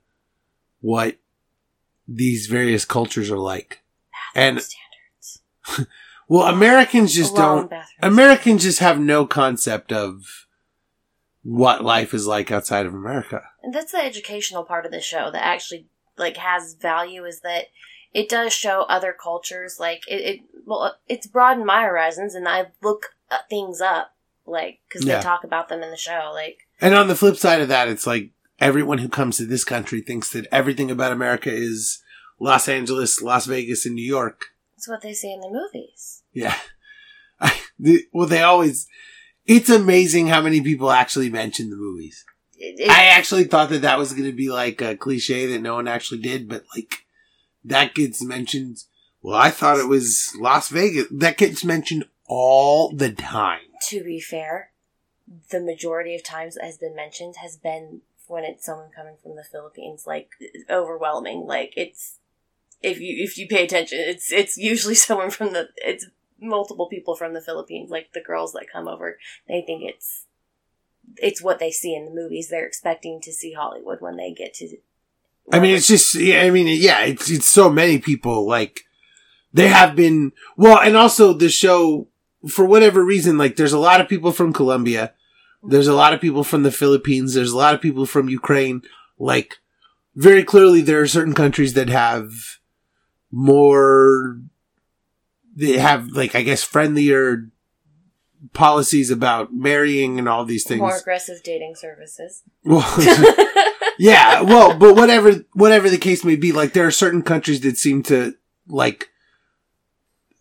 what 0.81 1.17
these 2.07 2.47
various 2.47 2.83
cultures 2.83 3.29
are 3.29 3.37
like. 3.37 3.83
And 4.33 4.59
standards. 4.59 5.87
well 6.27 6.47
americans 6.47 7.13
just 7.13 7.37
Alone 7.37 7.67
don't 7.69 7.83
americans 8.01 8.63
just 8.63 8.79
have 8.79 8.99
no 8.99 9.27
concept 9.27 9.91
of 9.91 10.47
what 11.43 11.83
life 11.83 12.13
is 12.13 12.25
like 12.25 12.51
outside 12.51 12.87
of 12.87 12.93
america. 12.95 13.43
And 13.61 13.71
that's 13.71 13.91
the 13.91 14.03
educational 14.03 14.63
part 14.63 14.87
of 14.87 14.91
the 14.91 15.01
show 15.01 15.29
that 15.29 15.45
actually 15.45 15.85
like 16.17 16.37
has 16.37 16.73
value 16.73 17.25
is 17.25 17.41
that 17.41 17.65
it 18.13 18.29
does 18.29 18.51
show 18.51 18.81
other 18.89 19.13
cultures 19.13 19.77
like 19.79 20.01
it, 20.07 20.15
it 20.15 20.39
well 20.65 20.95
it's 21.07 21.27
broadened 21.27 21.67
my 21.67 21.83
horizons 21.83 22.33
and 22.33 22.47
i 22.47 22.65
look 22.81 23.15
uh, 23.29 23.37
things 23.47 23.79
up 23.79 24.15
like 24.49 24.79
because 24.87 25.05
Yeah. 25.05 25.17
they 25.17 25.23
talk 25.23 25.43
about 25.43 25.69
them 25.69 25.81
in 25.83 25.91
the 25.91 25.97
show 25.97 26.31
like 26.33 26.57
and 26.81 26.93
on 26.95 27.07
the 27.07 27.15
flip 27.15 27.37
side 27.37 27.61
of 27.61 27.67
that 27.69 27.87
it's 27.87 28.07
like 28.07 28.31
everyone 28.59 28.97
who 28.97 29.09
comes 29.09 29.37
to 29.37 29.45
this 29.45 29.63
country 29.63 30.01
thinks 30.01 30.31
that 30.31 30.47
everything 30.51 30.89
about 30.91 31.11
america 31.11 31.51
is 31.51 32.01
los 32.39 32.67
angeles 32.67 33.21
las 33.21 33.45
vegas 33.45 33.85
and 33.85 33.95
new 33.95 34.05
york 34.05 34.47
it's 34.75 34.87
what 34.87 35.01
they 35.01 35.13
see 35.13 35.31
in 35.33 35.39
the 35.41 35.49
movies 35.49 36.23
Yeah. 36.33 36.55
I, 37.41 37.57
the, 37.79 38.03
well, 38.11 38.27
they 38.27 38.41
always, 38.41 38.85
it's 39.45 39.69
amazing 39.69 40.27
how 40.27 40.41
many 40.41 40.59
people 40.61 40.91
actually 40.91 41.29
mention 41.29 41.69
the 41.69 41.77
movies. 41.77 42.25
it, 42.57 42.79
it- 42.81 42.89
I 42.89 43.05
actually 43.05 43.45
thought 43.45 43.69
that 43.69 43.81
that 43.83 43.97
was 43.97 44.11
going 44.11 44.29
to 44.29 44.35
be 44.35 44.49
like 44.49 44.81
a 44.81 44.97
cliche 44.97 45.45
that 45.47 45.61
no 45.61 45.75
one 45.75 45.87
actually 45.87 46.19
did, 46.19 46.49
but 46.49 46.65
like 46.75 47.05
that 47.63 47.95
gets 47.95 48.21
mentioned. 48.23 48.77
Well, 49.21 49.37
I 49.37 49.51
thought 49.51 49.79
it 49.79 49.87
was 49.87 50.33
Las 50.37 50.67
Vegas. 50.69 51.05
That 51.11 51.37
gets 51.37 51.63
mentioned 51.63 52.05
all 52.29 52.91
the 52.91 53.11
time. 53.11 53.61
to 53.89 54.03
be 54.03 54.19
fair, 54.19 54.71
the 55.51 55.59
majority 55.59 56.15
of 56.15 56.23
times 56.23 56.57
has 56.61 56.77
been 56.77 56.95
mentioned 56.95 57.35
has 57.41 57.57
been 57.57 58.01
when 58.27 58.43
it's 58.43 58.65
someone 58.65 58.89
coming 58.95 59.15
from 59.21 59.35
the 59.35 59.43
Philippines, 59.43 60.05
like 60.07 60.29
overwhelming. 60.69 61.45
Like 61.45 61.73
it's 61.75 62.19
if 62.81 62.99
you 62.99 63.23
if 63.23 63.37
you 63.37 63.47
pay 63.47 63.63
attention, 63.65 63.99
it's 63.99 64.31
it's 64.31 64.57
usually 64.57 64.95
someone 65.07 65.31
from 65.31 65.53
the 65.53 65.69
it's 65.77 66.05
multiple 66.39 66.87
people 66.87 67.15
from 67.15 67.33
the 67.33 67.41
Philippines. 67.41 67.89
Like 67.89 68.13
the 68.13 68.21
girls 68.21 68.53
that 68.53 68.67
come 68.71 68.87
over, 68.87 69.17
they 69.47 69.61
think 69.61 69.83
it's 69.83 70.25
it's 71.17 71.41
what 71.41 71.59
they 71.59 71.71
see 71.71 71.95
in 71.95 72.05
the 72.05 72.11
movies. 72.11 72.49
They're 72.49 72.65
expecting 72.65 73.19
to 73.21 73.33
see 73.33 73.53
Hollywood 73.53 74.01
when 74.01 74.17
they 74.17 74.31
get 74.31 74.53
to. 74.55 74.77
I 75.51 75.59
mean, 75.59 75.75
it's 75.75 75.87
just, 75.87 76.15
yeah, 76.15 76.41
I 76.41 76.51
mean, 76.51 76.67
yeah, 76.67 77.01
it's, 77.01 77.29
it's 77.29 77.47
so 77.47 77.69
many 77.69 77.97
people, 77.97 78.47
like, 78.47 78.81
they 79.51 79.67
have 79.67 79.95
been, 79.95 80.31
well, 80.55 80.79
and 80.79 80.95
also 80.95 81.33
the 81.33 81.49
show, 81.49 82.07
for 82.47 82.65
whatever 82.65 83.03
reason, 83.03 83.37
like, 83.37 83.55
there's 83.55 83.73
a 83.73 83.79
lot 83.79 84.01
of 84.01 84.07
people 84.07 84.31
from 84.31 84.53
Colombia, 84.53 85.13
there's 85.63 85.87
a 85.87 85.93
lot 85.93 86.13
of 86.13 86.21
people 86.21 86.43
from 86.43 86.63
the 86.63 86.71
Philippines, 86.71 87.33
there's 87.33 87.51
a 87.51 87.57
lot 87.57 87.73
of 87.73 87.81
people 87.81 88.05
from 88.05 88.29
Ukraine, 88.29 88.81
like, 89.17 89.57
very 90.15 90.43
clearly 90.43 90.81
there 90.81 91.01
are 91.01 91.07
certain 91.07 91.33
countries 91.33 91.73
that 91.73 91.89
have 91.89 92.31
more, 93.31 94.39
they 95.55 95.77
have, 95.77 96.09
like, 96.09 96.35
I 96.35 96.43
guess, 96.43 96.63
friendlier 96.63 97.49
policies 98.53 99.11
about 99.11 99.53
marrying 99.53 100.17
and 100.17 100.29
all 100.29 100.45
these 100.45 100.63
things. 100.63 100.79
more 100.79 100.97
aggressive 100.97 101.43
dating 101.43 101.75
services. 101.75 102.43
Well, 102.63 102.87
yeah, 103.99 104.41
well, 104.41 104.77
but 104.77 104.95
whatever, 104.95 105.45
whatever 105.53 105.89
the 105.89 105.97
case 105.97 106.23
may 106.23 106.37
be, 106.37 106.51
like 106.51 106.73
there 106.73 106.87
are 106.87 106.91
certain 106.91 107.21
countries 107.21 107.61
that 107.61 107.77
seem 107.77 108.01
to 108.03 108.35
like 108.67 109.08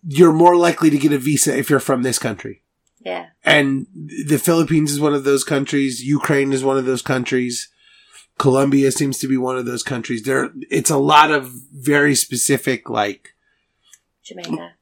you're 0.07 0.33
more 0.33 0.57
likely 0.57 0.91
to 0.91 0.99
get 0.99 1.13
a 1.13 1.19
visa 1.19 1.57
if 1.57 1.71
you're 1.71 1.81
from 1.81 2.03
this 2.03 2.19
country. 2.19 2.63
yeah. 3.05 3.27
And 3.45 3.87
the 4.29 4.39
Philippines 4.39 4.93
is 4.93 5.01
one 5.01 5.15
of 5.15 5.25
those 5.25 5.45
countries. 5.45 6.05
Ukraine 6.05 6.53
is 6.53 6.63
one 6.63 6.77
of 6.77 6.85
those 6.85 7.03
countries. 7.03 7.69
Colombia 8.39 8.93
seems 8.93 9.19
to 9.19 9.27
be 9.29 9.37
one 9.37 9.57
of 9.59 9.67
those 9.67 9.83
countries. 9.83 10.23
There, 10.23 10.51
it's 10.71 10.91
a 10.91 10.99
lot 10.99 11.31
of 11.31 11.51
very 11.73 12.15
specific, 12.15 12.89
like, 12.89 13.35
Jamaica. 14.23 14.75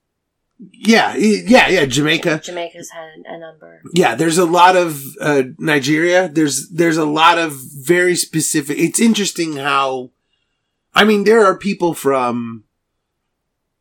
yeah, 0.73 1.14
yeah, 1.17 1.69
yeah, 1.69 1.87
Jamaica. 1.87 2.41
Jamaica's 2.45 2.91
had 2.91 3.09
a 3.25 3.39
number. 3.39 3.81
Yeah, 3.95 4.14
there's 4.14 4.37
a 4.39 4.45
lot 4.45 4.77
of 4.77 5.01
uh, 5.21 5.45
Nigeria. 5.59 6.29
There's 6.29 6.69
there's 6.69 6.99
a 6.99 7.07
lot 7.07 7.39
of 7.39 7.53
very 7.55 8.17
specific. 8.17 8.77
It's 8.79 9.01
interesting 9.01 9.57
how, 9.57 10.11
I 10.95 11.05
mean, 11.05 11.25
there 11.25 11.45
are 11.45 11.57
people 11.57 11.95
from 11.95 12.64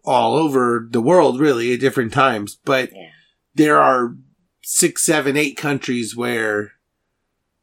all 0.06 0.36
over 0.36 0.88
the 0.90 1.02
world, 1.02 1.40
really, 1.40 1.74
at 1.74 1.80
different 1.80 2.14
times, 2.14 2.58
but 2.66 2.92
Yeah. 2.94 3.10
there 3.56 3.80
are 3.80 4.16
six, 4.64 5.04
seven, 5.04 5.36
eight 5.38 5.58
countries 5.58 6.16
where 6.16 6.74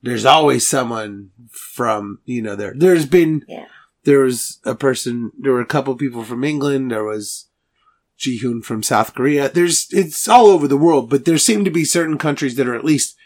there's 0.03 0.25
always 0.25 0.67
someone 0.67 1.31
from 1.51 2.19
you 2.25 2.43
know 2.43 2.57
there. 2.57 2.75
There's 2.77 3.07
been 3.07 3.45
Yeah. 3.49 3.67
there 4.05 4.21
was 4.21 4.59
a 4.65 4.75
person. 4.75 5.31
There 5.39 5.53
were 5.53 5.61
a 5.61 5.67
couple 5.67 5.95
people 5.97 6.25
from 6.25 6.43
England. 6.45 6.91
There 6.91 7.05
was 7.05 7.47
Jihoon 8.19 8.65
from 8.65 8.83
South 8.83 9.15
Korea. 9.15 9.49
There's 9.49 9.87
it's 9.91 10.29
all 10.29 10.47
over 10.47 10.67
the 10.69 10.77
world, 10.77 11.09
but 11.11 11.25
there 11.25 11.39
seem 11.39 11.65
to 11.65 11.71
be 11.71 11.85
certain 11.85 12.19
countries 12.19 12.57
that 12.57 12.67
are 12.69 12.75
at 12.75 12.85
least 12.85 13.17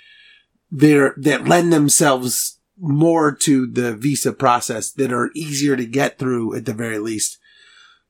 there 0.71 1.15
that 1.19 1.47
lend 1.49 1.73
themselves 1.73 2.59
more 2.79 3.33
to 3.33 3.67
the 3.67 3.95
visa 3.95 4.33
process 4.33 4.91
that 4.93 5.13
are 5.13 5.31
easier 5.35 5.77
to 5.77 5.87
get 5.87 6.19
through 6.19 6.55
at 6.55 6.67
the 6.67 6.75
very 6.75 6.99
least 6.99 7.39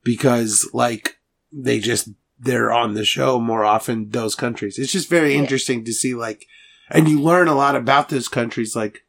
because 0.07 0.69
like 0.73 1.19
they 1.51 1.79
just 1.79 2.07
they're 2.39 2.71
on 2.71 2.93
the 2.93 3.03
show 3.03 3.39
more 3.41 3.65
often 3.65 4.09
those 4.11 4.35
countries. 4.35 4.79
It's 4.79 4.93
just 4.93 5.09
very 5.09 5.33
Yeah. 5.33 5.39
interesting 5.39 5.83
to 5.83 5.91
see 5.93 6.15
like 6.15 6.47
and 6.89 7.09
you 7.09 7.21
learn 7.21 7.49
a 7.49 7.55
lot 7.55 7.75
about 7.75 8.07
those 8.07 8.29
countries 8.29 8.73
like 8.73 9.03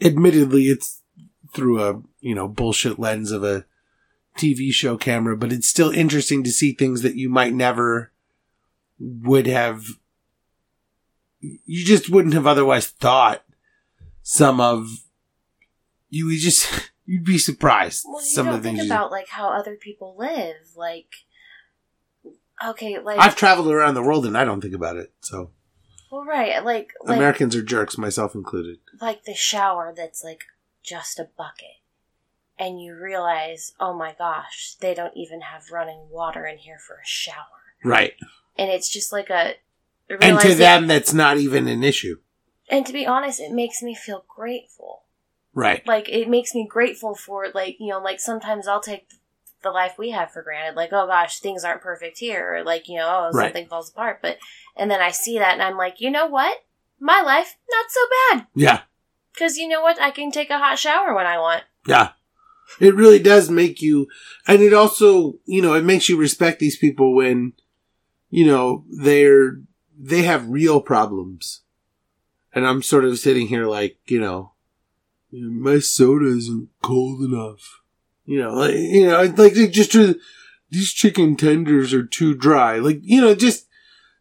admittedly 0.00 0.64
it's 0.64 1.02
through 1.54 1.82
a 1.82 2.02
you 2.20 2.34
know 2.34 2.48
bullshit 2.48 2.98
lens 2.98 3.30
of 3.30 3.44
a 3.44 3.66
TV 4.38 4.70
show 4.72 4.96
camera, 4.96 5.36
but 5.36 5.52
it's 5.52 5.68
still 5.68 5.90
interesting 5.90 6.42
to 6.44 6.50
see 6.50 6.72
things 6.72 7.02
that 7.02 7.16
you 7.16 7.28
might 7.28 7.52
never 7.54 8.12
would 8.98 9.46
have 9.46 9.84
you 11.40 11.84
just 11.84 12.08
wouldn't 12.08 12.34
have 12.34 12.46
otherwise 12.46 12.86
thought 12.86 13.44
some 14.22 14.60
of 14.60 14.88
you 16.08 16.36
just 16.38 16.90
you'd 17.06 17.24
be 17.24 17.38
surprised 17.38 18.04
Well, 18.06 18.20
you 18.20 18.26
some 18.28 18.46
don't 18.46 18.54
of 18.56 18.62
the 18.62 18.68
think 18.68 18.78
things 18.78 18.88
you- 18.88 18.94
about 18.94 19.10
like 19.10 19.28
how 19.28 19.48
other 19.48 19.76
people 19.76 20.14
live. 20.18 20.56
Like, 20.76 21.08
okay, 22.66 22.98
like 22.98 23.18
I've 23.18 23.36
traveled 23.36 23.68
around 23.68 23.94
the 23.94 24.02
world 24.02 24.26
and 24.26 24.36
I 24.36 24.44
don't 24.44 24.60
think 24.60 24.74
about 24.74 24.96
it. 24.96 25.12
So 25.20 25.50
well, 26.10 26.24
right, 26.24 26.64
like 26.64 26.92
like 27.04 27.16
Americans 27.16 27.54
are 27.56 27.62
jerks, 27.62 27.98
myself 27.98 28.34
included. 28.34 28.78
like 29.00 29.24
the 29.24 29.34
shower 29.34 29.92
that's 29.96 30.22
like 30.24 30.44
just 30.82 31.18
a 31.18 31.28
bucket, 31.36 31.80
and 32.58 32.80
you 32.80 32.94
realize, 32.94 33.72
oh 33.80 33.92
my 33.92 34.14
gosh, 34.16 34.74
they 34.80 34.94
don't 34.94 35.16
even 35.16 35.40
have 35.42 35.70
running 35.72 36.08
water 36.10 36.46
in 36.46 36.58
here 36.58 36.78
for 36.78 36.94
a 36.94 37.04
shower, 37.06 37.34
Right. 37.84 38.14
and 38.56 38.70
it's 38.70 38.88
just 38.88 39.12
like 39.12 39.30
a 39.30 39.54
And 40.20 40.38
to 40.40 40.54
them 40.54 40.86
that's 40.86 41.12
not 41.12 41.38
even 41.38 41.66
an 41.68 41.82
issue. 41.82 42.18
And 42.68 42.84
to 42.86 42.92
be 42.92 43.06
honest, 43.06 43.40
it 43.40 43.52
makes 43.52 43.82
me 43.82 43.94
feel 43.94 44.24
grateful. 44.28 45.02
Right. 45.56 45.84
like 45.86 46.08
it 46.10 46.28
makes 46.28 46.54
me 46.54 46.66
grateful 46.68 47.14
for 47.14 47.46
like 47.54 47.76
you 47.80 47.88
know 47.88 47.98
like 47.98 48.20
sometimes 48.20 48.68
i'll 48.68 48.80
take 48.82 49.08
the 49.62 49.70
life 49.70 49.94
we 49.98 50.10
have 50.10 50.30
for 50.30 50.42
granted 50.42 50.76
like 50.76 50.90
oh 50.92 51.06
gosh 51.06 51.40
things 51.40 51.64
aren't 51.64 51.80
perfect 51.80 52.18
here 52.18 52.56
or 52.56 52.62
like 52.62 52.88
you 52.88 52.96
know 52.98 53.08
oh 53.08 53.30
Right. 53.36 53.46
something 53.46 53.66
falls 53.66 53.90
apart 53.90 54.20
but 54.20 54.36
and 54.76 54.90
then 54.90 55.00
i 55.00 55.10
see 55.10 55.38
that 55.38 55.54
and 55.54 55.62
i'm 55.62 55.78
like 55.78 56.00
you 56.00 56.10
know 56.10 56.26
what 56.26 56.58
my 57.00 57.22
life 57.22 57.56
not 57.70 57.86
so 57.88 58.00
bad 58.36 58.46
Yeah. 58.54 58.80
because 59.32 59.56
you 59.56 59.66
know 59.66 59.80
what 59.80 60.00
i 60.00 60.10
can 60.10 60.30
take 60.30 60.50
a 60.50 60.58
hot 60.58 60.78
shower 60.78 61.14
when 61.14 61.26
i 61.26 61.38
want 61.38 61.64
Yeah. 61.86 62.10
It 62.80 62.96
really 62.96 63.20
does 63.20 63.48
make 63.48 63.80
you, 63.80 64.08
and 64.48 64.60
it 64.60 64.74
also, 64.74 65.38
you 65.46 65.62
know, 65.62 65.74
it 65.74 65.84
makes 65.84 66.08
you 66.08 66.16
respect 66.18 66.58
these 66.58 66.76
people 66.76 67.14
when, 67.14 67.52
you 68.28 68.44
know, 68.44 68.84
they're, 68.90 69.60
they 69.96 70.22
have 70.22 70.48
real 70.48 70.80
problems. 70.80 71.60
And 72.52 72.66
I'm 72.66 72.82
sort 72.82 73.04
of 73.04 73.20
sitting 73.20 73.46
here 73.46 73.66
like, 73.66 73.98
you 74.08 74.20
know, 74.20 74.50
my 75.32 75.78
soda 75.78 76.26
isn't 76.26 76.68
cold 76.82 77.22
enough. 77.22 77.80
You 78.24 78.42
know, 78.42 78.54
like, 78.54 78.74
you 78.74 79.06
know, 79.06 79.22
like 79.36 79.54
just, 79.54 79.92
these 80.70 80.92
chicken 80.92 81.36
tenders 81.36 81.94
are 81.94 82.04
too 82.04 82.34
dry. 82.34 82.78
Like, 82.78 83.00
you 83.02 83.20
know, 83.20 83.34
just, 83.34 83.66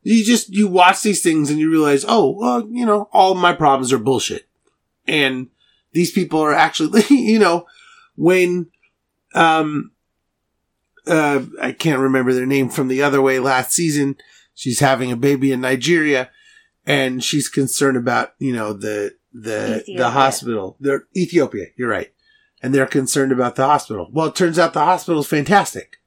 you 0.04 0.24
just, 0.24 0.50
you 0.50 0.68
watch 0.68 1.02
these 1.02 1.24
things 1.24 1.50
and 1.50 1.60
you 1.60 1.72
realize, 1.72 2.06
oh, 2.08 2.30
well, 2.38 2.68
you 2.70 2.86
know, 2.86 3.10
all 3.12 3.34
my 3.34 3.54
problems 3.54 3.92
are 3.92 3.98
bullshit. 3.98 4.48
And 5.08 5.48
these 5.92 6.12
people 6.12 6.40
are 6.42 6.54
actually, 6.54 7.04
you 7.10 7.40
know, 7.40 7.66
when 8.16 8.68
um 9.34 9.92
uh 11.08 11.42
I 11.62 11.72
can't 11.74 12.00
remember 12.00 12.34
their 12.34 12.46
name 12.46 12.70
from 12.70 12.88
the 12.88 13.04
other 13.04 13.22
way 13.22 13.40
last 13.40 13.74
season 13.74 14.16
she's 14.54 14.80
having 14.80 15.12
a 15.12 15.18
baby 15.18 15.52
in 15.52 15.62
Nigeria 15.62 16.32
and 16.86 17.24
she's 17.24 17.50
concerned 17.50 17.98
about 17.98 18.34
you 18.40 18.54
know 18.54 18.74
the 18.74 19.16
the 19.38 19.84
the 19.98 20.12
hospital 20.12 20.78
they're 20.80 21.04
Ethiopia 21.16 21.66
you're 21.76 21.90
right 21.90 22.14
and 22.64 22.74
they're 22.74 22.86
concerned 22.88 23.32
about 23.34 23.56
the 23.58 23.66
hospital 23.66 24.08
well 24.14 24.28
it 24.28 24.36
turns 24.36 24.58
out 24.58 24.74
the 24.74 24.86
hospital's 24.86 25.28
fantastic 25.28 25.98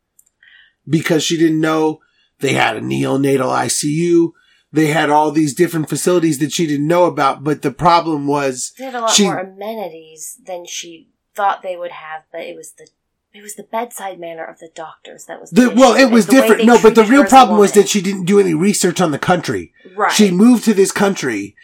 because 0.89 1.23
she 1.23 1.37
didn't 1.37 1.61
know 1.61 2.01
they 2.41 2.55
had 2.55 2.77
a 2.77 2.81
neonatal 2.81 3.51
ICU 3.67 4.33
they 4.73 4.87
had 4.89 5.11
all 5.11 5.31
these 5.31 5.55
different 5.55 5.89
facilities 5.89 6.39
that 6.39 6.53
she 6.53 6.67
didn't 6.67 6.87
know 6.87 7.05
about 7.05 7.45
but 7.45 7.61
the 7.63 7.71
problem 7.71 8.27
was 8.27 8.73
they 8.79 8.85
had 8.85 8.95
a 8.95 9.01
lot 9.01 9.11
She- 9.11 9.25
more 9.25 9.39
amenities 9.39 10.41
than 10.47 10.65
she 10.67 11.09
thought 11.35 11.63
they 11.63 11.77
would 11.77 11.93
have 11.93 12.23
but 12.33 12.41
it 12.41 12.57
was 12.57 12.73
the 12.73 12.89
it 13.35 13.43
was 13.43 13.57
the 13.57 13.63
bedside 13.63 14.19
manner 14.19 14.45
of 14.45 14.59
the 14.59 14.71
doctors 14.75 15.27
that 15.27 15.39
was 15.39 15.51
The, 15.51 15.67
issue. 15.71 15.79
well, 15.79 15.95
it 15.95 16.11
was 16.11 16.27
the 16.27 16.33
different. 16.33 16.65
No, 16.65 16.79
but 16.83 16.95
the 16.95 17.05
real 17.05 17.21
her 17.21 17.27
as 17.27 17.31
a 17.33 17.37
problem 17.37 17.59
was 17.59 17.73
that 17.73 17.87
she 17.89 18.01
didn't 18.01 18.25
do 18.25 18.41
any 18.41 18.55
research 18.55 19.03
on 19.03 19.11
the 19.11 19.19
country. 19.19 19.71
right 19.95 20.11
She 20.11 20.31
moved 20.31 20.65
to 20.65 20.73
this 20.73 20.91
country. 20.91 21.55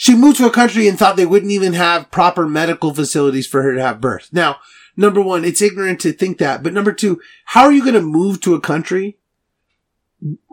She 0.00 0.14
moved 0.14 0.36
to 0.36 0.46
a 0.46 0.52
country 0.52 0.86
and 0.86 0.96
thought 0.96 1.16
they 1.16 1.26
wouldn't 1.26 1.50
even 1.50 1.72
have 1.72 2.12
proper 2.12 2.46
medical 2.46 2.94
facilities 2.94 3.48
for 3.48 3.64
her 3.64 3.74
to 3.74 3.82
have 3.82 4.00
birth. 4.00 4.28
Now, 4.30 4.58
number 4.96 5.20
one, 5.20 5.44
it's 5.44 5.60
ignorant 5.60 5.98
to 6.02 6.12
think 6.12 6.38
that. 6.38 6.62
But 6.62 6.72
number 6.72 6.92
two, 6.92 7.20
how 7.46 7.64
are 7.64 7.72
you 7.72 7.82
going 7.82 7.94
to 7.94 8.00
move 8.00 8.40
to 8.42 8.54
a 8.54 8.60
country 8.60 9.18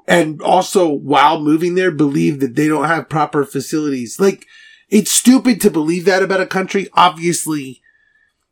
and 0.07 0.41
also 0.41 0.89
while 0.89 1.39
moving 1.39 1.75
there 1.75 1.91
believe 1.91 2.39
that 2.39 2.55
they 2.55 2.67
don't 2.67 2.87
have 2.87 3.07
proper 3.07 3.45
facilities? 3.45 4.19
Like, 4.19 4.47
it's 4.89 5.11
stupid 5.11 5.61
to 5.61 5.69
believe 5.69 6.05
that 6.05 6.23
about 6.23 6.41
a 6.41 6.47
country. 6.47 6.87
Obviously, 6.93 7.83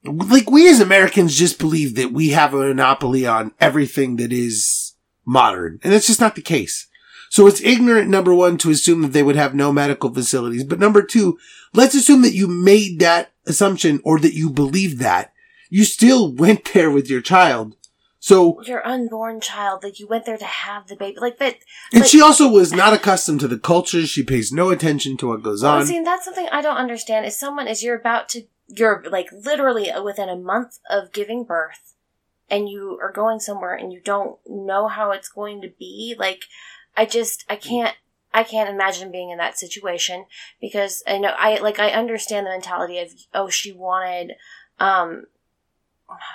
like 0.03 0.51
we 0.51 0.69
as 0.69 0.79
Americans 0.79 1.35
just 1.35 1.57
believe 1.57 1.95
that 1.95 2.13
we 2.13 2.29
have 2.29 2.53
a 2.53 2.57
monopoly 2.57 3.25
on 3.25 3.51
everything 3.59 4.17
that 4.17 4.31
is 4.31 4.93
modern. 5.25 5.79
And 5.83 5.91
that's 5.91 6.05
just 6.05 6.21
not 6.21 6.35
the 6.35 6.43
case. 6.43 6.87
So 7.33 7.47
it's 7.47 7.61
ignorant, 7.61 8.11
number 8.11 8.31
one, 8.31 8.59
to 8.59 8.69
assume 8.69 9.01
that 9.01 9.07
they 9.11 9.23
would 9.23 9.35
have 9.35 9.55
no 9.55 9.73
medical 9.73 10.13
facilities. 10.13 10.63
But 10.63 10.77
number 10.77 11.01
two, 11.01 11.39
let's 11.73 11.95
assume 11.95 12.21
that 12.21 12.35
you 12.35 12.45
made 12.47 12.99
that 12.99 13.31
assumption 13.47 14.01
or 14.03 14.19
that 14.19 14.35
you 14.35 14.51
believed 14.51 14.99
that. 14.99 15.33
You 15.71 15.83
still 15.83 16.31
went 16.43 16.73
there 16.75 16.91
with 16.91 17.09
your 17.09 17.21
child. 17.21 17.75
So, 18.19 18.61
Your 18.65 18.85
unborn 18.85 19.41
child, 19.41 19.83
like 19.83 19.99
you 19.99 20.05
went 20.05 20.25
there 20.25 20.37
to 20.37 20.45
have 20.45 20.85
the 20.85 20.95
baby, 20.95 21.17
like 21.19 21.39
that. 21.39 21.55
and 21.91 22.01
like- 22.01 22.09
she 22.11 22.21
also 22.21 22.47
was 22.47 22.71
not 22.71 22.93
accustomed 22.93 23.39
to 23.39 23.47
the 23.47 23.57
culture. 23.57 24.05
She 24.05 24.21
pays 24.23 24.51
no 24.51 24.69
attention 24.69 25.17
to 25.17 25.29
what 25.29 25.41
goes 25.41 25.63
Well, 25.63 25.77
on. 25.77 25.87
see, 25.87 26.03
that's 26.03 26.25
something 26.25 26.47
I 26.51 26.61
don't 26.61 26.77
understand. 26.77 27.25
Is 27.25 27.35
someone 27.35 27.67
is 27.67 27.81
you're 27.81 27.97
about 27.97 28.29
to 28.29 28.43
you're 28.67 29.03
like 29.09 29.29
literally 29.31 29.89
within 30.05 30.29
a 30.29 30.35
month 30.37 30.77
of 30.87 31.11
giving 31.11 31.45
birth, 31.45 31.95
and 32.47 32.69
you 32.69 32.99
are 33.01 33.11
going 33.11 33.39
somewhere 33.39 33.73
and 33.73 33.91
you 33.91 33.99
don't 33.99 34.37
know 34.47 34.87
how 34.87 35.09
it's 35.09 35.29
going 35.29 35.61
to 35.63 35.69
be. 35.79 36.15
Like, 36.17 36.43
I 36.95 37.05
just 37.05 37.45
I 37.49 37.55
can't 37.55 37.95
I 38.33 38.43
can't 38.43 38.69
imagine 38.69 39.11
being 39.11 39.29
in 39.29 39.37
that 39.37 39.57
situation 39.57 40.25
because 40.61 41.03
I 41.07 41.17
know 41.17 41.33
I 41.37 41.59
like 41.59 41.79
I 41.79 41.89
understand 41.91 42.45
the 42.45 42.51
mentality 42.51 42.99
of 42.99 43.13
oh 43.33 43.49
she 43.49 43.71
wanted 43.71 44.33
um 44.79 45.25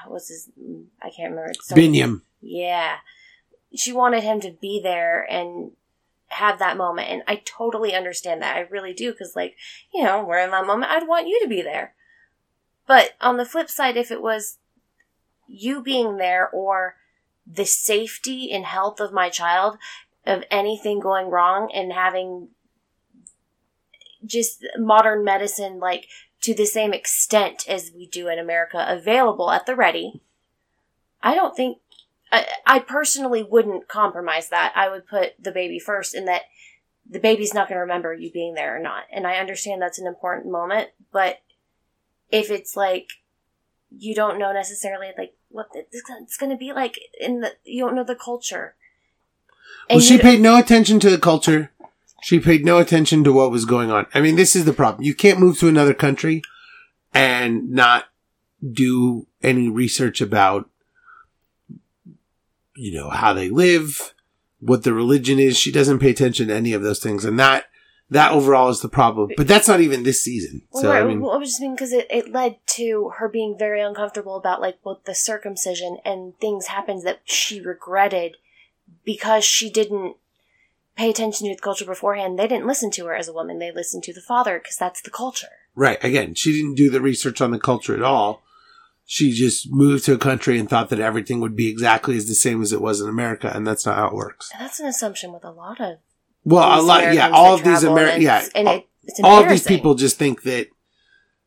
what's 0.06 0.28
his 0.28 0.50
I 1.02 1.10
can't 1.10 1.30
remember 1.30 1.52
Some- 1.62 1.78
Biniyam. 1.78 2.22
yeah. 2.40 2.96
She 3.74 3.92
wanted 3.92 4.22
him 4.22 4.40
to 4.40 4.50
be 4.50 4.80
there 4.82 5.22
and 5.30 5.72
have 6.28 6.58
that 6.58 6.78
moment. 6.78 7.08
And 7.10 7.22
I 7.28 7.42
totally 7.44 7.94
understand 7.94 8.40
that. 8.40 8.56
I 8.56 8.60
really 8.60 8.94
do. 8.94 9.12
Because, 9.12 9.36
like, 9.36 9.56
you 9.92 10.02
know, 10.02 10.24
we're 10.24 10.38
in 10.38 10.50
that 10.52 10.66
moment. 10.66 10.90
I'd 10.90 11.06
want 11.06 11.28
you 11.28 11.38
to 11.42 11.48
be 11.48 11.60
there. 11.60 11.94
But 12.86 13.10
on 13.20 13.36
the 13.36 13.44
flip 13.44 13.68
side, 13.68 13.98
if 13.98 14.10
it 14.10 14.22
was 14.22 14.56
you 15.46 15.82
being 15.82 16.16
there 16.16 16.48
or 16.48 16.96
the 17.46 17.66
safety 17.66 18.50
and 18.50 18.64
health 18.64 19.00
of 19.00 19.12
my 19.12 19.28
child, 19.28 19.76
of 20.28 20.44
anything 20.50 21.00
going 21.00 21.28
wrong 21.28 21.70
and 21.74 21.92
having 21.92 22.48
just 24.24 24.64
modern 24.78 25.24
medicine, 25.24 25.78
like, 25.78 26.06
to 26.42 26.54
the 26.54 26.66
same 26.66 26.92
extent 26.92 27.68
as 27.68 27.90
we 27.94 28.06
do 28.06 28.28
in 28.28 28.38
America, 28.38 28.84
available 28.88 29.50
at 29.50 29.66
the 29.66 29.74
ready, 29.74 30.20
I 31.22 31.34
don't 31.34 31.56
think 31.56 31.78
I, 32.30 32.46
I 32.66 32.78
personally 32.80 33.42
wouldn't 33.42 33.88
compromise 33.88 34.50
that. 34.50 34.72
I 34.76 34.88
would 34.88 35.06
put 35.06 35.42
the 35.42 35.50
baby 35.50 35.78
first 35.78 36.14
in 36.14 36.26
that 36.26 36.42
the 37.08 37.18
baby's 37.18 37.54
not 37.54 37.68
going 37.68 37.76
to 37.76 37.82
remember 37.82 38.12
you 38.12 38.30
being 38.30 38.54
there 38.54 38.76
or 38.76 38.80
not. 38.80 39.04
And 39.10 39.26
I 39.26 39.38
understand 39.38 39.80
that's 39.80 39.98
an 39.98 40.06
important 40.06 40.52
moment, 40.52 40.90
but 41.10 41.40
if 42.30 42.50
it's 42.50 42.76
like 42.76 43.08
you 43.90 44.14
don't 44.14 44.38
know 44.38 44.52
necessarily 44.52 45.08
like 45.16 45.34
what 45.48 45.68
it's 45.74 46.36
going 46.36 46.50
to 46.50 46.56
be 46.56 46.72
like 46.72 46.98
in 47.18 47.40
the 47.40 47.52
you 47.64 47.84
don't 47.84 47.94
know 47.94 48.04
the 48.04 48.14
culture. 48.14 48.74
Well, 49.90 50.00
she 50.00 50.18
paid 50.18 50.40
no 50.40 50.58
attention 50.58 51.00
to 51.00 51.10
the 51.10 51.18
culture. 51.18 51.70
She 52.22 52.40
paid 52.40 52.64
no 52.64 52.78
attention 52.78 53.24
to 53.24 53.32
what 53.32 53.50
was 53.50 53.64
going 53.64 53.90
on. 53.90 54.06
I 54.12 54.20
mean, 54.20 54.36
this 54.36 54.56
is 54.56 54.64
the 54.64 54.72
problem. 54.72 55.04
You 55.04 55.14
can't 55.14 55.40
move 55.40 55.58
to 55.60 55.68
another 55.68 55.94
country 55.94 56.42
and 57.14 57.70
not 57.70 58.06
do 58.72 59.26
any 59.42 59.68
research 59.68 60.20
about, 60.20 60.68
you 62.74 62.92
know, 62.92 63.08
how 63.08 63.32
they 63.32 63.48
live, 63.48 64.14
what 64.60 64.82
the 64.82 64.92
religion 64.92 65.38
is. 65.38 65.56
She 65.56 65.72
doesn't 65.72 66.00
pay 66.00 66.10
attention 66.10 66.48
to 66.48 66.54
any 66.54 66.72
of 66.72 66.82
those 66.82 66.98
things. 66.98 67.24
And 67.24 67.38
that, 67.38 67.66
that 68.10 68.32
overall 68.32 68.68
is 68.68 68.80
the 68.80 68.88
problem. 68.88 69.30
But 69.36 69.46
that's 69.46 69.68
not 69.68 69.80
even 69.80 70.02
this 70.02 70.22
season. 70.22 70.62
Well, 70.72 70.82
So, 70.82 70.90
right, 70.90 71.02
I 71.02 71.04
mean, 71.04 71.20
well, 71.20 71.32
I 71.32 71.36
was 71.36 71.50
just 71.50 71.60
mean 71.60 71.74
because 71.74 71.92
it, 71.92 72.08
it 72.10 72.32
led 72.32 72.56
to 72.68 73.12
her 73.18 73.28
being 73.28 73.56
very 73.56 73.80
uncomfortable 73.80 74.36
about 74.36 74.60
like 74.60 74.82
both 74.82 75.04
the 75.04 75.14
circumcision 75.14 75.98
and 76.04 76.36
things 76.40 76.66
happened 76.66 77.02
that 77.06 77.20
she 77.24 77.60
regretted 77.60 78.36
because 79.08 79.42
she 79.42 79.70
didn't 79.70 80.16
pay 80.94 81.08
attention 81.08 81.48
to 81.48 81.54
the 81.54 81.62
culture 81.62 81.86
beforehand. 81.86 82.38
They 82.38 82.46
didn't 82.46 82.66
listen 82.66 82.90
to 82.90 83.06
her 83.06 83.14
as 83.14 83.26
a 83.26 83.32
woman; 83.32 83.58
they 83.58 83.72
listened 83.72 84.04
to 84.04 84.12
the 84.12 84.20
father 84.20 84.58
because 84.58 84.76
that's 84.76 85.00
the 85.00 85.10
culture. 85.10 85.48
right. 85.74 85.96
Again, 86.04 86.34
she 86.34 86.52
didn't 86.52 86.74
do 86.74 86.90
the 86.90 87.00
research 87.00 87.40
on 87.40 87.50
the 87.50 87.58
culture 87.58 87.94
at 87.94 88.02
all. 88.02 88.42
She 89.06 89.32
just 89.32 89.72
moved 89.72 90.04
to 90.04 90.12
a 90.12 90.18
country 90.18 90.58
and 90.58 90.68
thought 90.68 90.90
that 90.90 91.00
everything 91.00 91.40
would 91.40 91.56
be 91.56 91.70
exactly 91.70 92.18
as 92.18 92.26
the 92.26 92.34
same 92.34 92.60
as 92.60 92.70
it 92.70 92.82
was 92.82 93.00
in 93.00 93.08
America. 93.08 93.50
And 93.54 93.66
that's 93.66 93.86
not 93.86 93.96
how 93.96 94.08
it 94.08 94.12
works. 94.14 94.50
And 94.52 94.60
that's 94.60 94.78
an 94.78 94.86
assumption 94.86 95.32
with 95.32 95.46
a 95.46 95.50
lot 95.50 95.80
of 95.80 95.96
Well, 96.44 96.78
a 96.78 96.82
lot, 96.82 97.14
yeah, 97.14 97.30
all 97.30 97.54
of 97.54 97.64
these 97.64 97.84
Americans, 97.84 98.22
yeah, 98.22 98.46
and 98.54 98.68
it, 98.68 98.86
it's 99.04 99.20
all 99.24 99.42
of 99.42 99.48
these 99.48 99.64
people 99.64 99.94
just 99.94 100.18
think 100.18 100.42
that 100.42 100.68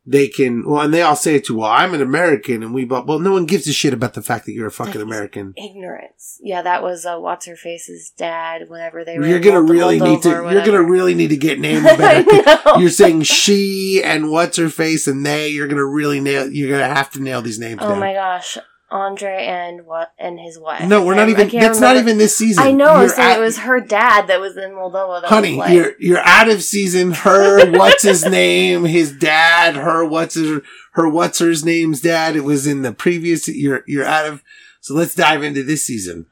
they 0.06 0.28
can. 0.28 0.68
Well, 0.68 0.82
and 0.82 0.94
they 0.94 1.02
all 1.02 1.16
say 1.16 1.36
it 1.36 1.46
too. 1.46 1.58
Well, 1.58 1.70
I'm 1.70 1.94
an 1.94 2.02
American, 2.02 2.64
and 2.64 2.74
we. 2.74 2.86
But 2.86 3.06
well, 3.08 3.20
no 3.20 3.34
one 3.34 3.46
gives 3.46 3.68
a 3.68 3.74
shit 3.74 3.94
about 3.94 4.14
the 4.16 4.22
fact 4.22 4.46
that 4.46 4.54
you're 4.54 4.68
a 4.68 4.72
fucking 4.72 5.02
American. 5.02 5.54
ignorance. 5.58 6.40
Yeah, 6.42 6.62
that 6.64 6.82
was 6.82 7.06
uh, 7.06 7.18
what's 7.20 7.46
her 7.46 7.56
face's 7.56 8.12
dad. 8.18 8.64
Whenever 8.68 9.06
they 9.06 9.20
were 9.20 9.28
You're 9.28 9.40
gonna 9.40 9.62
really 9.62 10.00
need 10.00 10.22
to. 10.24 10.30
You're 10.30 10.66
gonna 10.66 10.84
really 10.84 11.14
need 11.14 11.30
to 11.30 11.38
get 11.38 11.60
named 11.60 11.86
I 11.86 11.96
better. 11.96 12.62
know. 12.66 12.78
You're 12.78 12.90
saying 12.90 13.24
she 13.24 14.02
and 14.04 14.32
what's 14.32 14.58
her 14.58 14.70
face 14.70 15.08
and 15.08 15.26
they. 15.26 15.50
You're 15.50 15.68
gonna 15.68 15.86
really 15.86 16.20
nail. 16.20 16.52
You're 16.52 16.72
gonna 16.72 16.94
have 16.94 17.12
to 17.12 17.22
nail 17.22 17.42
these 17.42 17.60
names. 17.60 17.80
Oh 17.84 17.90
down. 17.90 18.00
my 18.00 18.14
gosh, 18.14 18.58
Andrei 18.92 19.46
and 19.46 19.86
what 19.86 20.14
and 20.20 20.40
his 20.40 20.60
wife. 20.60 20.88
No, 20.88 21.04
we're 21.04 21.16
not 21.16 21.30
even. 21.30 21.48
That's 21.48 21.80
not 21.80 21.96
even 21.96 22.18
this 22.18 22.36
season. 22.36 22.64
I 22.64 22.72
know. 22.72 23.00
You're 23.00 23.10
saying 23.10 23.32
at- 23.32 23.38
it 23.38 23.42
was 23.42 23.60
her 23.60 23.80
dad 23.80 24.28
that 24.28 24.42
was 24.42 24.58
in 24.58 24.72
Moldova. 24.72 25.24
Honey, 25.24 25.56
like, 25.56 25.74
you're 25.74 25.94
you're 26.00 26.20
out 26.20 26.50
of 26.50 26.62
season. 26.62 27.12
Her, 27.12 27.72
what's 27.78 28.04
his 28.04 28.26
name? 28.26 28.84
His 28.84 29.14
dad. 29.14 29.76
Her, 29.76 30.04
what's 30.06 30.36
his 30.36 30.62
her, 30.94 31.10
what's 31.10 31.40
her 31.40 31.54
name's 31.64 32.02
dad? 32.02 32.36
It 32.36 32.44
was 32.44 32.68
in 32.68 32.82
the 32.82 32.92
previous. 32.92 33.48
You're 33.48 33.84
you're 33.88 34.06
out 34.06 34.26
of. 34.26 34.44
So 34.82 34.94
let's 34.94 35.16
dive 35.16 35.44
into 35.44 35.64
this 35.64 35.86
season. 35.86 36.26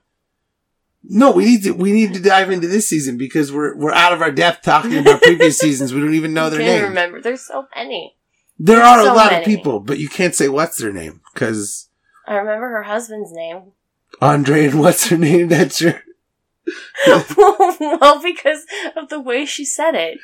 No, 1.04 1.32
we 1.32 1.46
need 1.46 1.64
to 1.64 1.72
we 1.72 1.94
need 1.94 2.14
to 2.14 2.20
dive 2.20 2.52
into 2.52 2.68
this 2.68 2.90
season 2.90 3.18
because 3.18 3.54
we're 3.54 3.76
we're 3.78 3.94
out 3.94 4.12
of 4.12 4.22
our 4.22 4.32
depth 4.32 4.64
talking 4.64 4.98
about 4.98 5.22
previous 5.22 5.58
seasons. 5.58 5.94
We 5.94 6.02
don't 6.02 6.14
even 6.14 6.34
know 6.34 6.50
their 6.50 6.60
can't 6.60 6.90
remember. 6.90 7.22
There's 7.22 7.46
so 7.46 7.68
many. 7.74 8.18
There 8.58 8.82
are 8.82 9.00
a 9.00 9.14
lot 9.14 9.32
many. 9.32 9.44
of 9.44 9.46
people, 9.46 9.80
but 9.80 10.00
you 10.00 10.10
can't 10.10 10.36
say 10.36 10.50
what's 10.50 10.78
their 10.78 10.92
name 10.92 11.22
because 11.34 11.89
I 12.30 12.36
remember 12.36 12.70
her 12.70 12.84
husband's 12.84 13.32
name. 13.34 13.72
Andrei 14.22 14.68
and 14.68 14.80
what's 14.80 15.08
her 15.08 15.18
name? 15.18 15.48
That's 15.48 15.82
your. 15.82 16.04
well, 17.36 18.22
because 18.22 18.66
of 18.96 19.10
the 19.10 19.20
way 19.20 19.46
she 19.46 19.66
said 19.66 19.96
it. 19.96 20.20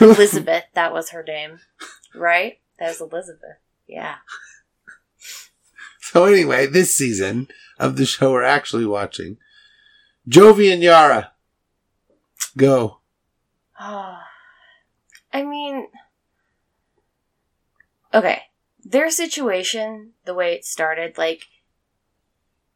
Elizabeth, 0.00 0.64
that 0.74 0.92
was 0.92 1.10
her 1.10 1.22
name, 1.22 1.60
right? 2.14 2.58
That 2.78 2.88
was 2.88 3.00
Elizabeth. 3.00 3.56
Yeah. 3.86 4.16
So 6.00 6.26
anyway, 6.26 6.66
this 6.66 6.94
season 6.94 7.48
of 7.78 7.96
the 7.96 8.04
show 8.04 8.32
we're 8.32 8.42
actually 8.42 8.84
watching, 8.84 9.38
Jovi 10.28 10.70
and 10.70 10.82
Yara. 10.82 11.32
Go. 12.58 12.98
Oh, 13.80 14.18
I 15.32 15.42
mean, 15.44 15.86
okay. 18.12 18.42
Their 18.90 19.10
situation, 19.10 20.12
the 20.24 20.32
way 20.32 20.54
it 20.54 20.64
started, 20.64 21.18
like, 21.18 21.48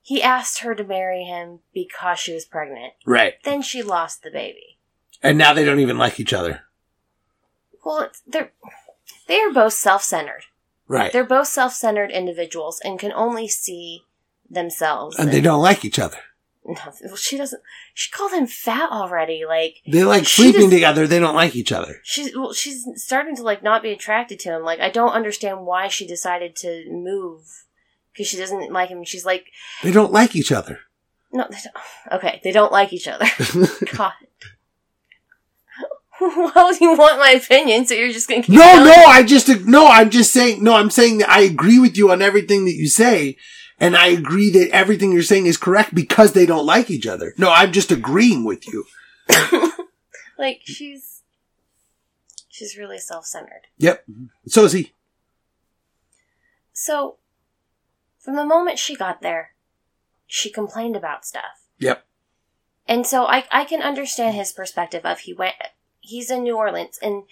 he 0.03 0.23
asked 0.23 0.59
her 0.59 0.75
to 0.75 0.85
marry 0.85 1.25
him 1.25 1.61
because 1.73 2.19
she 2.19 2.35
was 2.35 2.45
pregnant. 2.45 2.93
Right. 3.07 3.35
Then 3.45 3.63
she 3.63 3.83
lost 3.83 4.23
the 4.23 4.31
baby. 4.31 4.79
And 5.23 5.39
now 5.39 5.55
they 5.55 5.65
don't 5.65 5.81
even 5.81 5.97
like 5.97 6.21
each 6.21 6.33
other. 6.33 6.63
Well, 7.85 8.11
they're 8.27 8.53
they 9.27 9.41
are 9.41 9.53
both 9.53 9.73
self-centered. 9.73 10.43
Right. 10.89 11.13
They're 11.13 11.25
both 11.25 11.49
self-centered 11.49 12.11
individuals 12.11 12.81
and 12.85 12.99
can 12.99 13.13
only 13.13 13.49
see 13.49 14.03
themselves. 14.51 15.19
and 15.19 15.31
they 15.31 15.41
don't 15.41 15.63
like 15.63 15.85
each 15.85 15.99
other. 15.99 16.19
Well, 16.65 17.17
she 17.17 17.37
doesn't. 17.37 17.61
She 17.93 18.11
called 18.11 18.33
him 18.33 18.47
fat 18.47 18.91
already. 18.91 19.45
Like 19.47 19.79
They 19.87 20.05
like 20.05 20.27
sleeping 20.27 20.71
together. 20.71 21.07
They 21.07 21.19
don't 21.19 21.35
like 21.35 21.57
each 21.57 21.73
other. 21.73 22.01
she's 22.05 22.37
well, 22.37 22.53
she's 22.53 22.87
starting 22.95 23.35
to 23.37 23.43
like 23.43 23.63
not 23.63 23.83
be 23.83 23.91
attracted 23.91 24.39
to 24.41 24.51
him. 24.51 24.63
Like 24.63 24.81
I 24.81 24.89
don't 24.89 25.11
understand 25.11 25.67
why 25.67 25.89
she 25.89 26.07
decided 26.07 26.55
to 26.57 26.87
move 26.89 27.65
because 28.13 28.29
she 28.29 28.37
doesn't 28.37 28.73
like 28.73 28.91
him. 28.91 29.05
She's 29.05 29.25
like, 29.25 29.47
They 29.83 29.91
don't 29.91 30.13
like 30.13 30.37
each 30.37 30.53
other. 30.53 30.81
no, 31.33 31.47
they 31.51 31.59
don't. 31.65 31.77
okay, 32.19 32.41
they 32.45 32.53
don't 32.53 32.73
like 32.73 32.93
each 32.93 33.09
other. 33.09 33.27
God. 33.97 34.13
well, 36.21 36.77
you 36.77 36.97
want 36.97 37.19
my 37.19 37.31
opinion, 37.31 37.87
so 37.87 37.95
you're 37.95 38.13
just 38.13 38.29
gonna 38.29 38.43
keep 38.43 38.55
no, 38.55 38.85
no, 38.85 38.93
I 38.93 39.25
just, 39.25 39.49
no, 39.67 39.89
I'm 39.89 40.11
just 40.11 40.33
saying, 40.33 40.63
no, 40.63 40.75
I'm 40.75 40.91
saying 40.91 41.19
that 41.19 41.29
I 41.29 41.41
agree 41.41 41.81
with 41.81 41.97
you 41.97 42.13
on 42.13 42.23
everything 42.23 42.65
that 42.67 42.75
you 42.75 42.87
say. 42.87 43.37
And 43.83 43.97
I 43.97 44.07
agree 44.07 44.49
that 44.51 44.71
everything 44.71 45.11
you're 45.13 45.25
saying 45.25 45.47
is 45.47 45.57
correct 45.57 45.93
because 45.93 46.33
they 46.33 46.47
don't 46.47 46.65
like 46.65 46.89
each 46.89 47.05
other. 47.05 47.35
No, 47.37 47.51
I'm 47.51 47.73
just 47.73 47.91
agreeing 47.91 48.45
with 48.45 48.69
you. 48.69 48.85
like 50.39 50.61
she's 50.63 51.23
she's 52.49 52.79
really 52.79 52.99
self-centered. 52.99 53.67
Yep. 53.79 54.05
So 54.47 54.65
is 54.67 54.73
he. 54.73 54.93
So, 56.73 57.17
from 58.21 58.37
the 58.37 58.47
moment 58.47 58.79
she 58.79 58.95
got 58.95 59.21
there, 59.21 59.51
she 60.29 60.49
complained 60.49 60.95
about 60.95 61.27
stuff. 61.27 61.67
Yep. 61.81 62.07
And 62.87 63.05
so 63.05 63.25
I, 63.27 63.47
I 63.51 63.65
can 63.65 63.83
understand 63.83 64.37
his 64.37 64.53
perspective 64.53 65.05
of 65.05 65.21
he 65.21 65.33
went, 65.33 65.55
he's 65.99 66.31
in 66.31 66.45
New 66.45 66.57
Orleans 66.57 67.01
and 67.03 67.25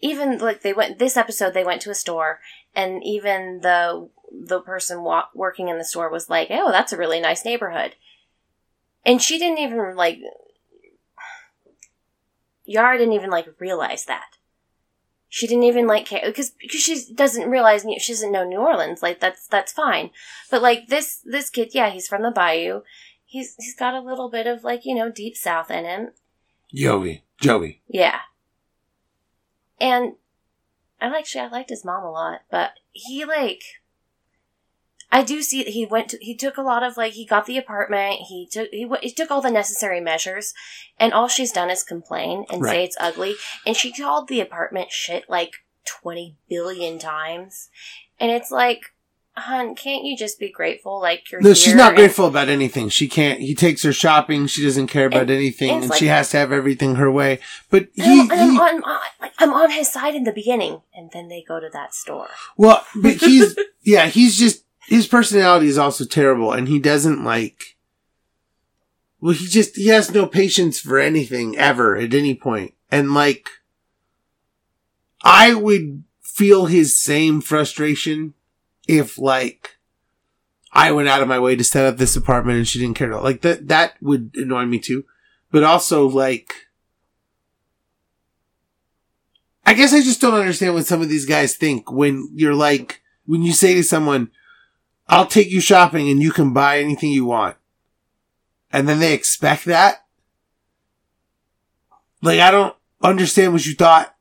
even 0.00 0.38
like 0.38 0.62
they 0.62 0.72
went, 0.72 1.00
this 1.00 1.16
episode 1.16 1.54
they 1.54 1.64
went 1.64 1.82
to 1.82 1.90
a 1.90 1.94
store 1.94 2.38
and 2.74 3.02
even 3.04 3.60
the, 3.62 4.08
the 4.32 4.60
person 4.60 5.02
wa- 5.02 5.28
working 5.34 5.68
in 5.68 5.78
the 5.78 5.84
store 5.84 6.10
was 6.10 6.28
like, 6.28 6.48
oh, 6.50 6.70
that's 6.70 6.92
a 6.92 6.98
really 6.98 7.20
nice 7.20 7.44
neighborhood. 7.44 7.94
And 9.04 9.22
she 9.22 9.38
didn't 9.38 9.58
even 9.58 9.96
like 9.96 10.18
Yara 12.68 12.98
didn't 12.98 13.14
even 13.14 13.30
like 13.30 13.48
realize 13.58 14.04
that. 14.04 14.36
She 15.30 15.46
didn't 15.46 15.64
even 15.64 15.86
like 15.86 16.06
care 16.06 16.22
because 16.24 16.50
because 16.50 16.80
she 16.80 17.14
doesn't 17.14 17.50
realize 17.50 17.84
she 17.98 18.12
doesn't 18.12 18.32
know 18.32 18.44
New 18.44 18.58
Orleans. 18.58 19.02
Like 19.02 19.20
that's 19.20 19.46
that's 19.46 19.72
fine. 19.72 20.10
But 20.50 20.62
like 20.62 20.88
this 20.88 21.22
this 21.24 21.48
kid, 21.48 21.70
yeah, 21.72 21.90
he's 21.90 22.08
from 22.08 22.22
the 22.22 22.30
Bayou. 22.30 22.82
He's 23.24 23.54
he's 23.58 23.74
got 23.74 23.94
a 23.94 24.00
little 24.00 24.30
bit 24.30 24.46
of 24.46 24.64
like 24.64 24.84
you 24.84 24.94
know 24.94 25.10
deep 25.10 25.36
South 25.36 25.70
in 25.70 25.84
him. 25.84 26.10
Joey, 26.74 27.24
Joey. 27.40 27.82
Yeah. 27.88 28.20
And 29.80 30.14
I 31.00 31.08
like 31.08 31.26
I 31.36 31.48
liked 31.48 31.70
his 31.70 31.84
mom 31.84 32.04
a 32.04 32.10
lot, 32.10 32.40
but 32.50 32.72
he 32.92 33.24
like 33.24 33.62
I 35.10 35.22
do 35.22 35.40
see 35.42 35.62
that 35.62 35.72
he 35.72 35.86
went 35.86 36.10
to, 36.10 36.18
he 36.20 36.34
took 36.36 36.56
a 36.58 36.62
lot 36.62 36.82
of 36.82 36.96
like 36.96 37.14
he 37.14 37.24
got 37.24 37.46
the 37.46 37.56
apartment 37.56 38.20
he 38.28 38.46
took 38.50 38.68
he, 38.70 38.88
he 39.00 39.10
took 39.12 39.30
all 39.30 39.40
the 39.40 39.50
necessary 39.50 40.00
measures 40.00 40.52
and 40.98 41.12
all 41.12 41.28
she's 41.28 41.52
done 41.52 41.70
is 41.70 41.82
complain 41.82 42.44
and 42.50 42.62
Right. 42.62 42.70
say 42.70 42.84
it's 42.84 42.96
ugly 43.00 43.36
and 43.64 43.76
she 43.76 43.92
called 43.92 44.28
the 44.28 44.40
apartment 44.40 44.90
shit 44.90 45.24
like 45.28 45.52
20 45.86 46.36
billion 46.48 46.98
times 46.98 47.70
and 48.20 48.30
it's 48.30 48.50
like 48.50 48.92
hun 49.38 49.74
can't 49.74 50.04
you 50.04 50.16
just 50.16 50.38
be 50.38 50.50
grateful 50.50 51.00
like 51.00 51.30
you're 51.30 51.40
No, 51.40 51.54
she's 51.54 51.74
not 51.74 51.88
and- 51.90 51.96
grateful 51.98 52.26
about 52.26 52.48
anything. 52.48 52.88
She 52.88 53.08
can't. 53.08 53.40
He 53.40 53.54
takes 53.54 53.82
her 53.82 53.92
shopping. 53.92 54.46
She 54.46 54.62
doesn't 54.64 54.86
care 54.88 55.06
about 55.06 55.22
And- 55.22 55.30
anything, 55.30 55.70
and 55.70 55.82
and, 55.84 55.90
it's 55.90 55.98
she 55.98 56.06
has 56.06 56.30
to 56.30 56.36
have 56.38 56.52
everything 56.52 56.96
her 56.96 57.10
way. 57.10 57.40
But 57.70 57.88
he, 57.94 58.02
I'm, 58.22 58.30
I'm 58.30 58.50
he 58.50 58.58
on, 58.58 58.82
uh, 58.84 58.98
on- 59.20 59.30
I'm 59.38 59.52
on 59.52 59.70
his 59.70 59.92
side 59.92 60.14
in 60.14 60.24
the 60.24 60.32
beginning 60.32 60.82
and 60.94 61.10
then 61.12 61.28
they 61.28 61.44
go 61.46 61.60
to 61.60 61.68
that 61.72 61.94
store 61.94 62.28
well, 62.56 62.84
but 63.00 63.14
he's 63.14 63.56
yeah, 63.82 64.06
he's 64.06 64.36
just 64.36 64.64
his 64.86 65.06
personality 65.06 65.66
is 65.68 65.78
also 65.78 66.04
terrible, 66.04 66.52
and 66.52 66.66
he 66.68 66.78
doesn't 66.78 67.22
like. 67.24 67.76
Well, 69.20 69.34
he 69.34 69.46
just 69.46 69.76
he 69.76 69.88
has 69.88 70.12
no 70.14 70.26
patience 70.26 70.78
for 70.80 70.98
anything 70.98 71.56
ever 71.58 71.96
at 71.96 72.14
any 72.14 72.34
point, 72.34 72.74
and 72.90 73.12
like, 73.14 73.48
I 75.22 75.54
would 75.54 76.04
feel 76.22 76.66
his 76.66 76.96
same 76.96 77.40
frustration 77.40 78.34
if 78.88 79.18
like 79.18 79.76
I 80.72 80.90
went 80.90 81.08
out 81.08 81.22
of 81.22 81.28
my 81.28 81.38
way 81.38 81.54
to 81.54 81.62
set 81.62 81.86
up 81.86 81.98
this 81.98 82.16
apartment 82.16 82.58
and 82.58 82.66
she 82.66 82.78
didn't 82.78 82.96
care 82.96 83.12
at 83.12 83.16
all. 83.16 83.22
Like 83.22 83.42
that 83.42 83.68
that 83.68 83.94
would 84.00 84.32
annoy 84.34 84.64
me 84.64 84.78
too. 84.80 85.04
But 85.52 85.62
also 85.62 86.08
like 86.08 86.52
I 89.64 89.74
guess 89.74 89.92
I 89.92 90.00
just 90.00 90.20
don't 90.20 90.34
understand 90.34 90.74
what 90.74 90.86
some 90.86 91.02
of 91.02 91.10
these 91.10 91.26
guys 91.26 91.54
think 91.54 91.92
when 91.92 92.30
you're 92.34 92.54
like 92.54 93.02
when 93.26 93.42
you 93.42 93.52
say 93.52 93.74
to 93.74 93.82
someone, 93.84 94.30
I'll 95.06 95.26
take 95.26 95.50
you 95.50 95.60
shopping 95.60 96.08
and 96.08 96.22
you 96.22 96.32
can 96.32 96.54
buy 96.54 96.78
anything 96.78 97.10
you 97.10 97.26
want. 97.26 97.56
And 98.72 98.88
then 98.88 98.98
they 98.98 99.12
expect 99.12 99.66
that. 99.66 100.06
Like 102.22 102.40
I 102.40 102.50
don't 102.50 102.74
understand 103.02 103.52
what 103.52 103.66
you 103.66 103.74
thought. 103.74 104.14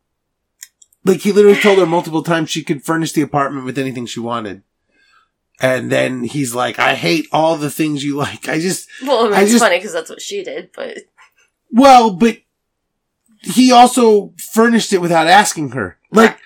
Like 1.07 1.21
he 1.21 1.31
literally 1.31 1.59
told 1.59 1.79
her 1.79 1.85
multiple 1.85 2.23
times 2.23 2.49
she 2.49 2.63
could 2.63 2.83
furnish 2.83 3.13
the 3.13 3.21
apartment 3.21 3.65
with 3.65 3.77
anything 3.77 4.05
she 4.05 4.19
wanted. 4.19 4.61
And 5.59 5.91
then 5.91 6.23
he's 6.23 6.53
like, 6.53 6.77
I 6.77 6.93
hate 6.93 7.27
all 7.31 7.55
the 7.57 7.71
things 7.71 8.03
you 8.03 8.15
like. 8.15 8.47
I 8.47 8.59
just, 8.59 8.87
well 9.03 9.21
I 9.21 9.23
mean, 9.23 9.33
I 9.33 9.41
it's 9.41 9.51
just- 9.51 9.63
funny 9.63 9.77
because 9.77 9.93
that's 9.93 10.09
what 10.09 10.21
she 10.21 10.43
did 10.43 10.69
but 10.75 10.99
well, 11.71 12.11
but 12.11 12.37
he 13.41 13.71
also 13.71 14.33
furnished 14.37 14.93
it 14.93 15.01
without 15.01 15.27
asking 15.27 15.71
her. 15.71 15.97
Like, 16.11 16.37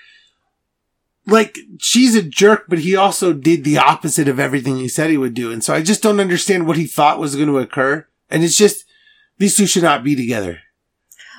like 1.26 1.56
she's 1.78 2.14
a 2.14 2.22
jerk, 2.22 2.64
but 2.68 2.80
he 2.80 2.96
also 2.96 3.32
did 3.32 3.64
the 3.64 3.78
opposite 3.78 4.28
of 4.28 4.40
everything 4.40 4.76
he 4.76 4.88
said 4.88 5.10
he 5.10 5.18
would 5.18 5.34
do. 5.34 5.52
And 5.52 5.62
so 5.62 5.74
I 5.74 5.82
just 5.82 6.02
don't 6.02 6.20
understand 6.20 6.66
what 6.66 6.76
he 6.76 6.86
thought 6.86 7.20
was 7.20 7.36
going 7.36 7.48
to 7.48 7.58
occur. 7.58 8.06
And 8.30 8.42
it's 8.42 8.56
just, 8.56 8.84
these 9.38 9.56
two 9.56 9.66
should 9.66 9.84
not 9.84 10.02
be 10.02 10.16
together. 10.16 10.60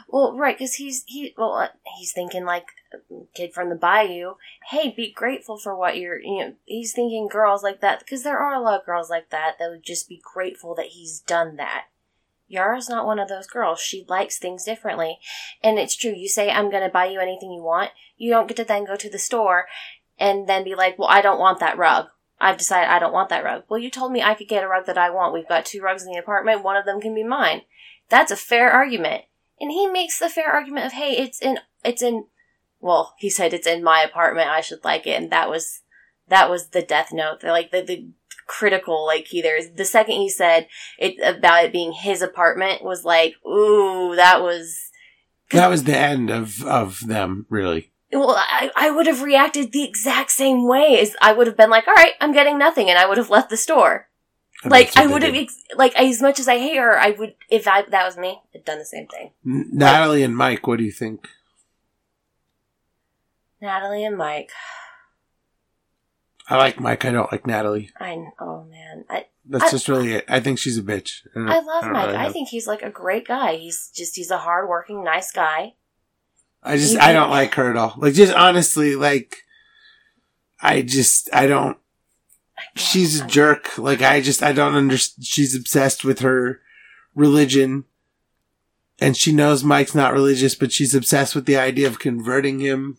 Well, 0.07 0.37
right, 0.37 0.57
because 0.57 0.75
he's 0.75 1.03
he 1.07 1.33
well 1.37 1.69
he's 1.97 2.13
thinking 2.13 2.45
like 2.45 2.67
kid 3.33 3.53
from 3.53 3.69
the 3.69 3.75
bayou. 3.75 4.35
Hey, 4.69 4.89
be 4.95 5.11
grateful 5.11 5.57
for 5.57 5.75
what 5.75 5.97
you're. 5.97 6.19
You 6.19 6.37
know, 6.39 6.53
he's 6.65 6.93
thinking 6.93 7.27
girls 7.27 7.63
like 7.63 7.81
that 7.81 7.99
because 7.99 8.23
there 8.23 8.37
are 8.37 8.53
a 8.53 8.61
lot 8.61 8.79
of 8.79 8.85
girls 8.85 9.09
like 9.09 9.29
that 9.29 9.55
that 9.59 9.69
would 9.69 9.83
just 9.83 10.09
be 10.09 10.21
grateful 10.23 10.75
that 10.75 10.87
he's 10.87 11.19
done 11.19 11.55
that. 11.57 11.85
Yara's 12.47 12.89
not 12.89 13.05
one 13.05 13.19
of 13.19 13.29
those 13.29 13.47
girls. 13.47 13.79
She 13.79 14.05
likes 14.07 14.37
things 14.37 14.63
differently, 14.63 15.17
and 15.63 15.79
it's 15.79 15.95
true. 15.95 16.13
You 16.13 16.27
say 16.27 16.51
I'm 16.51 16.69
going 16.69 16.83
to 16.83 16.89
buy 16.89 17.05
you 17.05 17.19
anything 17.19 17.51
you 17.51 17.63
want. 17.63 17.91
You 18.17 18.31
don't 18.31 18.47
get 18.47 18.57
to 18.57 18.63
then 18.63 18.85
go 18.85 18.95
to 18.95 19.09
the 19.09 19.17
store 19.17 19.65
and 20.19 20.47
then 20.47 20.63
be 20.63 20.75
like, 20.75 20.99
well, 20.99 21.09
I 21.09 21.21
don't 21.21 21.39
want 21.39 21.59
that 21.59 21.77
rug. 21.77 22.07
I've 22.39 22.57
decided 22.57 22.89
I 22.89 22.99
don't 22.99 23.13
want 23.13 23.29
that 23.29 23.43
rug. 23.43 23.63
Well, 23.69 23.79
you 23.79 23.89
told 23.89 24.11
me 24.11 24.21
I 24.21 24.33
could 24.33 24.47
get 24.47 24.63
a 24.63 24.67
rug 24.67 24.85
that 24.85 24.97
I 24.97 25.09
want. 25.09 25.33
We've 25.33 25.47
got 25.47 25.65
two 25.65 25.81
rugs 25.81 26.03
in 26.03 26.11
the 26.11 26.19
apartment. 26.19 26.63
One 26.63 26.75
of 26.75 26.85
them 26.85 26.99
can 26.99 27.15
be 27.15 27.23
mine. 27.23 27.61
That's 28.09 28.31
a 28.31 28.35
fair 28.35 28.69
argument. 28.71 29.23
And 29.59 29.71
he 29.71 29.87
makes 29.87 30.19
the 30.19 30.29
fair 30.29 30.51
argument 30.51 30.85
of, 30.85 30.91
hey, 30.91 31.17
it's 31.17 31.39
in, 31.39 31.59
it's 31.85 32.01
in, 32.01 32.25
well, 32.83 33.13
he 33.17 33.29
said 33.29 33.53
it's 33.53 33.65
in 33.65 33.81
my 33.83 34.01
apartment. 34.01 34.49
I 34.49 34.61
should 34.61 34.83
like 34.83 35.07
it. 35.07 35.19
And 35.19 35.31
that 35.31 35.49
was, 35.49 35.81
that 36.27 36.49
was 36.49 36.67
the 36.69 36.81
death 36.81 37.09
note. 37.13 37.39
They're 37.39 37.51
like 37.51 37.71
the, 37.71 37.81
the 37.81 38.07
critical, 38.45 39.05
like 39.05 39.27
he, 39.27 39.41
there's, 39.41 39.69
the 39.71 39.85
second 39.85 40.15
he 40.15 40.29
said 40.29 40.67
it 40.99 41.15
about 41.23 41.63
it 41.63 41.71
being 41.71 41.93
his 41.93 42.21
apartment 42.21 42.83
was 42.83 43.05
like, 43.05 43.35
ooh, 43.45 44.15
that 44.17 44.41
was, 44.41 44.89
That 45.51 45.69
was 45.69 45.85
the 45.85 45.97
end 45.97 46.29
of, 46.29 46.61
of 46.63 46.99
them, 47.07 47.45
really. 47.49 47.91
well, 48.11 48.35
I, 48.37 48.69
I 48.75 48.91
would 48.91 49.07
have 49.07 49.21
reacted 49.21 49.71
the 49.71 49.83
exact 49.85 50.31
same 50.31 50.67
way 50.67 50.99
as 50.99 51.15
I 51.21 51.31
would 51.31 51.47
have 51.47 51.57
been 51.57 51.69
like, 51.69 51.87
all 51.87 51.93
right, 51.95 52.13
I'm 52.19 52.33
getting 52.33 52.57
nothing. 52.57 52.89
And 52.89 52.99
I 52.99 53.05
would 53.07 53.17
have 53.17 53.29
left 53.29 53.49
the 53.49 53.57
store. 53.57 54.09
And 54.63 54.71
like 54.71 54.95
I 54.97 55.07
would 55.07 55.23
have, 55.23 55.35
ex- 55.35 55.63
like 55.75 55.95
as 55.95 56.21
much 56.21 56.39
as 56.39 56.47
I 56.47 56.57
hate 56.57 56.77
her, 56.77 56.97
I 56.97 57.11
would 57.11 57.35
if 57.49 57.67
I 57.67 57.81
that 57.81 58.05
was 58.05 58.15
me, 58.17 58.39
I'd 58.55 58.63
done 58.63 58.79
the 58.79 58.85
same 58.85 59.07
thing. 59.07 59.31
Natalie 59.43 60.23
and 60.23 60.37
Mike, 60.37 60.65
what 60.67 60.77
do 60.79 60.85
you 60.85 60.91
think? 60.91 61.27
Natalie 63.63 64.03
and 64.03 64.17
Mike, 64.17 64.51
I 66.49 66.57
like 66.57 66.79
Mike. 66.79 67.05
I 67.05 67.11
don't 67.11 67.31
like 67.31 67.47
Natalie. 67.47 67.91
I 67.99 68.17
oh 68.39 68.65
man, 68.65 69.05
I 69.09 69.25
That's 69.45 69.63
I- 69.65 69.71
just 69.71 69.87
really 69.87 70.13
it. 70.13 70.25
I 70.27 70.41
think 70.41 70.59
she's 70.59 70.77
a 70.77 70.83
bitch. 70.83 71.21
don't- 71.33 71.47
I 71.49 71.59
love 71.61 71.85
Mike. 71.89 72.07
really 72.07 72.17
I 72.17 72.29
think 72.29 72.49
he's 72.49 72.67
like 72.67 72.81
a 72.83 72.89
great 72.89 73.25
guy. 73.25 73.55
He's 73.55 73.89
just 73.95 74.15
he's 74.17 74.29
a 74.31 74.37
hardworking, 74.37 75.03
nice 75.03 75.31
guy. 75.31 75.75
I 76.61 76.75
just 76.77 76.97
I 76.97 77.07
do- 77.13 77.19
don't 77.19 77.29
like 77.29 77.53
her 77.55 77.69
at 77.69 77.77
all. 77.77 77.93
Like 77.97 78.13
just 78.13 78.33
honestly, 78.33 78.95
like 78.95 79.37
I 80.61 80.81
just 80.81 81.29
I 81.33 81.47
don't. 81.47 81.77
I 82.57 82.63
She's 82.75 83.21
a 83.21 83.25
jerk. 83.27 83.77
Like 83.77 84.01
I 84.01 84.19
just 84.21 84.43
I 84.43 84.51
don't 84.51 84.75
understand. 84.75 85.25
She's 85.25 85.55
obsessed 85.55 86.03
with 86.03 86.19
her 86.19 86.59
religion, 87.15 87.85
and 88.99 89.15
she 89.15 89.31
knows 89.31 89.63
Mike's 89.63 89.95
not 89.95 90.13
religious, 90.13 90.55
but 90.55 90.71
she's 90.73 90.93
obsessed 90.93 91.35
with 91.35 91.45
the 91.45 91.57
idea 91.57 91.87
of 91.87 91.99
converting 91.99 92.59
him. 92.59 92.97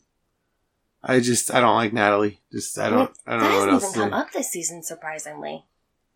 I 1.06 1.20
just 1.20 1.52
I 1.52 1.60
don't 1.60 1.76
like 1.76 1.92
Natalie. 1.92 2.40
Just 2.50 2.78
I 2.78 2.88
don't 2.88 3.10
I 3.26 3.32
don't 3.32 3.40
That 3.42 3.48
know 3.50 3.58
what 3.60 3.68
hasn't 3.68 3.82
else. 3.84 3.96
even 3.96 4.10
come 4.10 4.18
up 4.20 4.32
this 4.32 4.48
season, 4.50 4.82
surprisingly. 4.82 5.64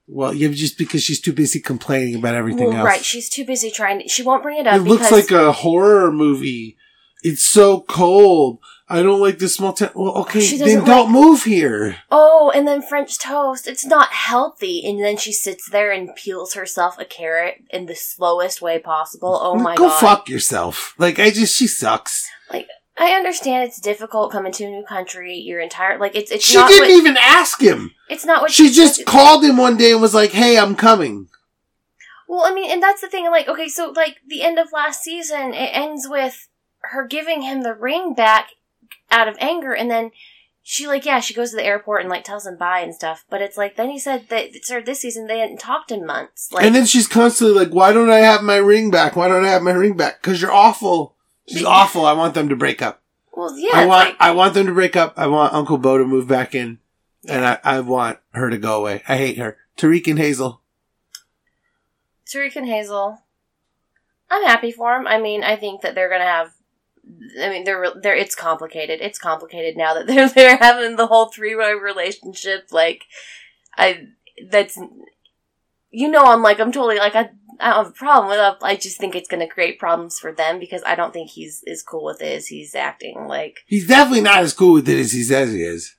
Well, 0.06 0.32
yeah, 0.32 0.48
just 0.48 0.78
because 0.78 1.02
she's 1.02 1.20
too 1.20 1.34
busy 1.34 1.60
complaining 1.60 2.14
about 2.14 2.34
everything 2.34 2.68
Well, 2.68 2.78
else. 2.78 2.86
right, 2.86 3.04
she's 3.04 3.28
too 3.28 3.44
busy 3.44 3.70
trying. 3.70 4.00
To, 4.00 4.08
she 4.08 4.22
won't 4.22 4.42
bring 4.42 4.58
it 4.58 4.66
up 4.66 4.76
It 4.76 4.84
looks 4.84 5.12
like 5.12 5.30
a 5.30 5.52
horror 5.52 6.10
movie. 6.10 6.78
It's 7.22 7.42
so 7.44 7.80
cold. 7.82 8.58
I 8.88 9.02
don't 9.02 9.20
like 9.20 9.38
this 9.38 9.56
small 9.56 9.74
town. 9.74 9.90
Well, 9.94 10.12
okay, 10.18 10.56
then 10.56 10.84
don't 10.84 11.12
move 11.12 11.42
here. 11.42 11.96
oh, 12.10 12.50
and 12.54 12.66
then 12.66 12.80
French 12.80 13.18
toast. 13.18 13.66
It's 13.66 13.84
not 13.84 14.08
healthy. 14.12 14.82
And 14.88 15.04
then 15.04 15.18
she 15.18 15.32
sits 15.32 15.68
there 15.68 15.92
and 15.92 16.14
peels 16.14 16.54
herself 16.54 16.96
a 16.98 17.04
carrot 17.04 17.56
in 17.70 17.84
the 17.84 17.94
slowest 17.94 18.62
way 18.62 18.78
possible. 18.78 19.38
Oh 19.42 19.56
my 19.56 19.74
Go 19.74 19.88
god! 19.88 20.00
Go 20.00 20.06
fuck 20.06 20.28
yourself. 20.30 20.94
Like 20.96 21.18
I 21.18 21.30
just, 21.30 21.54
she 21.54 21.66
sucks. 21.66 22.26
I 23.00 23.12
understand 23.12 23.64
it's 23.64 23.80
difficult 23.80 24.32
coming 24.32 24.52
to 24.52 24.64
a 24.64 24.70
new 24.70 24.84
country. 24.84 25.34
Your 25.36 25.60
entire 25.60 25.98
like 25.98 26.16
it's 26.16 26.30
it's 26.30 26.44
She 26.44 26.56
not 26.56 26.68
didn't 26.68 26.88
what, 26.88 26.98
even 26.98 27.16
ask 27.16 27.60
him. 27.60 27.92
it's 28.08 28.24
not 28.24 28.42
what 28.42 28.50
She 28.50 28.70
just 28.70 29.06
called 29.06 29.44
him 29.44 29.56
one 29.56 29.76
day 29.76 29.92
and 29.92 30.00
was 30.00 30.14
like, 30.14 30.30
"Hey, 30.32 30.58
I'm 30.58 30.74
coming." 30.74 31.28
Well, 32.28 32.42
I 32.44 32.52
mean, 32.52 32.70
and 32.70 32.82
that's 32.82 33.00
the 33.00 33.08
thing. 33.08 33.26
Like, 33.30 33.48
okay, 33.48 33.68
so 33.68 33.92
like 33.96 34.16
the 34.26 34.42
end 34.42 34.58
of 34.58 34.72
last 34.72 35.02
season, 35.02 35.54
it 35.54 35.70
ends 35.72 36.06
with 36.08 36.48
her 36.80 37.06
giving 37.06 37.42
him 37.42 37.62
the 37.62 37.74
ring 37.74 38.14
back 38.14 38.50
out 39.10 39.28
of 39.28 39.36
anger, 39.40 39.72
and 39.74 39.90
then 39.90 40.10
she 40.62 40.86
like 40.86 41.06
yeah, 41.06 41.20
she 41.20 41.32
goes 41.34 41.50
to 41.50 41.56
the 41.56 41.64
airport 41.64 42.02
and 42.02 42.10
like 42.10 42.24
tells 42.24 42.46
him 42.46 42.56
bye 42.58 42.80
and 42.80 42.94
stuff. 42.94 43.24
But 43.30 43.40
it's 43.40 43.56
like 43.56 43.76
then 43.76 43.90
he 43.90 43.98
said 43.98 44.28
that 44.28 44.54
it 44.56 44.64
started 44.64 44.86
this 44.86 45.00
season 45.00 45.26
they 45.26 45.38
hadn't 45.38 45.60
talked 45.60 45.90
in 45.90 46.04
months. 46.04 46.52
Like, 46.52 46.64
and 46.66 46.74
then 46.74 46.84
she's 46.84 47.06
constantly 47.06 47.56
like, 47.56 47.72
"Why 47.72 47.92
don't 47.92 48.10
I 48.10 48.18
have 48.18 48.42
my 48.42 48.56
ring 48.56 48.90
back? 48.90 49.14
Why 49.16 49.28
don't 49.28 49.44
I 49.44 49.50
have 49.50 49.62
my 49.62 49.72
ring 49.72 49.96
back? 49.96 50.20
Because 50.20 50.42
you're 50.42 50.52
awful. 50.52 51.14
She's 51.48 51.64
awful. 51.64 52.04
I 52.04 52.12
want 52.12 52.34
them 52.34 52.48
to 52.50 52.56
break 52.56 52.82
up. 52.82 53.02
well, 53.32 53.56
yeah, 53.58 53.70
I 53.74 53.86
want, 53.86 54.08
like, 54.10 54.16
I 54.20 54.30
want 54.32 54.54
them 54.54 54.66
to 54.66 54.74
break 54.74 54.96
up. 54.96 55.14
I 55.16 55.26
want 55.26 55.54
Uncle 55.54 55.78
Bo 55.78 55.98
to 55.98 56.04
move 56.04 56.28
back 56.28 56.54
in, 56.54 56.78
and 57.26 57.44
I, 57.44 57.58
I 57.64 57.80
want 57.80 58.18
her 58.32 58.50
to 58.50 58.58
go 58.58 58.78
away. 58.80 59.02
I 59.08 59.16
hate 59.16 59.38
her. 59.38 59.56
Tarik 59.76 60.06
and 60.06 60.18
Hazel. 60.18 60.60
Tarik 62.26 62.56
and 62.56 62.66
Hazel. 62.66 63.22
I'm 64.30 64.44
happy 64.44 64.72
for 64.72 64.94
them. 64.94 65.06
I 65.06 65.18
mean, 65.18 65.42
I 65.42 65.56
think 65.56 65.80
that 65.80 65.94
they're 65.94 66.10
gonna 66.10 66.24
have. 66.24 66.52
I 67.40 67.48
mean, 67.48 67.64
they're 67.64 67.86
they're. 68.02 68.16
It's 68.16 68.34
complicated. 68.34 69.00
It's 69.00 69.18
complicated 69.18 69.76
now 69.76 69.94
that 69.94 70.06
they're 70.08 70.28
they're 70.28 70.56
having 70.58 70.96
the 70.96 71.06
whole 71.06 71.26
three 71.26 71.54
way 71.54 71.72
relationship. 71.72 72.68
Like, 72.70 73.04
I 73.76 74.08
that's. 74.50 74.78
You 75.90 76.10
know, 76.10 76.24
I'm 76.24 76.42
like 76.42 76.60
I'm 76.60 76.72
totally 76.72 76.98
like 76.98 77.14
I 77.14 77.30
I 77.60 77.70
don't 77.70 77.84
have 77.84 77.92
a 77.92 77.96
problem 77.96 78.30
with 78.30 78.38
it. 78.38 78.64
I 78.64 78.76
just 78.76 78.98
think 78.98 79.14
it's 79.14 79.28
going 79.28 79.46
to 79.46 79.52
create 79.52 79.78
problems 79.78 80.18
for 80.18 80.32
them 80.32 80.58
because 80.58 80.82
I 80.86 80.94
don't 80.94 81.12
think 81.12 81.30
he's 81.30 81.62
as 81.70 81.82
cool 81.82 82.04
with 82.04 82.22
it 82.22 82.36
as 82.36 82.46
he's 82.46 82.74
acting. 82.74 83.26
Like 83.26 83.60
He's 83.66 83.86
definitely 83.86 84.22
not 84.22 84.38
as 84.38 84.52
cool 84.52 84.74
with 84.74 84.88
it 84.88 84.98
as 84.98 85.12
he 85.12 85.22
says 85.22 85.52
he 85.52 85.62
is. 85.62 85.96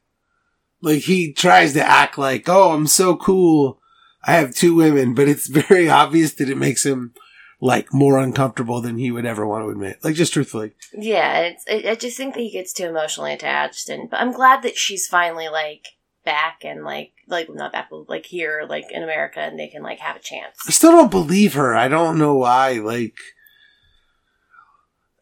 Like 0.82 1.04
he 1.04 1.34
tries 1.34 1.74
to 1.74 1.84
act 1.84 2.18
like, 2.18 2.48
oh, 2.48 2.72
I'm 2.72 2.88
so 2.88 3.16
cool. 3.16 3.80
I 4.24 4.34
have 4.34 4.54
two 4.54 4.76
women, 4.76 5.14
but 5.14 5.28
it's 5.28 5.48
very 5.68 5.90
obvious 5.90 6.34
that 6.34 6.50
it 6.50 6.58
makes 6.58 6.86
him 6.86 7.14
like 7.62 7.94
more 7.94 8.18
uncomfortable 8.18 8.82
than 8.82 8.98
he 8.98 9.12
would 9.12 9.26
ever 9.26 9.46
want 9.46 9.66
to 9.66 9.70
admit. 9.70 10.00
Like 10.04 10.16
just 10.16 10.34
truthfully. 10.34 10.72
Yeah, 10.94 11.40
it's, 11.40 11.66
I 11.70 11.92
I 11.92 11.96
just 11.96 12.18
think 12.18 12.34
that 12.34 12.42
he 12.42 12.52
gets 12.52 12.74
too 12.74 12.86
emotionally 12.86 13.34
attached, 13.34 13.90
and 13.90 14.10
but 14.10 14.20
I'm 14.20 14.32
glad 14.32 14.64
that 14.64 14.78
she's 14.78 15.08
finally 15.08 15.50
like 15.50 15.88
back 16.24 16.60
and 16.64 16.84
like 16.84 17.12
like 17.30 17.50
not 17.50 17.72
back, 17.72 17.90
like 18.08 18.26
here, 18.26 18.66
like 18.68 18.92
in 18.92 19.04
America, 19.04 19.40
and 19.40 19.58
they 19.60 19.68
can 19.68 19.84
like 19.84 20.00
have 20.00 20.16
a 20.16 20.20
chance. 20.20 20.58
I 20.68 20.72
still 20.72 20.92
don't 20.92 21.12
believe 21.12 21.54
her. 21.54 21.76
I 21.76 21.88
don't 21.88 22.18
know 22.18 22.36
why. 22.36 22.74
Like, 22.74 23.16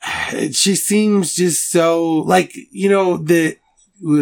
she 0.51 0.75
seems 0.75 1.35
just 1.35 1.69
so 1.71 2.05
like 2.19 2.53
you 2.71 2.89
know 2.89 3.17
the 3.17 3.57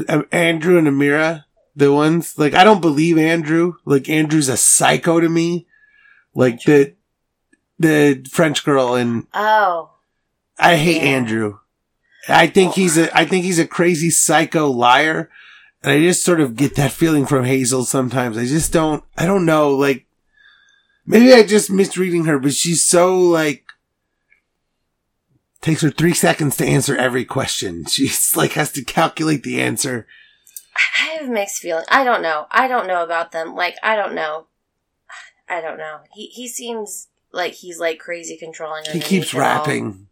uh, 0.09 0.23
Andrew 0.31 0.77
and 0.77 0.87
Amira, 0.87 1.45
the 1.75 1.91
ones 1.93 2.37
like 2.37 2.53
I 2.53 2.63
don't 2.63 2.81
believe 2.81 3.17
Andrew. 3.17 3.73
Like 3.85 4.09
Andrew's 4.09 4.49
a 4.49 4.57
psycho 4.57 5.19
to 5.19 5.29
me. 5.29 5.67
Like 6.33 6.63
the 6.63 6.95
the 7.79 8.25
French 8.31 8.63
girl 8.63 8.95
and 8.95 9.27
Oh, 9.33 9.91
I 10.57 10.75
hate 10.77 11.01
Yeah. 11.01 11.09
Andrew. 11.09 11.59
I 12.27 12.47
think 12.47 12.73
he's 12.73 12.97
a 12.97 13.15
I 13.15 13.25
think 13.25 13.45
he's 13.45 13.59
a 13.59 13.67
crazy 13.67 14.09
psycho 14.09 14.67
liar. 14.69 15.29
And 15.85 15.93
I 15.93 15.99
just 15.99 16.25
sort 16.25 16.39
of 16.39 16.55
get 16.55 16.73
that 16.75 16.91
feeling 16.91 17.27
from 17.27 17.45
Hazel 17.45 17.85
sometimes. 17.85 18.39
I 18.39 18.45
just 18.45 18.73
don't 18.73 19.03
I 19.15 19.27
don't 19.27 19.45
know, 19.45 19.69
like 19.69 20.07
maybe 21.05 21.31
I 21.31 21.43
just 21.43 21.69
misreading 21.69 22.25
her, 22.25 22.39
but 22.39 22.53
she's 22.53 22.83
so 22.83 23.19
like 23.19 23.67
takes 25.61 25.83
her 25.83 25.91
three 25.91 26.15
seconds 26.15 26.57
to 26.57 26.65
answer 26.65 26.97
every 26.97 27.23
question. 27.23 27.85
She's 27.89 28.35
like 28.35 28.53
has 28.53 28.71
to 28.71 28.83
calculate 28.83 29.43
the 29.43 29.61
answer. 29.61 30.07
I 30.75 31.17
have 31.19 31.29
mixed 31.29 31.61
feelings. 31.61 31.85
I 31.91 32.03
don't 32.03 32.23
know. 32.23 32.47
I 32.49 32.67
don't 32.67 32.87
know 32.87 33.03
about 33.03 33.31
them. 33.31 33.53
Like 33.53 33.75
I 33.83 33.95
don't 33.95 34.15
know. 34.15 34.47
I 35.47 35.61
don't 35.61 35.77
know. 35.77 35.99
He 36.15 36.27
he 36.27 36.47
seems 36.47 37.09
like 37.31 37.53
he's 37.53 37.79
like 37.79 37.99
crazy 37.99 38.37
controlling. 38.37 38.85
He 38.91 38.99
keeps 38.99 39.35
rapping. 39.35 40.07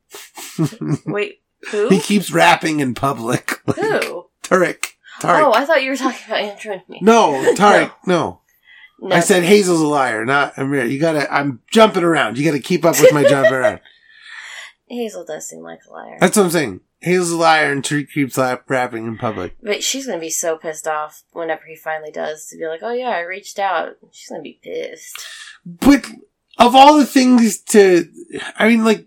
Wait, 1.07 1.41
who? 1.71 1.89
he 1.89 1.99
keeps 1.99 2.31
rapping 2.31 2.79
in 2.79 2.93
public. 2.93 3.59
Like, 3.65 3.77
who? 3.77 4.27
Tarik. 4.43 4.92
Tarik. 5.23 5.45
Oh, 5.45 5.53
I 5.53 5.65
thought 5.65 5.83
you 5.83 5.89
were 5.91 5.97
talking 5.97 6.21
about 6.27 6.39
Andrew 6.39 6.73
and 6.73 6.81
me. 6.89 6.99
no, 7.01 7.53
Tarik, 7.55 7.91
no. 8.05 8.41
No. 8.99 9.15
I 9.15 9.19
said 9.19 9.43
Hazel's 9.43 9.81
a 9.81 9.87
liar, 9.87 10.23
not 10.23 10.57
Amir. 10.57 10.85
You 10.85 10.97
gotta, 10.99 11.31
I'm 11.33 11.61
jumping 11.71 12.03
around. 12.03 12.37
You 12.37 12.45
gotta 12.45 12.59
keep 12.61 12.85
up 12.85 12.99
with 13.01 13.13
my 13.13 13.23
jumping 13.23 13.53
around. 13.61 13.81
Hazel 14.87 15.25
does 15.25 15.49
seem 15.49 15.61
like 15.61 15.79
a 15.89 15.91
liar. 15.91 16.17
That's 16.21 16.37
what 16.37 16.43
I'm 16.43 16.51
saying. 16.51 16.79
Hazel's 17.01 17.31
a 17.31 17.37
liar 17.37 17.71
and 17.71 17.83
Tarik 17.83 18.11
keeps 18.11 18.37
rapping 18.37 19.05
in 19.05 19.17
public. 19.17 19.57
But 19.61 19.83
she's 19.83 20.05
gonna 20.07 20.19
be 20.19 20.29
so 20.29 20.57
pissed 20.57 20.87
off 20.87 21.23
whenever 21.33 21.63
he 21.67 21.75
finally 21.75 22.11
does 22.11 22.45
to 22.47 22.57
be 22.57 22.65
like, 22.65 22.79
"Oh 22.81 22.93
yeah, 22.93 23.09
I 23.09 23.21
reached 23.21 23.59
out." 23.59 23.97
She's 24.11 24.29
gonna 24.29 24.41
be 24.41 24.59
pissed. 24.63 25.19
But 25.65 26.05
of 26.57 26.75
all 26.75 26.97
the 26.97 27.05
things 27.05 27.59
to, 27.59 28.07
I 28.57 28.69
mean, 28.69 28.85
like, 28.85 29.05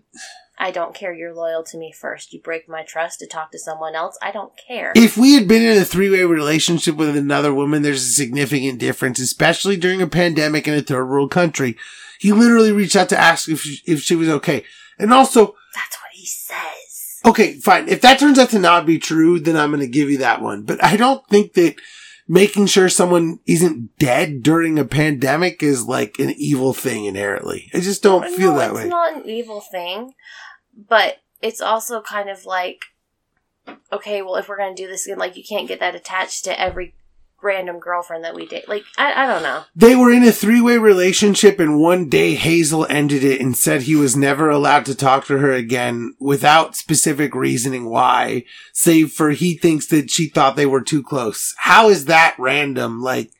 I 0.59 0.71
don't 0.71 0.95
care. 0.95 1.13
You're 1.13 1.33
loyal 1.33 1.63
to 1.65 1.77
me 1.77 1.91
first. 1.91 2.33
You 2.33 2.39
break 2.39 2.67
my 2.67 2.83
trust 2.83 3.19
to 3.19 3.27
talk 3.27 3.51
to 3.51 3.59
someone 3.59 3.95
else. 3.95 4.17
I 4.21 4.31
don't 4.31 4.53
care. 4.57 4.91
if 4.95 5.15
we 5.17 5.33
had 5.35 5.47
been 5.47 5.61
in 5.61 5.77
a 5.77 5.85
three 5.85 6.09
way 6.09 6.23
relationship 6.23 6.95
with 6.95 7.15
another 7.15 7.53
woman, 7.53 7.83
there's 7.83 8.03
a 8.03 8.13
significant 8.13 8.79
difference, 8.79 9.19
especially 9.19 9.77
during 9.77 10.01
a 10.01 10.07
pandemic 10.07 10.67
in 10.67 10.73
a 10.73 10.81
third 10.81 11.05
world 11.05 11.31
country. 11.31 11.77
He 12.19 12.31
literally 12.33 12.71
reached 12.71 12.95
out 12.95 13.09
to 13.09 13.17
ask 13.17 13.47
if 13.47 13.61
she, 13.61 13.81
if 13.85 14.01
she 14.01 14.15
was 14.15 14.29
okay. 14.29 14.63
And 14.97 15.13
also, 15.13 15.55
That's 15.75 15.95
what 15.97 16.11
he 16.13 16.25
says. 16.25 17.19
Okay, 17.25 17.53
fine. 17.59 17.87
If 17.87 18.01
that 18.01 18.19
turns 18.19 18.39
out 18.39 18.49
to 18.49 18.59
not 18.59 18.85
be 18.87 18.97
true, 18.97 19.39
then 19.39 19.55
I'm 19.55 19.69
going 19.69 19.81
to 19.81 19.87
give 19.87 20.09
you 20.09 20.17
that 20.19 20.41
one. 20.41 20.63
But 20.63 20.83
I 20.83 20.97
don't 20.97 21.25
think 21.27 21.53
that 21.53 21.75
making 22.27 22.65
sure 22.65 22.89
someone 22.89 23.39
isn't 23.45 23.97
dead 23.97 24.43
during 24.43 24.77
a 24.77 24.85
pandemic 24.85 25.63
is 25.63 25.85
like 25.85 26.19
an 26.19 26.31
evil 26.37 26.73
thing 26.73 27.05
inherently. 27.05 27.69
I 27.73 27.79
just 27.79 28.03
don't 28.03 28.29
feel 28.35 28.53
no, 28.53 28.59
that 28.59 28.69
it's 28.69 28.75
way. 28.75 28.81
It's 28.83 28.89
not 28.89 29.15
an 29.17 29.29
evil 29.29 29.61
thing, 29.61 30.13
but 30.75 31.17
it's 31.41 31.61
also 31.61 32.01
kind 32.01 32.29
of 32.29 32.45
like, 32.45 32.85
okay, 33.91 34.21
well, 34.21 34.35
if 34.35 34.49
we're 34.49 34.57
gonna 34.57 34.75
do 34.75 34.87
this 34.87 35.05
again, 35.05 35.17
like 35.17 35.37
you 35.37 35.43
can't 35.47 35.67
get 35.67 35.79
that 35.79 35.95
attached 35.95 36.43
to 36.45 36.59
every 36.59 36.93
random 37.41 37.79
girlfriend 37.79 38.23
that 38.23 38.35
we 38.35 38.45
date. 38.45 38.67
Like 38.67 38.83
I, 38.97 39.23
I 39.23 39.27
don't 39.27 39.43
know. 39.43 39.63
They 39.75 39.95
were 39.95 40.11
in 40.11 40.23
a 40.23 40.31
three 40.31 40.61
way 40.61 40.77
relationship 40.77 41.59
and 41.59 41.79
one 41.79 42.09
day 42.09 42.35
Hazel 42.35 42.85
ended 42.89 43.23
it 43.23 43.39
and 43.39 43.55
said 43.55 43.83
he 43.83 43.95
was 43.95 44.15
never 44.15 44.49
allowed 44.49 44.85
to 44.85 44.95
talk 44.95 45.25
to 45.25 45.37
her 45.37 45.51
again 45.51 46.15
without 46.19 46.75
specific 46.75 47.35
reasoning 47.35 47.89
why, 47.89 48.43
save 48.73 49.11
for 49.11 49.31
he 49.31 49.55
thinks 49.55 49.87
that 49.87 50.09
she 50.09 50.29
thought 50.29 50.55
they 50.55 50.65
were 50.65 50.81
too 50.81 51.03
close. 51.03 51.53
How 51.57 51.89
is 51.89 52.05
that 52.05 52.35
random? 52.37 53.01
Like, 53.01 53.31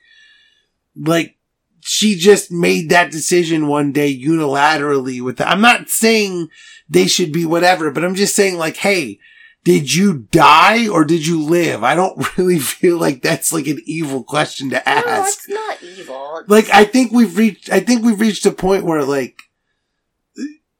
like, 0.95 1.35
she 1.79 2.15
just 2.15 2.51
made 2.51 2.89
that 2.89 3.11
decision 3.11 3.67
one 3.67 3.93
day 3.93 4.13
unilaterally 4.13 5.21
with 5.21 5.37
the, 5.37 5.47
I'm 5.47 5.61
not 5.61 5.89
saying 5.89 6.49
they 6.89 7.07
should 7.07 7.31
be 7.31 7.45
whatever, 7.45 7.91
but 7.91 8.03
I'm 8.03 8.15
just 8.15 8.35
saying 8.35 8.57
like, 8.57 8.75
hey, 8.77 9.19
did 9.67 9.93
you 9.93 10.19
die 10.31 10.87
or 10.87 11.03
did 11.03 11.27
you 11.27 11.43
live? 11.43 11.83
I 11.83 11.93
don't 11.93 12.37
really 12.37 12.57
feel 12.57 12.97
like 12.97 13.21
that's 13.21 13.51
like 13.51 13.67
an 13.67 13.81
evil 13.85 14.23
question 14.23 14.69
to 14.69 14.87
ask 14.87 15.05
No, 15.05 15.23
it's 15.25 15.49
not 15.49 15.83
evil. 15.83 16.37
It's- 16.37 16.49
like 16.49 16.69
I 16.73 16.85
think 16.85 17.11
we've 17.11 17.35
reached 17.37 17.69
I 17.69 17.81
think 17.81 18.01
we've 18.05 18.21
reached 18.21 18.45
a 18.45 18.51
point 18.51 18.85
where 18.85 19.03
like 19.03 19.41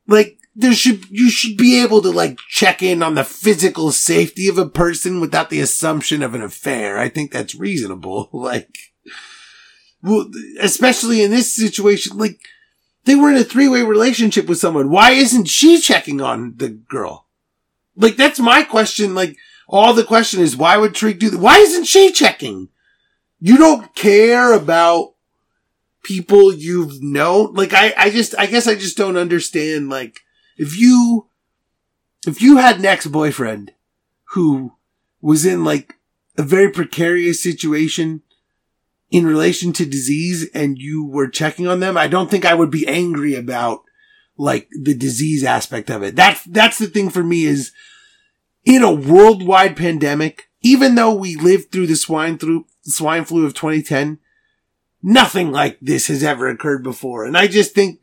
like 0.07 0.37
there 0.55 0.71
should 0.73 1.09
you 1.09 1.29
should 1.29 1.57
be 1.57 1.83
able 1.83 2.01
to 2.01 2.09
like 2.11 2.37
check 2.47 2.81
in 2.81 3.03
on 3.03 3.15
the 3.15 3.25
physical 3.25 3.91
safety 3.91 4.47
of 4.47 4.57
a 4.57 4.69
person 4.69 5.19
without 5.19 5.49
the 5.49 5.59
assumption 5.59 6.23
of 6.23 6.33
an 6.33 6.41
affair. 6.41 6.97
I 6.97 7.09
think 7.09 7.33
that's 7.33 7.55
reasonable. 7.55 8.29
Like 8.33 8.73
well 10.01 10.31
especially 10.61 11.23
in 11.23 11.31
this 11.31 11.53
situation 11.53 12.17
like 12.17 12.39
they 13.03 13.15
were 13.15 13.31
in 13.31 13.35
a 13.35 13.43
three-way 13.43 13.81
relationship 13.83 14.47
with 14.47 14.59
someone. 14.59 14.89
Why 14.89 15.11
isn't 15.11 15.49
she 15.49 15.81
checking 15.81 16.21
on 16.21 16.53
the 16.55 16.69
girl? 16.69 17.26
Like 17.97 18.15
that's 18.15 18.39
my 18.39 18.63
question 18.63 19.15
like 19.15 19.35
all 19.67 19.93
the 19.93 20.03
question 20.03 20.39
is 20.39 20.55
why 20.55 20.77
would 20.77 20.95
Tarik 20.95 21.19
do 21.19 21.29
that? 21.29 21.39
Why 21.39 21.57
isn't 21.57 21.85
she 21.85 22.11
checking? 22.11 22.69
You 23.39 23.57
don't 23.57 23.93
care 23.95 24.53
about 24.53 25.13
people 26.03 26.53
you've 26.53 27.03
known. 27.03 27.53
Like 27.53 27.73
I, 27.73 27.93
I 27.97 28.09
just, 28.09 28.33
I 28.39 28.45
guess 28.45 28.67
I 28.67 28.75
just 28.75 28.97
don't 28.97 29.17
understand. 29.17 29.89
Like 29.89 30.21
if 30.57 30.77
you, 30.77 31.27
if 32.25 32.41
you 32.41 32.57
had 32.57 32.79
an 32.79 32.85
ex-boyfriend 32.85 33.73
who 34.31 34.73
was 35.21 35.45
in 35.45 35.63
like 35.63 35.95
a 36.37 36.43
very 36.43 36.71
precarious 36.71 37.43
situation 37.43 38.21
in 39.11 39.25
relation 39.25 39.73
to 39.73 39.85
disease 39.85 40.49
and 40.53 40.77
you 40.77 41.05
were 41.05 41.27
checking 41.27 41.67
on 41.67 41.79
them, 41.79 41.97
I 41.97 42.07
don't 42.07 42.31
think 42.31 42.45
I 42.45 42.53
would 42.53 42.71
be 42.71 42.87
angry 42.87 43.35
about 43.35 43.83
like 44.37 44.69
the 44.71 44.93
disease 44.93 45.43
aspect 45.43 45.89
of 45.89 46.03
it. 46.03 46.15
That's, 46.15 46.43
that's 46.43 46.77
the 46.77 46.87
thing 46.87 47.09
for 47.09 47.23
me 47.23 47.45
is 47.45 47.71
in 48.65 48.83
a 48.83 48.93
worldwide 48.93 49.77
pandemic, 49.77 50.49
even 50.61 50.95
though 50.95 51.13
we 51.13 51.35
lived 51.35 51.71
through 51.71 51.87
the 51.87 51.95
swine 51.95 52.37
flu, 52.37 52.65
swine 52.83 53.25
flu 53.25 53.45
of 53.45 53.53
2010, 53.53 54.19
nothing 55.01 55.51
like 55.51 55.79
this 55.79 56.07
has 56.07 56.23
ever 56.23 56.47
occurred 56.49 56.83
before. 56.83 57.25
And 57.25 57.37
I 57.37 57.47
just 57.47 57.73
think 57.73 58.01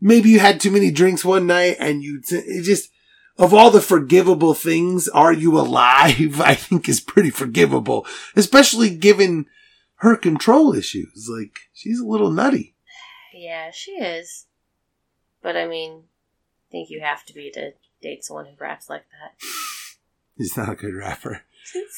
maybe 0.00 0.30
you 0.30 0.40
had 0.40 0.60
too 0.60 0.70
many 0.70 0.90
drinks 0.90 1.24
one 1.24 1.46
night 1.46 1.76
and 1.78 2.02
you, 2.02 2.22
just, 2.22 2.90
of 3.36 3.54
all 3.54 3.70
the 3.70 3.80
forgivable 3.80 4.54
things, 4.54 5.08
are 5.08 5.32
you 5.32 5.58
alive? 5.58 6.40
I 6.40 6.54
think 6.54 6.88
is 6.88 7.00
pretty 7.00 7.30
forgivable, 7.30 8.06
especially 8.34 8.90
given 8.90 9.46
her 9.96 10.16
control 10.16 10.74
issues. 10.74 11.28
Like, 11.30 11.60
she's 11.72 12.00
a 12.00 12.06
little 12.06 12.30
nutty. 12.30 12.74
yeah, 13.32 13.70
she 13.72 13.92
is. 13.92 14.46
But 15.48 15.56
I 15.56 15.66
mean, 15.66 16.02
I 16.68 16.70
think 16.70 16.90
you 16.90 17.00
have 17.00 17.24
to 17.24 17.32
be 17.32 17.50
to 17.52 17.72
date 18.02 18.22
someone 18.22 18.44
who 18.44 18.52
raps 18.58 18.90
like 18.90 19.04
that. 19.12 19.32
He's 20.36 20.54
not 20.58 20.68
a 20.68 20.74
good 20.74 20.92
rapper. 20.94 21.40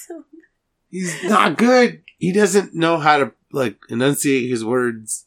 So- 0.07 0.23
He's 0.89 1.25
not 1.25 1.59
good. 1.59 2.03
He 2.17 2.31
doesn't 2.33 2.77
know 2.77 2.99
how 2.99 3.19
to, 3.19 3.33
like, 3.51 3.81
enunciate 3.89 4.49
his 4.49 4.65
words. 4.65 5.27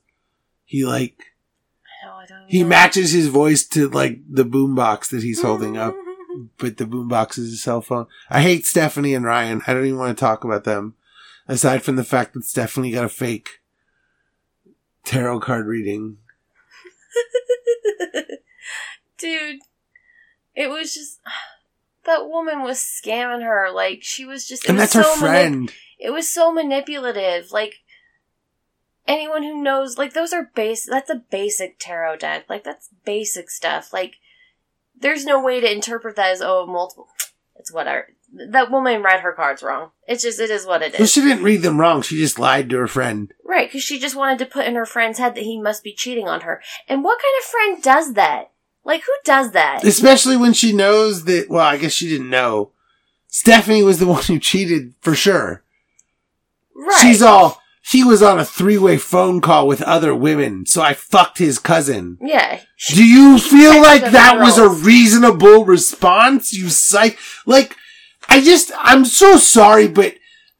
He, 0.64 0.86
like, 0.86 1.34
I 1.84 2.08
know, 2.08 2.14
I 2.14 2.26
don't 2.26 2.50
he 2.50 2.64
know. 2.64 2.70
matches 2.70 3.12
his 3.12 3.28
voice 3.28 3.66
to, 3.68 3.90
like, 3.90 4.22
the 4.30 4.46
boombox 4.46 5.10
that 5.10 5.22
he's 5.22 5.42
holding 5.42 5.76
up. 5.76 5.94
but 6.58 6.78
the 6.78 6.86
boombox 6.86 7.32
is 7.32 7.50
his 7.50 7.62
cell 7.64 7.82
phone. 7.82 8.08
I 8.30 8.42
hate 8.42 8.66
Stephanie 8.66 9.16
and 9.16 9.26
Ryan. 9.26 9.62
I 9.68 9.74
don't 9.74 9.86
even 9.86 10.00
want 10.00 10.18
to 10.18 10.22
talk 10.22 10.46
about 10.46 10.64
them. 10.64 10.96
Aside 11.50 11.84
from 11.84 11.98
the 11.98 12.06
fact 12.06 12.36
that 12.36 12.46
Stephanie 12.46 12.92
got 12.92 13.04
a 13.04 13.10
fake 13.10 13.60
tarot 15.04 15.42
card 15.42 15.68
reading. 15.68 16.20
Dude, 19.18 19.60
it 20.56 20.70
was 20.70 20.94
just 20.94 21.20
that 22.06 22.28
woman 22.28 22.62
was 22.62 22.78
scamming 22.80 23.44
her. 23.44 23.70
Like 23.74 24.00
she 24.02 24.26
was 24.26 24.48
just, 24.48 24.68
And 24.68 24.80
that's 24.80 24.94
her 24.94 25.04
so 25.04 25.16
manip- 25.16 25.20
friend. 25.20 25.74
it 26.00 26.12
was 26.12 26.30
so 26.30 26.52
manipulative. 26.52 27.52
Like 27.52 27.76
anyone 29.08 29.44
who 29.44 29.62
knows, 29.62 29.98
like, 29.98 30.14
those 30.14 30.34
are 30.34 30.50
base. 30.56 30.88
That's 30.90 31.10
a 31.10 31.24
basic 31.30 31.78
tarot 31.80 32.18
deck. 32.18 32.46
Like, 32.50 32.64
that's 32.64 32.90
basic 33.06 33.50
stuff. 33.50 33.92
Like, 33.92 34.16
there's 34.98 35.26
no 35.26 35.42
way 35.42 35.60
to 35.60 35.70
interpret 35.72 36.16
that 36.16 36.32
as 36.32 36.42
oh 36.42 36.66
multiple. 36.66 37.08
It's 37.56 37.72
whatever. 37.72 38.10
That 38.50 38.72
woman 38.72 39.04
read 39.04 39.20
her 39.20 39.32
cards 39.34 39.62
wrong. 39.62 39.92
It's 40.08 40.24
just 40.24 40.40
it 40.40 40.50
is 40.50 40.66
what 40.66 40.82
it 40.82 40.94
is. 40.94 41.00
Well, 41.00 41.08
she 41.08 41.22
didn't 41.22 41.44
read 41.44 41.62
them 41.62 41.80
wrong. 41.80 42.02
She 42.02 42.18
just 42.18 42.40
lied 42.40 42.70
to 42.72 42.78
her 42.78 42.88
friend. 42.88 43.32
Right, 43.46 43.68
because 43.68 43.84
she 43.84 44.00
just 44.00 44.16
wanted 44.16 44.40
to 44.40 44.46
put 44.48 44.66
in 44.66 44.76
her 44.76 44.86
friend's 44.88 45.20
head 45.20 45.36
that 45.36 45.44
he 45.44 45.62
must 45.62 45.84
be 45.84 45.94
cheating 45.94 46.28
on 46.28 46.42
her. 46.42 46.62
And 46.88 47.04
what 47.04 47.20
kind 47.20 47.36
of 47.40 47.46
friend 47.46 47.84
does 47.84 48.14
that? 48.14 48.52
Like, 48.84 49.04
who 49.04 49.14
does 49.24 49.52
that? 49.52 49.84
Especially 49.86 50.36
when 50.36 50.54
she 50.54 50.74
knows 50.74 51.26
that, 51.26 51.48
well, 51.50 51.66
I 51.66 51.78
guess 51.78 51.94
she 51.94 52.10
didn't 52.10 52.30
know. 52.30 52.72
Stephanie 53.28 53.84
was 53.84 54.00
the 54.00 54.08
one 54.16 54.24
who 54.24 54.40
cheated 54.40 54.94
for 55.00 55.14
sure. 55.16 55.64
right. 56.76 57.00
She's 57.02 57.22
all, 57.22 57.62
he 57.90 58.04
was 58.04 58.24
on 58.24 58.40
a 58.40 58.46
three 58.46 58.78
way 58.78 58.98
phone 58.98 59.42
call 59.42 59.68
with 59.68 59.82
other 59.84 60.16
women, 60.16 60.66
so 60.66 60.82
I 60.82 60.94
fucked 60.94 61.38
his 61.38 61.60
cousin. 61.60 62.18
yeah. 62.22 62.62
Do 62.90 63.06
you 63.06 63.38
feel 63.40 63.82
like 63.82 64.02
that 64.12 64.40
was 64.40 64.58
a 64.58 64.68
reasonable 64.68 65.64
response? 65.66 66.52
You 66.52 66.70
psych, 66.70 67.18
like, 67.46 67.78
I 68.34 68.42
just, 68.42 68.72
I'm 68.80 69.06
so 69.06 69.38
sorry, 69.38 69.88
but 69.88 70.16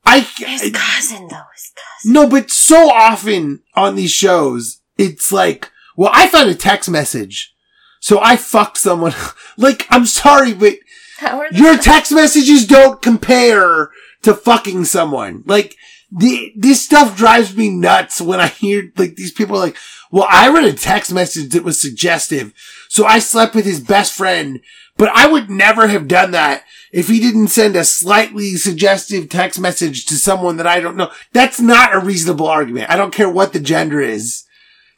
I, 0.06 0.20
His 0.20 0.72
cousin, 0.72 1.28
though. 1.28 1.42
His 1.56 1.72
cousin. 1.76 2.14
no, 2.14 2.30
but 2.30 2.52
so 2.52 2.92
often 2.92 3.64
on 3.74 3.96
these 3.96 4.12
shows, 4.12 4.82
it's 5.00 5.32
like, 5.32 5.72
well, 5.98 6.12
I 6.14 6.28
found 6.28 6.52
a 6.52 6.56
text 6.56 6.88
message, 6.88 7.56
so 8.00 8.20
I 8.22 8.36
fucked 8.36 8.78
someone. 8.78 9.16
like, 9.58 9.88
I'm 9.90 10.06
sorry, 10.06 10.54
but 10.54 10.76
How 11.18 11.40
are 11.40 11.52
the 11.52 11.58
your 11.58 11.78
text 11.80 12.12
messages 12.12 12.68
don't 12.68 13.02
compare 13.02 13.90
to 14.22 14.36
fucking 14.36 14.86
someone. 14.86 15.42
Like, 15.48 15.76
the, 16.12 16.54
this 16.56 16.86
stuff 16.86 17.18
drives 17.18 17.58
me 17.58 17.72
nuts 17.72 18.22
when 18.22 18.40
I 18.40 18.50
hear, 18.50 18.92
like, 18.98 19.16
these 19.16 19.32
people 19.32 19.56
are 19.56 19.66
like, 19.66 19.78
well, 20.12 20.28
I 20.30 20.50
read 20.50 20.66
a 20.66 20.74
text 20.74 21.12
message 21.12 21.54
that 21.54 21.64
was 21.64 21.82
suggestive, 21.82 22.54
so 22.88 23.04
I 23.04 23.18
slept 23.18 23.56
with 23.56 23.66
his 23.66 23.80
best 23.80 24.14
friend, 24.14 24.60
but 24.98 25.10
I 25.10 25.28
would 25.28 25.50
never 25.50 25.88
have 25.88 26.08
done 26.08 26.32
that 26.32 26.64
if 26.92 27.08
he 27.08 27.20
didn't 27.20 27.48
send 27.48 27.76
a 27.76 27.84
slightly 27.84 28.56
suggestive 28.56 29.30
text 29.30 29.60
message 29.60 30.06
to 30.06 30.16
someone 30.16 30.58
that 30.58 30.68
I 30.68 30.80
don't 30.80 30.98
know. 30.98 31.12
That's 31.32 31.60
not 31.60 31.96
a 31.96 32.00
reasonable 32.00 32.48
argument. 32.48 32.90
I 32.90 32.96
don't 32.96 33.14
care 33.14 33.30
what 33.30 33.54
the 33.54 33.60
gender 33.60 34.00
is. 34.00 34.44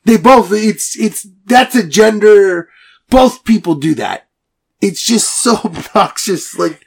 They 0.04 0.18
both, 0.18 0.52
it's, 0.52 0.98
it's, 1.00 1.26
that's 1.46 1.76
a 1.76 1.88
gender, 1.88 2.70
both 3.10 3.44
people 3.44 3.76
do 3.76 3.96
that. 3.96 4.28
It's 4.82 5.04
just 5.04 5.42
so 5.42 5.56
obnoxious. 5.64 6.58
Like, 6.58 6.82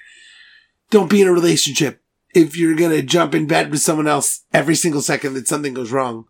don't 0.90 1.10
be 1.10 1.22
in 1.22 1.28
a 1.28 1.32
relationship 1.32 2.02
if 2.34 2.56
you're 2.56 2.76
gonna 2.76 3.02
jump 3.02 3.34
in 3.34 3.46
bed 3.46 3.70
with 3.70 3.80
someone 3.80 4.06
else 4.06 4.44
every 4.52 4.74
single 4.74 5.00
second 5.00 5.34
that 5.34 5.48
something 5.48 5.74
goes 5.74 5.90
wrong. 5.90 6.26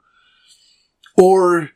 Or 1.16 1.70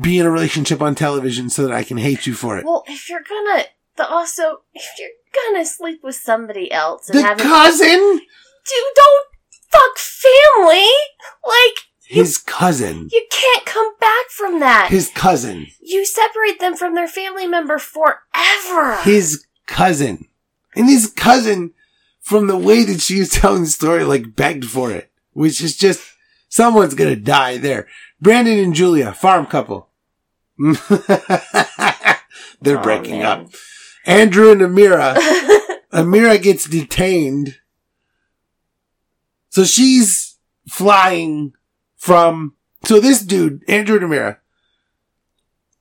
be 0.00 0.18
in 0.18 0.26
a 0.26 0.30
relationship 0.30 0.80
on 0.80 0.94
television 0.94 1.50
so 1.50 1.66
that 1.66 1.74
I 1.74 1.84
can 1.84 1.96
hate 1.96 2.26
you 2.26 2.34
for 2.34 2.58
it. 2.58 2.64
Well, 2.64 2.84
if 2.86 3.08
you're 3.08 3.22
gonna, 3.28 3.64
the 4.00 4.08
also, 4.08 4.62
if 4.74 4.84
you're 4.98 5.08
gonna 5.52 5.64
sleep 5.64 6.00
with 6.02 6.16
somebody 6.16 6.70
else 6.72 7.08
and 7.10 7.18
the 7.18 7.42
cousin? 7.42 7.98
dude, 7.98 8.94
don't 8.94 9.26
fuck 9.70 9.98
family. 9.98 10.86
Like 11.46 11.76
His 12.06 12.38
cousin. 12.38 13.08
you 13.12 13.26
can't 13.30 13.64
come 13.66 13.92
back 14.00 14.28
from 14.30 14.60
that. 14.60 14.88
His 14.90 15.10
cousin. 15.14 15.66
you 15.82 16.04
separate 16.04 16.58
them 16.60 16.74
from 16.76 16.94
their 16.94 17.08
family 17.08 17.46
member 17.46 17.78
forever. 17.78 19.00
His 19.02 19.46
cousin. 19.66 20.26
And 20.76 20.88
his 20.88 21.10
cousin, 21.10 21.72
from 22.20 22.46
the 22.46 22.56
way 22.56 22.84
that 22.84 23.00
she 23.00 23.18
was 23.18 23.30
telling 23.30 23.62
the 23.62 23.68
story, 23.68 24.04
like 24.04 24.36
begged 24.36 24.64
for 24.64 24.90
it. 24.92 25.10
Which 25.32 25.60
is 25.62 25.76
just, 25.76 26.00
someone's 26.48 26.94
gonna 26.94 27.16
die 27.16 27.56
there. 27.58 27.86
Brandon 28.20 28.58
and 28.58 28.74
Julia, 28.74 29.12
farm 29.12 29.46
couple. 29.46 29.88
They're 32.62 32.78
Oh, 32.78 32.82
breaking 32.82 33.20
man. 33.20 33.26
up. 33.26 33.46
Andrew 34.06 34.52
and 34.52 34.60
Amira. 34.60 35.16
Amira 35.92 36.40
gets 36.40 36.68
detained. 36.68 37.56
So 39.48 39.64
she's 39.64 40.38
flying 40.68 41.52
from, 41.96 42.54
so 42.84 43.00
this 43.00 43.22
dude, 43.22 43.62
Andrew 43.68 43.96
and 43.98 44.06
Amira, 44.06 44.38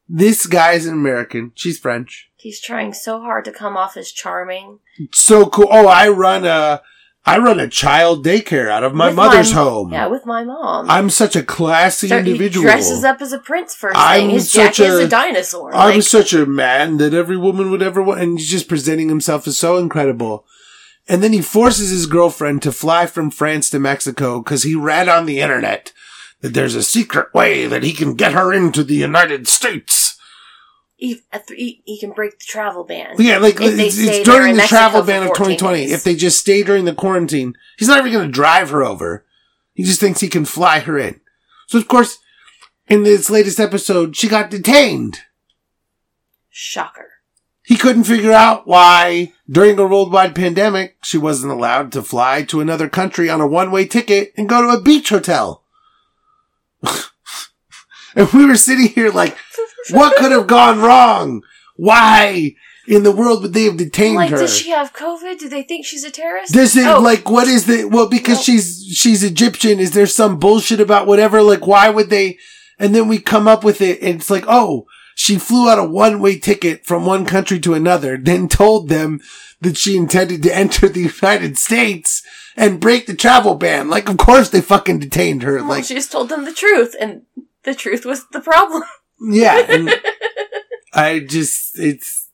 this 0.08 0.48
guy's 0.48 0.88
an 0.88 0.94
American. 0.94 1.52
She's 1.54 1.78
French. 1.78 2.32
He's 2.36 2.60
trying 2.60 2.94
so 2.94 3.20
hard 3.20 3.46
to 3.46 3.52
come 3.52 3.78
off 3.78 3.96
as 3.96 4.12
charming. 4.12 4.80
So 5.12 5.46
cool. 5.46 5.68
Oh, 5.70 5.88
I 5.88 6.10
run 6.10 6.46
a, 6.46 6.82
I 7.30 7.38
run 7.38 7.60
a 7.60 7.68
child 7.68 8.26
daycare 8.26 8.70
out 8.70 8.84
of 8.84 8.94
my 8.94 9.08
With 9.08 9.16
mother's 9.16 9.54
my- 9.54 9.60
home. 9.62 9.94
Yeah, 9.94 10.08
with 10.08 10.26
my 10.26 10.44
mom. 10.44 10.90
I'm 10.90 11.10
such 11.10 11.36
a 11.36 11.44
classy 11.44 12.08
So 12.08 12.22
he 12.22 12.32
individual. 12.32 12.64
dresses 12.64 13.04
up 13.04 13.22
as 13.22 13.32
a 13.34 13.40
prince 13.40 13.76
first 13.76 13.96
I'm 13.98 14.22
thing. 14.22 14.30
His 14.32 14.52
such 14.52 14.78
jacket 14.78 14.92
is 14.94 15.00
a- 15.00 15.06
a 15.06 15.08
dinosaur. 15.08 15.74
I'm 15.76 15.96
like, 15.96 16.04
such 16.04 16.34
a 16.34 16.46
man 16.46 16.98
that 16.98 17.14
every 17.14 17.38
woman 17.38 17.70
would 17.72 17.82
ever 17.82 18.02
want, 18.02 18.20
and 18.22 18.40
he's 18.40 18.50
just 18.50 18.68
presenting 18.68 19.10
himself 19.10 19.48
as 19.48 19.58
so 19.58 19.78
incredible. 19.78 20.46
And 21.08 21.24
then 21.24 21.34
he 21.34 21.42
forces 21.42 21.90
his 21.90 22.06
girlfriend 22.06 22.62
to 22.64 22.72
fly 22.72 23.06
from 23.06 23.32
France 23.32 23.70
to 23.72 23.80
Mexico 23.80 24.42
because 24.42 24.64
he 24.64 24.76
read 24.76 25.10
on 25.10 25.26
the 25.26 25.40
internet 25.40 25.92
that 26.42 26.54
there's 26.54 26.76
a 26.76 26.84
secret 26.84 27.34
way 27.34 27.66
that 27.68 27.84
he 27.84 27.94
can 27.94 28.14
get 28.14 28.32
her 28.34 28.54
into 28.54 28.84
the 28.84 28.96
United 28.96 29.48
States. 29.48 29.99
He, 31.00 31.22
he, 31.48 31.82
he 31.86 31.98
can 31.98 32.12
break 32.12 32.38
the 32.38 32.46
travel 32.46 32.84
ban. 32.84 33.16
Yeah, 33.18 33.38
like 33.38 33.56
it's, 33.62 33.98
it's 33.98 34.26
during 34.26 34.58
the 34.58 34.64
travel 34.64 35.02
ban 35.02 35.24
of 35.24 35.30
2020. 35.30 35.78
days. 35.78 35.92
If 35.94 36.04
they 36.04 36.14
just 36.14 36.40
stay 36.40 36.62
during 36.62 36.84
the 36.84 36.94
quarantine, 36.94 37.56
he's 37.78 37.88
not 37.88 38.00
even 38.00 38.12
going 38.12 38.28
to 38.28 38.32
drive 38.32 38.70
her 38.72 38.84
over. 38.84 39.26
He 39.74 39.84
just 39.84 40.02
thinks 40.02 40.20
he 40.20 40.28
can 40.28 40.44
fly 40.44 40.80
her 40.80 41.00
in. 41.00 41.22
So 41.68 41.78
of 41.78 41.88
course, 41.88 42.20
in 42.90 43.04
this 43.04 43.30
latest 43.30 43.62
episode, 43.62 44.18
she 44.18 44.28
got 44.28 44.50
detained. 44.50 45.20
Shocker. 46.50 47.08
He 47.64 47.78
couldn't 47.78 48.04
figure 48.04 48.34
out 48.34 48.68
why, 48.68 49.32
during 49.50 49.80
a 49.80 49.88
worldwide 49.88 50.36
pandemic, 50.36 50.98
she 51.02 51.18
wasn't 51.18 51.54
allowed 51.54 51.94
to 51.94 52.02
fly 52.02 52.44
to 52.44 52.60
another 52.60 52.90
country 52.90 53.30
on 53.30 53.40
a 53.40 53.48
one-way 53.48 53.86
ticket 53.86 54.34
and 54.36 54.50
go 54.50 54.62
to 54.64 54.78
a 54.78 54.82
beach 54.82 55.10
hotel. 55.10 55.64
and 58.20 58.32
we 58.34 58.46
were 58.46 58.56
sitting 58.56 58.88
here 58.88 59.10
like, 59.12 59.36
what 59.92 60.16
could 60.18 60.32
have 60.32 60.48
gone 60.48 60.80
wrong? 60.80 61.42
Why 61.76 62.56
in 62.88 63.04
the 63.04 63.12
world 63.12 63.42
would 63.44 63.54
they 63.54 63.64
have 63.66 63.78
detained 63.78 64.16
like, 64.16 64.32
her? 64.32 64.38
does 64.40 64.58
she 64.58 64.72
have 64.72 64.94
COVID? 64.94 65.40
Do 65.40 65.48
they 65.50 65.64
think 65.64 65.86
she's 65.86 66.04
a 66.04 66.12
terrorist? 66.12 66.54
Does 66.54 66.76
it 66.76 66.86
Oh, 66.88 67.00
like 67.00 67.30
what 67.30 67.48
is 67.48 67.66
the 67.66 67.86
well 67.86 68.08
because 68.10 68.38
Well- 68.38 68.44
she's 68.44 68.84
she's 68.94 69.24
Egyptian? 69.24 69.80
Is 69.80 69.92
there 69.92 70.08
some 70.08 70.38
bullshit 70.40 70.80
about 70.80 71.08
whatever? 71.08 71.42
Like 71.42 71.66
why 71.68 71.90
would 71.90 72.10
they? 72.10 72.38
And 72.78 72.96
then 72.96 73.08
we 73.08 73.20
come 73.20 73.48
up 73.48 73.64
with 73.66 73.82
it, 73.82 74.02
and 74.02 74.16
it's 74.16 74.30
like, 74.30 74.46
oh, 74.48 74.88
she 75.14 75.38
flew 75.38 75.70
out 75.70 75.80
a 75.80 75.84
one 75.84 76.22
way 76.22 76.40
ticket 76.40 76.86
from 76.86 77.06
one 77.06 77.26
country 77.26 77.60
to 77.60 77.74
another, 77.74 78.18
then 78.18 78.48
told 78.48 78.88
them 78.88 79.20
that 79.62 79.76
she 79.78 79.98
intended 79.98 80.42
to 80.44 80.56
enter 80.56 80.88
the 80.88 81.02
United 81.22 81.58
States 81.58 82.24
and 82.56 82.80
break 82.80 83.06
the 83.06 83.14
travel 83.16 83.56
ban. 83.56 83.90
Like, 83.90 84.08
of 84.08 84.16
course 84.18 84.50
they 84.50 84.62
fucking 84.62 85.00
detained 85.00 85.44
her. 85.44 85.56
well, 85.58 85.68
Like, 85.68 85.84
she 85.84 85.94
just 85.94 86.12
told 86.12 86.30
them 86.30 86.46
the 86.46 86.54
truth, 86.54 86.96
and 87.00 87.24
the 87.64 87.76
truth 87.76 88.06
was 88.06 88.26
the 88.32 88.42
problem. 88.42 88.84
yeah, 89.22 89.66
I 90.94 91.20
just 91.20 91.78
it's. 91.80 92.28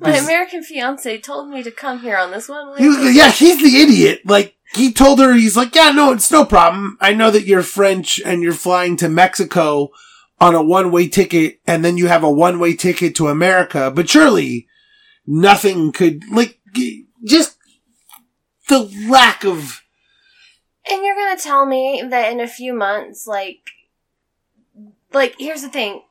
My 0.00 0.16
American 0.16 0.64
fiance 0.64 1.20
told 1.20 1.48
me 1.48 1.62
to 1.62 1.70
come 1.70 2.00
here 2.00 2.16
on 2.16 2.32
this 2.32 2.48
one. 2.48 2.76
He 2.76 2.88
was, 2.88 3.14
yeah, 3.14 3.30
he's 3.30 3.62
the 3.62 3.80
idiot. 3.80 4.22
Like, 4.24 4.56
he 4.74 4.92
told 4.92 5.20
her, 5.20 5.32
he's 5.32 5.56
like, 5.56 5.76
yeah, 5.76 5.90
no, 5.90 6.12
it's 6.12 6.30
no 6.30 6.44
problem. 6.44 6.96
I 7.00 7.14
know 7.14 7.30
that 7.30 7.46
you're 7.46 7.62
French 7.62 8.20
and 8.24 8.42
you're 8.42 8.52
flying 8.52 8.96
to 8.96 9.08
Mexico 9.08 9.90
on 10.40 10.56
a 10.56 10.62
one-way 10.62 11.06
ticket 11.08 11.60
and 11.68 11.84
then 11.84 11.96
you 11.96 12.08
have 12.08 12.24
a 12.24 12.30
one-way 12.30 12.74
ticket 12.74 13.14
to 13.14 13.28
America, 13.28 13.92
but 13.94 14.08
surely 14.08 14.66
nothing 15.24 15.92
could, 15.92 16.24
like, 16.32 16.58
just 17.24 17.56
the 18.68 18.90
lack 19.08 19.44
of, 19.44 19.82
And 20.90 21.04
you're 21.04 21.14
gonna 21.14 21.38
tell 21.38 21.64
me 21.64 22.02
that 22.08 22.32
in 22.32 22.40
a 22.40 22.48
few 22.48 22.74
months, 22.74 23.24
like, 23.26 23.60
like 25.14 25.36
here's 25.38 25.62
the 25.62 25.68
thing. 25.68 26.02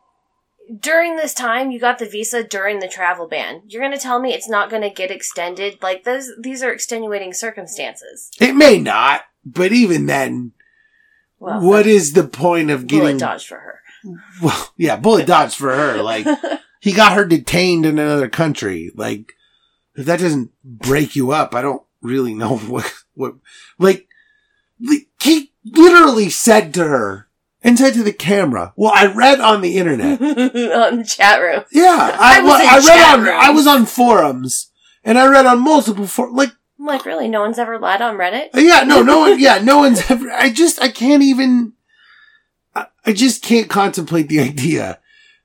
During 0.79 1.15
this 1.17 1.33
time, 1.33 1.71
you 1.71 1.79
got 1.79 1.99
the 1.99 2.05
visa 2.07 2.43
during 2.43 2.79
the 2.79 2.87
travel 2.87 3.27
ban. 3.27 3.63
You're 3.67 3.81
gonna 3.81 3.97
tell 3.97 4.19
me 4.19 4.33
it's 4.33 4.47
not 4.49 4.69
gonna 4.69 4.89
get 4.89 5.11
extended? 5.11 5.81
Like 5.81 6.03
those, 6.03 6.29
these 6.39 6.63
are 6.63 6.71
extenuating 6.71 7.33
circumstances. 7.33 8.29
it 8.39 8.53
may 8.55 8.79
not, 8.79 9.21
but 9.43 9.71
even 9.73 10.05
then, 10.05 10.53
Well, 11.39 11.59
what 11.61 11.87
is 11.87 12.13
the 12.13 12.23
point 12.23 12.69
of 12.69 12.87
getting 12.87 12.99
bullet 12.99 13.07
getting, 13.13 13.17
dodge 13.19 13.47
for 13.47 13.57
her. 13.59 13.79
well, 14.41 14.73
yeah, 14.77 14.95
bullet 14.95 15.27
dodge 15.27 15.55
for 15.55 15.73
her. 15.75 16.01
Like, 16.01 16.25
he 16.79 16.93
got 16.93 17.13
her 17.13 17.25
detained 17.25 17.85
in 17.85 17.99
another 17.99 18.29
country. 18.29 18.91
Like, 18.95 19.33
if 19.95 20.05
that 20.05 20.19
doesn't 20.19 20.51
break 20.63 21.15
you 21.15 21.31
up, 21.31 21.53
I 21.53 21.61
don't 21.61 21.83
really 22.01 22.33
know 22.33 22.57
what, 22.57 22.93
what, 23.13 23.35
like, 23.77 24.07
li- 24.79 25.07
he 25.21 25.51
literally 25.65 26.29
said 26.29 26.73
to 26.75 26.83
her 26.85 27.27
and 27.63 27.77
said 27.77 27.93
to 27.93 28.03
the 28.03 28.13
camera, 28.13 28.73
well, 28.75 28.91
I 28.93 29.05
read 29.05 29.39
on 29.39 29.61
the 29.61 29.77
internet. 29.77 30.21
on 30.71 31.03
chat 31.03 31.41
room. 31.41 31.63
Yeah, 31.71 32.17
I, 32.19 32.39
I 32.39 32.41
was 32.41 32.87
I 32.87 32.95
read 32.95 33.13
on, 33.13 33.19
rooms. 33.21 33.37
I 33.39 33.49
was 33.51 33.67
on 33.67 33.85
forums 33.85 34.71
and 35.03 35.17
I 35.17 35.27
read 35.27 35.45
on 35.45 35.59
multiple 35.59 36.07
for, 36.07 36.31
like, 36.31 36.51
I'm 36.79 36.87
like, 36.87 37.05
really? 37.05 37.27
No 37.27 37.41
one's 37.41 37.59
ever 37.59 37.77
lied 37.77 38.01
on 38.01 38.17
Reddit? 38.17 38.55
Uh, 38.55 38.59
yeah, 38.59 38.83
no, 38.83 39.03
no 39.03 39.19
one, 39.19 39.39
yeah, 39.39 39.59
no 39.59 39.77
one's 39.77 40.09
ever, 40.09 40.31
I 40.31 40.51
just, 40.51 40.81
I 40.81 40.89
can't 40.89 41.21
even, 41.21 41.73
I 43.05 43.13
just 43.13 43.43
can't 43.43 43.69
contemplate 43.69 44.29
the 44.29 44.39
idea 44.39 44.99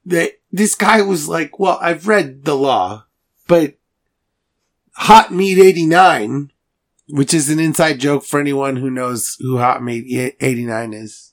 that 0.07 0.33
this 0.51 0.75
guy 0.75 1.03
was 1.03 1.29
like, 1.29 1.59
well, 1.59 1.79
I've 1.81 2.09
read 2.09 2.45
the 2.45 2.55
law, 2.55 3.05
but 3.47 3.75
Hot 4.95 5.33
Meat 5.33 5.59
89, 5.59 6.51
which 7.09 7.35
is 7.35 7.51
an 7.51 7.59
inside 7.59 8.01
joke 8.01 8.25
for 8.25 8.41
anyone 8.41 8.77
who 8.77 8.89
knows 8.89 9.37
who 9.41 9.59
Hot 9.59 9.83
Meat 9.83 10.37
89 10.41 10.95
is. 10.95 11.26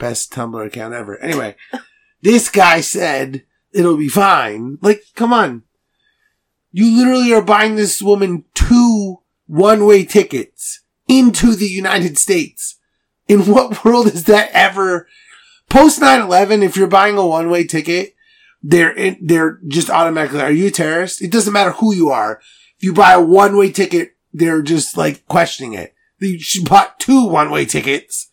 Best 0.00 0.32
Tumblr 0.32 0.66
account 0.66 0.94
ever. 0.94 1.16
Anyway, 1.18 1.54
this 2.22 2.48
guy 2.48 2.80
said 2.80 3.44
it'll 3.72 3.96
be 3.96 4.08
fine. 4.08 4.78
Like, 4.80 5.02
come 5.14 5.32
on. 5.32 5.62
You 6.72 6.96
literally 6.96 7.32
are 7.32 7.42
buying 7.42 7.76
this 7.76 8.02
woman 8.02 8.44
two 8.54 9.18
one-way 9.46 10.04
tickets 10.04 10.82
into 11.06 11.54
the 11.54 11.66
United 11.66 12.18
States. 12.18 12.78
In 13.28 13.46
what 13.46 13.84
world 13.84 14.06
is 14.06 14.24
that 14.24 14.50
ever? 14.52 15.06
Post 15.68 16.00
9-11, 16.00 16.62
if 16.62 16.76
you're 16.76 16.88
buying 16.88 17.16
a 17.16 17.26
one-way 17.26 17.64
ticket, 17.64 18.14
they're 18.62 18.92
in, 18.92 19.18
they're 19.22 19.60
just 19.68 19.90
automatically, 19.90 20.40
are 20.40 20.50
you 20.50 20.68
a 20.68 20.70
terrorist? 20.70 21.22
It 21.22 21.30
doesn't 21.30 21.52
matter 21.52 21.72
who 21.72 21.94
you 21.94 22.10
are. 22.10 22.40
If 22.78 22.84
you 22.84 22.92
buy 22.92 23.12
a 23.12 23.20
one-way 23.20 23.70
ticket, 23.70 24.16
they're 24.32 24.62
just 24.62 24.96
like 24.96 25.26
questioning 25.26 25.74
it. 25.74 25.94
She 26.40 26.62
bought 26.64 26.98
two 26.98 27.26
one-way 27.26 27.66
tickets 27.66 28.29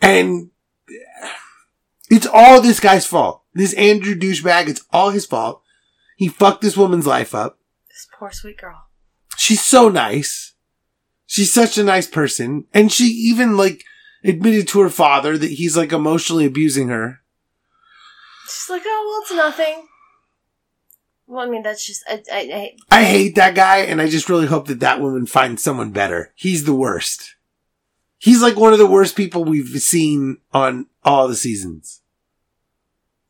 and 0.00 0.50
it's 2.10 2.26
all 2.26 2.60
this 2.60 2.80
guy's 2.80 3.06
fault. 3.06 3.42
This 3.54 3.74
Andrew 3.74 4.14
douchebag, 4.14 4.68
it's 4.68 4.84
all 4.92 5.10
his 5.10 5.26
fault. 5.26 5.62
He 6.16 6.28
fucked 6.28 6.62
this 6.62 6.76
woman's 6.76 7.06
life 7.06 7.34
up. 7.34 7.58
This 7.88 8.06
poor 8.18 8.30
sweet 8.30 8.58
girl. 8.58 8.86
She's 9.36 9.62
so 9.62 9.88
nice. 9.88 10.54
She's 11.26 11.52
such 11.52 11.76
a 11.78 11.84
nice 11.84 12.06
person. 12.06 12.66
And 12.72 12.92
she 12.92 13.04
even 13.04 13.56
like 13.56 13.82
admitted 14.24 14.68
to 14.68 14.80
her 14.80 14.90
father 14.90 15.36
that 15.38 15.52
he's 15.52 15.76
like 15.76 15.92
emotionally 15.92 16.46
abusing 16.46 16.88
her. 16.88 17.20
She's 18.44 18.70
like, 18.70 18.82
oh, 18.84 19.06
well, 19.08 19.22
it's 19.22 19.58
nothing. 19.58 19.86
Well, 21.26 21.46
I 21.46 21.50
mean, 21.50 21.62
that's 21.62 21.84
just, 21.84 22.04
I, 22.08 22.22
I, 22.32 22.38
I, 22.90 23.00
I 23.00 23.04
hate 23.04 23.34
that 23.34 23.54
guy 23.54 23.78
and 23.78 24.00
I 24.00 24.08
just 24.08 24.28
really 24.28 24.46
hope 24.46 24.68
that 24.68 24.80
that 24.80 25.00
woman 25.00 25.26
finds 25.26 25.62
someone 25.62 25.90
better. 25.90 26.32
He's 26.36 26.64
the 26.64 26.74
worst. 26.74 27.35
He's 28.18 28.42
like 28.42 28.56
one 28.56 28.72
of 28.72 28.78
the 28.78 28.86
worst 28.86 29.16
people 29.16 29.44
we've 29.44 29.68
seen 29.82 30.38
on 30.52 30.86
all 31.04 31.28
the 31.28 31.36
seasons. 31.36 32.00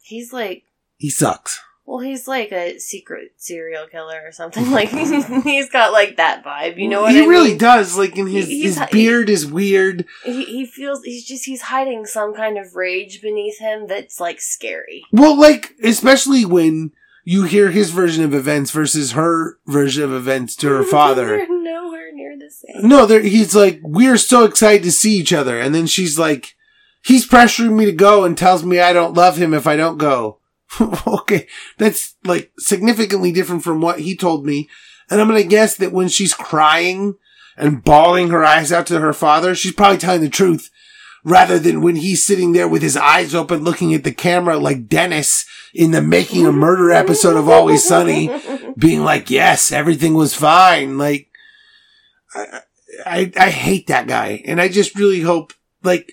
he's 0.02 0.32
like, 0.32 0.64
He 0.96 1.10
sucks. 1.10 1.60
well, 1.84 1.98
he's 2.00 2.26
like 2.28 2.52
a 2.52 2.78
secret 2.78 3.32
serial 3.36 3.86
killer 3.86 4.20
or 4.24 4.32
something. 4.32 4.70
Like, 4.76 4.88
he's 4.90 5.68
got 5.70 5.92
like 5.92 6.16
that 6.16 6.44
vibe. 6.44 6.78
You 6.78 6.88
know 6.88 7.02
what 7.02 7.12
he 7.12 7.22
I 7.22 7.26
really 7.26 7.50
mean? 7.50 7.58
does. 7.58 7.96
Like, 7.98 8.16
in 8.16 8.26
his 8.26 8.46
He- 8.46 8.62
he's- 8.62 8.78
his 8.78 8.88
beard 8.90 9.28
is 9.28 9.46
weird. 9.46 10.04
He, 10.24 10.44
he 10.44 10.66
feels, 10.66 11.02
he's 11.02 11.24
just, 11.26 11.44
he's 11.46 11.62
hiding 11.62 12.06
some 12.06 12.34
kind 12.34 12.56
of 12.58 12.74
rage 12.76 13.20
beneath 13.20 13.58
him 13.58 13.86
that's 13.88 14.20
like 14.20 14.40
scary. 14.40 15.04
Well, 15.12 15.38
like 15.38 15.74
especially 15.82 16.44
when 16.44 16.92
you 17.24 17.42
hear 17.42 17.70
his 17.72 17.90
version 17.90 18.22
of 18.22 18.32
events 18.32 18.70
versus 18.70 19.12
her 19.12 19.58
version 19.66 20.04
of 20.04 20.12
events 20.12 20.54
to 20.56 20.68
her 20.68 20.84
father. 20.96 21.44
Nowhere 21.48 22.12
the. 22.48 22.86
No, 22.86 23.06
there 23.06 23.20
he's 23.20 23.54
like, 23.54 23.80
we're 23.82 24.16
so 24.16 24.44
excited 24.44 24.82
to 24.84 24.92
see 24.92 25.16
each 25.16 25.32
other, 25.32 25.60
and 25.60 25.74
then 25.74 25.86
she's 25.86 26.18
like, 26.18 26.54
he's 27.04 27.28
pressuring 27.28 27.76
me 27.76 27.84
to 27.84 27.92
go 27.92 28.24
and 28.24 28.36
tells 28.36 28.64
me 28.64 28.80
I 28.80 28.92
don't 28.92 29.14
love 29.14 29.36
him 29.36 29.54
if 29.54 29.66
I 29.66 29.76
don't 29.76 29.98
go. 29.98 30.38
okay, 31.06 31.46
that's 31.78 32.16
like 32.24 32.52
significantly 32.58 33.32
different 33.32 33.62
from 33.62 33.80
what 33.80 34.00
he 34.00 34.16
told 34.16 34.44
me, 34.44 34.68
and 35.10 35.20
I'm 35.20 35.28
gonna 35.28 35.42
guess 35.42 35.76
that 35.76 35.92
when 35.92 36.08
she's 36.08 36.34
crying 36.34 37.16
and 37.56 37.82
bawling 37.82 38.28
her 38.28 38.44
eyes 38.44 38.72
out 38.72 38.86
to 38.88 39.00
her 39.00 39.12
father, 39.12 39.54
she's 39.54 39.72
probably 39.72 39.98
telling 39.98 40.20
the 40.20 40.28
truth. 40.28 40.70
Rather 41.24 41.58
than 41.58 41.80
when 41.80 41.96
he's 41.96 42.24
sitting 42.24 42.52
there 42.52 42.68
with 42.68 42.82
his 42.82 42.96
eyes 42.96 43.34
open 43.34 43.64
looking 43.64 43.92
at 43.92 44.04
the 44.04 44.12
camera 44.12 44.58
like 44.58 44.86
Dennis 44.86 45.44
in 45.74 45.90
the 45.90 46.00
making 46.00 46.46
a 46.46 46.52
murder 46.52 46.92
episode 46.92 47.36
of 47.36 47.48
Always 47.48 47.82
Sunny 47.82 48.30
being 48.78 49.02
like, 49.02 49.28
yes, 49.28 49.72
everything 49.72 50.14
was 50.14 50.34
fine. 50.34 50.98
Like, 50.98 51.28
I, 52.36 52.60
I, 53.04 53.32
I 53.36 53.50
hate 53.50 53.86
that 53.86 54.06
guy. 54.06 54.42
And 54.44 54.60
I 54.60 54.68
just 54.68 54.94
really 54.94 55.20
hope, 55.20 55.52
like, 55.82 56.12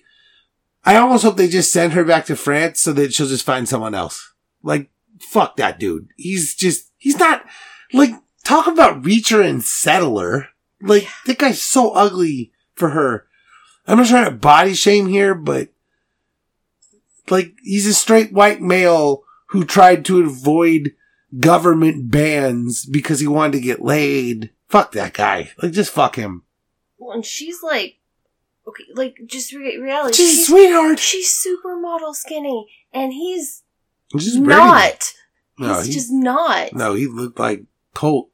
I 0.86 0.96
almost 0.96 1.24
hope 1.24 1.38
they 1.38 1.48
just 1.48 1.72
send 1.72 1.94
her 1.94 2.04
back 2.04 2.26
to 2.26 2.36
France 2.36 2.80
so 2.82 2.94
that 2.94 3.14
she'll 3.14 3.28
just 3.28 3.46
find 3.46 3.68
someone 3.68 3.94
else. 3.94 4.34
Like, 4.64 4.90
fuck 5.20 5.58
that 5.58 5.80
dude. 5.80 6.10
He's 6.18 6.56
just, 6.56 6.92
he's 6.98 7.18
not, 7.18 7.46
like, 7.94 8.12
talk 8.44 8.68
about 8.68 9.04
Reacher 9.04 9.48
and 9.48 9.64
Settler. 9.64 10.50
Like, 10.82 11.08
that 11.26 11.38
guy's 11.38 11.62
so 11.62 11.92
ugly 11.92 12.52
for 12.76 12.90
her. 12.90 13.28
I'm 13.88 13.98
not 13.98 14.08
trying 14.08 14.26
to 14.26 14.32
body 14.32 14.74
shame 14.74 15.08
here, 15.08 15.36
but, 15.36 15.70
like, 17.30 17.54
he's 17.64 17.88
a 17.88 17.94
straight 17.94 18.34
white 18.34 18.62
male 18.62 19.24
who 19.48 19.64
tried 19.64 20.04
to 20.06 20.24
avoid 20.24 20.94
government 21.40 22.12
bans 22.12 22.86
because 22.86 23.20
he 23.20 23.28
wanted 23.28 23.54
to 23.54 23.62
get 23.62 23.82
laid. 23.82 24.52
Fuck 24.74 24.94
that 24.94 25.14
guy. 25.14 25.52
Like, 25.62 25.72
just 25.72 25.92
fuck 25.92 26.16
him. 26.16 26.42
Well, 26.98 27.12
and 27.14 27.24
she's 27.24 27.62
like, 27.62 28.00
okay, 28.68 28.86
like 28.96 29.18
just 29.28 29.54
re- 29.54 29.78
reality. 29.78 30.16
She's 30.16 30.32
she's, 30.32 30.48
sweetheart. 30.48 30.98
she's 30.98 31.46
supermodel 31.48 32.16
skinny, 32.16 32.68
and 32.92 33.14
he's 33.14 33.62
pretty. 34.10 34.40
not. 34.40 35.14
No, 35.60 35.76
he's 35.76 35.86
he- 35.86 35.94
just 35.94 36.12
not. 36.12 36.74
No, 36.74 36.96
he 36.96 37.06
looked 37.06 37.38
like 37.38 37.66
Colt. 37.94 38.32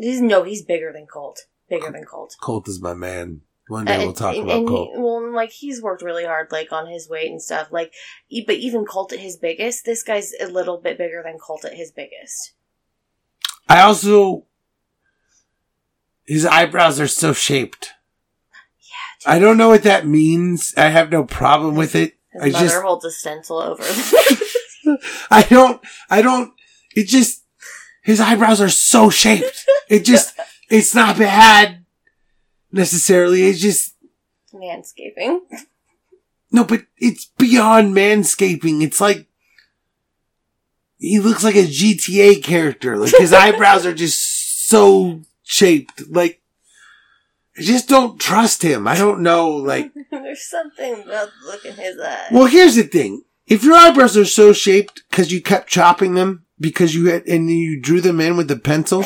He's 0.00 0.22
no, 0.22 0.42
he's 0.42 0.62
bigger 0.64 0.90
than 0.90 1.06
Colt. 1.06 1.40
Bigger 1.68 1.90
than 1.90 2.06
Colt. 2.06 2.34
Colt 2.40 2.66
is 2.66 2.80
my 2.80 2.94
man. 2.94 3.42
One 3.68 3.86
uh, 3.86 3.98
day 3.98 4.04
we'll 4.06 4.14
talk 4.14 4.34
and- 4.34 4.44
about 4.44 4.56
and 4.56 4.66
Colt. 4.68 4.90
He, 4.94 5.02
well, 5.02 5.22
and, 5.22 5.34
like 5.34 5.50
he's 5.50 5.82
worked 5.82 6.00
really 6.00 6.24
hard, 6.24 6.50
like 6.50 6.72
on 6.72 6.86
his 6.86 7.10
weight 7.10 7.30
and 7.30 7.42
stuff. 7.42 7.68
Like, 7.70 7.92
e- 8.30 8.42
but 8.46 8.56
even 8.56 8.86
Colt 8.86 9.12
at 9.12 9.18
his 9.20 9.36
biggest, 9.36 9.84
this 9.84 10.02
guy's 10.02 10.32
a 10.40 10.46
little 10.46 10.78
bit 10.78 10.96
bigger 10.96 11.22
than 11.22 11.36
Colt 11.38 11.66
at 11.66 11.74
his 11.74 11.90
biggest. 11.90 12.54
I 13.68 13.82
also, 13.82 14.46
his 16.32 16.46
eyebrows 16.46 16.98
are 16.98 17.08
so 17.08 17.34
shaped. 17.34 17.92
Yeah, 18.80 19.34
I 19.34 19.38
don't 19.38 19.58
know 19.58 19.68
what 19.68 19.82
that 19.82 20.06
means. 20.06 20.72
I 20.78 20.88
have 20.88 21.12
no 21.12 21.24
problem 21.24 21.76
with 21.76 21.94
it. 21.94 22.14
His 22.32 22.42
I 22.42 22.48
mother 22.48 22.64
just, 22.64 22.82
holds 22.82 23.04
a 23.04 23.10
stencil 23.10 23.58
over. 23.58 23.82
I 25.30 25.42
don't, 25.42 25.82
I 26.08 26.22
don't, 26.22 26.54
it 26.96 27.06
just, 27.06 27.44
his 28.02 28.18
eyebrows 28.18 28.62
are 28.62 28.70
so 28.70 29.10
shaped. 29.10 29.66
It 29.90 30.06
just, 30.06 30.34
it's 30.70 30.94
not 30.94 31.18
bad 31.18 31.84
necessarily. 32.72 33.42
It's 33.42 33.60
just, 33.60 33.94
Manscaping. 34.54 35.40
no, 36.50 36.64
but 36.64 36.86
it's 36.96 37.26
beyond 37.36 37.94
manscaping. 37.94 38.82
It's 38.82 39.02
like, 39.02 39.26
he 40.96 41.18
looks 41.18 41.44
like 41.44 41.56
a 41.56 41.66
GTA 41.66 42.42
character. 42.42 42.96
Like 42.96 43.14
his 43.18 43.34
eyebrows 43.34 43.84
are 43.84 43.94
just 43.94 44.66
so 44.66 45.20
shaped. 45.52 46.02
Like, 46.08 46.40
I 47.56 47.62
just 47.62 47.88
don't 47.88 48.18
trust 48.18 48.62
him. 48.62 48.88
I 48.88 48.96
don't 48.96 49.20
know, 49.20 49.50
like, 49.50 49.92
There's 50.10 50.48
something 50.48 51.02
about 51.02 51.28
the 51.28 51.46
look 51.46 51.64
in 51.64 51.74
his 51.74 52.00
eye. 52.00 52.28
Well, 52.32 52.46
here's 52.46 52.76
the 52.76 52.84
thing. 52.84 53.24
If 53.46 53.62
your 53.62 53.74
eyebrows 53.74 54.16
are 54.16 54.24
so 54.24 54.52
shaped 54.52 55.02
because 55.10 55.30
you 55.30 55.42
kept 55.42 55.68
chopping 55.68 56.14
them 56.14 56.46
because 56.58 56.94
you 56.94 57.06
had, 57.10 57.26
and 57.26 57.50
you 57.50 57.80
drew 57.80 58.00
them 58.00 58.20
in 58.20 58.36
with 58.36 58.48
the 58.48 58.56
pencil, 58.56 59.04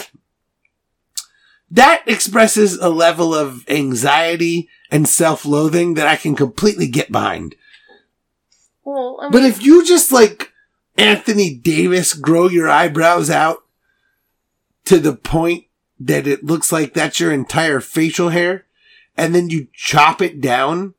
that 1.70 2.04
expresses 2.06 2.78
a 2.78 2.88
level 2.88 3.34
of 3.34 3.68
anxiety 3.68 4.68
and 4.90 5.08
self-loathing 5.08 5.94
that 5.94 6.06
I 6.06 6.14
can 6.14 6.36
completely 6.36 6.86
get 6.86 7.10
behind. 7.10 7.56
well, 8.84 9.18
I 9.20 9.24
mean, 9.24 9.32
But 9.32 9.42
if 9.42 9.62
you 9.64 9.84
just 9.84 10.12
like 10.12 10.52
Anthony 10.96 11.56
Davis 11.56 12.14
grow 12.14 12.48
your 12.48 12.68
eyebrows 12.68 13.30
out 13.30 13.64
to 14.84 15.00
the 15.00 15.14
point 15.16 15.65
that 15.98 16.26
it 16.26 16.44
looks 16.44 16.70
like 16.70 16.92
that's 16.92 17.20
your 17.20 17.32
entire 17.32 17.80
facial 17.80 18.30
hair 18.30 18.66
and 19.16 19.34
then 19.34 19.48
you 19.48 19.68
chop 19.72 20.20
it 20.20 20.40
down, 20.40 20.94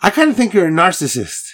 I 0.00 0.10
kind 0.10 0.30
of 0.30 0.36
think 0.36 0.54
you're 0.54 0.68
a 0.68 0.70
narcissist. 0.70 1.50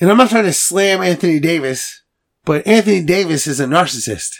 And 0.00 0.10
I'm 0.10 0.16
not 0.16 0.30
trying 0.30 0.44
to 0.44 0.52
slam 0.52 1.02
Anthony 1.02 1.40
Davis, 1.40 2.02
but 2.44 2.66
Anthony 2.66 3.02
Davis 3.02 3.46
is 3.46 3.60
a 3.60 3.66
narcissist. 3.66 4.36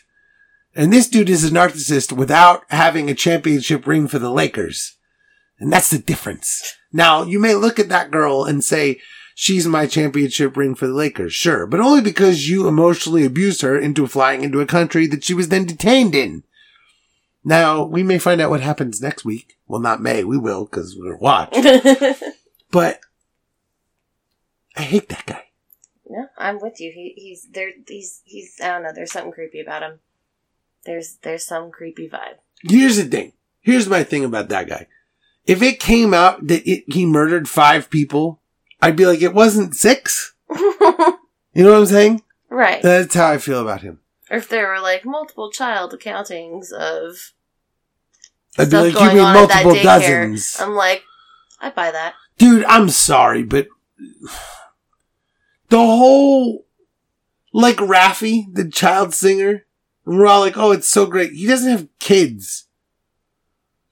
And 0.76 0.92
this 0.92 1.08
dude 1.08 1.30
is 1.30 1.44
a 1.44 1.50
narcissist 1.50 2.12
without 2.12 2.64
having 2.68 3.08
a 3.08 3.14
championship 3.14 3.86
ring 3.86 4.08
for 4.08 4.18
the 4.18 4.30
Lakers. 4.30 4.96
And 5.58 5.72
that's 5.72 5.90
the 5.90 5.98
difference. 5.98 6.74
Now, 6.92 7.22
you 7.22 7.38
may 7.38 7.54
look 7.54 7.78
at 7.78 7.88
that 7.88 8.10
girl 8.10 8.44
and 8.44 8.62
say, 8.62 9.00
she's 9.34 9.66
my 9.66 9.86
championship 9.86 10.56
ring 10.56 10.74
for 10.74 10.88
the 10.88 10.92
Lakers. 10.92 11.32
Sure. 11.32 11.66
But 11.66 11.80
only 11.80 12.00
because 12.00 12.48
you 12.48 12.66
emotionally 12.66 13.24
abused 13.24 13.62
her 13.62 13.78
into 13.78 14.06
flying 14.06 14.42
into 14.42 14.60
a 14.60 14.66
country 14.66 15.06
that 15.06 15.24
she 15.24 15.34
was 15.34 15.48
then 15.48 15.64
detained 15.64 16.14
in. 16.14 16.42
Now, 17.44 17.84
we 17.84 18.02
may 18.02 18.18
find 18.18 18.40
out 18.40 18.50
what 18.50 18.60
happens 18.62 19.02
next 19.02 19.24
week. 19.24 19.58
Well, 19.66 19.80
not 19.80 20.00
may. 20.00 20.24
We 20.24 20.38
will, 20.38 20.64
because 20.64 20.96
we're 20.98 21.16
watch. 21.16 21.54
But 22.70 22.98
I 24.76 24.82
hate 24.82 25.08
that 25.10 25.26
guy. 25.26 25.44
no, 26.08 26.26
I'm 26.36 26.60
with 26.60 26.80
you. 26.80 26.90
He, 26.92 27.12
he's 27.16 27.46
there. 27.52 27.70
He's 27.86 28.20
he's. 28.24 28.56
I 28.60 28.68
don't 28.68 28.82
know. 28.82 28.92
There's 28.92 29.12
something 29.12 29.30
creepy 29.32 29.60
about 29.60 29.82
him. 29.82 30.00
There's 30.84 31.16
there's 31.22 31.44
some 31.46 31.70
creepy 31.70 32.08
vibe. 32.08 32.38
Here's 32.62 32.96
the 32.96 33.04
thing. 33.04 33.32
Here's 33.60 33.88
my 33.88 34.02
thing 34.02 34.24
about 34.24 34.48
that 34.48 34.68
guy. 34.68 34.88
If 35.46 35.62
it 35.62 35.78
came 35.78 36.12
out 36.12 36.46
that 36.48 36.68
it, 36.68 36.84
he 36.92 37.06
murdered 37.06 37.48
five 37.48 37.90
people, 37.90 38.40
I'd 38.82 38.96
be 38.96 39.06
like, 39.06 39.22
it 39.22 39.34
wasn't 39.34 39.74
six. 39.76 40.34
You 41.56 41.62
know 41.62 41.70
what 41.74 41.78
I'm 41.82 41.86
saying? 41.86 42.22
right. 42.48 42.82
That's 42.82 43.14
how 43.14 43.28
I 43.30 43.38
feel 43.38 43.60
about 43.60 43.82
him. 43.82 44.00
or 44.28 44.38
if 44.38 44.48
there 44.48 44.66
were 44.66 44.80
like 44.80 45.04
multiple 45.04 45.52
child 45.52 45.92
accountings 45.92 46.72
of 46.72 47.32
I'd 48.58 48.70
be 48.70 48.76
like, 48.76 48.94
you 48.94 49.08
mean 49.08 49.18
on 49.18 49.36
at 49.36 49.48
that 49.48 49.64
multiple 49.64 49.82
dozens. 49.82 50.56
I'm 50.60 50.74
like, 50.74 51.02
I 51.60 51.70
buy 51.70 51.90
that. 51.90 52.14
Dude, 52.38 52.64
I'm 52.64 52.88
sorry, 52.88 53.42
but 53.42 53.68
the 55.68 55.78
whole, 55.78 56.66
like 57.52 57.76
Raffi, 57.76 58.44
the 58.52 58.68
child 58.68 59.14
singer, 59.14 59.66
and 60.06 60.18
we're 60.18 60.26
all 60.26 60.40
like, 60.40 60.56
oh, 60.56 60.72
it's 60.72 60.88
so 60.88 61.06
great. 61.06 61.32
He 61.32 61.46
doesn't 61.46 61.70
have 61.70 61.88
kids. 61.98 62.66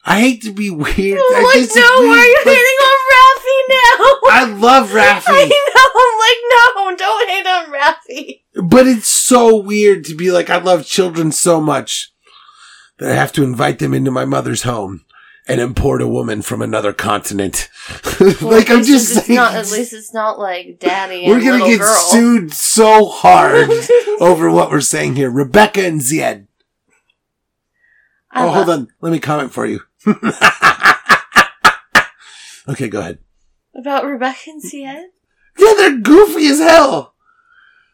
I 0.04 0.20
hate 0.20 0.42
to 0.42 0.52
be 0.52 0.70
weird. 0.70 0.90
I 1.18 1.34
I'm 1.36 1.44
like, 1.44 1.70
no, 1.74 2.08
why 2.08 2.18
are 2.18 2.26
you 2.26 2.40
hating 2.44 2.78
on 2.82 2.98
Raffi 3.12 3.58
now? 3.68 4.18
I 4.30 4.44
love 4.58 4.90
Raffi. 4.90 5.28
I 5.28 5.46
know. 5.74 5.88
I'm 6.02 6.18
like, 6.18 6.40
no, 6.50 6.96
don't 6.96 7.30
hate 7.30 7.46
on 7.46 7.66
Raffi. 7.72 8.68
But 8.68 8.86
it's 8.86 9.08
so 9.08 9.56
weird 9.56 10.04
to 10.06 10.14
be 10.14 10.30
like, 10.30 10.50
I 10.50 10.58
love 10.58 10.84
children 10.84 11.30
so 11.32 11.60
much 11.60 12.11
that 13.02 13.10
I 13.12 13.16
have 13.16 13.32
to 13.32 13.42
invite 13.42 13.80
them 13.80 13.92
into 13.94 14.10
my 14.12 14.24
mother's 14.24 14.62
home 14.62 15.04
and 15.48 15.60
import 15.60 16.00
a 16.00 16.06
woman 16.06 16.40
from 16.40 16.62
another 16.62 16.92
continent. 16.92 17.68
like, 18.40 18.70
I'm 18.70 18.84
just 18.84 19.12
saying. 19.12 19.36
Not, 19.36 19.54
at 19.54 19.72
least 19.72 19.92
it's 19.92 20.14
not 20.14 20.38
like 20.38 20.78
daddy. 20.78 21.24
we're 21.26 21.40
gonna 21.44 21.66
get 21.66 21.80
girl. 21.80 21.96
sued 21.96 22.52
so 22.52 23.06
hard 23.06 23.68
over 24.20 24.50
what 24.50 24.70
we're 24.70 24.80
saying 24.80 25.16
here. 25.16 25.30
Rebecca 25.30 25.84
and 25.84 26.00
Zied. 26.00 26.46
I 28.30 28.44
oh, 28.44 28.46
love- 28.46 28.54
hold 28.54 28.70
on. 28.70 28.88
Let 29.00 29.10
me 29.12 29.18
comment 29.18 29.52
for 29.52 29.66
you. 29.66 29.80
okay, 32.68 32.88
go 32.88 33.00
ahead. 33.00 33.18
About 33.74 34.04
Rebecca 34.04 34.38
and 34.46 34.62
Sienna. 34.62 35.06
Yeah, 35.58 35.74
they're 35.76 35.98
goofy 35.98 36.46
as 36.46 36.60
hell. 36.60 37.14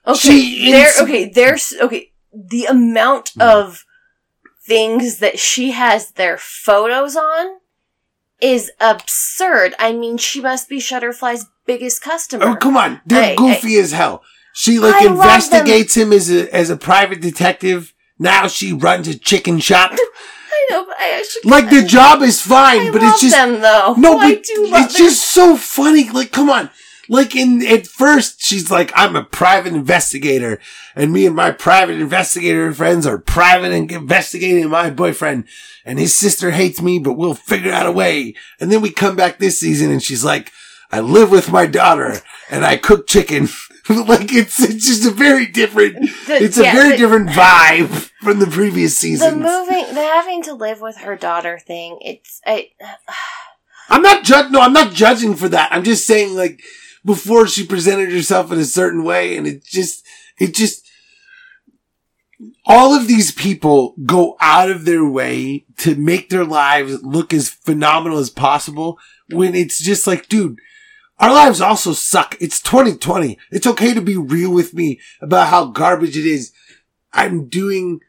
Okay, 0.06 0.18
She 0.18 0.70
there. 0.70 0.89
ins- 0.89 1.01
Okay, 1.01 1.30
there's 1.30 1.74
okay. 1.80 2.12
The 2.30 2.66
amount 2.66 3.30
hmm. 3.30 3.40
of 3.40 3.86
things 4.69 5.19
that 5.19 5.39
she 5.39 5.73
has 5.73 6.12
their 6.12 6.36
photos 6.36 7.16
on 7.16 7.59
is 8.40 8.70
absurd. 8.78 9.74
I 9.78 9.93
mean, 9.93 10.19
she 10.19 10.40
must 10.40 10.69
be 10.69 10.78
Shutterfly's 10.78 11.47
biggest 11.66 12.03
customer. 12.03 12.45
Oh, 12.45 12.55
come 12.55 12.77
on. 12.77 13.01
They're 13.07 13.32
I- 13.32 13.35
goofy 13.35 13.78
as 13.78 13.93
hell. 13.93 14.23
She 14.55 14.78
like 14.81 14.95
I 14.97 15.07
investigates 15.07 15.97
him 15.97 16.12
as 16.12 16.31
a 16.31 16.53
as 16.55 16.69
a 16.69 16.77
private 16.77 17.20
detective. 17.20 17.95
Now 18.19 18.49
she 18.49 18.73
runs 18.73 19.07
a 19.07 19.16
chicken 19.16 19.61
shop. 19.61 19.93
I 20.51 20.66
know, 20.70 20.85
but 20.85 20.97
I 20.99 21.20
actually 21.20 21.49
Like 21.49 21.70
the 21.70 21.82
job 21.86 22.23
is 22.23 22.40
fine, 22.40 22.89
I 22.89 22.90
but 22.90 23.03
it's 23.03 23.20
just 23.20 23.36
them 23.36 23.61
though. 23.61 23.95
no, 23.97 24.15
oh, 24.15 24.19
I 24.19 24.35
but 24.35 24.81
it's 24.82 24.99
just 24.99 25.31
so 25.31 25.57
funny. 25.57 26.11
Like, 26.11 26.32
come 26.32 26.51
on. 26.51 26.70
Like 27.09 27.35
in 27.35 27.64
at 27.66 27.86
first, 27.86 28.43
she's 28.43 28.70
like, 28.70 28.93
"I'm 28.94 29.16
a 29.16 29.24
private 29.24 29.72
investigator, 29.72 30.60
and 30.94 31.12
me 31.12 31.26
and 31.26 31.35
my 31.35 31.51
private 31.51 32.01
investigator 32.01 32.72
friends 32.72 33.06
are 33.06 33.18
private 33.18 33.72
and 33.72 33.90
investigating 33.90 34.68
my 34.68 34.90
boyfriend, 34.90 35.44
and 35.85 35.98
his 35.98 36.14
sister 36.14 36.51
hates 36.51 36.82
me, 36.82 36.98
but 36.98 37.14
we'll 37.14 37.35
figure 37.35 37.72
out 37.72 37.86
a 37.86 37.93
way." 37.93 38.35
And 38.60 38.70
then 38.70 38.80
we 38.82 38.90
come 38.90 39.16
back 39.16 39.39
this 39.39 39.59
season, 39.59 39.90
and 39.90 40.02
she's 40.02 40.24
like, 40.24 40.52
"I 40.90 41.01
live 41.01 41.30
with 41.30 41.51
my 41.51 41.66
daughter, 41.66 42.16
and 42.51 42.64
I 42.64 42.76
cook 42.76 43.06
chicken." 43.06 43.48
like 43.89 44.35
it's 44.35 44.60
it's 44.60 44.86
just 44.86 45.06
a 45.06 45.10
very 45.10 45.47
different. 45.47 45.94
The- 46.26 46.43
it's 46.43 46.59
a 46.59 46.64
yeah, 46.64 46.74
very 46.74 46.90
the- 46.90 46.97
different 46.98 47.30
vibe 47.30 48.10
from 48.22 48.39
the 48.39 48.47
previous 48.47 48.98
season 48.98 49.40
the 49.40 49.48
moving, 49.48 49.94
the 49.94 50.02
having 50.02 50.43
to 50.43 50.52
live 50.52 50.82
with 50.82 50.98
her 50.98 51.16
daughter 51.16 51.59
thing. 51.59 51.98
It's 52.02 52.43
I. 52.47 52.68
I'm 53.90 54.02
not 54.02 54.22
judging. 54.24 54.52
No, 54.52 54.60
I'm 54.60 54.74
not 54.74 54.93
judging 54.93 55.35
for 55.35 55.48
that. 55.48 55.72
I'm 55.72 55.82
just 55.82 56.06
saying, 56.06 56.36
like, 56.36 56.60
before 57.05 57.47
she 57.47 57.66
presented 57.66 58.11
herself 58.11 58.53
in 58.53 58.59
a 58.59 58.65
certain 58.65 59.05
way, 59.05 59.37
and 59.37 59.47
it 59.47 59.65
just, 59.65 60.05
it 60.39 60.55
just, 60.55 60.87
all 62.66 62.95
of 62.95 63.09
these 63.09 63.33
people 63.33 63.95
go 64.05 64.37
out 64.41 64.70
of 64.70 64.85
their 64.85 65.05
way 65.05 65.65
to 65.79 65.95
make 65.97 66.31
their 66.31 66.45
lives 66.45 67.03
look 67.03 67.33
as 67.33 67.49
phenomenal 67.49 68.19
as 68.19 68.31
possible 68.31 68.99
when 69.31 69.55
it's 69.55 69.81
just 69.81 70.07
like, 70.07 70.29
dude, 70.29 70.59
our 71.19 71.33
lives 71.33 71.61
also 71.61 71.93
suck. 71.93 72.37
It's 72.41 72.61
2020. 72.61 73.39
It's 73.51 73.66
okay 73.66 73.93
to 73.93 74.01
be 74.01 74.16
real 74.16 74.53
with 74.53 74.73
me 74.75 75.01
about 75.20 75.49
how 75.49 75.66
garbage 75.66 76.16
it 76.16 76.27
is. 76.27 76.53
I'm 77.12 77.49
doing, 77.49 78.01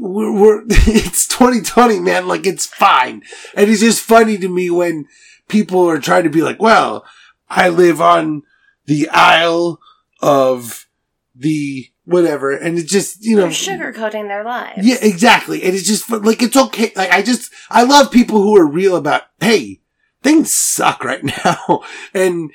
we're, 0.00 0.32
we're 0.32 0.62
it's 0.68 1.28
2020, 1.28 2.00
man. 2.00 2.26
Like 2.26 2.46
it's 2.46 2.66
fine. 2.66 3.22
And 3.54 3.70
it's 3.70 3.80
just 3.80 4.02
funny 4.02 4.38
to 4.38 4.48
me 4.48 4.70
when 4.70 5.06
people 5.48 5.88
are 5.88 6.00
trying 6.00 6.24
to 6.24 6.30
be 6.30 6.42
like, 6.42 6.60
well, 6.60 7.04
I 7.48 7.68
live 7.68 8.00
on 8.00 8.42
the 8.86 9.08
Isle 9.10 9.80
of 10.20 10.86
the 11.34 11.86
whatever. 12.04 12.52
And 12.54 12.78
it 12.78 12.86
just, 12.86 13.24
you 13.24 13.36
know, 13.36 13.42
They're 13.48 13.50
sugarcoating 13.92 14.28
their 14.28 14.44
lives. 14.44 14.86
yeah, 14.86 14.96
exactly. 15.00 15.62
And 15.62 15.74
it's 15.74 15.86
just 15.86 16.10
like, 16.10 16.42
it's 16.42 16.56
okay. 16.56 16.92
Like, 16.94 17.10
I 17.10 17.22
just, 17.22 17.52
I 17.70 17.84
love 17.84 18.10
people 18.10 18.42
who 18.42 18.56
are 18.56 18.66
real 18.66 18.96
about, 18.96 19.22
hey, 19.40 19.80
things 20.22 20.52
suck 20.52 21.02
right 21.04 21.24
now. 21.44 21.82
And 22.12 22.50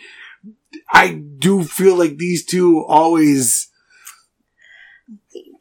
I 0.91 1.13
do 1.13 1.63
feel 1.63 1.95
like 1.95 2.17
these 2.17 2.45
two 2.45 2.83
always, 2.85 3.69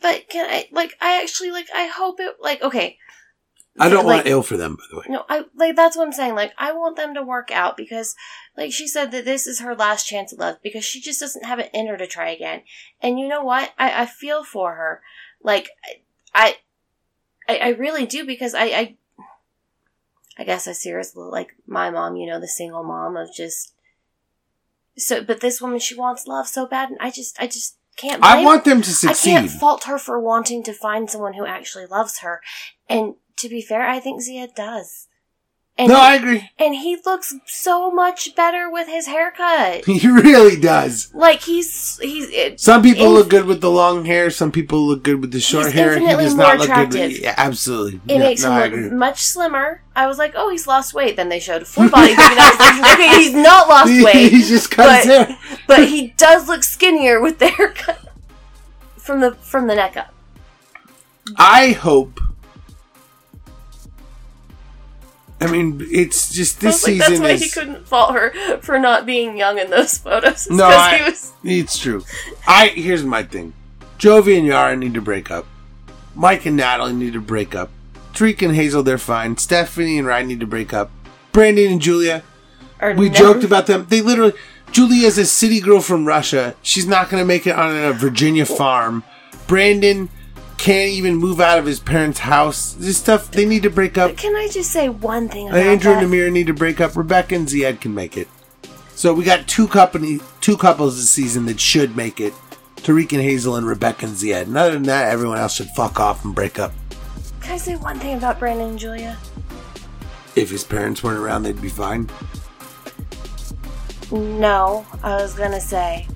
But 0.00 0.28
can 0.28 0.48
I 0.48 0.68
like? 0.70 0.94
I 1.00 1.20
actually 1.22 1.50
like. 1.50 1.66
I 1.74 1.86
hope 1.86 2.20
it 2.20 2.36
like. 2.40 2.62
Okay, 2.62 2.98
I 3.80 3.88
don't 3.88 4.06
Like- 4.06 4.16
want 4.24 4.26
ill 4.28 4.42
for 4.42 4.56
them, 4.56 4.76
by 4.76 4.84
the 4.90 4.96
way. 4.98 5.04
No, 5.08 5.24
I 5.28 5.44
like 5.54 5.76
that's 5.76 5.96
what 5.96 6.06
I'm 6.06 6.12
saying. 6.12 6.34
Like, 6.34 6.52
I 6.58 6.72
want 6.72 6.96
them 6.96 7.14
to 7.14 7.22
work 7.22 7.50
out 7.50 7.76
because, 7.76 8.16
like 8.56 8.72
she 8.72 8.86
said, 8.88 9.10
that 9.12 9.24
this 9.24 9.46
is 9.46 9.60
her 9.60 9.74
last 9.74 10.06
chance 10.06 10.32
at 10.32 10.38
love 10.38 10.56
because 10.62 10.84
she 10.84 11.00
just 11.00 11.20
doesn't 11.20 11.44
have 11.44 11.58
it 11.58 11.70
in 11.72 11.86
her 11.86 11.96
to 11.96 12.06
try 12.06 12.30
again. 12.30 12.62
And 13.00 13.18
you 13.18 13.28
know 13.28 13.42
what? 13.42 13.72
I, 13.78 14.02
I 14.02 14.06
feel 14.06 14.44
for 14.44 14.74
her. 14.74 15.02
Like, 15.42 15.70
I, 16.34 16.56
I, 17.48 17.56
I 17.58 17.68
really 17.70 18.06
do 18.06 18.24
because 18.26 18.54
I, 18.54 18.64
I, 18.64 18.96
I 20.38 20.44
guess 20.44 20.66
I 20.68 20.72
see 20.72 20.90
her 20.90 20.98
as 20.98 21.14
like 21.16 21.54
my 21.66 21.90
mom. 21.90 22.16
You 22.16 22.26
know, 22.28 22.40
the 22.40 22.48
single 22.48 22.82
mom 22.84 23.16
of 23.16 23.32
just. 23.32 23.74
So, 24.96 25.22
but 25.22 25.40
this 25.40 25.60
woman, 25.60 25.78
she 25.78 25.94
wants 25.94 26.26
love 26.26 26.48
so 26.48 26.66
bad, 26.66 26.90
and 26.90 26.98
I 27.00 27.10
just, 27.12 27.40
I 27.40 27.46
just 27.46 27.76
can't. 27.96 28.22
I 28.24 28.42
want 28.44 28.64
them 28.64 28.82
to 28.82 28.90
succeed. 28.90 29.30
I 29.30 29.40
can't 29.40 29.50
fault 29.50 29.84
her 29.84 29.96
for 29.98 30.18
wanting 30.18 30.64
to 30.64 30.72
find 30.72 31.08
someone 31.08 31.34
who 31.34 31.46
actually 31.46 31.86
loves 31.86 32.18
her. 32.18 32.40
And 32.88 33.14
to 33.38 33.48
be 33.48 33.62
fair, 33.62 33.82
I 33.88 34.00
think 34.00 34.22
Zied 34.22 34.54
does. 34.54 35.06
And 35.80 35.90
no, 35.90 35.94
he, 35.94 36.00
I 36.00 36.14
agree. 36.16 36.50
and 36.58 36.74
he 36.74 36.98
looks 37.06 37.36
so 37.46 37.92
much 37.92 38.34
better 38.34 38.68
with 38.68 38.88
his 38.88 39.06
haircut. 39.06 39.84
He 39.86 40.08
really 40.08 40.60
does. 40.60 41.14
Like 41.14 41.42
he's 41.42 41.96
he's 42.02 42.28
it, 42.30 42.58
Some 42.58 42.82
people 42.82 43.06
Inf- 43.06 43.14
look 43.14 43.28
good 43.30 43.44
with 43.44 43.60
the 43.60 43.70
long 43.70 44.04
hair. 44.04 44.28
Some 44.30 44.50
people 44.50 44.84
look 44.84 45.04
good 45.04 45.20
with 45.20 45.30
the 45.30 45.38
short 45.38 45.66
He's 45.66 45.74
hair. 45.74 45.96
He 46.00 46.04
does 46.04 46.34
more 46.34 46.46
not 46.46 46.58
look 46.58 46.66
good. 46.66 46.72
attractive. 46.88 47.12
With, 47.12 47.20
yeah, 47.22 47.34
absolutely. 47.36 48.00
it 48.08 48.14
Yeah, 48.14 48.18
makes 48.18 48.42
no, 48.42 48.60
him 48.60 48.72
look 48.82 48.92
much 48.92 49.20
slimmer. 49.22 49.82
I 49.94 50.08
was 50.08 50.18
like, 50.18 50.32
oh, 50.34 50.50
he's 50.50 50.66
lost 50.66 50.94
weight. 50.94 51.14
Then 51.14 51.28
they 51.28 51.38
showed 51.38 51.64
full 51.64 51.88
body. 51.96 52.10
and 52.10 52.18
I 52.20 52.50
was 52.50 52.80
like, 52.80 52.92
okay, 52.98 53.22
he's 53.22 53.34
not 53.34 53.68
lost 53.68 53.86
weight. 54.04 54.16
he 54.30 54.38
weight, 54.38 54.46
just 54.48 54.72
cut 54.72 54.96
his 54.96 55.06
but- 55.06 55.28
hair. 55.28 55.38
but 55.68 55.88
he 55.88 56.08
does 56.16 56.48
look 56.48 56.64
skinnier 56.64 57.20
with 57.20 57.38
the 57.38 57.50
haircut 57.50 58.00
from 58.96 59.20
the 59.20 59.30
from 59.36 59.68
the 59.68 59.76
neck 59.76 59.96
up. 59.96 60.12
I 61.36 61.68
hope. 61.70 62.20
I 65.40 65.46
mean, 65.46 65.86
it's 65.90 66.32
just 66.32 66.60
this 66.60 66.86
like, 66.86 66.98
that's 66.98 67.20
why 67.20 67.30
is. 67.30 67.42
he 67.44 67.48
couldn't 67.50 67.86
fault 67.86 68.12
her 68.14 68.58
for 68.60 68.78
not 68.78 69.06
being 69.06 69.36
young 69.36 69.58
in 69.58 69.70
those 69.70 69.96
photos. 69.98 70.48
No, 70.50 70.64
I- 70.66 70.98
he 70.98 71.04
was 71.04 71.32
It's 71.44 71.78
true. 71.78 72.04
I 72.46 72.68
here's 72.68 73.04
my 73.04 73.22
thing. 73.22 73.52
Jovi 73.98 74.36
and 74.36 74.46
Yara 74.46 74.76
need 74.76 74.94
to 74.94 75.00
break 75.00 75.30
up. 75.30 75.46
Mike 76.14 76.46
and 76.46 76.56
Natalie 76.56 76.92
need 76.92 77.12
to 77.12 77.20
break 77.20 77.54
up. 77.54 77.70
Tarik 78.14 78.42
and 78.42 78.54
Hazel, 78.54 78.82
they're 78.82 78.98
fine. 78.98 79.36
Stephanie 79.36 79.98
and 79.98 80.06
Ryan 80.06 80.26
need 80.28 80.40
to 80.40 80.46
break 80.46 80.72
up. 80.72 80.90
Brandon 81.30 81.70
and 81.72 81.80
Julia, 81.80 82.24
or 82.80 82.94
we 82.94 83.08
no- 83.08 83.14
joked 83.14 83.44
about 83.44 83.66
them. 83.66 83.86
They 83.88 84.00
literally 84.00 84.32
Julia 84.72 85.06
is 85.06 85.18
a 85.18 85.24
city 85.24 85.60
girl 85.60 85.80
from 85.80 86.04
Russia. 86.04 86.54
She's 86.62 86.86
not 86.86 87.10
going 87.10 87.22
to 87.22 87.26
make 87.26 87.46
it 87.46 87.54
on 87.56 87.74
a 87.76 87.92
Virginia 87.92 88.44
farm. 88.44 89.04
Brandon 89.46 90.08
can't 90.58 90.90
even 90.90 91.14
move 91.14 91.40
out 91.40 91.58
of 91.58 91.64
his 91.64 91.80
parents' 91.80 92.18
house. 92.18 92.72
This 92.74 92.98
stuff 92.98 93.30
they 93.30 93.46
need 93.46 93.62
to 93.62 93.70
break 93.70 93.96
up. 93.96 94.16
Can 94.16 94.36
I 94.36 94.48
just 94.48 94.70
say 94.70 94.88
one 94.88 95.28
thing 95.28 95.46
uh, 95.46 95.52
about 95.52 95.66
Andrew 95.66 95.92
that? 95.92 95.98
and 96.02 96.06
Amir 96.06 96.30
need 96.30 96.48
to 96.48 96.54
break 96.54 96.80
up. 96.80 96.96
Rebecca 96.96 97.34
and 97.34 97.48
Zied 97.48 97.80
can 97.80 97.94
make 97.94 98.16
it. 98.16 98.28
So 98.90 99.14
we 99.14 99.24
got 99.24 99.46
two 99.46 99.68
company, 99.68 100.18
two 100.40 100.56
couples 100.56 100.96
this 100.96 101.08
season 101.08 101.46
that 101.46 101.60
should 101.60 101.96
make 101.96 102.20
it. 102.20 102.34
Tarik 102.76 103.12
and 103.12 103.22
Hazel 103.22 103.54
and 103.56 103.66
Rebecca 103.66 104.06
and 104.06 104.16
Zied. 104.16 104.42
And 104.42 104.56
other 104.56 104.72
than 104.72 104.82
that, 104.84 105.10
everyone 105.12 105.38
else 105.38 105.54
should 105.54 105.68
fuck 105.68 106.00
off 106.00 106.24
and 106.24 106.34
break 106.34 106.58
up. 106.58 106.72
Can 107.40 107.52
I 107.54 107.56
say 107.56 107.76
one 107.76 107.98
thing 107.98 108.16
about 108.18 108.38
Brandon 108.38 108.70
and 108.70 108.78
Julia? 108.78 109.16
If 110.36 110.50
his 110.50 110.64
parents 110.64 111.02
weren't 111.02 111.18
around, 111.18 111.44
they'd 111.44 111.60
be 111.62 111.68
fine. 111.68 112.10
No, 114.10 114.86
I 115.02 115.16
was 115.16 115.34
gonna 115.34 115.60
say. 115.60 116.06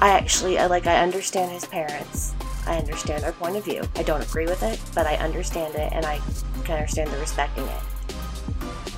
I 0.00 0.10
actually, 0.10 0.58
I 0.58 0.66
like, 0.66 0.86
I 0.86 1.02
understand 1.02 1.52
his 1.52 1.64
parents. 1.64 2.34
I 2.66 2.78
understand 2.78 3.22
their 3.22 3.32
point 3.32 3.56
of 3.56 3.64
view. 3.64 3.82
I 3.96 4.02
don't 4.02 4.22
agree 4.22 4.46
with 4.46 4.62
it, 4.62 4.80
but 4.94 5.06
I 5.06 5.16
understand 5.16 5.74
it, 5.74 5.92
and 5.92 6.04
I 6.04 6.20
can 6.64 6.76
understand 6.76 7.10
the 7.10 7.18
respecting 7.18 7.64
it. 7.64 7.82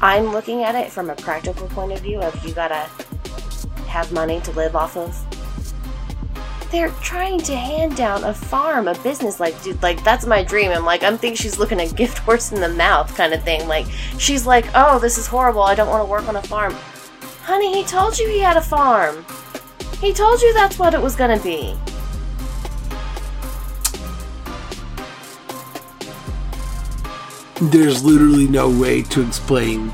I'm 0.01 0.33
looking 0.33 0.63
at 0.63 0.75
it 0.75 0.91
from 0.93 1.11
a 1.11 1.17
practical 1.17 1.69
point 1.69 1.93
of 1.93 2.01
view 2.01 2.21
of 2.21 2.45
you 2.45 2.53
gotta 2.53 2.89
have 3.89 4.13
money 4.13 4.41
to 4.41 4.51
live 4.53 4.77
off 4.77 4.97
of. 4.97 5.19
They're 6.71 6.91
trying 7.01 7.39
to 7.41 7.57
hand 7.57 7.97
down 7.97 8.25
a 8.25 8.35
farm, 8.35 8.89
a 8.89 8.99
business. 8.99 9.41
Like, 9.41 9.61
dude, 9.63 9.83
like 9.83 10.03
that's 10.05 10.27
my 10.27 10.43
dream. 10.43 10.71
I'm 10.73 10.85
like, 10.85 11.03
I'm 11.03 11.17
thinking 11.17 11.37
she's 11.37 11.59
looking 11.59 11.81
a 11.81 11.89
gift 11.89 12.19
horse 12.19 12.53
in 12.53 12.61
the 12.61 12.69
mouth, 12.69 13.15
kind 13.17 13.33
of 13.33 13.43
thing. 13.45 13.67
Like, 13.69 13.87
she's 14.19 14.47
like, 14.47 14.67
oh, 14.75 14.99
this 14.99 15.17
is 15.17 15.27
horrible. 15.27 15.63
I 15.63 15.75
don't 15.75 15.89
want 15.89 16.05
to 16.05 16.11
work 16.11 16.29
on 16.29 16.37
a 16.37 16.43
farm. 16.43 16.75
Honey, 17.43 17.73
he 17.73 17.85
told 17.85 18.19
you 18.19 18.29
he 18.29 18.41
had 18.41 18.57
a 18.57 18.61
farm. 18.61 19.25
He 20.01 20.13
told 20.13 20.43
you 20.43 20.53
that's 20.53 20.79
what 20.79 20.93
it 20.93 21.01
was 21.01 21.17
gonna 21.17 21.41
be. 21.41 21.75
There's 27.61 28.05
literally 28.05 28.47
no 28.47 28.69
way 28.69 29.03
to 29.03 29.27
explain 29.27 29.91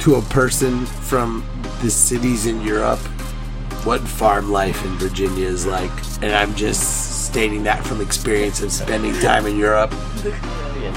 to 0.00 0.16
a 0.16 0.22
person 0.22 0.84
from 0.84 1.46
the 1.80 1.90
cities 1.90 2.46
in 2.46 2.60
Europe 2.62 2.98
what 3.84 4.00
farm 4.00 4.50
life 4.50 4.84
in 4.84 4.90
Virginia 4.96 5.46
is 5.46 5.64
like. 5.64 5.92
And 6.22 6.32
I'm 6.32 6.54
just 6.56 7.26
stating 7.26 7.62
that 7.64 7.86
from 7.86 8.00
experience 8.00 8.62
of 8.62 8.72
spending 8.72 9.12
time 9.20 9.46
in 9.46 9.56
Europe. 9.56 9.90
The 10.22 10.32
chameleon. 10.32 10.94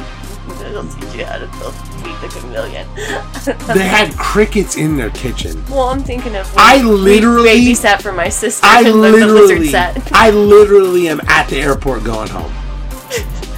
They'll 0.59 0.87
teach 0.87 1.15
you 1.19 1.25
how 1.25 1.37
to 1.37 1.47
build, 1.59 1.75
feed 1.75 2.15
the 2.21 2.39
chameleon. 2.39 2.87
They 3.75 3.87
had 3.87 4.15
crickets 4.17 4.77
in 4.77 4.97
their 4.97 5.09
kitchen. 5.11 5.63
well, 5.69 5.89
I'm 5.89 6.03
thinking 6.03 6.35
of. 6.35 6.51
I 6.57 6.81
literally- 6.81 7.49
babysat 7.49 8.01
for 8.01 8.11
my 8.11 8.29
sister 8.29 8.65
I 8.65 8.79
in 8.81 8.85
the, 9.01 9.11
the 9.11 9.27
literally, 9.27 9.69
set. 9.69 10.11
I 10.11 10.31
literally 10.31 11.07
am 11.07 11.21
at 11.27 11.47
the 11.49 11.57
airport 11.57 12.03
going 12.03 12.29
home. 12.29 12.51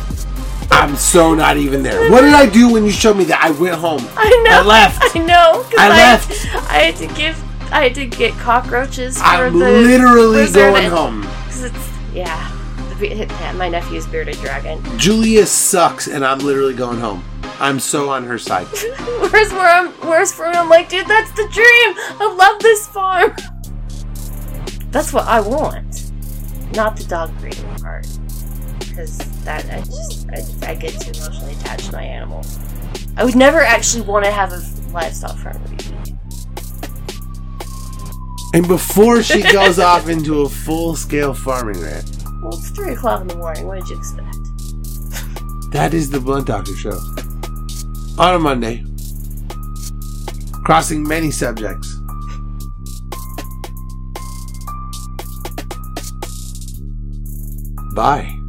I'm 0.81 0.95
so 0.95 1.33
not 1.33 1.57
even 1.57 1.83
there. 1.83 2.09
What 2.11 2.21
did 2.21 2.33
I 2.33 2.45
do 2.49 2.71
when 2.71 2.83
you 2.85 2.91
showed 2.91 3.17
me 3.17 3.23
that? 3.25 3.41
I 3.43 3.51
went 3.51 3.75
home. 3.75 4.01
I 4.17 4.29
know. 4.45 4.61
I 4.61 4.63
left. 4.63 5.15
I 5.15 5.19
know. 5.19 5.63
'cause 5.63 5.73
I 5.77 5.89
left. 5.89 6.31
I 6.71 6.77
had 6.79 6.95
to 6.97 7.07
give. 7.07 7.41
I 7.71 7.83
had 7.85 7.95
to 7.95 8.05
get 8.05 8.33
cockroaches 8.33 9.17
for 9.17 9.23
I'm 9.23 9.57
the 9.59 9.69
literally 9.71 10.37
lizard 10.37 10.55
going 10.73 10.85
and- 10.85 10.93
home. 10.93 11.23
'cause 11.45 11.63
it's 11.63 11.89
yeah. 12.13 12.49
The 12.99 13.07
yeah, 13.07 13.51
My 13.53 13.69
nephew's 13.69 14.05
bearded 14.05 14.37
dragon. 14.39 14.81
Julia 14.97 15.45
sucks, 15.47 16.07
and 16.07 16.23
I'm 16.25 16.39
literally 16.39 16.75
going 16.75 16.99
home. 16.99 17.23
I'm 17.59 17.79
so 17.79 18.09
on 18.09 18.23
her 18.25 18.37
side. 18.37 18.65
Where's 19.31 19.51
where 19.51 19.67
I'm? 19.67 19.89
Where's 20.07 20.31
for 20.31 20.47
me? 20.49 20.55
I'm 20.55 20.69
like, 20.69 20.89
dude, 20.89 21.07
that's 21.07 21.31
the 21.31 21.47
dream. 21.51 21.95
I 22.19 22.35
love 22.37 22.59
this 22.61 22.87
farm. 22.87 23.35
That's 24.91 25.11
what 25.11 25.25
I 25.25 25.39
want, 25.41 26.11
not 26.75 26.95
the 26.97 27.03
dog 27.05 27.31
breeding 27.39 27.65
part. 27.77 28.05
Because 28.79 29.17
that 29.45 29.65
I 29.71 29.81
just 29.81 30.27
I, 30.29 30.71
I 30.71 30.75
get 30.75 30.99
too 30.99 31.11
emotionally 31.11 31.53
attached 31.53 31.87
to 31.87 31.91
my 31.93 32.03
animal. 32.03 32.45
I 33.15 33.23
would 33.23 33.35
never 33.35 33.61
actually 33.61 34.01
want 34.01 34.25
to 34.25 34.31
have 34.31 34.51
a 34.53 34.61
livestock 34.91 35.37
farm. 35.37 35.61
And 38.53 38.67
before 38.67 39.23
she 39.23 39.41
goes 39.51 39.79
off 39.79 40.09
into 40.09 40.41
a 40.41 40.49
full 40.49 40.95
scale 40.95 41.33
farming 41.33 41.81
rant, 41.81 42.09
Well, 42.41 42.53
it's 42.53 42.69
three 42.69 42.93
o'clock 42.93 43.21
in 43.21 43.27
the 43.27 43.35
morning. 43.35 43.67
What 43.67 43.79
did 43.79 43.89
you 43.89 43.97
expect? 43.97 44.27
that 45.71 45.93
is 45.93 46.09
the 46.11 46.19
Blunt 46.19 46.45
Doctor 46.47 46.75
Show. 46.75 46.99
On 48.19 48.35
a 48.35 48.39
Monday, 48.39 48.83
crossing 50.63 51.07
many 51.07 51.31
subjects. 51.31 51.97
Bye. 57.95 58.42